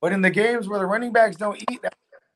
But 0.00 0.12
in 0.12 0.22
the 0.22 0.30
games 0.30 0.66
where 0.66 0.78
the 0.78 0.86
running 0.86 1.12
backs 1.12 1.36
don't 1.36 1.62
eat, 1.70 1.80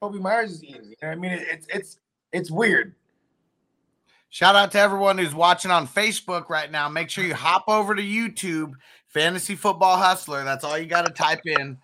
Jakobi 0.02 0.20
Meyers 0.20 0.52
is 0.52 0.64
eating. 0.64 0.90
You 0.90 0.96
know 1.02 1.08
I 1.08 1.14
mean? 1.14 1.32
It's 1.32 1.66
it's 1.68 1.98
it's 2.32 2.50
weird. 2.50 2.94
Shout 4.28 4.54
out 4.54 4.70
to 4.72 4.78
everyone 4.78 5.18
who's 5.18 5.34
watching 5.34 5.70
on 5.70 5.86
Facebook 5.86 6.48
right 6.48 6.70
now. 6.70 6.88
Make 6.88 7.10
sure 7.10 7.24
you 7.24 7.34
hop 7.34 7.64
over 7.68 7.94
to 7.94 8.02
YouTube, 8.02 8.72
Fantasy 9.08 9.54
Football 9.54 9.96
Hustler. 9.96 10.44
That's 10.44 10.64
all 10.64 10.78
you 10.78 10.86
got 10.86 11.06
to 11.06 11.12
type 11.12 11.42
in. 11.44 11.76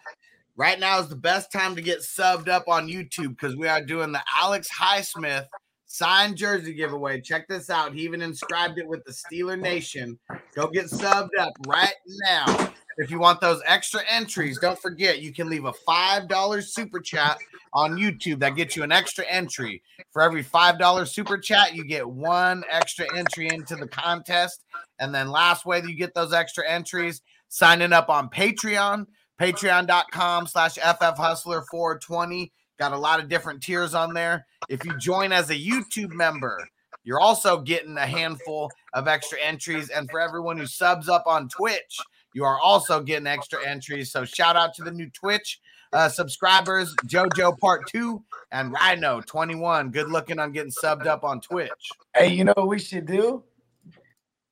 Right 0.57 0.81
now 0.81 0.99
is 0.99 1.09
the 1.09 1.17
best 1.17 1.53
time 1.53 1.77
to 1.77 1.83
get 1.83 2.01
subbed 2.01 2.49
up 2.49 2.65
on 2.67 2.89
YouTube 2.89 3.31
because 3.31 3.55
we 3.55 3.69
are 3.69 3.85
doing 3.85 4.13
the 4.13 4.23
Alex 4.41 4.69
Highsmith 4.71 5.47
signed 5.89 6.37
jersey 6.37 6.75
giveaway. 6.75 7.21
Check 7.21 7.49
this 7.49 7.69
out. 7.69 7.93
He 7.93 8.03
even 8.03 8.23
inscribed 8.23 8.79
it 8.79 8.87
with 8.87 9.05
the 9.05 9.13
Steeler 9.13 9.59
Nation. 9.59 10.19
Go 10.55 10.69
get 10.69 10.87
subbed 10.87 11.37
up 11.39 11.53
right 11.67 11.95
now. 12.25 12.73
If 12.99 13.11
you 13.13 13.19
want 13.21 13.41
those 13.41 13.63
extra 13.65 14.01
entries, 14.09 14.59
don't 14.59 14.79
forget 14.79 15.23
you 15.23 15.33
can 15.33 15.49
leave 15.49 15.65
a 15.65 15.73
$5 15.73 16.65
super 16.65 17.01
chat 17.01 17.39
on 17.73 17.97
YouTube. 17.97 18.41
That 18.41 18.57
gets 18.57 18.77
you 18.77 18.83
an 18.83 18.91
extra 18.93 19.25
entry. 19.27 19.83
For 20.11 20.21
every 20.21 20.43
$5 20.43 21.09
super 21.09 21.39
chat, 21.39 21.75
you 21.75 21.85
get 21.85 22.09
one 22.09 22.65
extra 22.69 23.07
entry 23.17 23.49
into 23.49 23.77
the 23.77 23.87
contest. 23.87 24.65
And 24.99 25.15
then 25.15 25.31
last 25.31 25.65
way 25.65 25.81
that 25.81 25.89
you 25.89 25.97
get 25.97 26.13
those 26.15 26.33
extra 26.33 26.69
entries, 26.69 27.23
signing 27.49 27.93
up 27.93 28.09
on 28.09 28.29
Patreon, 28.31 29.07
patreon.com 29.41 30.49
slash 30.49 30.77
ffhustler420. 30.77 32.51
Got 32.79 32.93
a 32.93 32.99
lot 32.99 33.21
of 33.21 33.29
different 33.29 33.63
tiers 33.63 33.95
on 33.95 34.15
there. 34.15 34.47
If 34.69 34.85
you 34.85 34.97
join 34.99 35.33
as 35.33 35.51
a 35.51 35.55
YouTube 35.55 36.13
member, 36.13 36.59
you're 37.05 37.21
also 37.21 37.61
getting 37.61 37.97
a 37.97 38.07
handful 38.07 38.71
of 38.95 39.09
extra 39.09 39.39
entries. 39.41 39.89
And 39.89 40.11
for 40.11 40.21
everyone 40.21 40.59
who 40.59 40.67
subs 40.67 41.09
up 41.09 41.25
on 41.27 41.49
Twitch, 41.49 41.99
you 42.35 42.45
are 42.45 42.61
also 42.61 43.03
getting 43.03 43.27
extra 43.27 43.67
entries. 43.67 44.13
So 44.13 44.25
shout 44.25 44.57
out 44.57 44.75
to 44.75 44.85
the 44.85 44.93
new 44.93 45.11
Twitch 45.11 45.61
uh, 45.93 46.09
subscribers, 46.09 46.95
JoJo 47.07 47.59
Part 47.59 47.89
2 47.89 48.23
and 48.53 48.73
Rhino 48.73 49.21
21. 49.23 49.91
Good 49.91 50.11
looking 50.11 50.39
on 50.39 50.53
getting 50.53 50.73
subbed 50.73 51.07
up 51.07 51.25
on 51.25 51.41
Twitch. 51.41 51.71
Hey, 52.15 52.29
you 52.29 52.45
know 52.45 52.53
what 52.57 52.69
we 52.69 52.79
should 52.79 53.07
do? 53.07 53.43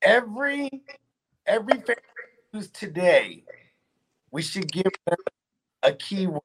Every 0.03 0.71
every 1.47 1.83
who's 2.53 2.71
today, 2.71 3.45
we 4.31 4.43
should 4.43 4.71
give 4.71 4.91
them 5.07 5.19
a 5.83 5.93
keyword, 5.93 6.43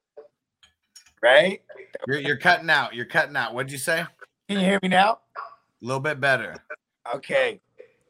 right? 1.21 1.61
You're, 2.07 2.19
you're 2.19 2.37
cutting 2.37 2.69
out. 2.69 2.93
You're 2.95 3.05
cutting 3.05 3.35
out. 3.35 3.53
What'd 3.53 3.71
you 3.71 3.77
say? 3.77 4.05
Can 4.47 4.59
you 4.59 4.65
hear 4.65 4.79
me 4.81 4.89
now? 4.89 5.19
A 5.37 5.85
little 5.85 6.01
bit 6.01 6.19
better. 6.19 6.55
Okay. 7.15 7.59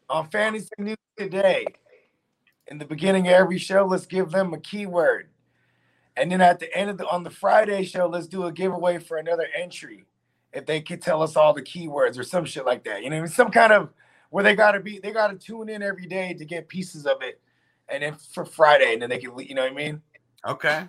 On 0.10 0.30
fantasy 0.30 0.70
news 0.78 0.98
today, 1.18 1.66
in 2.68 2.78
the 2.78 2.86
beginning 2.86 3.28
of 3.28 3.34
every 3.34 3.58
show, 3.58 3.86
let's 3.86 4.06
give 4.06 4.32
them 4.32 4.54
a 4.54 4.60
keyword. 4.60 5.30
And 6.18 6.32
then 6.32 6.42
at 6.42 6.60
the 6.60 6.76
end 6.76 6.90
of 6.90 6.98
the 6.98 7.08
on 7.08 7.24
the 7.24 7.30
Friday 7.30 7.84
show, 7.84 8.08
let's 8.08 8.28
do 8.28 8.46
a 8.46 8.52
giveaway 8.52 9.00
for 9.00 9.18
another 9.18 9.48
entry. 9.56 10.06
If 10.54 10.66
they 10.66 10.82
could 10.82 11.02
tell 11.02 11.22
us 11.22 11.38
all 11.38 11.54
the 11.54 11.62
keywords 11.62 12.20
or 12.20 12.24
some 12.24 12.44
shit 12.44 12.66
like 12.66 12.84
that. 12.84 13.04
You 13.04 13.10
know, 13.10 13.26
some 13.26 13.52
kind 13.52 13.72
of 13.72 13.90
where 14.30 14.44
they 14.44 14.56
gotta 14.56 14.82
be, 14.82 15.00
they 15.00 15.12
gotta 15.12 15.36
tune 15.36 15.70
in 15.70 15.82
every 15.82 16.06
day 16.08 16.34
to 16.34 16.44
get 16.44 16.68
pieces 16.68 17.06
of 17.06 17.22
it. 17.22 17.40
And 17.88 18.04
then 18.04 18.16
for 18.16 18.46
Friday, 18.46 18.94
and 18.94 19.02
then 19.02 19.10
they 19.10 19.18
can 19.18 19.38
you 19.40 19.56
know 19.56 19.64
what 19.64 19.72
I 19.72 19.76
mean? 19.76 20.02
Okay. 20.46 20.84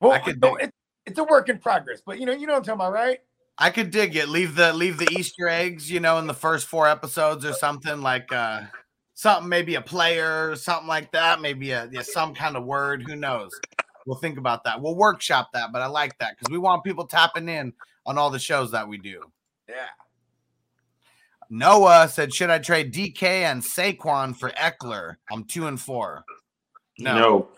Well, 0.00 0.12
I 0.12 0.18
could 0.20 0.42
it, 0.42 0.72
it's 1.06 1.18
a 1.18 1.24
work 1.24 1.48
in 1.48 1.58
progress, 1.58 2.02
but 2.04 2.18
you 2.18 2.26
know, 2.26 2.32
you 2.32 2.46
know 2.46 2.54
what 2.54 2.58
I'm 2.58 2.64
talking 2.64 2.80
about, 2.80 2.92
right? 2.92 3.18
I 3.58 3.70
could 3.70 3.90
dig 3.90 4.16
it. 4.16 4.28
Leave 4.28 4.54
the 4.54 4.72
leave 4.72 4.98
the 4.98 5.08
Easter 5.12 5.48
eggs, 5.48 5.90
you 5.90 6.00
know, 6.00 6.18
in 6.18 6.26
the 6.26 6.34
first 6.34 6.66
four 6.66 6.86
episodes 6.86 7.44
or 7.44 7.54
something 7.54 8.02
like 8.02 8.30
uh 8.32 8.62
something, 9.14 9.48
maybe 9.48 9.76
a 9.76 9.80
player 9.80 10.50
or 10.50 10.56
something 10.56 10.88
like 10.88 11.10
that. 11.12 11.40
Maybe 11.40 11.70
a 11.70 11.88
yeah, 11.90 12.02
some 12.02 12.34
kind 12.34 12.56
of 12.56 12.64
word. 12.64 13.02
Who 13.02 13.16
knows? 13.16 13.50
We'll 14.04 14.18
think 14.18 14.38
about 14.38 14.62
that. 14.64 14.80
We'll 14.80 14.94
workshop 14.94 15.48
that, 15.54 15.72
but 15.72 15.82
I 15.82 15.86
like 15.86 16.18
that 16.18 16.36
because 16.36 16.52
we 16.52 16.58
want 16.58 16.84
people 16.84 17.06
tapping 17.06 17.48
in 17.48 17.72
on 18.04 18.18
all 18.18 18.30
the 18.30 18.38
shows 18.38 18.70
that 18.72 18.86
we 18.86 18.98
do. 18.98 19.22
Yeah. 19.68 19.86
Noah 21.48 22.08
said, 22.08 22.34
"Should 22.34 22.50
I 22.50 22.58
trade 22.58 22.92
DK 22.92 23.22
and 23.22 23.62
Saquon 23.62 24.36
for 24.36 24.50
Ekeler? 24.50 25.16
I'm 25.30 25.44
two 25.44 25.66
and 25.66 25.80
four. 25.80 26.24
No, 26.98 27.14
No. 27.14 27.48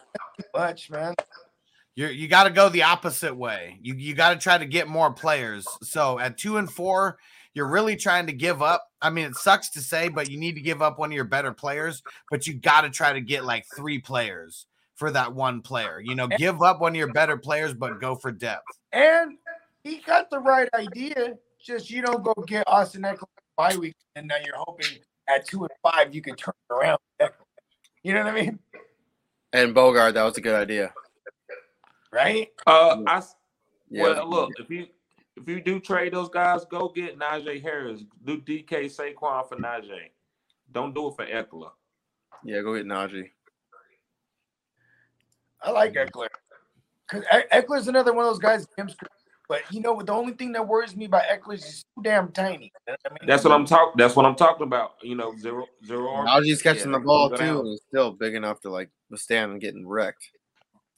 Much, 0.55 0.91
man. 0.91 1.15
You 1.99 2.07
you 2.07 2.29
got 2.29 2.45
to 2.45 2.51
go 2.51 2.69
the 2.69 2.85
opposite 2.85 3.35
way. 3.35 3.77
You 3.83 3.95
you 3.95 4.15
got 4.15 4.33
to 4.33 4.39
try 4.39 4.57
to 4.57 4.65
get 4.65 4.87
more 4.87 5.13
players. 5.13 5.67
So 5.83 6.21
at 6.21 6.39
two 6.39 6.59
and 6.59 6.71
four, 6.71 7.19
you're 7.55 7.69
really 7.69 7.97
trying 7.97 8.29
to 8.29 8.33
give 8.33 8.63
up. 8.63 8.87
I 9.03 9.11
mean, 9.11 9.27
it 9.27 9.35
sucks 9.35 9.71
to 9.71 9.81
say, 9.81 10.09
but 10.09 10.31
you 10.31 10.39
need 10.39 10.55
to 10.55 10.61
give 10.61 10.81
up 10.81 11.01
one 11.01 11.11
of 11.11 11.17
your 11.17 11.25
better 11.25 11.53
players. 11.53 12.05
But 12.31 12.47
you 12.47 12.55
got 12.55 12.83
to 12.83 12.91
try 12.91 13.15
to 13.15 13.21
get 13.21 13.45
like 13.45 13.65
three 13.75 13.99
players 13.99 14.67
for 14.95 15.11
that 15.11 15.35
one 15.35 15.61
player. 15.61 16.01
You 16.01 16.15
know, 16.15 16.29
give 16.29 16.63
up 16.63 16.81
one 16.81 16.93
of 16.93 16.97
your 16.97 17.13
better 17.13 17.37
players, 17.37 17.75
but 17.75 18.01
go 18.01 18.15
for 18.15 18.31
depth. 18.31 18.63
And 18.93 19.37
he 19.83 19.97
got 19.97 20.31
the 20.31 20.39
right 20.39 20.69
idea. 20.75 21.35
Just 21.61 21.91
you 21.91 22.01
don't 22.03 22.23
go 22.23 22.33
get 22.47 22.63
Austin 22.69 23.03
Ekeler 23.03 23.25
bye 23.57 23.75
week, 23.77 23.97
and 24.15 24.29
now 24.29 24.37
you're 24.47 24.55
hoping 24.57 24.87
at 25.29 25.49
two 25.49 25.63
and 25.63 25.71
five 25.83 26.15
you 26.15 26.23
can 26.23 26.37
turn 26.37 26.55
around. 26.71 27.01
You 28.05 28.15
know 28.15 28.23
what 28.23 28.33
I 28.33 28.41
mean? 28.41 28.61
And 29.53 29.75
Bogart, 29.75 30.15
that 30.15 30.23
was 30.23 30.39
a 30.39 30.41
good 30.41 30.55
idea. 30.55 30.95
Right? 32.13 32.49
Uh, 32.67 33.03
I 33.07 33.17
s- 33.19 33.35
Yeah. 33.91 34.03
well 34.03 34.29
look 34.29 34.51
if 34.59 34.71
you 34.71 34.87
if 35.37 35.49
you 35.49 35.61
do 35.61 35.79
trade 35.79 36.13
those 36.15 36.29
guys, 36.29 36.65
go 36.65 36.89
get 36.89 37.19
Najee 37.19 37.63
Harris. 37.63 38.03
Do 38.25 38.41
DK 38.41 38.87
Saquon 38.87 39.49
for 39.49 39.57
Najee. 39.57 40.11
Don't 40.73 40.95
do 40.95 41.09
it 41.09 41.15
for 41.17 41.27
Ekeler. 41.27 41.71
yeah, 42.45 42.61
go 42.63 42.75
get 42.75 42.87
Najee. 42.87 43.31
I 45.63 45.71
like 45.71 45.95
Ekeler. 45.95 46.29
Because 47.09 47.25
Ekeler's 47.53 47.89
another 47.89 48.13
one 48.13 48.25
of 48.25 48.31
those 48.33 48.39
guys. 48.39 48.67
But 49.49 49.63
you 49.73 49.81
know, 49.81 50.01
the 50.03 50.13
only 50.13 50.35
thing 50.35 50.53
that 50.53 50.67
worries 50.69 50.95
me 50.95 51.07
about 51.07 51.23
Ekeler 51.25 51.55
is 51.55 51.65
he's 51.65 51.85
too 51.97 52.03
damn 52.03 52.31
tiny. 52.33 52.71
You 52.87 52.93
know 52.93 52.97
what 53.03 53.13
I 53.13 53.15
mean? 53.15 53.29
That's 53.29 53.45
what 53.45 53.53
I'm 53.53 53.65
talking. 53.65 53.95
That's 53.97 54.15
what 54.15 54.27
I'm 54.27 54.35
talking 54.35 54.67
about. 54.67 54.93
You 55.03 55.15
know, 55.15 55.35
zero 55.39 55.65
zero. 55.87 56.03
RB. 56.09 56.27
Najee's 56.27 56.63
catching 56.63 56.91
Yeah, 56.93 56.99
the 56.99 57.05
ball 57.05 57.31
too, 57.31 57.37
down. 57.37 57.57
and 57.61 57.69
he's 57.69 57.81
still 57.89 58.13
big 58.13 58.35
enough 58.35 58.61
to 58.63 58.71
like 58.71 58.91
withstand 59.11 59.53
and 59.53 59.61
getting 59.61 59.87
wrecked. 59.89 60.29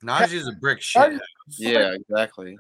Najee's 0.05 0.48
a 0.48 0.53
brick 0.53 0.80
shit. 0.80 1.20
Yeah, 1.59 1.92
exactly. 1.94 2.57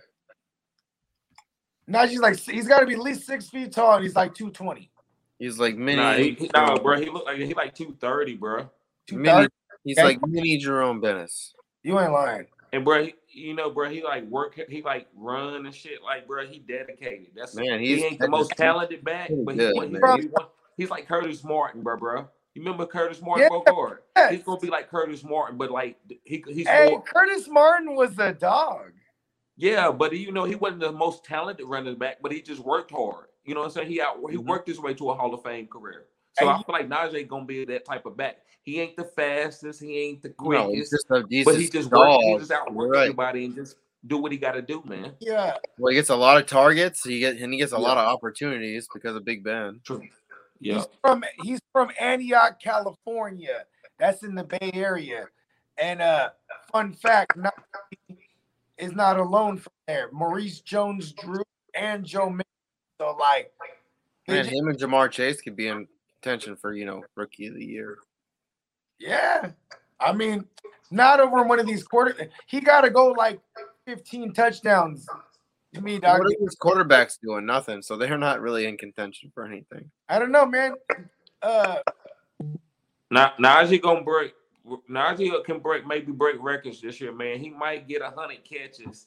Najee's 1.88 2.20
like 2.20 2.38
he's 2.38 2.68
got 2.68 2.80
to 2.80 2.86
be 2.86 2.94
at 2.94 3.00
least 3.00 3.26
six 3.26 3.48
feet 3.48 3.72
tall, 3.72 3.94
and 3.94 4.02
he's 4.04 4.14
like 4.14 4.34
two 4.34 4.50
twenty. 4.50 4.90
He's 5.38 5.58
like 5.58 5.76
mini. 5.76 5.96
Nah, 6.02 6.14
he, 6.14 6.32
he, 6.32 6.50
nah, 6.54 6.78
bro. 6.78 7.00
He 7.00 7.08
look 7.08 7.24
like 7.24 7.38
he 7.38 7.54
like 7.54 7.74
two 7.74 7.96
thirty, 8.00 8.36
bro. 8.36 8.70
Two 9.06 9.16
mini 9.16 9.28
thirty. 9.30 9.48
he's 9.84 9.98
Okay. 9.98 10.06
like 10.06 10.18
mini 10.26 10.58
Jerome 10.58 11.00
Bettis. 11.00 11.54
You 11.82 11.98
ain't 11.98 12.12
lying. 12.12 12.46
And 12.72 12.84
bro, 12.84 13.04
he, 13.04 13.14
you 13.32 13.54
know, 13.54 13.70
bro, 13.70 13.88
he 13.88 14.02
like 14.02 14.24
work, 14.24 14.60
he 14.68 14.82
like 14.82 15.08
run 15.16 15.66
and 15.66 15.74
shit. 15.74 16.02
Like, 16.04 16.28
bro, 16.28 16.46
he 16.46 16.60
dedicated. 16.60 17.28
That's 17.34 17.56
Man, 17.56 17.80
he 17.80 18.04
ain't 18.04 18.20
the 18.20 18.28
most 18.28 18.52
talented 18.56 19.02
back, 19.02 19.30
but 19.44 19.54
he, 19.54 19.60
good, 19.60 19.74
he, 20.20 20.22
he- 20.22 20.28
he's 20.76 20.90
like 20.90 21.08
Curtis 21.08 21.42
Martin, 21.42 21.82
bro, 21.82 21.96
bro. 21.96 22.28
You 22.54 22.62
remember 22.62 22.84
Curtis 22.86 23.22
Martin 23.22 23.44
Yeah. 23.44 23.48
Bogart? 23.48 24.04
Yes. 24.16 24.32
He's 24.32 24.42
gonna 24.42 24.60
be 24.60 24.68
like 24.68 24.88
Curtis 24.90 25.22
Martin, 25.22 25.56
but 25.56 25.70
like 25.70 25.96
he 26.24 26.42
he's 26.48 26.66
Hey, 26.68 26.90
more, 26.90 27.02
Curtis 27.02 27.48
Martin 27.48 27.94
was 27.94 28.18
a 28.18 28.32
dog. 28.32 28.92
yeah, 29.56 29.90
but 29.92 30.12
you 30.16 30.32
know 30.32 30.44
he 30.44 30.56
wasn't 30.56 30.80
the 30.80 30.90
most 30.92 31.24
talented 31.24 31.66
running 31.66 31.94
back, 31.96 32.18
but 32.22 32.32
he 32.32 32.42
just 32.42 32.60
worked 32.60 32.90
hard. 32.90 33.26
You 33.44 33.54
know 33.54 33.60
what 33.60 33.66
I'm 33.66 33.72
saying? 33.72 33.88
He 33.88 34.00
out 34.00 34.16
he 34.30 34.36
Mhm. 34.36 34.46
worked 34.46 34.66
his 34.68 34.80
way 34.80 34.94
to 34.94 35.10
a 35.10 35.14
Hall 35.14 35.32
of 35.32 35.42
Fame 35.42 35.68
career. 35.68 36.06
So 36.38 36.46
Hey, 36.46 36.50
I 36.50 36.56
feel 36.62 36.72
like 36.72 36.88
Najee 36.88 37.28
gonna 37.28 37.44
be 37.44 37.64
that 37.64 37.84
type 37.84 38.04
of 38.06 38.16
back. 38.16 38.38
He 38.62 38.80
ain't 38.80 38.96
the 38.96 39.04
fastest, 39.04 39.80
he 39.80 39.98
ain't 39.98 40.22
the 40.22 40.34
No, 40.40 40.70
he's 40.70 40.90
quickest, 40.90 40.92
just 40.92 41.10
a 41.10 41.24
he's 41.28 41.44
but 41.44 41.54
he 41.54 41.62
just 41.62 41.72
just 41.72 41.92
a 41.92 41.98
work, 41.98 42.20
he 42.20 42.36
just 42.38 42.50
outwork 42.50 42.86
You're 42.86 42.92
right. 42.92 43.00
everybody 43.02 43.44
and 43.44 43.54
just 43.54 43.76
do 44.06 44.18
what 44.18 44.32
he 44.32 44.38
got 44.38 44.52
to 44.52 44.62
do, 44.62 44.82
man. 44.86 45.14
Yeah. 45.20 45.56
Well, 45.78 45.90
he 45.90 45.96
gets 45.96 46.08
a 46.08 46.16
lot 46.16 46.38
of 46.40 46.46
targets. 46.46 47.04
He 47.04 47.18
get 47.20 47.36
and 47.36 47.52
he 47.52 47.58
gets 47.58 47.72
a 47.72 47.76
Yeah. 47.76 47.82
lot 47.82 47.98
of 47.98 48.06
opportunities 48.08 48.88
because 48.92 49.14
of 49.14 49.24
Big 49.24 49.44
Ben. 49.44 49.80
True. 49.84 50.02
Yeah. 50.60 50.74
He's 50.74 50.86
from 51.02 51.24
he's 51.42 51.60
from 51.72 51.90
Antioch, 51.98 52.60
California. 52.60 53.64
That's 53.98 54.22
in 54.22 54.34
the 54.34 54.44
Bay 54.44 54.70
Area. 54.74 55.26
And 55.78 56.02
uh 56.02 56.30
fun 56.70 56.92
fact, 56.92 57.36
Najee 57.36 58.18
is 58.78 58.92
not 58.92 59.18
alone 59.18 59.58
from 59.58 59.72
there. 59.86 60.08
Maurice 60.12 60.60
Jones 60.60 61.12
Drew 61.12 61.42
and 61.74 62.04
Joe 62.04 62.30
Mixon. 62.30 62.44
So 63.00 63.16
like 63.18 63.52
Man, 64.28 64.44
him 64.44 64.68
and 64.68 64.78
Ja'Marr 64.78 65.10
Chase 65.10 65.40
could 65.40 65.56
be 65.56 65.66
in 65.68 65.88
contention 66.22 66.54
for 66.56 66.74
you 66.74 66.84
know 66.84 67.02
rookie 67.16 67.46
of 67.46 67.54
the 67.54 67.64
year. 67.64 67.98
yeah. 68.98 69.50
I 70.02 70.14
mean, 70.14 70.46
not 70.90 71.20
over 71.20 71.42
one 71.42 71.60
of 71.60 71.66
these 71.66 71.84
quarter 71.84 72.30
he 72.46 72.60
gotta 72.60 72.90
go 72.90 73.08
like 73.08 73.40
15 73.86 74.32
touchdowns 74.32 75.06
to 75.74 75.80
me, 75.80 75.98
dog. 75.98 76.20
What 76.20 76.26
are 76.28 76.36
these 76.40 76.56
quarterbacks 76.56 77.18
doing? 77.22 77.46
Nothing. 77.46 77.82
So 77.82 77.96
they're 77.96 78.18
not 78.18 78.40
really 78.40 78.66
in 78.66 78.76
contention 78.76 79.30
for 79.34 79.44
anything. 79.44 79.90
I 80.08 80.18
don't 80.18 80.32
know, 80.32 80.46
man. 80.46 80.74
Uh 81.42 81.78
Now 83.10 83.32
Najee 83.40 83.80
gonna 83.80 84.02
break. 84.02 84.34
Najee 84.88 85.44
can 85.44 85.58
break 85.58 85.86
maybe 85.86 86.12
break 86.12 86.36
records 86.40 86.80
this 86.80 87.00
year, 87.00 87.12
man. 87.12 87.38
He 87.38 87.50
might 87.50 87.88
get 87.88 88.02
a 88.02 88.10
hundred 88.10 88.44
catches, 88.44 89.06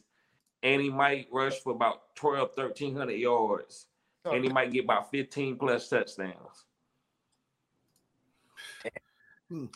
and 0.62 0.82
he 0.82 0.90
might 0.90 1.28
rush 1.32 1.60
for 1.60 1.74
about 1.74 2.16
12, 2.16 2.52
1300 2.56 3.14
yards, 3.14 3.86
and 4.26 4.44
he 4.44 4.50
might 4.50 4.72
get 4.72 4.86
about 4.86 5.12
fifteen 5.12 5.58
plus 5.58 5.88
touchdowns. 5.90 6.66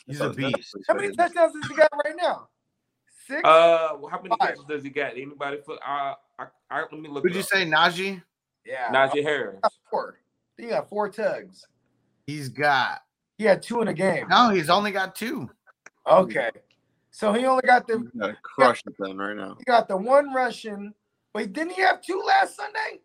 He's 0.07 0.21
a 0.21 0.29
beast. 0.29 0.75
how 0.87 0.95
many 0.95 1.15
touchdowns 1.15 1.53
does 1.53 1.69
he 1.69 1.75
got 1.75 1.91
right 2.03 2.15
now? 2.17 2.49
Six? 3.27 3.41
Uh, 3.43 3.97
how 4.09 4.21
many 4.21 4.29
Five. 4.39 4.49
catches 4.49 4.63
does 4.69 4.83
he 4.83 4.89
got? 4.89 5.11
Anybody? 5.13 5.57
For 5.65 5.73
uh, 5.75 6.13
I, 6.39 6.45
I, 6.71 6.81
let 6.81 6.93
me 6.93 7.09
look. 7.09 7.23
Would 7.23 7.33
you 7.33 7.41
up. 7.41 7.45
say 7.47 7.65
Najee? 7.65 8.21
yeah. 8.65 8.91
Najee 8.91 9.23
Harris? 9.23 9.59
four. 9.89 10.19
He 10.57 10.67
got 10.67 10.87
four 10.89 11.09
tugs. 11.09 11.65
He's 12.25 12.49
got 12.49 13.01
He 13.37 13.43
had 13.43 13.61
two 13.61 13.81
in 13.81 13.87
a 13.89 13.93
game. 13.93 14.27
no. 14.29 14.49
He's 14.49 14.69
only 14.69 14.91
got 14.91 15.15
two. 15.15 15.49
Okay. 16.09 16.49
So 17.11 17.33
he 17.33 17.45
only 17.45 17.63
got 17.65 17.87
the 17.87 17.99
He's 17.99 18.07
gotta 18.19 18.37
crush 18.43 18.81
it 18.87 18.93
then 18.99 19.17
right 19.17 19.35
now. 19.35 19.55
he 19.57 19.63
got 19.65 19.87
the 19.87 19.97
one 19.97 20.33
Russian. 20.33 20.93
Wait, 21.35 21.51
didn't 21.53 21.73
he 21.73 21.81
have 21.81 22.01
two 22.01 22.21
last 22.25 22.55
Sunday? 22.55 22.99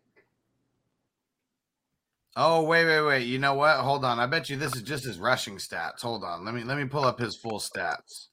Oh 2.35 2.63
wait, 2.63 2.85
wait, 2.85 3.01
wait. 3.01 3.23
You 3.25 3.39
know 3.39 3.53
what? 3.55 3.77
Hold 3.79 4.05
on. 4.05 4.19
I 4.19 4.25
bet 4.25 4.49
you 4.49 4.57
this 4.57 4.75
is 4.75 4.81
just 4.81 5.03
his 5.03 5.19
rushing 5.19 5.57
stats. 5.57 6.01
Hold 6.01 6.23
on. 6.23 6.43
Let 6.45 6.53
me 6.55 6.63
let 6.63 6.77
me 6.77 6.85
pull 6.85 7.03
up 7.05 7.19
his 7.19 7.35
full 7.35 7.59
stats. 7.59 8.27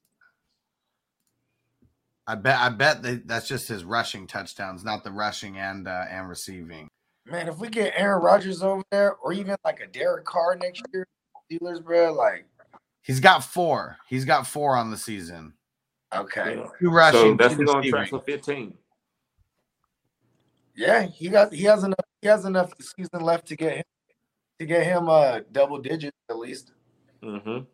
I 2.30 2.36
bet 2.36 2.60
I 2.60 2.68
bet 2.68 3.02
that 3.02 3.26
that's 3.26 3.48
just 3.48 3.66
his 3.66 3.82
rushing 3.82 4.24
touchdowns, 4.28 4.84
not 4.84 5.02
the 5.02 5.10
rushing 5.10 5.58
and 5.58 5.88
uh, 5.88 6.04
and 6.08 6.28
receiving. 6.28 6.88
Man, 7.26 7.48
if 7.48 7.58
we 7.58 7.68
get 7.68 7.92
Aaron 7.96 8.22
Rodgers 8.22 8.62
over 8.62 8.84
there, 8.92 9.14
or 9.16 9.32
even 9.32 9.56
like 9.64 9.80
a 9.80 9.88
Derek 9.88 10.24
Carr 10.26 10.54
next 10.56 10.82
year, 10.92 11.04
Steelers, 11.50 11.82
bro, 11.82 12.12
like 12.12 12.44
He's 13.02 13.18
got 13.18 13.42
four. 13.42 13.96
He's 14.08 14.24
got 14.24 14.46
four 14.46 14.76
on 14.76 14.92
the 14.92 14.96
season. 14.96 15.54
okay, 16.14 16.56
Yeah. 16.56 16.66
Two 16.80 16.90
rushing, 16.90 17.20
So 17.20 17.34
that's 17.34 17.56
two 17.56 17.64
gonna 17.64 17.88
track 17.90 18.02
receiving. 18.02 18.20
for 18.20 18.24
fifteen. 18.24 18.74
yeah, 20.76 21.06
he 21.06 21.28
got 21.30 21.52
he 21.52 21.64
has 21.64 21.82
enough 21.82 22.04
he 22.22 22.28
has 22.28 22.44
enough 22.44 22.72
season 22.80 23.22
left 23.22 23.46
to 23.48 23.56
get 23.56 23.78
him 23.78 23.84
to 24.60 24.66
get 24.66 24.84
him 24.84 25.08
uh 25.08 25.40
double 25.50 25.78
digit 25.78 26.14
at 26.28 26.38
least. 26.38 26.70
Mm-hmm. 27.24 27.64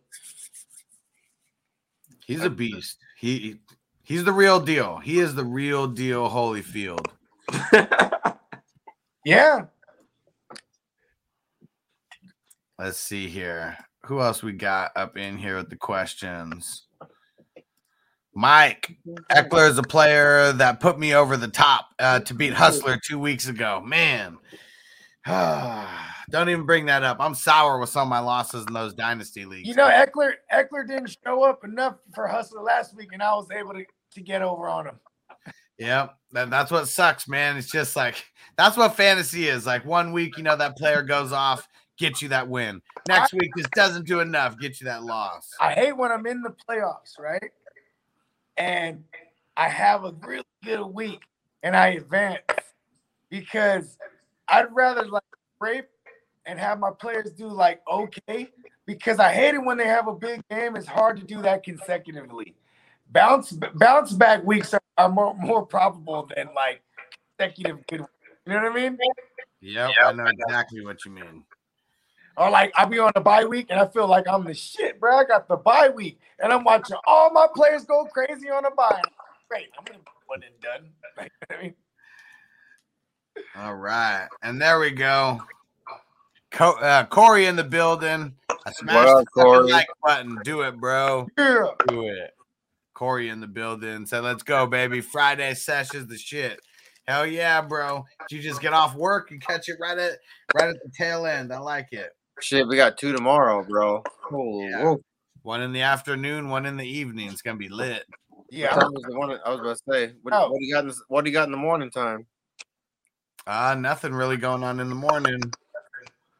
He's 2.26 2.42
a 2.42 2.50
beast. 2.50 2.98
He 3.18 3.60
he's 4.06 4.24
the 4.24 4.32
real 4.32 4.60
deal. 4.60 4.96
He 4.98 5.18
is 5.18 5.34
the 5.34 5.44
real 5.44 5.86
deal. 5.86 6.30
Holyfield. 6.30 7.06
Yeah, 9.24 9.64
Let's 12.78 12.98
see 13.00 13.26
here. 13.28 13.76
Who 14.04 14.20
else 14.20 14.42
we 14.42 14.52
got 14.52 14.92
up 14.94 15.16
in 15.16 15.38
here 15.38 15.56
with 15.56 15.70
the 15.70 15.76
questions? 15.76 16.86
Mike 18.34 18.98
Ekeler 19.32 19.68
is 19.70 19.78
a 19.78 19.82
player 19.82 20.52
that 20.52 20.78
put 20.78 20.98
me 20.98 21.14
over 21.14 21.36
the 21.38 21.48
top 21.48 21.86
uh, 21.98 22.20
to 22.20 22.34
beat 22.34 22.52
Hustler 22.52 23.00
two 23.02 23.18
weeks 23.18 23.48
ago. 23.48 23.80
Man, 23.84 24.36
don't 25.26 26.50
even 26.50 26.66
bring 26.66 26.86
that 26.86 27.02
up. 27.02 27.16
I'm 27.18 27.34
sour 27.34 27.80
with 27.80 27.88
some 27.88 28.02
of 28.02 28.08
my 28.08 28.18
losses 28.18 28.66
in 28.68 28.74
those 28.74 28.92
dynasty 28.94 29.46
leagues. 29.46 29.66
you 29.66 29.74
know 29.74 29.88
Ekeler 29.88 30.34
Ekeler 30.54 30.86
didn't 30.86 31.16
show 31.24 31.42
up 31.42 31.64
enough 31.64 31.96
for 32.14 32.28
Hustler 32.28 32.62
last 32.62 32.94
week, 32.94 33.08
and 33.12 33.22
I 33.22 33.34
was 33.34 33.50
able 33.50 33.72
to 33.72 33.84
to 34.16 34.22
get 34.22 34.42
over 34.42 34.68
on 34.68 34.86
him. 34.86 35.00
Yeah, 35.78 36.08
that, 36.32 36.50
that's 36.50 36.70
what 36.70 36.88
sucks, 36.88 37.28
man. 37.28 37.56
It's 37.56 37.70
just 37.70 37.96
like 37.96 38.16
that's 38.56 38.76
what 38.76 38.96
fantasy 38.96 39.48
is. 39.48 39.66
Like 39.66 39.84
one 39.84 40.12
week, 40.12 40.36
you 40.36 40.42
know, 40.42 40.56
that 40.56 40.76
player 40.76 41.02
goes 41.02 41.32
off, 41.32 41.68
get 41.98 42.22
you 42.22 42.28
that 42.28 42.48
win. 42.48 42.80
Next 43.06 43.32
week, 43.32 43.50
just 43.56 43.70
doesn't 43.72 44.06
do 44.06 44.20
enough, 44.20 44.58
get 44.58 44.80
you 44.80 44.86
that 44.86 45.04
loss. 45.04 45.50
I 45.60 45.72
hate 45.72 45.96
when 45.96 46.10
I'm 46.10 46.26
in 46.26 46.42
the 46.42 46.54
playoffs, 46.68 47.18
right? 47.18 47.50
And 48.56 49.04
I 49.56 49.68
have 49.68 50.04
a 50.04 50.14
really 50.26 50.44
good 50.64 50.86
week 50.86 51.20
and 51.62 51.76
I 51.76 51.88
advance 51.88 52.40
because 53.28 53.98
I'd 54.48 54.74
rather 54.74 55.06
like 55.06 55.22
rape 55.60 55.88
and 56.46 56.58
have 56.58 56.78
my 56.78 56.90
players 56.90 57.32
do 57.32 57.48
like 57.48 57.82
okay 57.90 58.48
because 58.86 59.18
I 59.18 59.32
hate 59.32 59.54
it 59.54 59.64
when 59.64 59.76
they 59.76 59.86
have 59.86 60.08
a 60.08 60.14
big 60.14 60.46
game. 60.48 60.76
It's 60.76 60.86
hard 60.86 61.18
to 61.18 61.24
do 61.24 61.42
that 61.42 61.64
consecutively. 61.64 62.54
Bounce 63.12 63.52
bounce 63.74 64.12
back 64.12 64.44
weeks 64.44 64.74
are, 64.74 64.82
are 64.98 65.08
more, 65.08 65.34
more 65.34 65.64
probable 65.64 66.28
than 66.34 66.48
like 66.54 66.82
consecutive 67.38 67.86
good. 67.86 68.00
weeks. 68.00 68.12
You 68.46 68.52
know 68.52 68.62
what 68.62 68.72
I 68.72 68.74
mean? 68.74 68.98
Yep, 69.60 69.90
I 70.04 70.12
know 70.12 70.26
exactly 70.26 70.84
what 70.84 71.04
you 71.04 71.12
mean. 71.12 71.44
Or 72.36 72.50
like 72.50 72.72
I'll 72.76 72.86
be 72.88 72.98
on 72.98 73.12
a 73.14 73.20
bye 73.20 73.44
week 73.44 73.66
and 73.70 73.80
I 73.80 73.86
feel 73.86 74.06
like 74.06 74.28
I'm 74.28 74.44
the 74.44 74.54
shit, 74.54 75.00
bro. 75.00 75.16
I 75.16 75.24
got 75.24 75.48
the 75.48 75.56
bye 75.56 75.88
week 75.88 76.20
and 76.38 76.52
I'm 76.52 76.64
watching 76.64 76.96
all 77.06 77.32
my 77.32 77.46
players 77.54 77.84
go 77.84 78.04
crazy 78.04 78.50
on 78.50 78.64
a 78.66 78.70
bye. 78.70 79.00
Great, 79.48 79.68
I'm 79.78 79.84
gonna 79.84 79.98
be 80.00 80.04
one 80.26 80.42
and 80.42 80.60
done. 80.60 80.90
Like, 81.16 81.32
I 81.50 81.62
mean, 81.62 81.74
All 83.56 83.74
right, 83.74 84.28
and 84.42 84.60
there 84.60 84.78
we 84.78 84.90
go. 84.90 85.40
Co- 86.50 86.78
uh, 86.78 87.06
Corey 87.06 87.46
in 87.46 87.56
the 87.56 87.64
building. 87.64 88.34
I 88.50 88.72
smashed 88.72 89.08
up, 89.08 89.24
the 89.24 89.42
Corey? 89.42 89.72
like 89.72 89.86
button. 90.04 90.38
Do 90.44 90.60
it, 90.60 90.78
bro. 90.78 91.26
yeah. 91.38 91.68
Do 91.88 92.02
it. 92.08 92.35
Corey 92.96 93.28
in 93.28 93.40
the 93.40 93.46
building 93.46 94.06
said, 94.06 94.24
"Let's 94.24 94.42
go, 94.42 94.66
baby. 94.78 95.00
Friday 95.02 95.52
sessions 95.54 96.08
the 96.08 96.16
shit." 96.16 96.58
Hell 97.06 97.26
yeah, 97.26 97.60
bro. 97.60 98.04
You 98.30 98.40
just 98.40 98.60
get 98.60 98.72
off 98.72 98.96
work 98.96 99.30
and 99.30 99.40
catch 99.40 99.68
it 99.68 99.76
right 99.80 99.96
at 99.98 100.18
right 100.56 100.70
at 100.70 100.76
the 100.82 100.90
tail 100.96 101.26
end. 101.26 101.52
I 101.52 101.58
like 101.58 101.88
it. 101.92 102.10
Shit, 102.40 102.66
we 102.66 102.76
got 102.76 102.98
two 102.98 103.12
tomorrow, 103.12 103.64
bro. 103.68 104.02
Oh, 104.32 104.60
Yeah. 104.62 104.94
One 105.42 105.62
in 105.62 105.72
the 105.72 105.82
afternoon, 105.82 106.48
one 106.48 106.66
in 106.66 106.76
the 106.76 106.86
evening. 106.88 107.28
It's 107.28 107.42
gonna 107.42 107.58
be 107.58 107.68
lit. 107.68 108.04
Yeah. 108.50 108.70
time 108.70 108.92
was 108.92 109.04
the 109.04 109.16
one 109.16 109.30
I 109.44 109.50
was 109.50 109.60
about 109.60 109.76
to 109.76 109.82
say. 109.92 110.14
What, 110.22 110.34
Oh. 110.34 110.50
what 110.50 110.58
do 110.58 110.64
you 110.66 110.74
got? 110.74 110.84
In 110.84 110.88
the, 110.88 110.96
what 111.08 111.24
do 111.24 111.30
you 111.30 111.34
got 111.36 111.44
in 111.46 111.52
the 111.52 111.56
morning 111.58 111.90
time? 111.90 112.26
Uh, 113.46 113.76
nothing 113.78 114.12
really 114.12 114.36
going 114.36 114.64
on 114.64 114.80
in 114.80 114.88
the 114.88 114.94
morning. 114.96 115.40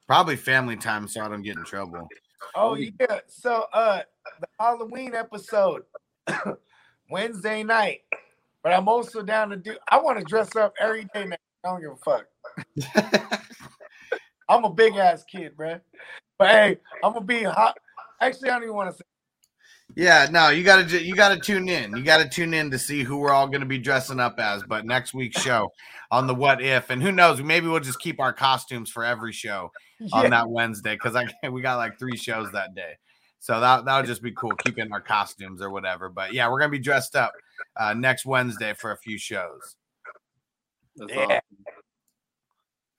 Probably 0.09 0.37
family 0.37 0.77
time, 0.77 1.07
so 1.07 1.21
I 1.21 1.29
don't 1.29 1.43
get 1.43 1.57
in 1.57 1.65
trouble. 1.65 2.09
Oh 2.57 2.75
yeah. 2.75 3.21
So 3.29 3.67
uh 3.73 4.01
the 4.41 4.47
Halloween 4.59 5.15
episode 5.15 5.83
Wednesday 7.11 7.63
night. 7.63 8.01
But 8.63 8.73
I'm 8.73 8.89
also 8.89 9.23
down 9.23 9.51
to 9.51 9.57
do 9.57 9.77
I 9.89 10.01
want 10.01 10.19
to 10.19 10.25
dress 10.25 10.57
up 10.57 10.75
every 10.81 11.07
day 11.15 11.27
now. 11.27 11.37
I 11.65 11.69
don't 11.69 11.81
give 11.81 11.93
a 11.93 11.97
fuck. 11.97 13.43
I'm 14.49 14.65
a 14.65 14.71
big 14.71 14.97
ass 14.97 15.25
kid, 15.25 15.57
bro. 15.57 15.81
But 16.39 16.49
hey, 16.49 16.79
I'm 17.03 17.13
gonna 17.13 17.25
be 17.25 17.43
hot. 17.43 17.79
Actually, 18.21 18.51
I 18.51 18.55
don't 18.55 18.65
even 18.65 18.75
want 18.75 18.91
to 18.91 18.97
say 18.97 19.03
Yeah, 19.95 20.27
no, 20.31 20.51
you 20.51 20.65
gotta 20.65 21.03
you 21.03 21.15
gotta 21.15 21.39
tune 21.39 21.69
in. 21.69 21.97
You 21.97 22.03
gotta 22.03 22.29
tune 22.29 22.55
in 22.55 22.71
to 22.71 22.79
see 22.79 23.03
who 23.03 23.19
we're 23.19 23.33
all 23.33 23.49
gonna 23.49 23.67
be 23.67 23.79
dressing 23.79 24.21
up 24.21 24.39
as. 24.39 24.63
But 24.63 24.85
next 24.85 25.15
week's 25.15 25.41
show 25.41 25.73
on 26.11 26.27
the 26.27 26.35
what 26.35 26.63
if, 26.63 26.91
and 26.91 27.03
who 27.03 27.13
knows, 27.13 27.41
maybe 27.41 27.69
we'll 27.69 27.81
just 27.81 28.01
keep 28.01 28.21
our 28.21 28.33
costumes 28.33 28.91
for 28.91 29.05
every 29.05 29.33
show 29.33 29.71
on 30.13 30.25
yeah. 30.25 30.31
that 30.31 30.51
Wednesday 30.51 30.95
because 30.95 31.17
I 31.17 31.27
we 31.49 31.63
got 31.63 31.77
like 31.77 31.99
three 31.99 32.17
shows 32.17 32.51
that 32.53 32.75
day. 32.75 32.97
So 33.47 33.61
that 33.61 33.85
that 33.85 33.97
would 33.97 34.07
just 34.07 34.23
be 34.23 34.33
cool, 34.33 34.51
keeping 34.57 34.91
our 34.91 35.01
costumes 35.01 35.63
or 35.63 35.71
whatever. 35.71 36.09
But 36.09 36.33
yeah, 36.33 36.51
we're 36.51 36.59
gonna 36.59 36.73
be 36.73 36.81
dressed 36.81 37.15
up 37.15 37.33
uh, 37.77 37.95
next 37.95 38.27
Wednesday 38.27 38.75
for 38.75 38.91
a 38.91 38.97
few 38.97 39.19
shows. 39.19 39.77
That's 40.97 41.13
Yeah. 41.13 41.23
awesome. 41.23 41.41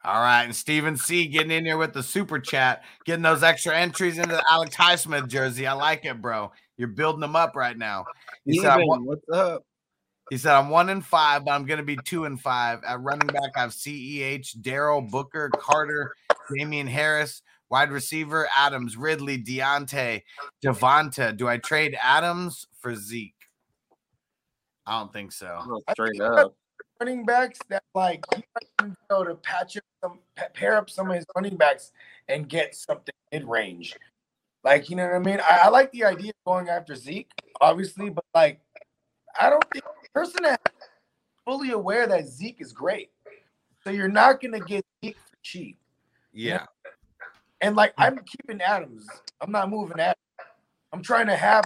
All 0.06 0.22
right, 0.22 0.44
and 0.44 0.56
Steven 0.56 0.96
C 0.96 1.28
getting 1.28 1.52
in 1.52 1.66
here 1.66 1.78
with 1.78 1.92
the 1.92 2.02
super 2.02 2.40
chat, 2.40 2.86
getting 3.04 3.24
those 3.24 3.44
extra 3.44 3.76
entries 3.78 4.18
into 4.18 4.36
the 4.38 4.44
Alex 4.50 4.74
Highsmith 4.74 5.28
jersey. 5.28 5.68
I 5.68 5.74
like 5.74 6.06
it, 6.06 6.22
bro. 6.22 6.54
You're 6.78 6.88
building 6.88 7.20
them 7.20 7.36
up 7.36 7.58
right 7.58 7.78
now. 7.78 8.06
He 8.46 8.58
said, 8.58 8.70
I'm 8.70 8.88
one, 8.88 9.04
what's 9.04 9.28
up? 9.30 9.66
he 10.30 10.38
said, 10.38 10.54
I'm 10.54 10.70
one 10.70 10.88
and 10.88 11.06
five, 11.06 11.44
but 11.44 11.52
I'm 11.52 11.66
going 11.66 11.80
to 11.80 11.84
be 11.84 11.98
two 12.06 12.24
and 12.24 12.40
five. 12.40 12.80
At 12.88 13.02
running 13.02 13.28
back, 13.28 13.52
I 13.58 13.62
have 13.62 13.72
CEH, 13.72 14.62
Daryl, 14.62 15.10
Booker, 15.10 15.50
Carter, 15.60 16.14
Damien 16.56 16.88
Harris, 16.88 17.42
wide 17.70 17.92
receiver, 17.92 18.48
Adams, 18.56 18.98
Ridley, 18.98 19.42
Diontae, 19.42 20.24
Davante. 20.64 21.36
Do 21.36 21.48
I 21.48 21.58
trade 21.58 21.98
Adams 22.02 22.68
for 22.80 22.96
Zeke? 22.96 23.34
I 24.86 25.00
don't 25.00 25.12
think 25.12 25.32
so. 25.32 25.82
Straight 25.92 26.22
up. 26.22 26.56
running 27.00 27.26
backs 27.26 27.60
that 27.70 27.84
like 27.94 28.24
he 28.34 28.44
might 28.56 28.94
go 29.10 29.24
to 29.24 29.36
patch 29.36 29.78
up 29.78 29.84
some 30.02 30.20
pair 30.54 30.78
up 30.78 30.90
some 30.90 31.10
of 31.10 31.16
his 31.16 31.26
running 31.36 31.58
backs 31.58 31.92
and 32.30 32.48
get 32.48 32.74
something 32.74 33.14
mid 33.32 33.44
range. 33.44 33.96
Like 34.64 34.90
you 34.90 34.96
know 34.96 35.06
what 35.06 35.16
I 35.16 35.20
mean? 35.20 35.40
I, 35.40 35.62
I 35.66 35.70
like 35.70 35.92
the 35.92 36.06
idea 36.06 36.30
of 36.30 36.52
going 36.52 36.70
after 36.70 36.96
Zeke, 36.96 37.30
obviously, 37.60 38.10
but 38.10 38.24
like 38.34 38.62
I 39.40 39.50
don't 39.50 39.66
think 39.72 39.84
person 40.14 40.44
that 40.44 40.62
fully 41.46 41.72
aware 41.72 42.08
that 42.08 42.28
Zeke 42.28 42.62
is 42.62 42.72
great. 42.72 43.12
So 43.84 43.90
you're 43.90 44.08
not 44.08 44.42
gonna 44.42 44.60
get 44.60 44.86
Zeke 45.04 45.18
for 45.18 45.38
cheap. 45.44 45.78
Yeah. 46.34 46.66
And 47.62 47.76
like 47.76 47.94
I'm 47.98 48.20
keeping 48.20 48.62
Adams. 48.62 49.08
I'm 49.42 49.52
not 49.52 49.70
moving 49.70 50.00
Adams. 50.00 50.16
I'm 50.94 51.02
trying 51.02 51.28
to 51.28 51.36
have 51.36 51.66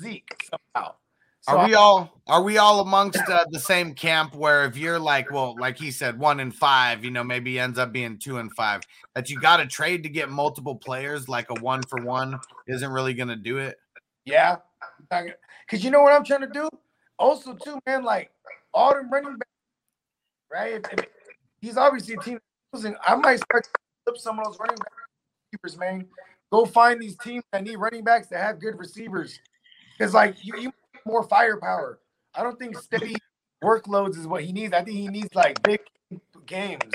Zeke 0.00 0.48
somehow. 0.50 0.94
So 1.42 1.58
Are 1.58 1.68
we 1.68 1.74
all 1.74 2.20
are 2.26 2.42
we 2.42 2.58
all 2.58 2.80
amongst 2.80 3.20
uh, 3.28 3.44
the 3.50 3.60
same 3.60 3.94
camp 3.94 4.34
where 4.34 4.64
if 4.64 4.76
you're 4.76 4.98
like, 4.98 5.30
well, 5.30 5.54
like 5.60 5.78
he 5.78 5.92
said, 5.92 6.18
one 6.18 6.40
and 6.40 6.52
five, 6.52 7.04
you 7.04 7.12
know, 7.12 7.22
maybe 7.22 7.52
he 7.52 7.60
ends 7.60 7.78
up 7.78 7.92
being 7.92 8.18
two 8.18 8.38
and 8.38 8.52
five, 8.56 8.82
that 9.14 9.30
you 9.30 9.38
got 9.38 9.58
to 9.58 9.66
trade 9.66 10.02
to 10.02 10.08
get 10.08 10.28
multiple 10.28 10.74
players, 10.74 11.28
like 11.28 11.48
a 11.50 11.54
one 11.60 11.82
for 11.84 12.02
one 12.02 12.40
isn't 12.66 12.90
really 12.90 13.14
going 13.14 13.28
to 13.28 13.36
do 13.36 13.58
it. 13.58 13.78
Yeah, 14.24 14.56
because 15.08 15.84
you 15.84 15.92
know 15.92 16.02
what 16.02 16.12
I'm 16.12 16.24
trying 16.24 16.40
to 16.40 16.48
do. 16.48 16.68
Also, 17.16 17.54
too, 17.54 17.78
man, 17.86 18.02
like 18.02 18.32
all 18.74 18.92
them 18.92 19.08
running 19.08 19.36
backs, 19.36 19.50
right? 20.52 20.72
If, 20.74 20.92
if 20.94 21.06
he's 21.60 21.76
obviously 21.76 22.14
a 22.14 22.18
team 22.18 22.40
losing, 22.72 22.96
I 23.06 23.14
might 23.14 23.36
start 23.36 23.64
to 23.64 23.70
flip 24.04 24.18
some 24.18 24.40
of 24.40 24.46
those 24.46 24.58
running 24.58 24.78
back 24.78 25.05
receivers, 25.52 25.78
man. 25.78 26.06
Go 26.52 26.64
find 26.64 27.00
these 27.00 27.16
teams 27.18 27.44
that 27.52 27.64
need 27.64 27.76
running 27.76 28.04
backs 28.04 28.28
that 28.28 28.40
have 28.40 28.60
good 28.60 28.78
receivers, 28.78 29.40
because 29.98 30.14
like 30.14 30.36
you, 30.44 30.54
you 30.56 30.64
need 30.66 31.00
more 31.04 31.24
firepower. 31.24 31.98
I 32.34 32.42
don't 32.42 32.58
think 32.58 32.78
steady 32.78 33.16
workloads 33.64 34.16
is 34.16 34.26
what 34.26 34.44
he 34.44 34.52
needs. 34.52 34.72
I 34.72 34.82
think 34.82 34.96
he 34.96 35.08
needs 35.08 35.34
like 35.34 35.60
big 35.62 35.80
games 36.46 36.92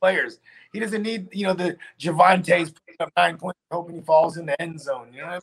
players. 0.00 0.38
He 0.72 0.80
doesn't 0.80 1.02
need 1.02 1.28
you 1.32 1.46
know 1.46 1.54
the 1.54 1.76
Javonte's 1.98 2.74
nine 3.16 3.36
points, 3.38 3.58
hoping 3.70 3.96
he 3.96 4.00
falls 4.02 4.36
in 4.36 4.46
the 4.46 4.60
end 4.60 4.80
zone. 4.80 5.08
You 5.12 5.22
know. 5.22 5.40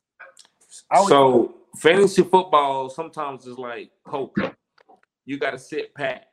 I 0.92 1.00
would- 1.00 1.10
So 1.10 1.56
fantasy 1.78 2.24
football 2.24 2.90
sometimes 2.90 3.46
is 3.46 3.58
like 3.58 3.92
poker. 4.06 4.56
You 5.26 5.38
got 5.38 5.52
to 5.52 5.60
sit 5.60 5.94
pat. 5.94 6.28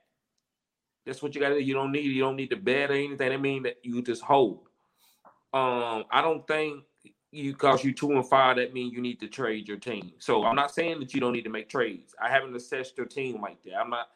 That's 1.04 1.22
what 1.22 1.34
you 1.34 1.40
got 1.40 1.50
to 1.50 1.54
do. 1.56 1.60
You 1.60 1.74
don't 1.74 1.92
need 1.92 2.04
you 2.04 2.20
don't 2.20 2.36
need 2.36 2.50
to 2.50 2.56
bet 2.56 2.90
or 2.90 2.94
anything. 2.94 3.32
I 3.32 3.36
mean 3.36 3.62
that 3.64 3.76
you 3.82 4.02
just 4.02 4.22
hold. 4.22 4.65
Um, 5.56 6.04
I 6.10 6.20
don't 6.20 6.46
think 6.46 6.84
you 7.32 7.54
cause 7.54 7.82
you 7.82 7.94
two 7.94 8.12
and 8.12 8.28
five. 8.28 8.56
That 8.56 8.74
means 8.74 8.92
you 8.92 9.00
need 9.00 9.20
to 9.20 9.28
trade 9.28 9.66
your 9.66 9.78
team. 9.78 10.12
So 10.18 10.44
I'm 10.44 10.54
not 10.54 10.70
saying 10.70 11.00
that 11.00 11.14
you 11.14 11.20
don't 11.20 11.32
need 11.32 11.44
to 11.44 11.50
make 11.50 11.70
trades. 11.70 12.14
I 12.22 12.28
haven't 12.28 12.54
assessed 12.54 12.98
your 12.98 13.06
team 13.06 13.40
like 13.40 13.62
that. 13.64 13.74
I'm 13.74 13.90
not. 13.90 14.08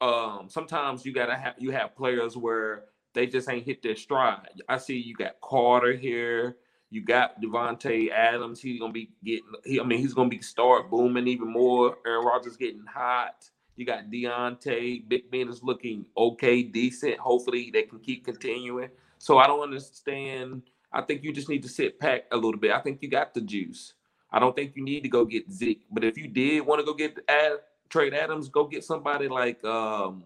Um, 0.00 0.48
sometimes 0.48 1.04
you 1.04 1.12
gotta 1.12 1.36
have 1.36 1.54
you 1.58 1.72
have 1.72 1.96
players 1.96 2.36
where 2.36 2.84
they 3.12 3.26
just 3.26 3.48
ain't 3.48 3.66
hit 3.66 3.82
their 3.82 3.96
stride. 3.96 4.62
I 4.68 4.78
see 4.78 4.96
you 4.96 5.14
got 5.14 5.40
Carter 5.42 5.94
here. 5.94 6.58
You 6.90 7.02
got 7.02 7.40
Davante 7.42 8.10
Adams. 8.10 8.60
He's 8.60 8.78
gonna 8.78 8.92
be 8.92 9.10
getting. 9.24 9.52
He, 9.64 9.80
I 9.80 9.84
mean, 9.84 9.98
he's 9.98 10.14
gonna 10.14 10.28
be 10.28 10.40
start 10.40 10.90
booming 10.90 11.26
even 11.26 11.48
more. 11.52 11.98
Aaron 12.06 12.24
Rodgers 12.24 12.56
getting 12.56 12.86
hot. 12.86 13.50
You 13.74 13.84
got 13.84 14.10
Diontae. 14.10 15.08
Big 15.08 15.30
Ben 15.30 15.48
is 15.48 15.62
looking 15.62 16.06
okay, 16.16 16.62
decent. 16.62 17.18
Hopefully, 17.18 17.70
they 17.72 17.82
can 17.82 17.98
keep 17.98 18.24
continuing. 18.24 18.90
So 19.18 19.38
I 19.38 19.46
don't 19.46 19.62
understand. 19.62 20.62
I 20.92 21.02
think 21.02 21.22
you 21.24 21.32
just 21.32 21.48
need 21.48 21.62
to 21.64 21.68
sit 21.68 21.98
back 22.00 22.24
a 22.32 22.36
little 22.36 22.58
bit. 22.58 22.72
I 22.72 22.80
think 22.80 23.00
you 23.02 23.10
got 23.10 23.34
the 23.34 23.40
juice. 23.40 23.94
I 24.32 24.38
don't 24.38 24.56
think 24.56 24.76
you 24.76 24.84
need 24.84 25.02
to 25.02 25.08
go 25.08 25.24
get 25.24 25.50
Zeke. 25.50 25.84
But 25.90 26.04
if 26.04 26.18
you 26.18 26.28
did 26.28 26.66
want 26.66 26.80
to 26.80 26.86
go 26.86 26.94
get 26.94 27.18
Ad, 27.28 27.52
trade 27.88 28.14
Adams, 28.14 28.48
go 28.48 28.66
get 28.66 28.84
somebody 28.84 29.28
like 29.28 29.62
um, 29.64 30.24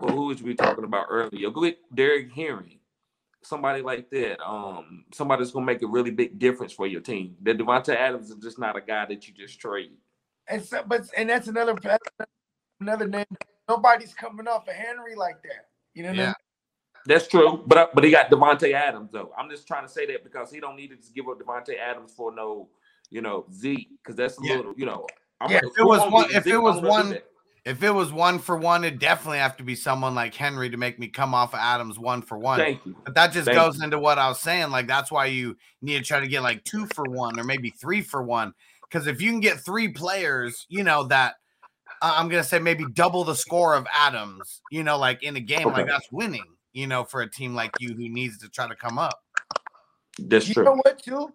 well, 0.00 0.14
who 0.16 0.26
was 0.26 0.42
we 0.42 0.54
talking 0.54 0.84
about 0.84 1.06
earlier? 1.10 1.50
Go 1.50 1.62
get 1.62 1.78
Derek 1.94 2.32
Henry 2.32 2.78
somebody 3.42 3.82
like 3.82 4.10
that, 4.10 4.40
um, 4.46 5.04
somebody 5.14 5.42
that's 5.42 5.52
gonna 5.52 5.66
make 5.66 5.82
a 5.82 5.86
really 5.86 6.10
big 6.10 6.38
difference 6.38 6.72
for 6.72 6.86
your 6.86 7.00
team. 7.00 7.36
That 7.42 7.58
Davante 7.58 7.94
Adams 7.94 8.30
is 8.30 8.36
just 8.36 8.58
not 8.58 8.76
a 8.76 8.80
guy 8.80 9.06
that 9.06 9.28
you 9.28 9.34
just 9.34 9.60
trade. 9.60 9.92
And 10.48 10.62
so, 10.62 10.82
but 10.86 11.08
and 11.16 11.30
that's 11.30 11.48
another 11.48 11.76
another 12.80 13.08
name. 13.08 13.26
Nobody's 13.68 14.14
coming 14.14 14.48
off 14.48 14.68
of 14.68 14.74
Henry 14.74 15.14
like 15.14 15.42
that. 15.44 15.68
You 15.94 16.04
know 16.04 16.10
what 16.10 16.18
I 16.18 16.18
Yeah. 16.18 16.26
mean? 16.26 16.34
That's 17.08 17.26
true, 17.26 17.62
but 17.66 17.94
but 17.94 18.04
he 18.04 18.10
got 18.10 18.30
Davante 18.30 18.72
Adams 18.74 19.10
though. 19.10 19.32
I'm 19.36 19.48
just 19.48 19.66
trying 19.66 19.86
to 19.86 19.92
say 19.92 20.04
that 20.06 20.22
because 20.24 20.52
he 20.52 20.60
don't 20.60 20.76
need 20.76 20.88
to 20.88 20.96
just 20.96 21.14
give 21.14 21.26
up 21.28 21.38
Davante 21.40 21.78
Adams 21.78 22.12
for 22.14 22.34
no, 22.34 22.68
you 23.10 23.22
know, 23.22 23.46
Zeke 23.52 23.88
because 24.02 24.14
that's 24.14 24.38
a 24.38 24.40
Yeah. 24.44 24.56
little, 24.56 24.74
you 24.76 24.84
know. 24.86 25.06
I'm 25.40 25.50
Yeah, 25.50 25.60
gonna- 25.60 25.72
if 25.72 25.78
it 25.78 25.84
was 25.84 26.12
one- 26.12 26.30
if 26.30 26.36
it 26.36 26.44
Zeke, 26.44 26.54
I'm 26.54 26.62
was 26.62 26.80
one- 26.82 27.18
If 27.64 27.82
it 27.82 27.90
was 27.90 28.10
one 28.12 28.38
for 28.38 28.56
one, 28.56 28.82
it'd 28.84 28.98
definitely 28.98 29.38
have 29.38 29.56
to 29.58 29.62
be 29.62 29.74
someone 29.74 30.14
like 30.14 30.34
Henry 30.34 30.70
to 30.70 30.76
make 30.78 30.98
me 30.98 31.08
come 31.08 31.34
off 31.34 31.52
of 31.52 31.60
Adams 31.60 31.98
one 31.98 32.22
for 32.22 32.38
one. 32.38 32.58
Thank 32.58 32.86
you. 32.86 32.96
But 33.04 33.14
that 33.14 33.32
just 33.32 33.44
Thank 33.44 33.58
goes 33.58 33.82
into 33.82 33.98
what 33.98 34.18
I 34.18 34.28
was 34.28 34.40
saying. 34.40 34.70
Like 34.70 34.86
that's 34.86 35.10
why 35.10 35.26
you 35.26 35.54
need 35.82 35.98
to 35.98 36.04
try 36.04 36.20
to 36.20 36.28
get 36.28 36.42
like 36.42 36.64
two 36.64 36.86
for 36.94 37.04
one 37.04 37.38
or 37.38 37.44
maybe 37.44 37.68
three 37.70 38.00
for 38.00 38.22
one. 38.22 38.54
Because 38.82 39.06
if 39.06 39.20
you 39.20 39.30
can 39.30 39.40
get 39.40 39.60
three 39.60 39.88
players, 39.88 40.64
you 40.70 40.82
know 40.82 41.04
that 41.08 41.34
uh, 42.00 42.14
I'm 42.16 42.28
gonna 42.28 42.44
say 42.44 42.58
maybe 42.58 42.86
double 42.86 43.24
the 43.24 43.34
score 43.34 43.74
of 43.74 43.86
Adams. 43.92 44.62
You 44.70 44.82
know, 44.82 44.96
like 44.96 45.22
in 45.22 45.36
a 45.36 45.40
game, 45.40 45.68
like 45.68 45.88
that's 45.88 46.10
winning. 46.10 46.44
You 46.72 46.86
know, 46.86 47.04
for 47.04 47.22
a 47.22 47.30
team 47.30 47.54
like 47.54 47.72
you 47.80 47.94
who 47.94 48.08
needs 48.08 48.38
to 48.38 48.48
try 48.48 48.68
to 48.68 48.76
come 48.76 48.98
up. 48.98 49.20
That's 50.18 50.48
You 50.48 50.54
true. 50.54 50.64
know 50.64 50.76
what, 50.82 51.02
too? 51.02 51.32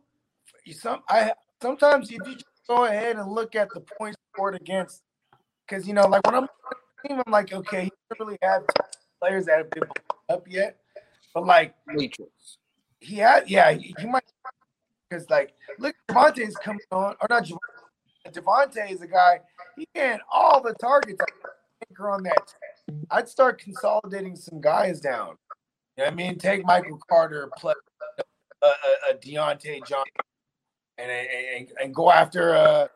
You 0.66 0.74
some 0.74 1.02
I 1.10 1.34
sometimes 1.62 2.10
if 2.12 2.20
you 2.26 2.34
just 2.34 2.46
go 2.68 2.86
ahead 2.86 3.18
and 3.18 3.30
look 3.30 3.56
at 3.56 3.70
the 3.74 3.82
points 3.98 4.18
scored 4.34 4.56
against, 4.56 5.02
because 5.68 5.88
you 5.88 5.94
know, 5.94 6.08
like 6.08 6.26
when 6.26 6.36
I'm 6.36 6.48
team, 7.06 7.22
I'm 7.26 7.32
like, 7.32 7.52
okay, 7.52 7.86
he 7.86 7.92
doesn't 8.10 8.26
really 8.26 8.38
have 8.42 8.64
players 9.22 9.46
that 9.46 9.58
have 9.58 9.70
been 9.72 9.84
up 10.30 10.46
yet, 10.50 10.78
but 11.34 11.46
like 11.46 11.76
Matrix. 11.88 12.58
he 13.00 13.18
had, 13.18 13.50
yeah, 13.50 13.72
he, 13.72 13.94
he 14.00 14.06
might 14.06 14.24
because 15.10 15.30
like 15.30 15.54
look, 15.80 15.96
Davante's 16.10 16.56
coming 16.58 16.80
on, 16.92 17.16
or 17.22 17.28
not 17.30 17.46
Javonte. 17.46 17.60
Davante 18.32 18.92
is 18.92 19.02
a 19.02 19.08
guy 19.08 19.40
he 19.76 19.88
can 19.94 20.20
all 20.32 20.62
the 20.62 20.74
targets 20.76 21.20
anchor 21.90 22.10
on 22.10 22.24
that. 22.24 22.54
I'd 23.12 23.30
start 23.30 23.60
consolidating 23.60 24.36
some 24.36 24.62
guys 24.62 25.00
down. 25.00 25.36
You 25.98 26.04
know 26.04 26.12
I 26.12 26.16
mean? 26.16 26.38
Take 26.38 26.66
Michael 26.66 27.00
Carter, 27.10 27.50
play 27.58 27.74
a, 28.62 28.66
a, 28.66 28.70
a 29.12 29.18
Diontae 29.18 29.86
John, 29.88 30.06
and, 30.98 31.12
and 31.12 31.68
and 31.82 31.96
go 31.96 32.12
after 32.12 32.56
uh 32.56 32.88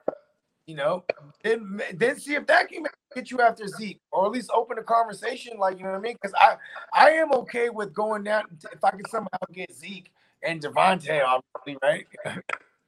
you 0.67 0.75
know, 0.75 1.05
then 1.43 1.81
then 1.93 2.19
see 2.19 2.35
if 2.35 2.45
that 2.47 2.67
can 2.67 2.83
get 3.15 3.31
you 3.31 3.39
after 3.39 3.67
Zeke, 3.67 4.01
or 4.11 4.25
at 4.25 4.31
least 4.31 4.51
open 4.53 4.77
a 4.77 4.83
conversation, 4.83 5.57
like 5.57 5.77
you 5.77 5.85
know 5.85 5.91
what 5.91 5.99
I 5.99 6.01
mean? 6.01 6.17
Because 6.21 6.35
I 6.37 6.57
I 6.93 7.11
am 7.11 7.31
okay 7.33 7.69
with 7.69 7.93
going 7.93 8.23
down 8.23 8.43
if 8.71 8.83
I 8.83 8.91
can 8.91 9.05
somehow 9.09 9.39
get 9.53 9.73
Zeke 9.73 10.11
and 10.43 10.61
Davante, 10.61 11.23
obviously, 11.23 11.77
right? 11.81 12.05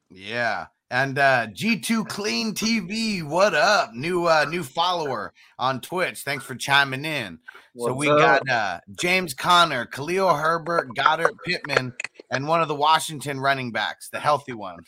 Yeah. 0.10 0.68
And 0.91 1.20
uh 1.20 1.48
G2 1.48 2.07
Clean 2.07 2.53
TV, 2.53 3.22
what 3.24 3.53
up? 3.53 3.94
New 3.94 4.26
uh 4.26 4.45
new 4.49 4.64
follower 4.64 5.34
on 5.60 5.82
Twitch. 5.82 6.22
Thanks 6.22 6.44
for 6.44 6.56
chiming 6.56 7.06
in. 7.06 7.38
so 7.78 7.94
we 7.94 8.10
up? 8.10 8.18
got 8.18 8.49
uh 8.49 8.80
James 8.99 9.36
Conner, 9.36 9.86
Khalil 9.86 10.34
Herbert, 10.34 10.95
Goddard 10.95 11.34
Pittman, 11.45 11.94
and 12.32 12.48
one 12.48 12.61
of 12.61 12.68
the 12.68 12.76
Washington 12.76 13.40
running 13.40 13.72
backs, 13.72 14.10
the 14.10 14.20
healthy 14.20 14.53
one. 14.53 14.80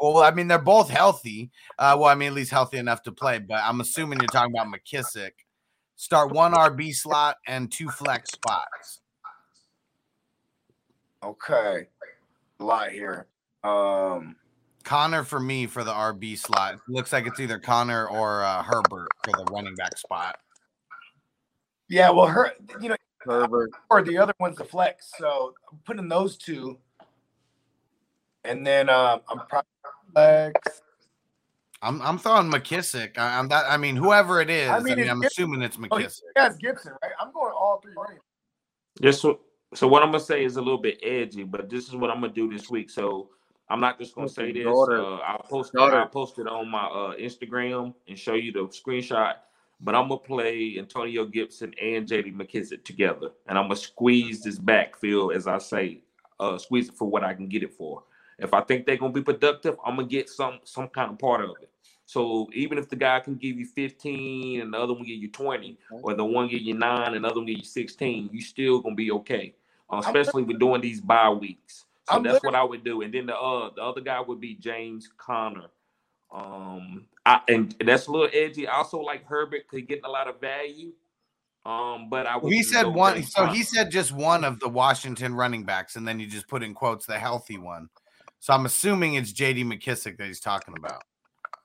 well, 0.00 0.18
I 0.22 0.30
mean, 0.30 0.48
they're 0.48 0.58
both 0.58 0.88
healthy. 0.88 1.50
Uh 1.78 1.94
well, 1.98 2.08
I 2.08 2.14
mean, 2.14 2.28
at 2.28 2.34
least 2.34 2.50
healthy 2.50 2.78
enough 2.78 3.02
to 3.02 3.12
play, 3.12 3.40
but 3.40 3.60
I'm 3.62 3.82
assuming 3.82 4.20
you're 4.20 4.28
talking 4.28 4.54
about 4.56 4.72
McKissic. 4.72 5.32
Start 5.96 6.32
one 6.32 6.54
RB 6.54 6.94
slot 6.94 7.36
and 7.46 7.70
two 7.70 7.90
flex 7.90 8.30
spots. 8.30 9.00
Okay, 11.22 11.88
a 12.60 12.64
lot 12.64 12.90
here. 12.90 13.26
Um, 13.64 14.36
Conner 14.88 15.22
for 15.22 15.38
me 15.38 15.66
for 15.66 15.84
the 15.84 15.92
RB 15.92 16.38
slot. 16.38 16.78
Looks 16.88 17.12
like 17.12 17.26
it's 17.26 17.38
either 17.40 17.58
Conner 17.58 18.06
or 18.08 18.42
uh, 18.42 18.62
Herbert 18.62 19.08
for 19.22 19.32
the 19.36 19.44
running 19.52 19.74
back 19.74 19.98
spot. 19.98 20.38
yeah, 21.90 22.08
well, 22.08 22.26
her, 22.26 22.52
you 22.80 22.88
know, 22.88 22.96
Herbert. 23.18 23.68
or 23.90 24.00
the 24.02 24.16
other 24.16 24.32
one's 24.40 24.56
the 24.56 24.64
flex. 24.64 25.12
So 25.18 25.52
I'm 25.70 25.78
putting 25.84 26.08
those 26.08 26.38
two, 26.38 26.78
and 28.44 28.66
then 28.66 28.88
um, 28.88 29.20
I'm 29.28 29.40
probably 29.46 29.68
flex. 30.14 30.80
I'm 31.82 32.00
I'm 32.00 32.16
throwing 32.16 32.50
McKissic. 32.50 33.18
I, 33.18 33.38
am 33.38 33.46
that. 33.48 33.66
I 33.70 33.76
mean, 33.76 33.94
whoever 33.94 34.40
it 34.40 34.48
is. 34.48 34.70
I 34.70 34.76
I 34.78 34.80
mean, 34.80 34.96
mean, 34.96 35.10
I'm 35.10 35.18
it's- 35.18 35.32
assuming 35.32 35.60
it's 35.60 35.76
Oh, 35.76 35.80
McKissic. 35.80 36.20
That's 36.34 36.56
Gibson, 36.56 36.92
right? 37.02 37.12
I'm 37.20 37.30
going 37.34 37.52
all 37.52 37.78
three 37.82 37.92
running. 37.94 38.20
Just 39.02 39.20
so, 39.20 39.40
so 39.74 39.86
what 39.86 40.02
I'm 40.02 40.08
gonna 40.08 40.20
say 40.24 40.44
is 40.46 40.56
a 40.56 40.62
little 40.62 40.80
bit 40.80 40.98
edgy, 41.02 41.44
but 41.44 41.68
this 41.68 41.88
is 41.88 41.94
what 41.94 42.08
I'm 42.10 42.22
gonna 42.22 42.32
do 42.32 42.48
this 42.50 42.70
week. 42.70 42.88
So 42.88 43.28
I'm 43.70 43.80
not 43.80 43.98
just 43.98 44.14
gonna 44.14 44.28
say 44.28 44.52
this. 44.52 44.66
Uh, 44.66 45.16
I'll 45.16 45.44
post 45.48 45.72
Daughter. 45.72 45.98
I'll 45.98 46.08
post 46.08 46.38
it 46.38 46.46
on 46.46 46.70
my 46.70 46.86
uh, 46.86 47.16
Instagram 47.16 47.94
and 48.06 48.18
show 48.18 48.34
you 48.34 48.52
the 48.52 48.60
screenshot. 48.68 49.34
But 49.80 49.94
I'm 49.94 50.08
gonna 50.08 50.18
play 50.18 50.76
Antonio 50.78 51.24
Gibson 51.24 51.72
and 51.80 52.06
JD 52.06 52.34
McKissic 52.34 52.84
together, 52.84 53.30
and 53.46 53.58
I'm 53.58 53.64
gonna 53.64 53.76
squeeze 53.76 54.42
this 54.42 54.58
backfield 54.58 55.34
as 55.34 55.46
I 55.46 55.58
say, 55.58 56.02
uh, 56.40 56.58
squeeze 56.58 56.88
it 56.88 56.94
for 56.94 57.08
what 57.08 57.22
I 57.22 57.34
can 57.34 57.48
get 57.48 57.62
it 57.62 57.74
for. 57.74 58.02
If 58.38 58.54
I 58.54 58.60
think 58.62 58.86
they're 58.86 58.96
gonna 58.96 59.12
be 59.12 59.22
productive, 59.22 59.76
I'm 59.84 59.96
gonna 59.96 60.08
get 60.08 60.28
some 60.28 60.60
some 60.64 60.88
kind 60.88 61.12
of 61.12 61.18
part 61.18 61.44
of 61.44 61.50
it. 61.62 61.70
So 62.06 62.48
even 62.54 62.78
if 62.78 62.88
the 62.88 62.96
guy 62.96 63.20
can 63.20 63.34
give 63.34 63.58
you 63.58 63.66
15 63.66 64.62
and 64.62 64.72
the 64.72 64.78
other 64.78 64.94
one 64.94 65.02
give 65.02 65.18
you 65.18 65.30
20, 65.30 65.78
or 65.90 66.14
the 66.14 66.24
one 66.24 66.48
give 66.48 66.62
you 66.62 66.72
nine 66.72 67.14
and 67.14 67.22
the 67.22 67.28
other 67.28 67.40
one 67.40 67.46
give 67.46 67.58
you 67.58 67.64
16, 67.64 68.30
you 68.32 68.40
still 68.40 68.80
gonna 68.80 68.94
be 68.94 69.10
okay. 69.10 69.54
Uh, 69.90 70.02
especially 70.04 70.42
with 70.42 70.58
doing 70.58 70.80
these 70.80 71.02
bye 71.02 71.28
weeks. 71.28 71.84
So 72.08 72.16
I'm 72.16 72.22
that's 72.22 72.42
what 72.44 72.54
I 72.54 72.64
would 72.64 72.84
do. 72.84 73.02
And 73.02 73.12
then 73.12 73.26
the 73.26 73.36
uh 73.36 73.70
the 73.74 73.82
other 73.82 74.00
guy 74.00 74.20
would 74.20 74.40
be 74.40 74.54
James 74.54 75.08
Conner. 75.18 75.66
Um 76.32 77.06
I 77.26 77.40
and 77.48 77.74
that's 77.84 78.06
a 78.06 78.10
little 78.12 78.30
edgy. 78.32 78.66
I 78.66 78.76
also 78.76 79.00
like 79.00 79.26
Herbert 79.26 79.68
could 79.68 79.86
get 79.88 80.00
a 80.04 80.08
lot 80.08 80.28
of 80.28 80.40
value. 80.40 80.92
Um, 81.66 82.08
but 82.08 82.26
I 82.26 82.36
would 82.36 82.50
He 82.52 82.62
said 82.62 82.86
one. 82.86 83.14
James 83.16 83.32
So 83.32 83.44
Conner. 83.44 83.54
he 83.54 83.62
said 83.62 83.90
just 83.90 84.12
one 84.12 84.44
of 84.44 84.58
the 84.60 84.68
Washington 84.68 85.34
running 85.34 85.64
backs, 85.64 85.96
and 85.96 86.08
then 86.08 86.18
you 86.18 86.26
just 86.26 86.48
put 86.48 86.62
in 86.62 86.72
quotes 86.72 87.04
the 87.04 87.18
healthy 87.18 87.58
one. 87.58 87.90
So 88.40 88.54
I'm 88.54 88.64
assuming 88.64 89.14
it's 89.14 89.32
J.D. 89.32 89.64
McKissic 89.64 90.16
that 90.16 90.26
he's 90.28 90.40
talking 90.40 90.74
about. 90.78 91.02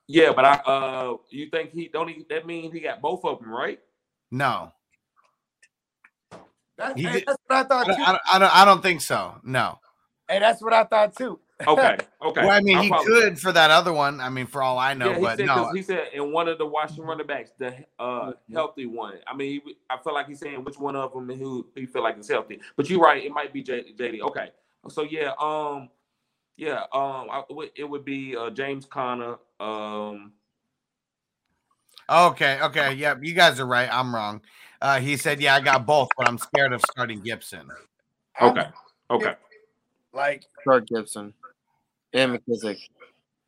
Yeah, 0.08 0.34
but 0.34 0.44
I 0.44 0.54
uh 0.66 1.18
you 1.30 1.50
think 1.50 1.72
he 1.72 1.88
don't 1.88 2.10
he 2.10 2.26
that 2.30 2.46
means 2.46 2.74
he 2.74 2.82
got 2.82 3.00
both 3.02 3.24
of 3.24 3.40
them, 3.40 3.50
right? 3.50 3.80
No, 4.32 4.74
That's, 6.78 7.00
He 7.00 7.04
hey, 7.08 7.14
did- 7.20 7.24
that's 7.28 7.38
what 7.48 7.56
I 7.58 7.60
I 7.62 7.64
thought 7.64 7.88
don't. 7.88 8.00
I 8.02 8.20
I 8.34 8.40
don't, 8.40 8.56
I 8.58 8.66
don't 8.66 8.82
think 8.82 9.02
so. 9.02 9.36
No. 9.44 9.80
Hey, 10.30 10.40
that's 10.40 10.62
what 10.62 10.74
I 10.74 10.84
thought 10.86 11.16
too. 11.16 11.40
Okay, 11.68 11.98
okay. 12.22 12.42
Well, 12.42 12.52
I 12.52 12.62
mean, 12.62 12.80
he 12.80 12.88
apologize. 12.88 13.06
could 13.22 13.40
for 13.40 13.52
that 13.52 13.72
other 13.72 13.94
one. 13.94 14.20
I 14.20 14.30
mean, 14.30 14.48
for 14.48 14.62
all 14.64 14.78
I 14.80 14.94
know, 14.94 15.12
yeah, 15.12 15.20
but 15.20 15.38
said, 15.38 15.46
no. 15.48 15.66
'cause 15.66 15.76
he 15.76 15.82
said 15.82 16.08
in 16.14 16.32
one 16.32 16.48
of 16.48 16.58
the 16.58 16.66
Washington 16.66 17.06
running 17.06 17.28
backs, 17.28 17.52
the 17.58 17.76
uh 18.00 18.34
healthy 18.52 18.86
one. 18.86 19.16
I 19.28 19.36
mean, 19.36 19.62
he, 19.66 19.76
I 19.90 19.98
feel 20.04 20.14
like 20.14 20.28
he's 20.28 20.40
saying 20.40 20.64
which 20.64 20.78
one 20.80 20.96
of 20.96 21.14
them 21.14 21.30
who 21.30 21.68
he 21.76 21.86
feel 21.86 22.04
like 22.04 22.18
is 22.18 22.30
healthy. 22.30 22.60
But 22.76 22.90
you're 22.90 23.00
right, 23.00 23.24
it 23.24 23.32
might 23.32 23.54
be 23.54 23.62
J, 23.62 23.94
JD. 23.94 24.22
Okay, 24.22 24.50
so 24.90 25.04
yeah, 25.04 25.34
um, 25.40 25.90
yeah, 26.58 26.84
um, 26.94 27.28
I, 27.30 27.44
it 27.76 27.88
would- 27.90 28.06
be 28.06 28.36
uh, 28.36 28.50
James 28.50 28.86
Conner. 28.86 29.38
Um, 29.60 30.34
Okay, 32.10 32.60
okay, 32.62 32.94
yep, 32.96 33.20
you 33.24 33.34
guys 33.34 33.60
are 33.62 33.66
right. 33.66 33.88
I'm 33.92 34.14
wrong. 34.14 34.42
Uh, 34.82 35.00
he 35.00 35.16
said, 35.16 35.40
"Yeah, 35.40 35.56
I 35.56 35.62
got 35.62 35.86
both, 35.86 36.10
but 36.18 36.28
I'm 36.28 36.38
scared 36.38 36.74
of 36.74 36.82
starting 36.92 37.22
Gibson." 37.22 37.70
okay, 38.42 38.68
okay, 39.10 39.36
Like, 40.14 40.46
Clark 40.64 40.88
Gibson 40.88 41.34
and 42.14 42.34
McKissic. 42.40 42.78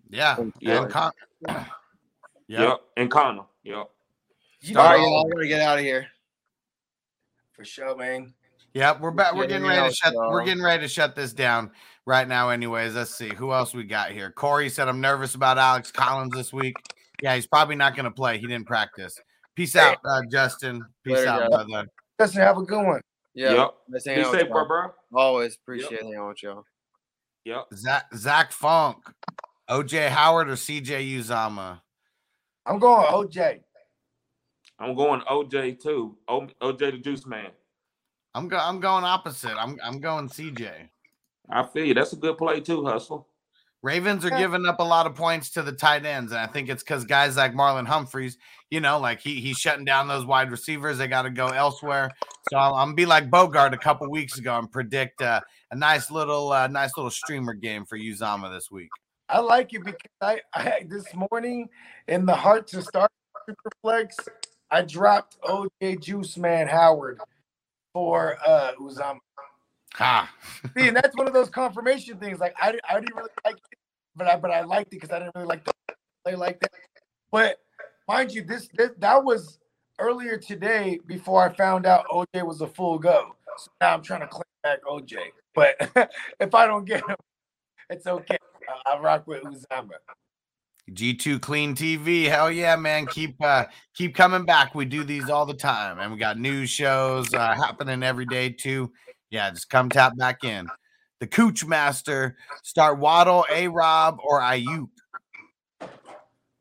Yeah, 0.09 0.37
Yeah. 0.59 0.81
and 0.81 0.91
Con- 0.91 1.11
yep, 1.47 1.67
yep. 2.47 2.81
and 2.97 3.09
Conner, 3.11 3.43
yep. 3.63 3.89
you 4.61 4.77
All 4.77 4.83
know, 4.83 4.89
right, 4.89 4.99
y'all, 4.99 5.27
I 5.27 5.29
gotta 5.33 5.47
get 5.47 5.61
out 5.61 5.77
of 5.77 5.83
here. 5.83 6.07
for 7.53 7.63
sure, 7.65 7.95
man. 7.95 8.33
Yep, 8.73 8.99
we're 8.99 9.11
back. 9.11 9.33
We're 9.33 9.47
Getting 9.47 9.63
getting 9.63 9.79
ready 9.81 9.89
to 9.89 9.95
shut. 9.95 10.13
We're 10.15 10.43
getting 10.43 10.63
ready 10.63 10.81
to 10.83 10.87
shut 10.89 11.15
this 11.15 11.31
down 11.33 11.71
right 12.05 12.27
now. 12.27 12.49
Anyways, 12.49 12.93
let's 12.95 13.15
see 13.15 13.33
who 13.33 13.53
else 13.53 13.73
we 13.73 13.85
got 13.85 14.11
here. 14.11 14.31
Corey 14.31 14.67
said 14.69 14.89
I'm 14.89 14.99
nervous 14.99 15.33
about 15.35 15.57
Alex 15.57 15.91
Collins 15.91 16.33
this 16.33 16.51
week. 16.51 16.75
Yeah, 17.23 17.35
he's 17.35 17.47
probably 17.47 17.75
not 17.75 17.95
going 17.95 18.03
to 18.03 18.11
play. 18.11 18.37
He 18.37 18.45
didn't 18.47 18.67
practice. 18.67 19.17
Peace 19.55 19.77
out, 19.77 19.97
uh, 20.03 20.21
Justin. 20.29 20.85
Peace 21.05 21.15
Later, 21.15 21.29
out, 21.29 21.49
brother. 21.49 21.87
Justin, 22.19 22.41
have 22.41 22.57
a 22.57 22.63
good 22.63 22.85
one. 22.85 23.01
Yeah, 23.35 23.53
Yep. 23.53 23.75
nice 23.89 24.03
Be 24.05 24.09
hanging 24.11 24.25
out 24.25 24.31
with 24.31 24.39
safe, 24.41 24.49
bro, 24.49 24.65
bro. 24.65 24.91
Always 25.13 25.55
appreciate 25.55 26.01
hanging 26.01 26.15
out 26.15 26.29
with 26.29 26.43
y'all. 26.43 26.63
Yep. 27.43 27.65
Zach, 27.75 28.05
Zach 28.15 28.51
Funk, 28.53 28.97
OJ 29.69 30.09
Howard, 30.09 30.49
or 30.49 30.53
CJ 30.55 31.17
Uzomah. 31.17 31.81
I'm 32.65 32.79
going 32.79 33.05
OJ. 33.05 33.59
I'm 34.79 34.95
going 34.95 35.21
OJ 35.21 35.81
too. 35.81 36.17
O, 36.27 36.47
OJ 36.61 36.79
the 36.91 36.97
Juice 36.97 37.25
Man. 37.25 37.51
I'm 38.33 38.47
go. 38.47 38.57
I'm 38.57 38.79
going 38.79 39.03
opposite. 39.03 39.55
I'm 39.57 39.77
I'm 39.83 39.99
going 39.99 40.27
CJ. 40.27 40.89
I 41.49 41.63
feel 41.67 41.85
you. 41.85 41.93
That's 41.93 42.13
a 42.13 42.17
good 42.17 42.37
play 42.37 42.59
too, 42.61 42.85
Hustle. 42.85 43.27
Ravens 43.85 44.25
are 44.25 44.31
giving 44.31 44.65
up 44.65 44.79
a 44.79 44.83
lot 44.83 45.05
of 45.05 45.13
points 45.13 45.51
to 45.51 45.61
the 45.61 45.71
tight 45.71 46.07
ends, 46.07 46.31
and 46.31 46.41
I 46.41 46.47
think 46.47 46.69
it's 46.69 46.81
because 46.81 47.05
guys 47.05 47.37
like 47.37 47.53
Marlon 47.53 47.85
Humphreys, 47.85 48.35
you 48.71 48.79
know, 48.79 48.97
like 48.99 49.21
he 49.21 49.39
he's 49.39 49.59
shutting 49.59 49.85
down 49.85 50.07
those 50.07 50.25
wide 50.25 50.49
receivers. 50.49 50.97
They 50.97 51.07
got 51.07 51.21
to 51.21 51.29
go 51.29 51.49
elsewhere. 51.49 52.09
So 52.49 52.57
I'm, 52.57 52.73
I'm 52.73 52.87
gonna 52.87 52.95
be 52.95 53.05
like 53.05 53.29
Bogart 53.29 53.75
a 53.75 53.77
couple 53.77 54.09
weeks 54.09 54.39
ago 54.39 54.57
and 54.57 54.71
predict 54.71 55.21
uh, 55.21 55.39
a 55.69 55.75
nice 55.75 56.09
little 56.09 56.51
uh, 56.51 56.65
nice 56.65 56.97
little 56.97 57.11
streamer 57.11 57.53
game 57.53 57.85
for 57.85 57.95
Uzomah 57.95 58.51
this 58.51 58.71
week. 58.71 58.89
I 59.29 59.37
like 59.37 59.71
it 59.75 59.83
because 59.85 60.01
I, 60.19 60.41
I 60.55 60.87
this 60.89 61.05
morning 61.13 61.69
in 62.07 62.25
the 62.25 62.35
heart 62.35 62.65
to 62.69 62.81
start 62.81 63.11
Superflex, 63.47 64.15
I 64.71 64.81
dropped 64.81 65.39
OJ 65.43 66.01
Juice 66.01 66.37
Man 66.37 66.67
Howard 66.67 67.19
for 67.93 68.37
uh 68.47 68.71
Uzomah. 68.81 69.19
Ha! 69.95 70.29
See, 70.77 70.87
and 70.87 70.95
that's 70.95 71.15
one 71.15 71.27
of 71.27 71.33
those 71.33 71.49
confirmation 71.49 72.17
things. 72.17 72.39
Like 72.39 72.53
I, 72.59 72.77
I 72.89 72.99
didn't 72.99 73.15
really 73.15 73.29
like 73.45 73.55
it, 73.55 73.79
but 74.15 74.27
I 74.27 74.35
but 74.35 74.51
I 74.51 74.61
liked 74.61 74.93
it 74.93 75.01
because 75.01 75.11
I 75.11 75.19
didn't 75.19 75.35
really 75.35 75.47
like 75.47 75.63
to 75.65 75.73
play 76.23 76.35
like 76.35 76.59
that. 76.59 76.71
But 77.31 77.59
mind 78.07 78.33
you, 78.33 78.43
this, 78.43 78.69
this 78.73 78.91
that 78.99 79.23
was 79.23 79.59
earlier 79.99 80.37
today 80.37 80.99
before 81.07 81.43
I 81.43 81.53
found 81.53 81.85
out 81.85 82.05
OJ 82.11 82.45
was 82.45 82.61
a 82.61 82.67
full 82.67 82.99
go. 82.99 83.35
So 83.57 83.71
now 83.79 83.93
I'm 83.93 84.01
trying 84.01 84.21
to 84.21 84.27
claim 84.27 84.43
back 84.63 84.83
OJ. 84.83 85.15
But 85.53 85.75
if 86.39 86.53
I 86.53 86.67
don't 86.67 86.85
get 86.85 87.07
him, 87.07 87.15
it's 87.89 88.05
okay. 88.05 88.37
I, 88.85 88.93
I 88.93 88.99
rock 88.99 89.27
with 89.27 89.43
Uzomah. 89.43 89.91
G2 90.91 91.41
Clean 91.41 91.75
TV. 91.75 92.29
Hell 92.29 92.51
yeah, 92.51 92.75
man. 92.75 93.07
Keep 93.07 93.41
uh 93.41 93.65
keep 93.95 94.13
coming 94.13 94.45
back. 94.45 94.75
We 94.75 94.85
do 94.85 95.03
these 95.03 95.29
all 95.29 95.45
the 95.45 95.53
time. 95.53 95.99
And 95.99 96.11
we 96.11 96.19
got 96.19 96.37
news 96.37 96.69
shows 96.69 97.33
uh 97.33 97.55
happening 97.55 98.03
every 98.03 98.25
day 98.25 98.49
too. 98.49 98.91
Yeah, 99.29 99.49
just 99.51 99.69
come 99.69 99.89
tap 99.89 100.17
back 100.17 100.43
in. 100.43 100.67
The 101.19 101.27
Cooch 101.27 101.65
Master. 101.65 102.37
Start 102.63 102.99
Waddle, 102.99 103.45
A 103.51 103.67
Rob, 103.67 104.19
or 104.23 104.41
Aiyuk. 104.41 104.89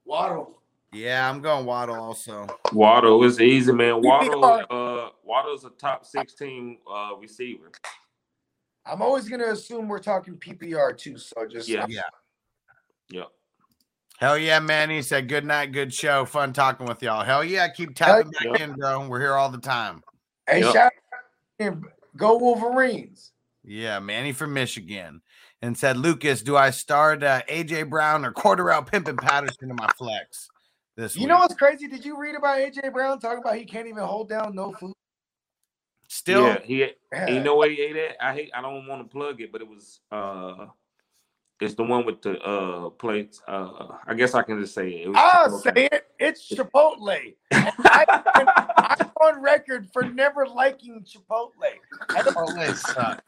Waddle. 0.05 0.59
Yeah, 0.93 1.29
I'm 1.29 1.41
going 1.41 1.67
Waddle 1.67 1.97
also. 1.97 2.47
Waddle 2.73 3.25
is 3.25 3.41
easy, 3.41 3.73
man. 3.73 4.01
Waddle, 4.03 4.45
are- 4.45 4.67
uh, 4.71 5.09
Waddle's 5.25 5.65
a 5.65 5.71
top 5.71 6.07
16 6.07 6.79
uh 6.91 7.11
receiver. 7.21 7.73
I'm 8.87 9.03
always 9.03 9.29
gonna 9.29 9.47
assume 9.47 9.89
we're 9.89 9.99
talking 9.99 10.35
PPR 10.35 10.97
too. 10.97 11.19
So 11.19 11.47
just 11.51 11.69
Yeah. 11.69 11.87
Yeah. 11.89 12.03
Yep. 13.11 13.29
Hell 14.19 14.39
yeah, 14.39 14.61
man. 14.61 14.91
He 14.91 15.03
said 15.03 15.29
good 15.29 15.45
night, 15.45 15.73
good 15.73 15.93
show. 15.93 16.25
Fun 16.25 16.53
talking 16.53 16.87
with 16.87 17.03
y'all. 17.03 17.25
Hell 17.25 17.43
yeah, 17.43 17.67
keep 17.69 17.97
tapping 17.97 18.31
back 18.31 18.59
yeah. 18.59 18.65
in, 18.65 18.73
bro. 18.75 19.09
We're 19.09 19.21
here 19.21 19.35
all 19.35 19.49
the 19.49 19.59
time. 19.59 20.03
Hey, 20.49 20.61
Yep. 20.61 20.73
shout 20.73 20.93
out, 21.61 21.77
go 22.17 22.37
Wolverines. 22.37 23.33
Yeah, 23.65 23.99
Manny 23.99 24.33
from 24.33 24.53
Michigan. 24.53 25.23
And 25.63 25.79
said, 25.79 25.97
Lucas, 25.97 26.43
do 26.43 26.57
I 26.57 26.69
start 26.71 27.23
uh, 27.23 27.41
AJ 27.49 27.89
Brown 27.89 28.27
or 28.27 28.33
Cordarrelle 28.33 28.87
Pimpin 28.87 29.17
Patterson 29.19 29.71
in 29.71 29.77
my 29.77 29.89
flex 29.97 30.49
this 30.97 31.15
You 31.17 31.23
week? 31.23 31.29
know 31.31 31.39
what's 31.39 31.55
crazy? 31.55 31.89
Did 31.89 32.05
you 32.05 32.19
read 32.19 32.35
about 32.35 32.59
AJ 32.59 32.93
Brown 32.93 33.19
talking 33.19 33.39
about 33.39 33.57
he 33.57 33.65
can't 33.65 33.87
even 33.87 34.03
hold 34.03 34.29
down 34.29 34.55
no 34.55 34.73
food? 34.73 34.93
Still, 36.09 36.45
yeah, 36.47 36.59
he 36.63 36.87
Yeah. 37.13 37.31
you 37.31 37.41
know 37.41 37.55
what 37.57 37.71
he 37.71 37.81
ate 37.81 37.97
at? 37.97 38.17
I 38.21 38.35
hate 38.35 38.51
I 38.55 38.61
don't 38.61 38.87
want 38.87 39.01
to 39.03 39.09
plug 39.09 39.41
it, 39.41 39.51
but 39.51 39.63
it 39.63 39.69
was 39.69 40.01
uh 40.13 40.67
it's 41.61 41.75
the 41.75 41.83
one 41.83 42.05
with 42.05 42.21
the 42.21 42.39
uh 42.41 42.91
plates. 42.91 43.41
Uh 43.49 43.89
I 44.07 44.13
guess 44.13 44.35
I 44.35 44.43
can 44.43 44.61
just 44.61 44.75
say 44.75 44.91
it. 44.91 45.07
it 45.07 45.09
was 45.09 45.17
I'll 45.19 45.49
Chipotle. 45.49 45.63
say 45.75 45.89
it. 45.91 46.07
It's 46.19 46.49
Chipotle. 46.49 47.35
I, 47.53 48.23
I'm 49.01 49.04
on 49.25 49.41
record 49.41 49.89
for 49.93 50.03
never 50.03 50.47
liking 50.47 51.05
Chipotle. 51.05 51.51
I 52.11 52.23
don't- 52.23 52.35
Chipotle 52.35 52.77
sucks. 52.77 53.23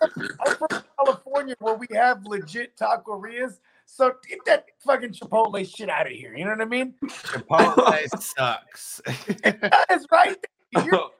I'm 0.47 0.56
from 0.56 0.82
California 0.98 1.55
where 1.59 1.74
we 1.74 1.86
have 1.93 2.24
legit 2.24 2.77
taquerias. 2.77 3.59
So 3.86 4.14
get 4.28 4.40
that 4.47 4.66
fucking 4.85 5.12
Chipotle 5.12 5.77
shit 5.77 5.89
out 5.89 6.06
of 6.06 6.12
here. 6.12 6.36
You 6.36 6.44
know 6.44 6.51
what 6.52 6.60
I 6.60 6.64
mean? 6.64 6.94
Chipotle 7.05 8.20
sucks. 8.20 9.01
That's 9.43 10.06
right. 10.10 10.36
You're, 10.85 11.10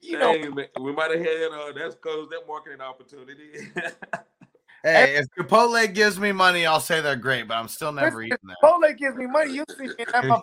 you 0.00 0.18
know, 0.18 0.32
Hey, 0.32 0.48
man, 0.48 0.66
we 0.80 0.92
might 0.92 1.10
have 1.10 1.20
had 1.20 1.50
uh 1.52 1.72
that's 1.72 1.94
closed 1.94 2.30
that 2.30 2.42
marketing 2.46 2.80
opportunity. 2.80 3.70
hey, 4.82 5.16
if 5.16 5.26
Chipotle 5.38 5.92
gives 5.94 6.18
me 6.18 6.32
money, 6.32 6.66
I'll 6.66 6.80
say 6.80 7.00
they're 7.00 7.16
great, 7.16 7.48
but 7.48 7.54
I'm 7.56 7.68
still 7.68 7.92
never 7.92 8.16
Listen, 8.18 8.24
eating 8.26 8.38
that. 8.48 8.56
Chipotle 8.62 8.98
gives 8.98 9.16
me 9.16 9.26
money. 9.26 9.52
You 9.54 9.64
see 9.76 9.86
me 9.86 9.94
I'm 10.12 10.42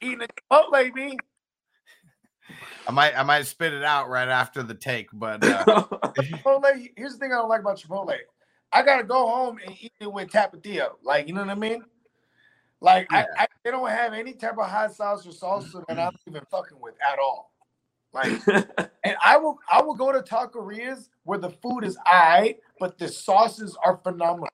eating 0.00 0.22
a 0.22 0.54
Chipotle, 0.54 0.92
me. 0.94 1.16
I 2.86 2.90
might 2.92 3.16
I 3.16 3.22
might 3.22 3.46
spit 3.46 3.72
it 3.72 3.84
out 3.84 4.08
right 4.08 4.28
after 4.28 4.62
the 4.62 4.74
take, 4.74 5.08
but 5.12 5.44
uh, 5.44 5.64
Chipotle. 6.18 6.90
Here's 6.96 7.14
the 7.14 7.18
thing 7.18 7.32
I 7.32 7.36
don't 7.36 7.48
like 7.48 7.60
about 7.60 7.78
Chipotle. 7.78 8.16
I 8.72 8.82
gotta 8.82 9.04
go 9.04 9.26
home 9.26 9.58
and 9.64 9.76
eat 9.80 9.92
it 10.00 10.12
with 10.12 10.30
tapatio. 10.30 10.94
Like, 11.02 11.28
you 11.28 11.34
know 11.34 11.40
what 11.40 11.50
I 11.50 11.54
mean? 11.54 11.84
Like, 12.80 13.06
I, 13.10 13.24
I 13.38 13.46
they 13.64 13.70
don't 13.70 13.88
have 13.88 14.12
any 14.12 14.34
type 14.34 14.58
of 14.58 14.68
hot 14.68 14.94
sauce 14.94 15.26
or 15.26 15.30
salsa 15.30 15.84
that 15.88 15.98
I'm 15.98 16.12
even 16.28 16.42
fucking 16.50 16.78
with 16.80 16.94
at 17.00 17.18
all. 17.18 17.52
Like, 18.12 18.32
and 19.04 19.16
I 19.24 19.36
will 19.36 19.58
I 19.70 19.80
will 19.80 19.94
go 19.94 20.12
to 20.12 20.20
taquerias 20.20 21.08
where 21.22 21.38
the 21.38 21.50
food 21.50 21.84
is 21.84 21.96
I, 22.04 22.56
but 22.78 22.98
the 22.98 23.08
sauces 23.08 23.76
are 23.84 24.00
phenomenal. 24.02 24.48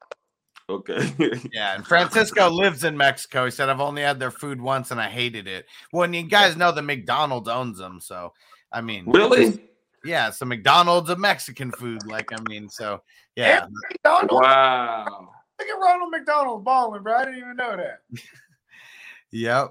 Okay. 0.71 1.41
Yeah, 1.53 1.75
and 1.75 1.87
Francisco 1.87 2.49
lives 2.49 2.85
in 2.85 2.97
Mexico. 2.97 3.45
He 3.45 3.51
said 3.51 3.69
I've 3.69 3.81
only 3.81 4.03
had 4.03 4.21
their 4.21 4.31
food 4.31 4.61
once 4.61 4.91
and 4.93 5.01
I 5.01 5.09
hated 5.09 5.49
it. 5.49 5.67
Well, 5.93 6.05
and 6.05 6.15
you 6.15 6.23
guys 6.23 6.57
know 6.57 6.71
that 6.71 6.83
McDonald's 6.83 7.49
owns 7.49 7.79
them, 7.79 8.01
so 8.01 8.33
I 8.73 8.81
mean, 8.81 9.05
really? 9.07 9.61
yeah. 10.05 10.31
So 10.31 10.47
McDonald's 10.47 11.11
of 11.11 11.19
Mexican 11.19 11.73
food, 11.73 12.07
like 12.07 12.33
I 12.33 12.37
mean, 12.49 12.69
so 12.69 13.03
yeah, 13.35 13.67
McDonald's, 13.91 14.33
Wow. 14.33 15.29
look 15.59 15.69
at 15.69 15.73
Ronald 15.81 16.11
McDonald 16.13 16.65
balling, 16.65 17.03
bro. 17.03 17.15
I 17.17 17.25
didn't 17.25 17.39
even 17.41 17.57
know 17.57 17.77
that. 17.77 18.01
yep. 19.33 19.71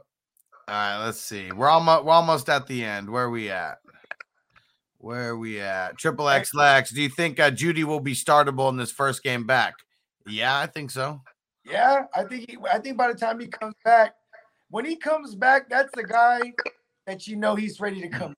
All 0.68 0.76
right, 0.76 1.06
let's 1.06 1.22
see. 1.22 1.52
We're 1.52 1.70
almost 1.70 2.04
we're 2.06 2.14
almost 2.14 2.50
at 2.50 2.68
the 2.68 2.84
end. 2.84 3.10
Where 3.10 3.24
are 3.24 3.30
we 3.30 3.50
at? 3.50 3.78
Where 4.98 5.30
are 5.30 5.38
we 5.38 5.62
at? 5.62 5.98
Triple 5.98 6.28
X 6.28 6.54
Lex. 6.54 6.92
Do 6.92 7.02
you 7.02 7.08
think 7.10 7.40
uh, 7.40 7.52
Jeudy 7.52 7.86
will 7.86 8.02
be 8.02 8.14
startable 8.14 8.70
in 8.70 8.76
this 8.76 8.92
first 8.92 9.24
game 9.24 9.48
back? 9.48 9.76
Yeah, 10.30 10.60
I 10.60 10.68
think 10.68 10.92
so. 10.92 11.22
Yeah, 11.66 12.06
I 12.16 12.24
think 12.24 12.50
he, 12.50 12.58
I 12.72 12.80
think 12.80 12.98
by 12.98 13.12
the 13.12 13.18
time 13.18 13.40
he 13.40 13.48
comes 13.48 13.76
back, 13.84 14.16
when 14.70 14.86
he 14.86 14.96
comes 14.96 15.36
back, 15.36 15.70
that's 15.70 15.92
the 15.96 16.04
guy 16.04 16.54
that 17.06 17.28
you 17.28 17.36
know 17.36 17.56
he's 17.56 17.80
ready 17.80 18.02
to 18.02 18.08
come. 18.08 18.36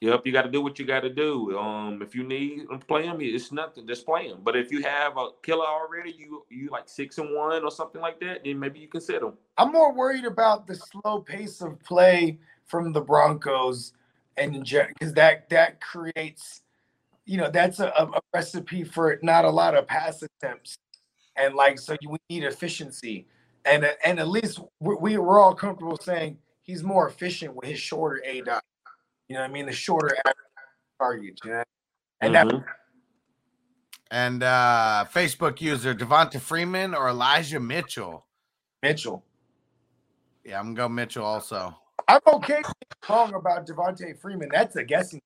Yep, 0.00 0.26
you 0.26 0.32
got 0.32 0.42
to 0.42 0.50
do 0.50 0.60
what 0.60 0.78
you 0.78 0.84
got 0.84 1.00
to 1.00 1.08
do. 1.08 1.58
Um, 1.58 2.02
if 2.02 2.14
you 2.14 2.24
need 2.24 2.66
to 2.70 2.78
play 2.78 3.04
him, 3.04 3.18
it's 3.20 3.52
nothing. 3.52 3.86
Just 3.86 4.04
play 4.04 4.28
him. 4.28 4.40
But 4.42 4.54
if 4.54 4.70
you 4.70 4.82
have 4.82 5.16
a 5.16 5.28
killer 5.42 5.64
already, 5.64 6.14
you 6.18 6.44
you 6.50 6.68
like 6.68 6.88
six 6.88 7.16
and 7.16 7.34
one 7.34 7.64
or 7.64 7.70
something 7.70 8.02
like 8.02 8.20
that, 8.20 8.44
then 8.44 8.58
maybe 8.58 8.80
you 8.80 8.88
can 8.88 9.00
sit 9.00 9.22
him. 9.22 9.32
I'm 9.56 9.72
more 9.72 9.94
worried 9.94 10.26
about 10.26 10.66
the 10.66 10.74
slow 10.74 11.20
pace 11.20 11.62
of 11.62 11.80
play 11.80 12.38
from 12.66 12.92
the 12.92 13.00
Broncos 13.00 13.94
and 14.36 14.52
because 14.52 15.14
that 15.14 15.48
that 15.50 15.80
creates, 15.80 16.62
you 17.26 17.36
know, 17.38 17.50
that's 17.50 17.80
a, 17.80 17.88
a 17.88 18.20
recipe 18.34 18.84
for 18.84 19.18
not 19.22 19.44
a 19.44 19.50
lot 19.50 19.74
of 19.74 19.86
pass 19.86 20.22
attempts, 20.22 20.76
and 21.36 21.54
like 21.54 21.78
so 21.78 21.96
you 22.00 22.10
we 22.10 22.18
need 22.28 22.44
efficiency, 22.44 23.26
and 23.64 23.88
and 24.04 24.18
at 24.20 24.28
least 24.28 24.60
we 24.80 24.94
we- 24.96 25.18
we're 25.18 25.40
all 25.40 25.54
comfortable 25.54 25.96
saying 25.96 26.38
he's 26.62 26.82
more 26.82 27.08
efficient 27.08 27.54
with 27.54 27.66
his 27.68 27.78
shorter 27.78 28.22
aDOT. 28.26 28.60
You 29.28 29.36
know 29.36 29.40
what 29.42 29.50
I 29.50 29.52
mean? 29.52 29.66
The 29.66 29.72
shorter 29.72 30.14
average 30.26 30.36
targets, 31.00 31.40
you 31.44 31.50
know, 31.52 31.64
and 32.20 32.34
that 32.34 32.46
Mhm. 32.46 32.64
And 34.10 34.42
uh 34.42 35.06
Facebook 35.12 35.60
user 35.60 35.94
Devonta 35.94 36.40
Freeman 36.40 36.94
or 36.94 37.08
Elijah 37.08 37.58
Mitchell. 37.58 38.26
Mitchell. 38.82 39.24
Yeah, 40.44 40.60
I'm 40.60 40.74
gonna 40.74 40.88
go 40.88 40.88
Mitchell 40.88 41.24
also. 41.24 41.74
I'm 42.06 42.20
okay 42.26 42.62
wrong 43.08 43.34
about 43.34 43.66
Devonta 43.66 44.16
Freeman. 44.20 44.50
That's 44.52 44.76
a 44.76 44.84
guessing. 44.84 45.20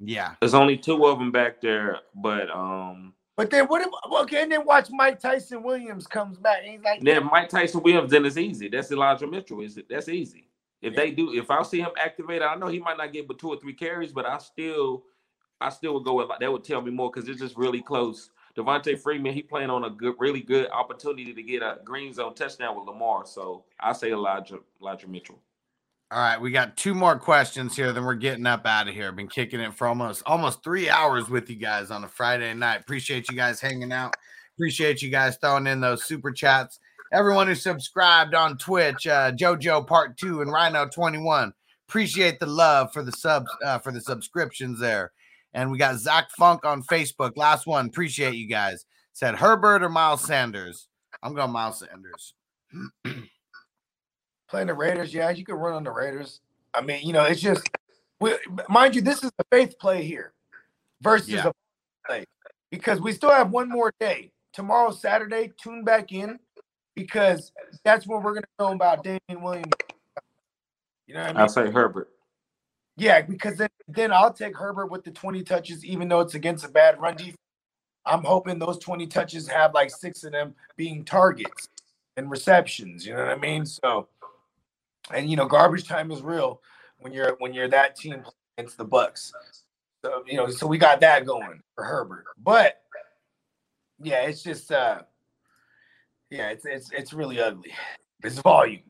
Yeah. 0.00 0.34
There's 0.40 0.54
only 0.54 0.78
two 0.78 1.06
of 1.06 1.18
them 1.18 1.32
back 1.32 1.60
there, 1.60 1.98
but 2.14 2.50
um, 2.50 3.14
But 3.36 3.50
then 3.50 3.66
what 3.66 3.82
if 3.82 3.88
okay, 4.22 4.42
and 4.44 4.52
then 4.52 4.64
watch 4.66 4.88
Mike 4.90 5.20
Tyson 5.20 5.62
Williams 5.62 6.06
comes 6.06 6.38
back 6.38 6.58
and 6.64 6.72
he's 6.72 6.82
like, 6.82 7.02
then 7.02 7.26
Mike 7.30 7.48
Tyson 7.50 7.82
Williams, 7.82 8.10
then 8.10 8.26
it's 8.26 8.36
easy. 8.38 8.68
That's 8.68 8.92
Elijah 8.92 9.26
Mitchell. 9.26 9.62
Is 9.62 9.76
it? 9.78 9.86
That's 9.90 10.08
easy. 10.08 10.48
If 10.82 10.94
they 10.96 11.10
do, 11.10 11.34
if 11.34 11.50
I 11.50 11.62
see 11.62 11.80
him 11.80 11.90
activated, 12.02 12.42
I 12.42 12.54
know 12.56 12.68
he 12.68 12.78
might 12.80 12.98
not 12.98 13.12
get 13.12 13.28
but 13.28 13.38
two 13.38 13.48
or 13.50 13.60
three 13.60 13.74
carries, 13.74 14.12
but 14.12 14.26
I 14.26 14.38
still, 14.38 15.04
I 15.60 15.70
still 15.70 15.94
would 15.94 16.04
go 16.04 16.14
with 16.14 16.28
that. 16.40 16.52
Would 16.52 16.64
tell 16.64 16.82
me 16.82 16.90
more 16.90 17.10
because 17.12 17.28
it's 17.28 17.40
just 17.40 17.56
really 17.56 17.82
close. 17.82 18.30
Devonta 18.56 18.98
Freeman, 18.98 19.34
he 19.34 19.42
playing 19.42 19.70
on 19.70 19.84
a 19.84 19.90
good, 19.90 20.16
really 20.18 20.40
good 20.40 20.70
opportunity 20.70 21.32
to 21.34 21.42
get 21.42 21.62
a 21.62 21.78
green 21.84 22.12
zone 22.14 22.34
touchdown 22.34 22.76
with 22.76 22.86
Lamar. 22.86 23.26
So 23.26 23.64
I 23.78 23.92
say 23.92 24.12
Elijah, 24.12 24.58
Elijah 24.82 25.08
Mitchell. 25.08 25.38
All 26.12 26.18
right, 26.18 26.40
we 26.40 26.50
got 26.50 26.76
two 26.76 26.92
more 26.92 27.16
questions 27.16 27.76
here, 27.76 27.92
then 27.92 28.04
we're 28.04 28.14
getting 28.14 28.46
up 28.46 28.66
out 28.66 28.88
of 28.88 28.94
here. 28.94 29.12
Been 29.12 29.28
kicking 29.28 29.60
it 29.60 29.74
for 29.74 29.86
almost 29.86 30.24
almost 30.26 30.64
three 30.64 30.90
hours 30.90 31.30
with 31.30 31.48
you 31.48 31.54
guys 31.54 31.92
on 31.92 32.02
a 32.02 32.08
Friday 32.08 32.52
night. 32.52 32.80
Appreciate 32.80 33.30
you 33.30 33.36
guys 33.36 33.60
hanging 33.60 33.92
out. 33.92 34.16
Appreciate 34.56 35.02
you 35.02 35.10
guys 35.10 35.36
throwing 35.40 35.68
in 35.68 35.80
those 35.80 36.04
super 36.04 36.32
chats. 36.32 36.80
Everyone 37.12 37.46
who 37.46 37.54
subscribed 37.54 38.34
on 38.34 38.58
Twitch, 38.58 39.06
uh, 39.06 39.30
JoJo 39.30 39.86
Part 39.86 40.16
Two 40.16 40.42
and 40.42 40.50
Rhino 40.50 40.88
Twenty 40.88 41.18
One. 41.18 41.52
Appreciate 41.88 42.40
the 42.40 42.46
love 42.46 42.92
for 42.92 43.04
the 43.04 43.12
subs 43.12 43.50
uh, 43.64 43.78
for 43.78 43.92
the 43.92 44.00
subscriptions 44.00 44.80
there. 44.80 45.12
And 45.54 45.70
we 45.70 45.78
got 45.78 45.98
Zach 45.98 46.28
Funk 46.36 46.64
on 46.64 46.82
Facebook. 46.82 47.36
Last 47.36 47.68
one. 47.68 47.86
Appreciate 47.86 48.34
you 48.34 48.48
guys. 48.48 48.84
Said 49.12 49.36
Herbert 49.36 49.84
or 49.84 49.88
Miles 49.88 50.24
Sanders. 50.24 50.88
I'm 51.22 51.36
going 51.36 51.52
Miles 51.52 51.78
Sanders. 51.78 52.34
playing 54.50 54.66
the 54.66 54.74
Raiders, 54.74 55.14
yeah, 55.14 55.30
you 55.30 55.44
can 55.44 55.54
run 55.54 55.74
on 55.74 55.84
the 55.84 55.92
Raiders. 55.92 56.40
I 56.74 56.82
mean, 56.82 57.06
you 57.06 57.12
know, 57.12 57.24
it's 57.24 57.40
just 57.40 57.68
we, 58.20 58.34
mind 58.68 58.94
you, 58.94 59.00
this 59.00 59.22
is 59.22 59.30
a 59.38 59.44
faith 59.50 59.78
play 59.78 60.04
here 60.04 60.32
versus 61.00 61.28
Yeah. 61.28 61.48
a 61.48 61.52
play 62.06 62.26
because 62.70 63.00
we 63.00 63.12
still 63.12 63.30
have 63.30 63.50
one 63.50 63.68
more 63.68 63.94
day. 63.98 64.32
Tomorrow, 64.52 64.90
Saturday, 64.90 65.52
tune 65.56 65.84
back 65.84 66.12
in 66.12 66.38
because 66.94 67.52
that's 67.84 68.06
when 68.06 68.22
we're 68.22 68.34
gonna 68.34 68.46
know 68.58 68.72
about 68.72 69.04
Damien 69.04 69.42
Williams. 69.42 69.72
You 71.06 71.14
know 71.14 71.20
what 71.20 71.30
I 71.30 71.32
mean? 71.32 71.40
I'll 71.40 71.48
say 71.48 71.70
Herbert. 71.70 72.10
Yeah, 72.96 73.22
because 73.22 73.56
then, 73.56 73.70
then 73.88 74.12
I'll 74.12 74.32
take 74.32 74.56
Herbert 74.56 74.88
with 74.88 75.04
the 75.04 75.10
20 75.10 75.42
touches, 75.42 75.84
even 75.84 76.08
though 76.08 76.20
it's 76.20 76.34
against 76.34 76.64
a 76.64 76.68
bad 76.68 77.00
run 77.00 77.16
defense. 77.16 77.36
I'm 78.04 78.22
hoping 78.22 78.58
those 78.58 78.78
20 78.78 79.06
touches 79.06 79.48
have 79.48 79.72
like 79.72 79.90
six 79.90 80.24
of 80.24 80.32
them 80.32 80.54
being 80.76 81.04
targets 81.04 81.68
and 82.16 82.30
receptions. 82.30 83.06
You 83.06 83.14
know 83.14 83.20
what 83.20 83.30
I 83.30 83.36
mean? 83.36 83.64
So, 83.64 84.08
and 85.14 85.30
you 85.30 85.36
know, 85.36 85.46
garbage 85.46 85.86
time 85.86 86.10
is 86.10 86.22
real 86.22 86.60
when 86.98 87.12
you're 87.12 87.36
when 87.38 87.52
you're 87.52 87.68
that 87.68 87.96
team 87.96 88.24
against 88.56 88.76
the 88.76 88.84
Bucks. 88.84 89.32
So 90.04 90.22
you 90.26 90.36
know, 90.36 90.48
so 90.48 90.66
we 90.66 90.78
got 90.78 91.00
that 91.00 91.26
going 91.26 91.62
for 91.74 91.84
Herbert. 91.84 92.24
But 92.42 92.82
yeah, 94.02 94.22
it's 94.22 94.42
just 94.42 94.72
uh 94.72 95.02
yeah, 96.30 96.50
it's 96.50 96.64
it's 96.64 96.90
it's 96.92 97.12
really 97.12 97.40
ugly. 97.40 97.72
It's 98.22 98.38
volume. 98.38 98.82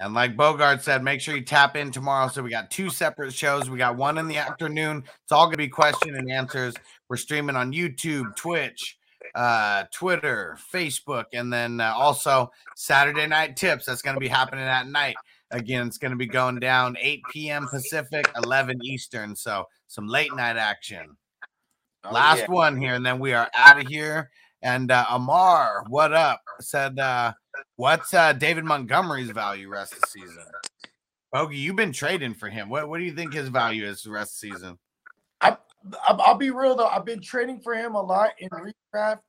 And 0.00 0.12
like 0.12 0.36
Bogart 0.36 0.82
said, 0.82 1.04
make 1.04 1.20
sure 1.20 1.36
you 1.36 1.42
tap 1.42 1.76
in 1.76 1.90
tomorrow. 1.90 2.28
So 2.28 2.42
we 2.42 2.50
got 2.50 2.70
two 2.70 2.90
separate 2.90 3.32
shows. 3.32 3.70
We 3.70 3.78
got 3.78 3.96
one 3.96 4.18
in 4.18 4.26
the 4.26 4.38
afternoon. 4.38 5.04
It's 5.22 5.32
all 5.32 5.46
gonna 5.46 5.56
be 5.56 5.68
question 5.68 6.16
and 6.16 6.30
answers. 6.30 6.74
We're 7.08 7.16
streaming 7.16 7.56
on 7.56 7.72
YouTube, 7.72 8.34
Twitch, 8.36 8.98
uh, 9.34 9.84
Twitter, 9.92 10.58
Facebook, 10.72 11.26
and 11.32 11.52
then 11.52 11.80
uh, 11.80 11.94
also 11.96 12.50
Saturday 12.76 13.26
night 13.26 13.56
tips. 13.56 13.86
That's 13.86 14.02
gonna 14.02 14.18
be 14.18 14.28
happening 14.28 14.64
at 14.64 14.88
night. 14.88 15.16
Again, 15.54 15.86
it's 15.86 15.98
gonna 15.98 16.16
be 16.16 16.26
going 16.26 16.58
down 16.58 16.96
8 17.00 17.22
p.m. 17.30 17.68
Pacific, 17.68 18.28
11 18.42 18.84
Eastern. 18.84 19.36
So 19.36 19.66
some 19.86 20.08
late 20.08 20.34
night 20.34 20.56
action. 20.56 21.16
Oh, 22.02 22.12
Last 22.12 22.40
yeah. 22.40 22.50
one 22.50 22.76
here, 22.76 22.94
and 22.94 23.06
then 23.06 23.20
we 23.20 23.32
are 23.32 23.48
out 23.54 23.80
of 23.80 23.86
here. 23.86 24.30
And 24.62 24.90
uh, 24.90 25.06
Amar, 25.10 25.84
what 25.88 26.12
up? 26.12 26.40
Said, 26.60 26.98
uh, 26.98 27.32
what's 27.76 28.12
uh, 28.12 28.32
David 28.32 28.64
Montgomery's 28.64 29.30
value 29.30 29.68
rest 29.68 29.92
of 29.92 30.00
the 30.00 30.06
season? 30.08 30.44
Bogey, 31.32 31.56
you've 31.56 31.76
been 31.76 31.92
trading 31.92 32.34
for 32.34 32.48
him. 32.48 32.68
What 32.68 32.88
what 32.88 32.98
do 32.98 33.04
you 33.04 33.14
think 33.14 33.32
his 33.32 33.48
value 33.48 33.86
is 33.86 34.02
the 34.02 34.10
rest 34.10 34.42
of 34.42 34.50
the 34.50 34.56
season? 34.56 34.78
I'll, 35.40 35.60
I'll 36.08 36.36
be 36.36 36.50
real 36.50 36.74
though. 36.74 36.88
I've 36.88 37.04
been 37.04 37.20
trading 37.20 37.60
for 37.60 37.74
him 37.74 37.94
a 37.94 38.02
lot 38.02 38.30
in 38.38 38.48
redraft. 38.48 39.20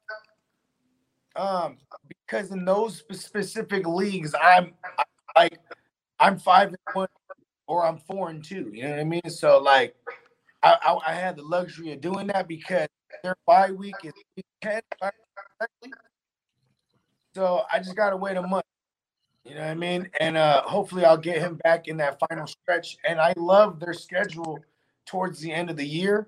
Um, 1.36 1.78
because 2.08 2.52
in 2.52 2.66
those 2.66 3.04
specific 3.20 3.86
leagues, 3.86 4.34
I'm 4.42 4.74
I, 5.36 5.44
like 5.44 5.60
I'm 6.20 6.40
five 6.40 6.70
and 6.70 6.78
one 6.94 7.08
or 7.68 7.86
I'm 7.86 7.98
four 7.98 8.30
and 8.30 8.44
two. 8.44 8.72
You 8.74 8.84
know 8.84 8.92
what 8.92 9.00
I 9.00 9.04
mean? 9.04 9.30
So 9.30 9.60
like, 9.60 9.96
I 10.64 10.78
I, 10.82 11.12
I 11.12 11.14
had 11.14 11.36
the 11.36 11.44
luxury 11.44 11.92
of 11.94 12.02
doing 12.02 12.28
that 12.28 12.48
because 12.48 12.88
their 13.24 13.36
bye 13.46 13.72
week 13.72 13.96
is 14.04 14.14
week 14.36 14.46
10, 14.62 14.78
if 14.78 14.84
I 15.02 15.06
remember 15.06 15.50
correctly. 15.60 15.92
So 17.36 17.64
I 17.72 17.80
just 17.80 17.96
gotta 17.96 18.18
wait 18.18 18.38
a 18.38 18.42
month. 18.42 18.66
You 19.44 19.56
know 19.56 19.62
what 19.62 19.70
I 19.70 19.76
mean? 19.76 20.10
And 20.20 20.38
uh 20.38 20.64
hopefully 20.64 21.06
I'll 21.06 21.18
get 21.18 21.40
him 21.40 21.60
back 21.64 21.88
in 21.88 21.98
that 21.98 22.20
final 22.30 22.48
stretch. 22.48 22.98
And 23.08 23.20
I 23.20 23.34
love 23.38 23.80
their 23.80 23.94
schedule 23.94 24.60
towards 25.06 25.40
the 25.40 25.52
end 25.52 25.70
of 25.70 25.78
the 25.78 25.86
year. 25.86 26.28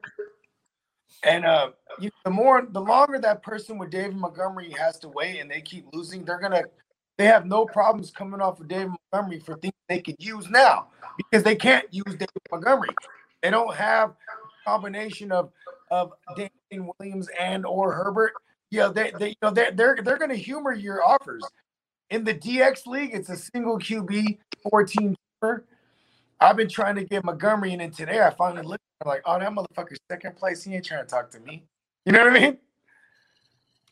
And 1.23 1.45
uh, 1.45 1.71
you, 1.99 2.11
the 2.25 2.31
more, 2.31 2.67
the 2.69 2.79
longer 2.81 3.19
that 3.19 3.41
person 3.41 3.77
with 3.77 3.89
David 3.89 4.15
Montgomery 4.15 4.71
has 4.77 4.99
to 4.99 5.09
wait, 5.09 5.39
and 5.39 5.49
they 5.49 5.61
keep 5.61 5.85
losing, 5.93 6.23
they're 6.23 6.39
gonna, 6.39 6.63
they 7.17 7.25
have 7.25 7.45
no 7.45 7.65
problems 7.65 8.11
coming 8.11 8.41
off 8.41 8.59
of 8.59 8.67
David 8.67 8.93
Montgomery 9.11 9.39
for 9.39 9.57
things 9.57 9.73
they 9.89 9.99
could 9.99 10.15
use 10.19 10.49
now 10.49 10.87
because 11.17 11.43
they 11.43 11.55
can't 11.55 11.91
use 11.91 12.05
David 12.05 12.29
Montgomery. 12.51 12.89
They 13.41 13.49
don't 13.49 13.73
have 13.75 14.11
a 14.11 14.69
combination 14.69 15.31
of 15.31 15.51
of 15.89 16.13
Damien 16.35 16.91
Williams 16.99 17.29
and 17.39 17.65
or 17.65 17.93
Herbert. 17.93 18.33
Yeah, 18.69 18.89
they, 18.89 19.11
they 19.17 19.29
you 19.29 19.35
know 19.41 19.51
they 19.51 19.71
they're 19.73 19.97
they're 20.03 20.17
gonna 20.17 20.35
humor 20.35 20.73
your 20.73 21.03
offers. 21.03 21.43
In 22.09 22.23
the 22.23 22.33
DX 22.33 22.85
league, 22.85 23.11
it's 23.13 23.29
a 23.29 23.35
single 23.35 23.79
QB, 23.79 24.37
14 24.69 25.15
keeper. 25.15 25.65
I've 26.39 26.55
been 26.55 26.69
trying 26.69 26.95
to 26.95 27.03
get 27.03 27.25
Montgomery, 27.25 27.71
and 27.73 27.81
then 27.81 27.91
today 27.91 28.21
I 28.21 28.29
finally 28.29 28.65
looked. 28.65 28.83
I'm 29.01 29.09
like, 29.09 29.23
oh, 29.25 29.39
that 29.39 29.51
motherfucker's 29.51 29.99
second 30.09 30.35
place. 30.37 30.63
He 30.63 30.73
ain't 30.73 30.85
trying 30.85 31.03
to 31.03 31.09
talk 31.09 31.31
to 31.31 31.39
me. 31.41 31.63
You 32.05 32.13
know 32.13 32.19
what 32.19 32.35
I 32.35 32.39
mean? 32.39 32.57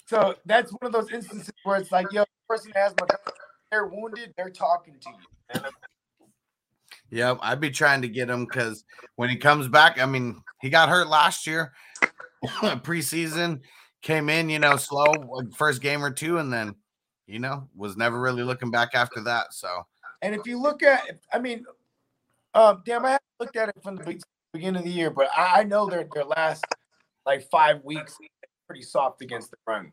So 0.08 0.36
that's 0.46 0.72
one 0.72 0.80
of 0.84 0.92
those 0.92 1.12
instances 1.12 1.52
where 1.64 1.78
it's 1.78 1.92
like, 1.92 2.12
yo, 2.12 2.24
the 2.48 2.54
person 2.54 2.72
has 2.76 2.94
my 3.00 3.08
they're 3.72 3.88
wounded, 3.88 4.34
they're 4.38 4.50
talking 4.50 4.96
to 5.02 5.10
you. 5.10 5.16
And 5.50 5.66
Yep, 7.12 7.40
I'd 7.42 7.60
be 7.60 7.70
trying 7.70 8.02
to 8.02 8.08
get 8.08 8.30
him 8.30 8.46
because 8.46 8.84
when 9.16 9.30
he 9.30 9.38
comes 9.38 9.68
back, 9.68 10.00
I 10.00 10.06
mean, 10.06 10.42
he 10.62 10.70
got 10.70 10.90
hurt 10.90 11.08
last 11.08 11.46
year, 11.46 11.74
preseason, 12.44 13.62
came 14.02 14.30
in, 14.30 14.50
you 14.50 14.60
know, 14.60 14.76
slow, 14.76 15.14
first 15.56 15.82
game 15.82 16.04
or 16.04 16.12
two, 16.12 16.40
and 16.40 16.52
then, 16.52 16.76
you 17.28 17.40
know, 17.40 17.70
was 17.76 17.96
never 17.96 18.20
really 18.20 18.44
looking 18.44 18.72
back 18.72 18.90
after 18.96 19.22
that. 19.24 19.54
So, 19.54 19.84
And 20.22 20.34
if 20.34 20.48
you 20.48 20.60
look 20.60 20.84
at, 20.84 21.20
I 21.32 21.40
mean, 21.40 21.66
um, 22.54 22.82
damn, 22.86 23.06
I 23.06 23.12
haven't 23.12 23.24
looked 23.40 23.56
at 23.56 23.70
it 23.70 23.76
from 23.84 23.98
the 23.98 24.22
beginning 24.52 24.80
of 24.80 24.86
the 24.86 24.92
year, 24.92 25.12
but 25.12 25.28
I, 25.38 25.62
I 25.62 25.64
know 25.64 25.88
their 25.88 26.08
their 26.14 26.26
last 26.26 26.66
like 27.26 27.50
five 27.50 27.84
weeks 27.84 28.18
pretty 28.68 28.82
soft 28.82 29.22
against 29.22 29.52
the 29.52 29.58
run. 29.68 29.92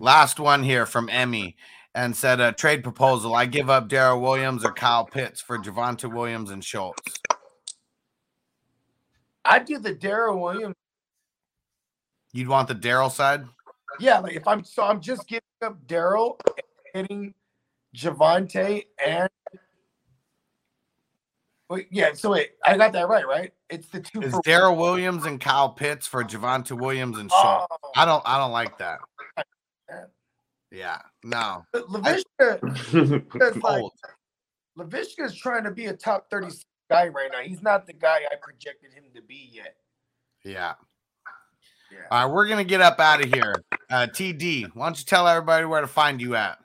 Last 0.00 0.40
one 0.40 0.62
here 0.62 0.86
from 0.86 1.10
Emmy 1.10 1.56
and 1.94 2.16
said 2.16 2.40
a 2.40 2.52
trade 2.52 2.82
proposal. 2.82 3.34
I 3.34 3.44
give 3.44 3.68
up 3.68 3.88
Darrel 3.88 4.22
Williams 4.22 4.64
or 4.64 4.72
Kyle 4.72 5.04
Pitts 5.04 5.42
for 5.42 5.58
Javonte 5.58 6.12
Williams 6.12 6.50
and 6.50 6.64
Schultz. 6.64 7.20
I'd 9.44 9.66
do 9.66 9.78
the 9.78 9.94
Darrel 9.94 10.40
Williams. 10.40 10.74
You'd 12.32 12.48
want 12.48 12.68
the 12.68 12.74
Darrel 12.74 13.10
side? 13.10 13.44
Yeah, 13.98 14.20
like 14.20 14.34
if 14.34 14.46
I'm 14.48 14.64
so 14.64 14.84
I'm 14.84 15.00
just 15.00 15.28
giving 15.28 15.42
up 15.62 15.86
Darrel, 15.86 16.38
hitting 16.94 17.34
Javonte, 17.94 18.86
and 19.04 19.28
wait, 21.68 21.88
yeah. 21.90 22.12
So 22.14 22.30
wait, 22.30 22.52
I 22.64 22.76
got 22.76 22.92
that 22.92 23.08
right, 23.08 23.26
right? 23.26 23.52
It's 23.68 23.88
the 23.88 24.00
two. 24.00 24.22
Is 24.22 24.38
Darrel 24.44 24.76
Williams 24.76 25.26
and 25.26 25.40
Kyle 25.40 25.70
Pitts 25.70 26.06
for 26.06 26.22
Javonte 26.22 26.78
Williams 26.78 27.18
and 27.18 27.30
Schultz? 27.30 27.66
Oh, 27.70 27.90
I 27.96 28.04
don't 28.04 28.22
I 28.24 28.38
don't 28.38 28.52
like 28.52 28.78
that. 28.78 29.00
Yeah, 30.70 30.98
no. 31.24 31.64
Laviska, 31.74 32.64
is 32.94 33.56
like 33.62 33.84
Laviska 34.78 35.24
is 35.24 35.34
trying 35.34 35.64
to 35.64 35.70
be 35.70 35.86
a 35.86 35.92
top 35.92 36.30
thirty 36.30 36.48
guy 36.88 37.08
right 37.08 37.30
now. 37.32 37.40
He's 37.40 37.62
not 37.62 37.86
the 37.86 37.92
guy 37.92 38.20
I 38.30 38.36
projected 38.40 38.92
him 38.92 39.04
to 39.14 39.22
be 39.22 39.50
yet. 39.52 39.76
Yeah. 40.44 40.74
Yeah. 41.92 41.98
All 42.10 42.26
right, 42.26 42.34
we're 42.34 42.46
gonna 42.46 42.64
get 42.64 42.80
up 42.80 43.00
out 43.00 43.24
of 43.24 43.32
here. 43.32 43.54
Uh 43.90 44.06
TD, 44.06 44.70
why 44.74 44.86
don't 44.86 44.98
you 44.98 45.04
tell 45.04 45.26
everybody 45.26 45.64
where 45.66 45.80
to 45.80 45.88
find 45.88 46.20
you 46.20 46.36
at? 46.36 46.58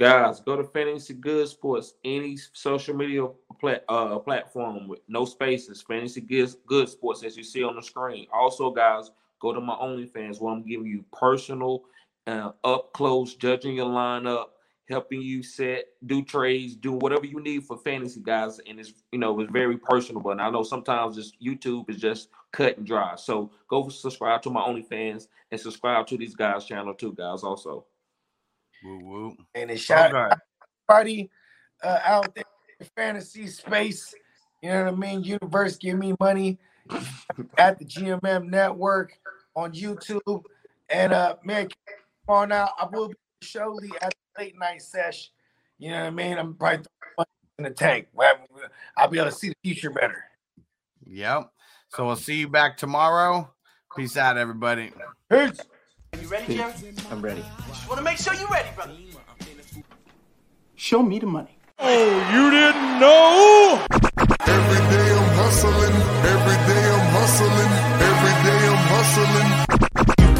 Guys, 0.00 0.40
go 0.40 0.56
to 0.56 0.64
Fantasy 0.64 1.12
Good 1.12 1.46
Sports, 1.46 1.92
any 2.06 2.38
social 2.54 2.96
media 2.96 3.28
plat, 3.60 3.84
uh, 3.86 4.18
platform 4.18 4.88
with 4.88 5.00
no 5.08 5.26
spaces. 5.26 5.82
Fantasy 5.82 6.22
Good, 6.22 6.54
Good 6.64 6.88
Sports, 6.88 7.22
as 7.22 7.36
you 7.36 7.44
see 7.44 7.62
on 7.62 7.76
the 7.76 7.82
screen. 7.82 8.26
Also, 8.32 8.70
guys, 8.70 9.10
go 9.42 9.52
to 9.52 9.60
my 9.60 9.74
OnlyFans 9.74 10.40
where 10.40 10.54
I'm 10.54 10.66
giving 10.66 10.86
you 10.86 11.04
personal, 11.12 11.82
uh, 12.26 12.52
up 12.64 12.92
close, 12.92 13.34
judging 13.34 13.76
your 13.76 13.86
lineup, 13.86 14.46
helping 14.88 15.22
you 15.22 15.42
set, 15.42 15.84
do 16.06 16.22
trades, 16.22 16.76
do 16.76 16.92
whatever 16.92 17.26
you 17.26 17.40
need 17.40 17.64
for 17.64 17.76
fantasy, 17.78 18.20
guys. 18.22 18.60
And 18.66 18.80
it's 18.80 18.92
you 19.12 19.18
know 19.18 19.38
it's 19.40 19.50
very 19.52 19.78
personable. 19.78 20.30
And 20.30 20.40
I 20.40 20.50
know 20.50 20.62
sometimes 20.62 21.16
this 21.16 21.32
YouTube 21.42 21.88
is 21.90 21.96
just 21.96 22.28
cut 22.52 22.76
and 22.76 22.86
dry. 22.86 23.14
So 23.16 23.50
go 23.68 23.88
subscribe 23.88 24.42
to 24.42 24.50
my 24.50 24.62
OnlyFans 24.62 25.28
and 25.50 25.60
subscribe 25.60 26.06
to 26.08 26.18
these 26.18 26.34
guys' 26.34 26.64
channel 26.64 26.94
too, 26.94 27.12
guys. 27.12 27.42
Also. 27.42 27.86
Woo 28.82 28.98
woo. 29.02 29.36
And 29.54 29.70
it's 29.70 29.82
shout 29.82 30.10
Bogart. 30.10 30.38
everybody 30.88 31.30
uh, 31.82 31.98
out 32.04 32.34
there 32.34 32.44
in 32.78 32.86
fantasy 32.96 33.46
space. 33.46 34.14
You 34.62 34.70
know 34.70 34.84
what 34.84 34.94
I 34.94 34.96
mean? 34.96 35.22
Universe, 35.22 35.76
give 35.76 35.98
me 35.98 36.14
money 36.18 36.58
at 37.58 37.78
the 37.78 37.84
GMM 37.84 38.48
Network 38.48 39.18
on 39.54 39.72
YouTube. 39.72 40.42
And 40.88 41.12
uh, 41.12 41.36
man, 41.44 41.68
come 41.68 41.99
on 42.30 42.52
out. 42.52 42.70
I 42.78 42.86
will 42.86 43.08
be 43.08 43.14
surely 43.42 43.90
at 44.00 44.14
the 44.36 44.42
late 44.42 44.58
night 44.58 44.82
sesh. 44.82 45.30
You 45.78 45.90
know 45.90 46.00
what 46.00 46.06
I 46.06 46.10
mean? 46.10 46.38
I'm 46.38 46.54
probably 46.54 46.84
throwing 46.84 47.14
money 47.18 47.28
in 47.58 47.64
the 47.64 47.70
tank. 47.70 48.08
I'll 48.96 49.08
be 49.08 49.18
able 49.18 49.30
to 49.30 49.36
see 49.36 49.48
the 49.48 49.56
future 49.62 49.90
better. 49.90 50.24
Yep. 51.06 51.50
So 51.88 52.06
we'll 52.06 52.16
see 52.16 52.36
you 52.36 52.48
back 52.48 52.76
tomorrow. 52.76 53.52
Peace 53.96 54.16
out, 54.16 54.36
everybody. 54.36 54.92
Peace. 55.30 55.58
You 56.20 56.28
ready, 56.28 56.56
Jerry? 56.56 56.72
I'm 57.10 57.22
ready. 57.22 57.44
Just 57.68 57.88
want 57.88 57.98
to 57.98 58.04
make 58.04 58.18
sure 58.18 58.34
you're 58.34 58.48
ready, 58.48 58.68
brother. 58.74 58.94
Show 60.76 61.02
me 61.02 61.18
the 61.18 61.26
money. 61.26 61.58
Oh, 61.78 62.30
you 62.32 62.50
didn't 62.50 63.00
know? 63.00 63.86
Every 63.90 64.80
day 64.90 65.14
I'm 65.16 65.30
hustling, 65.34 65.96
every 66.28 66.58
day 66.68 66.84
I'm 66.92 67.06
hustling, 67.10 67.70
every 68.00 68.34
day 68.44 68.68
I'm 68.68 68.76
hustling. 68.88 69.59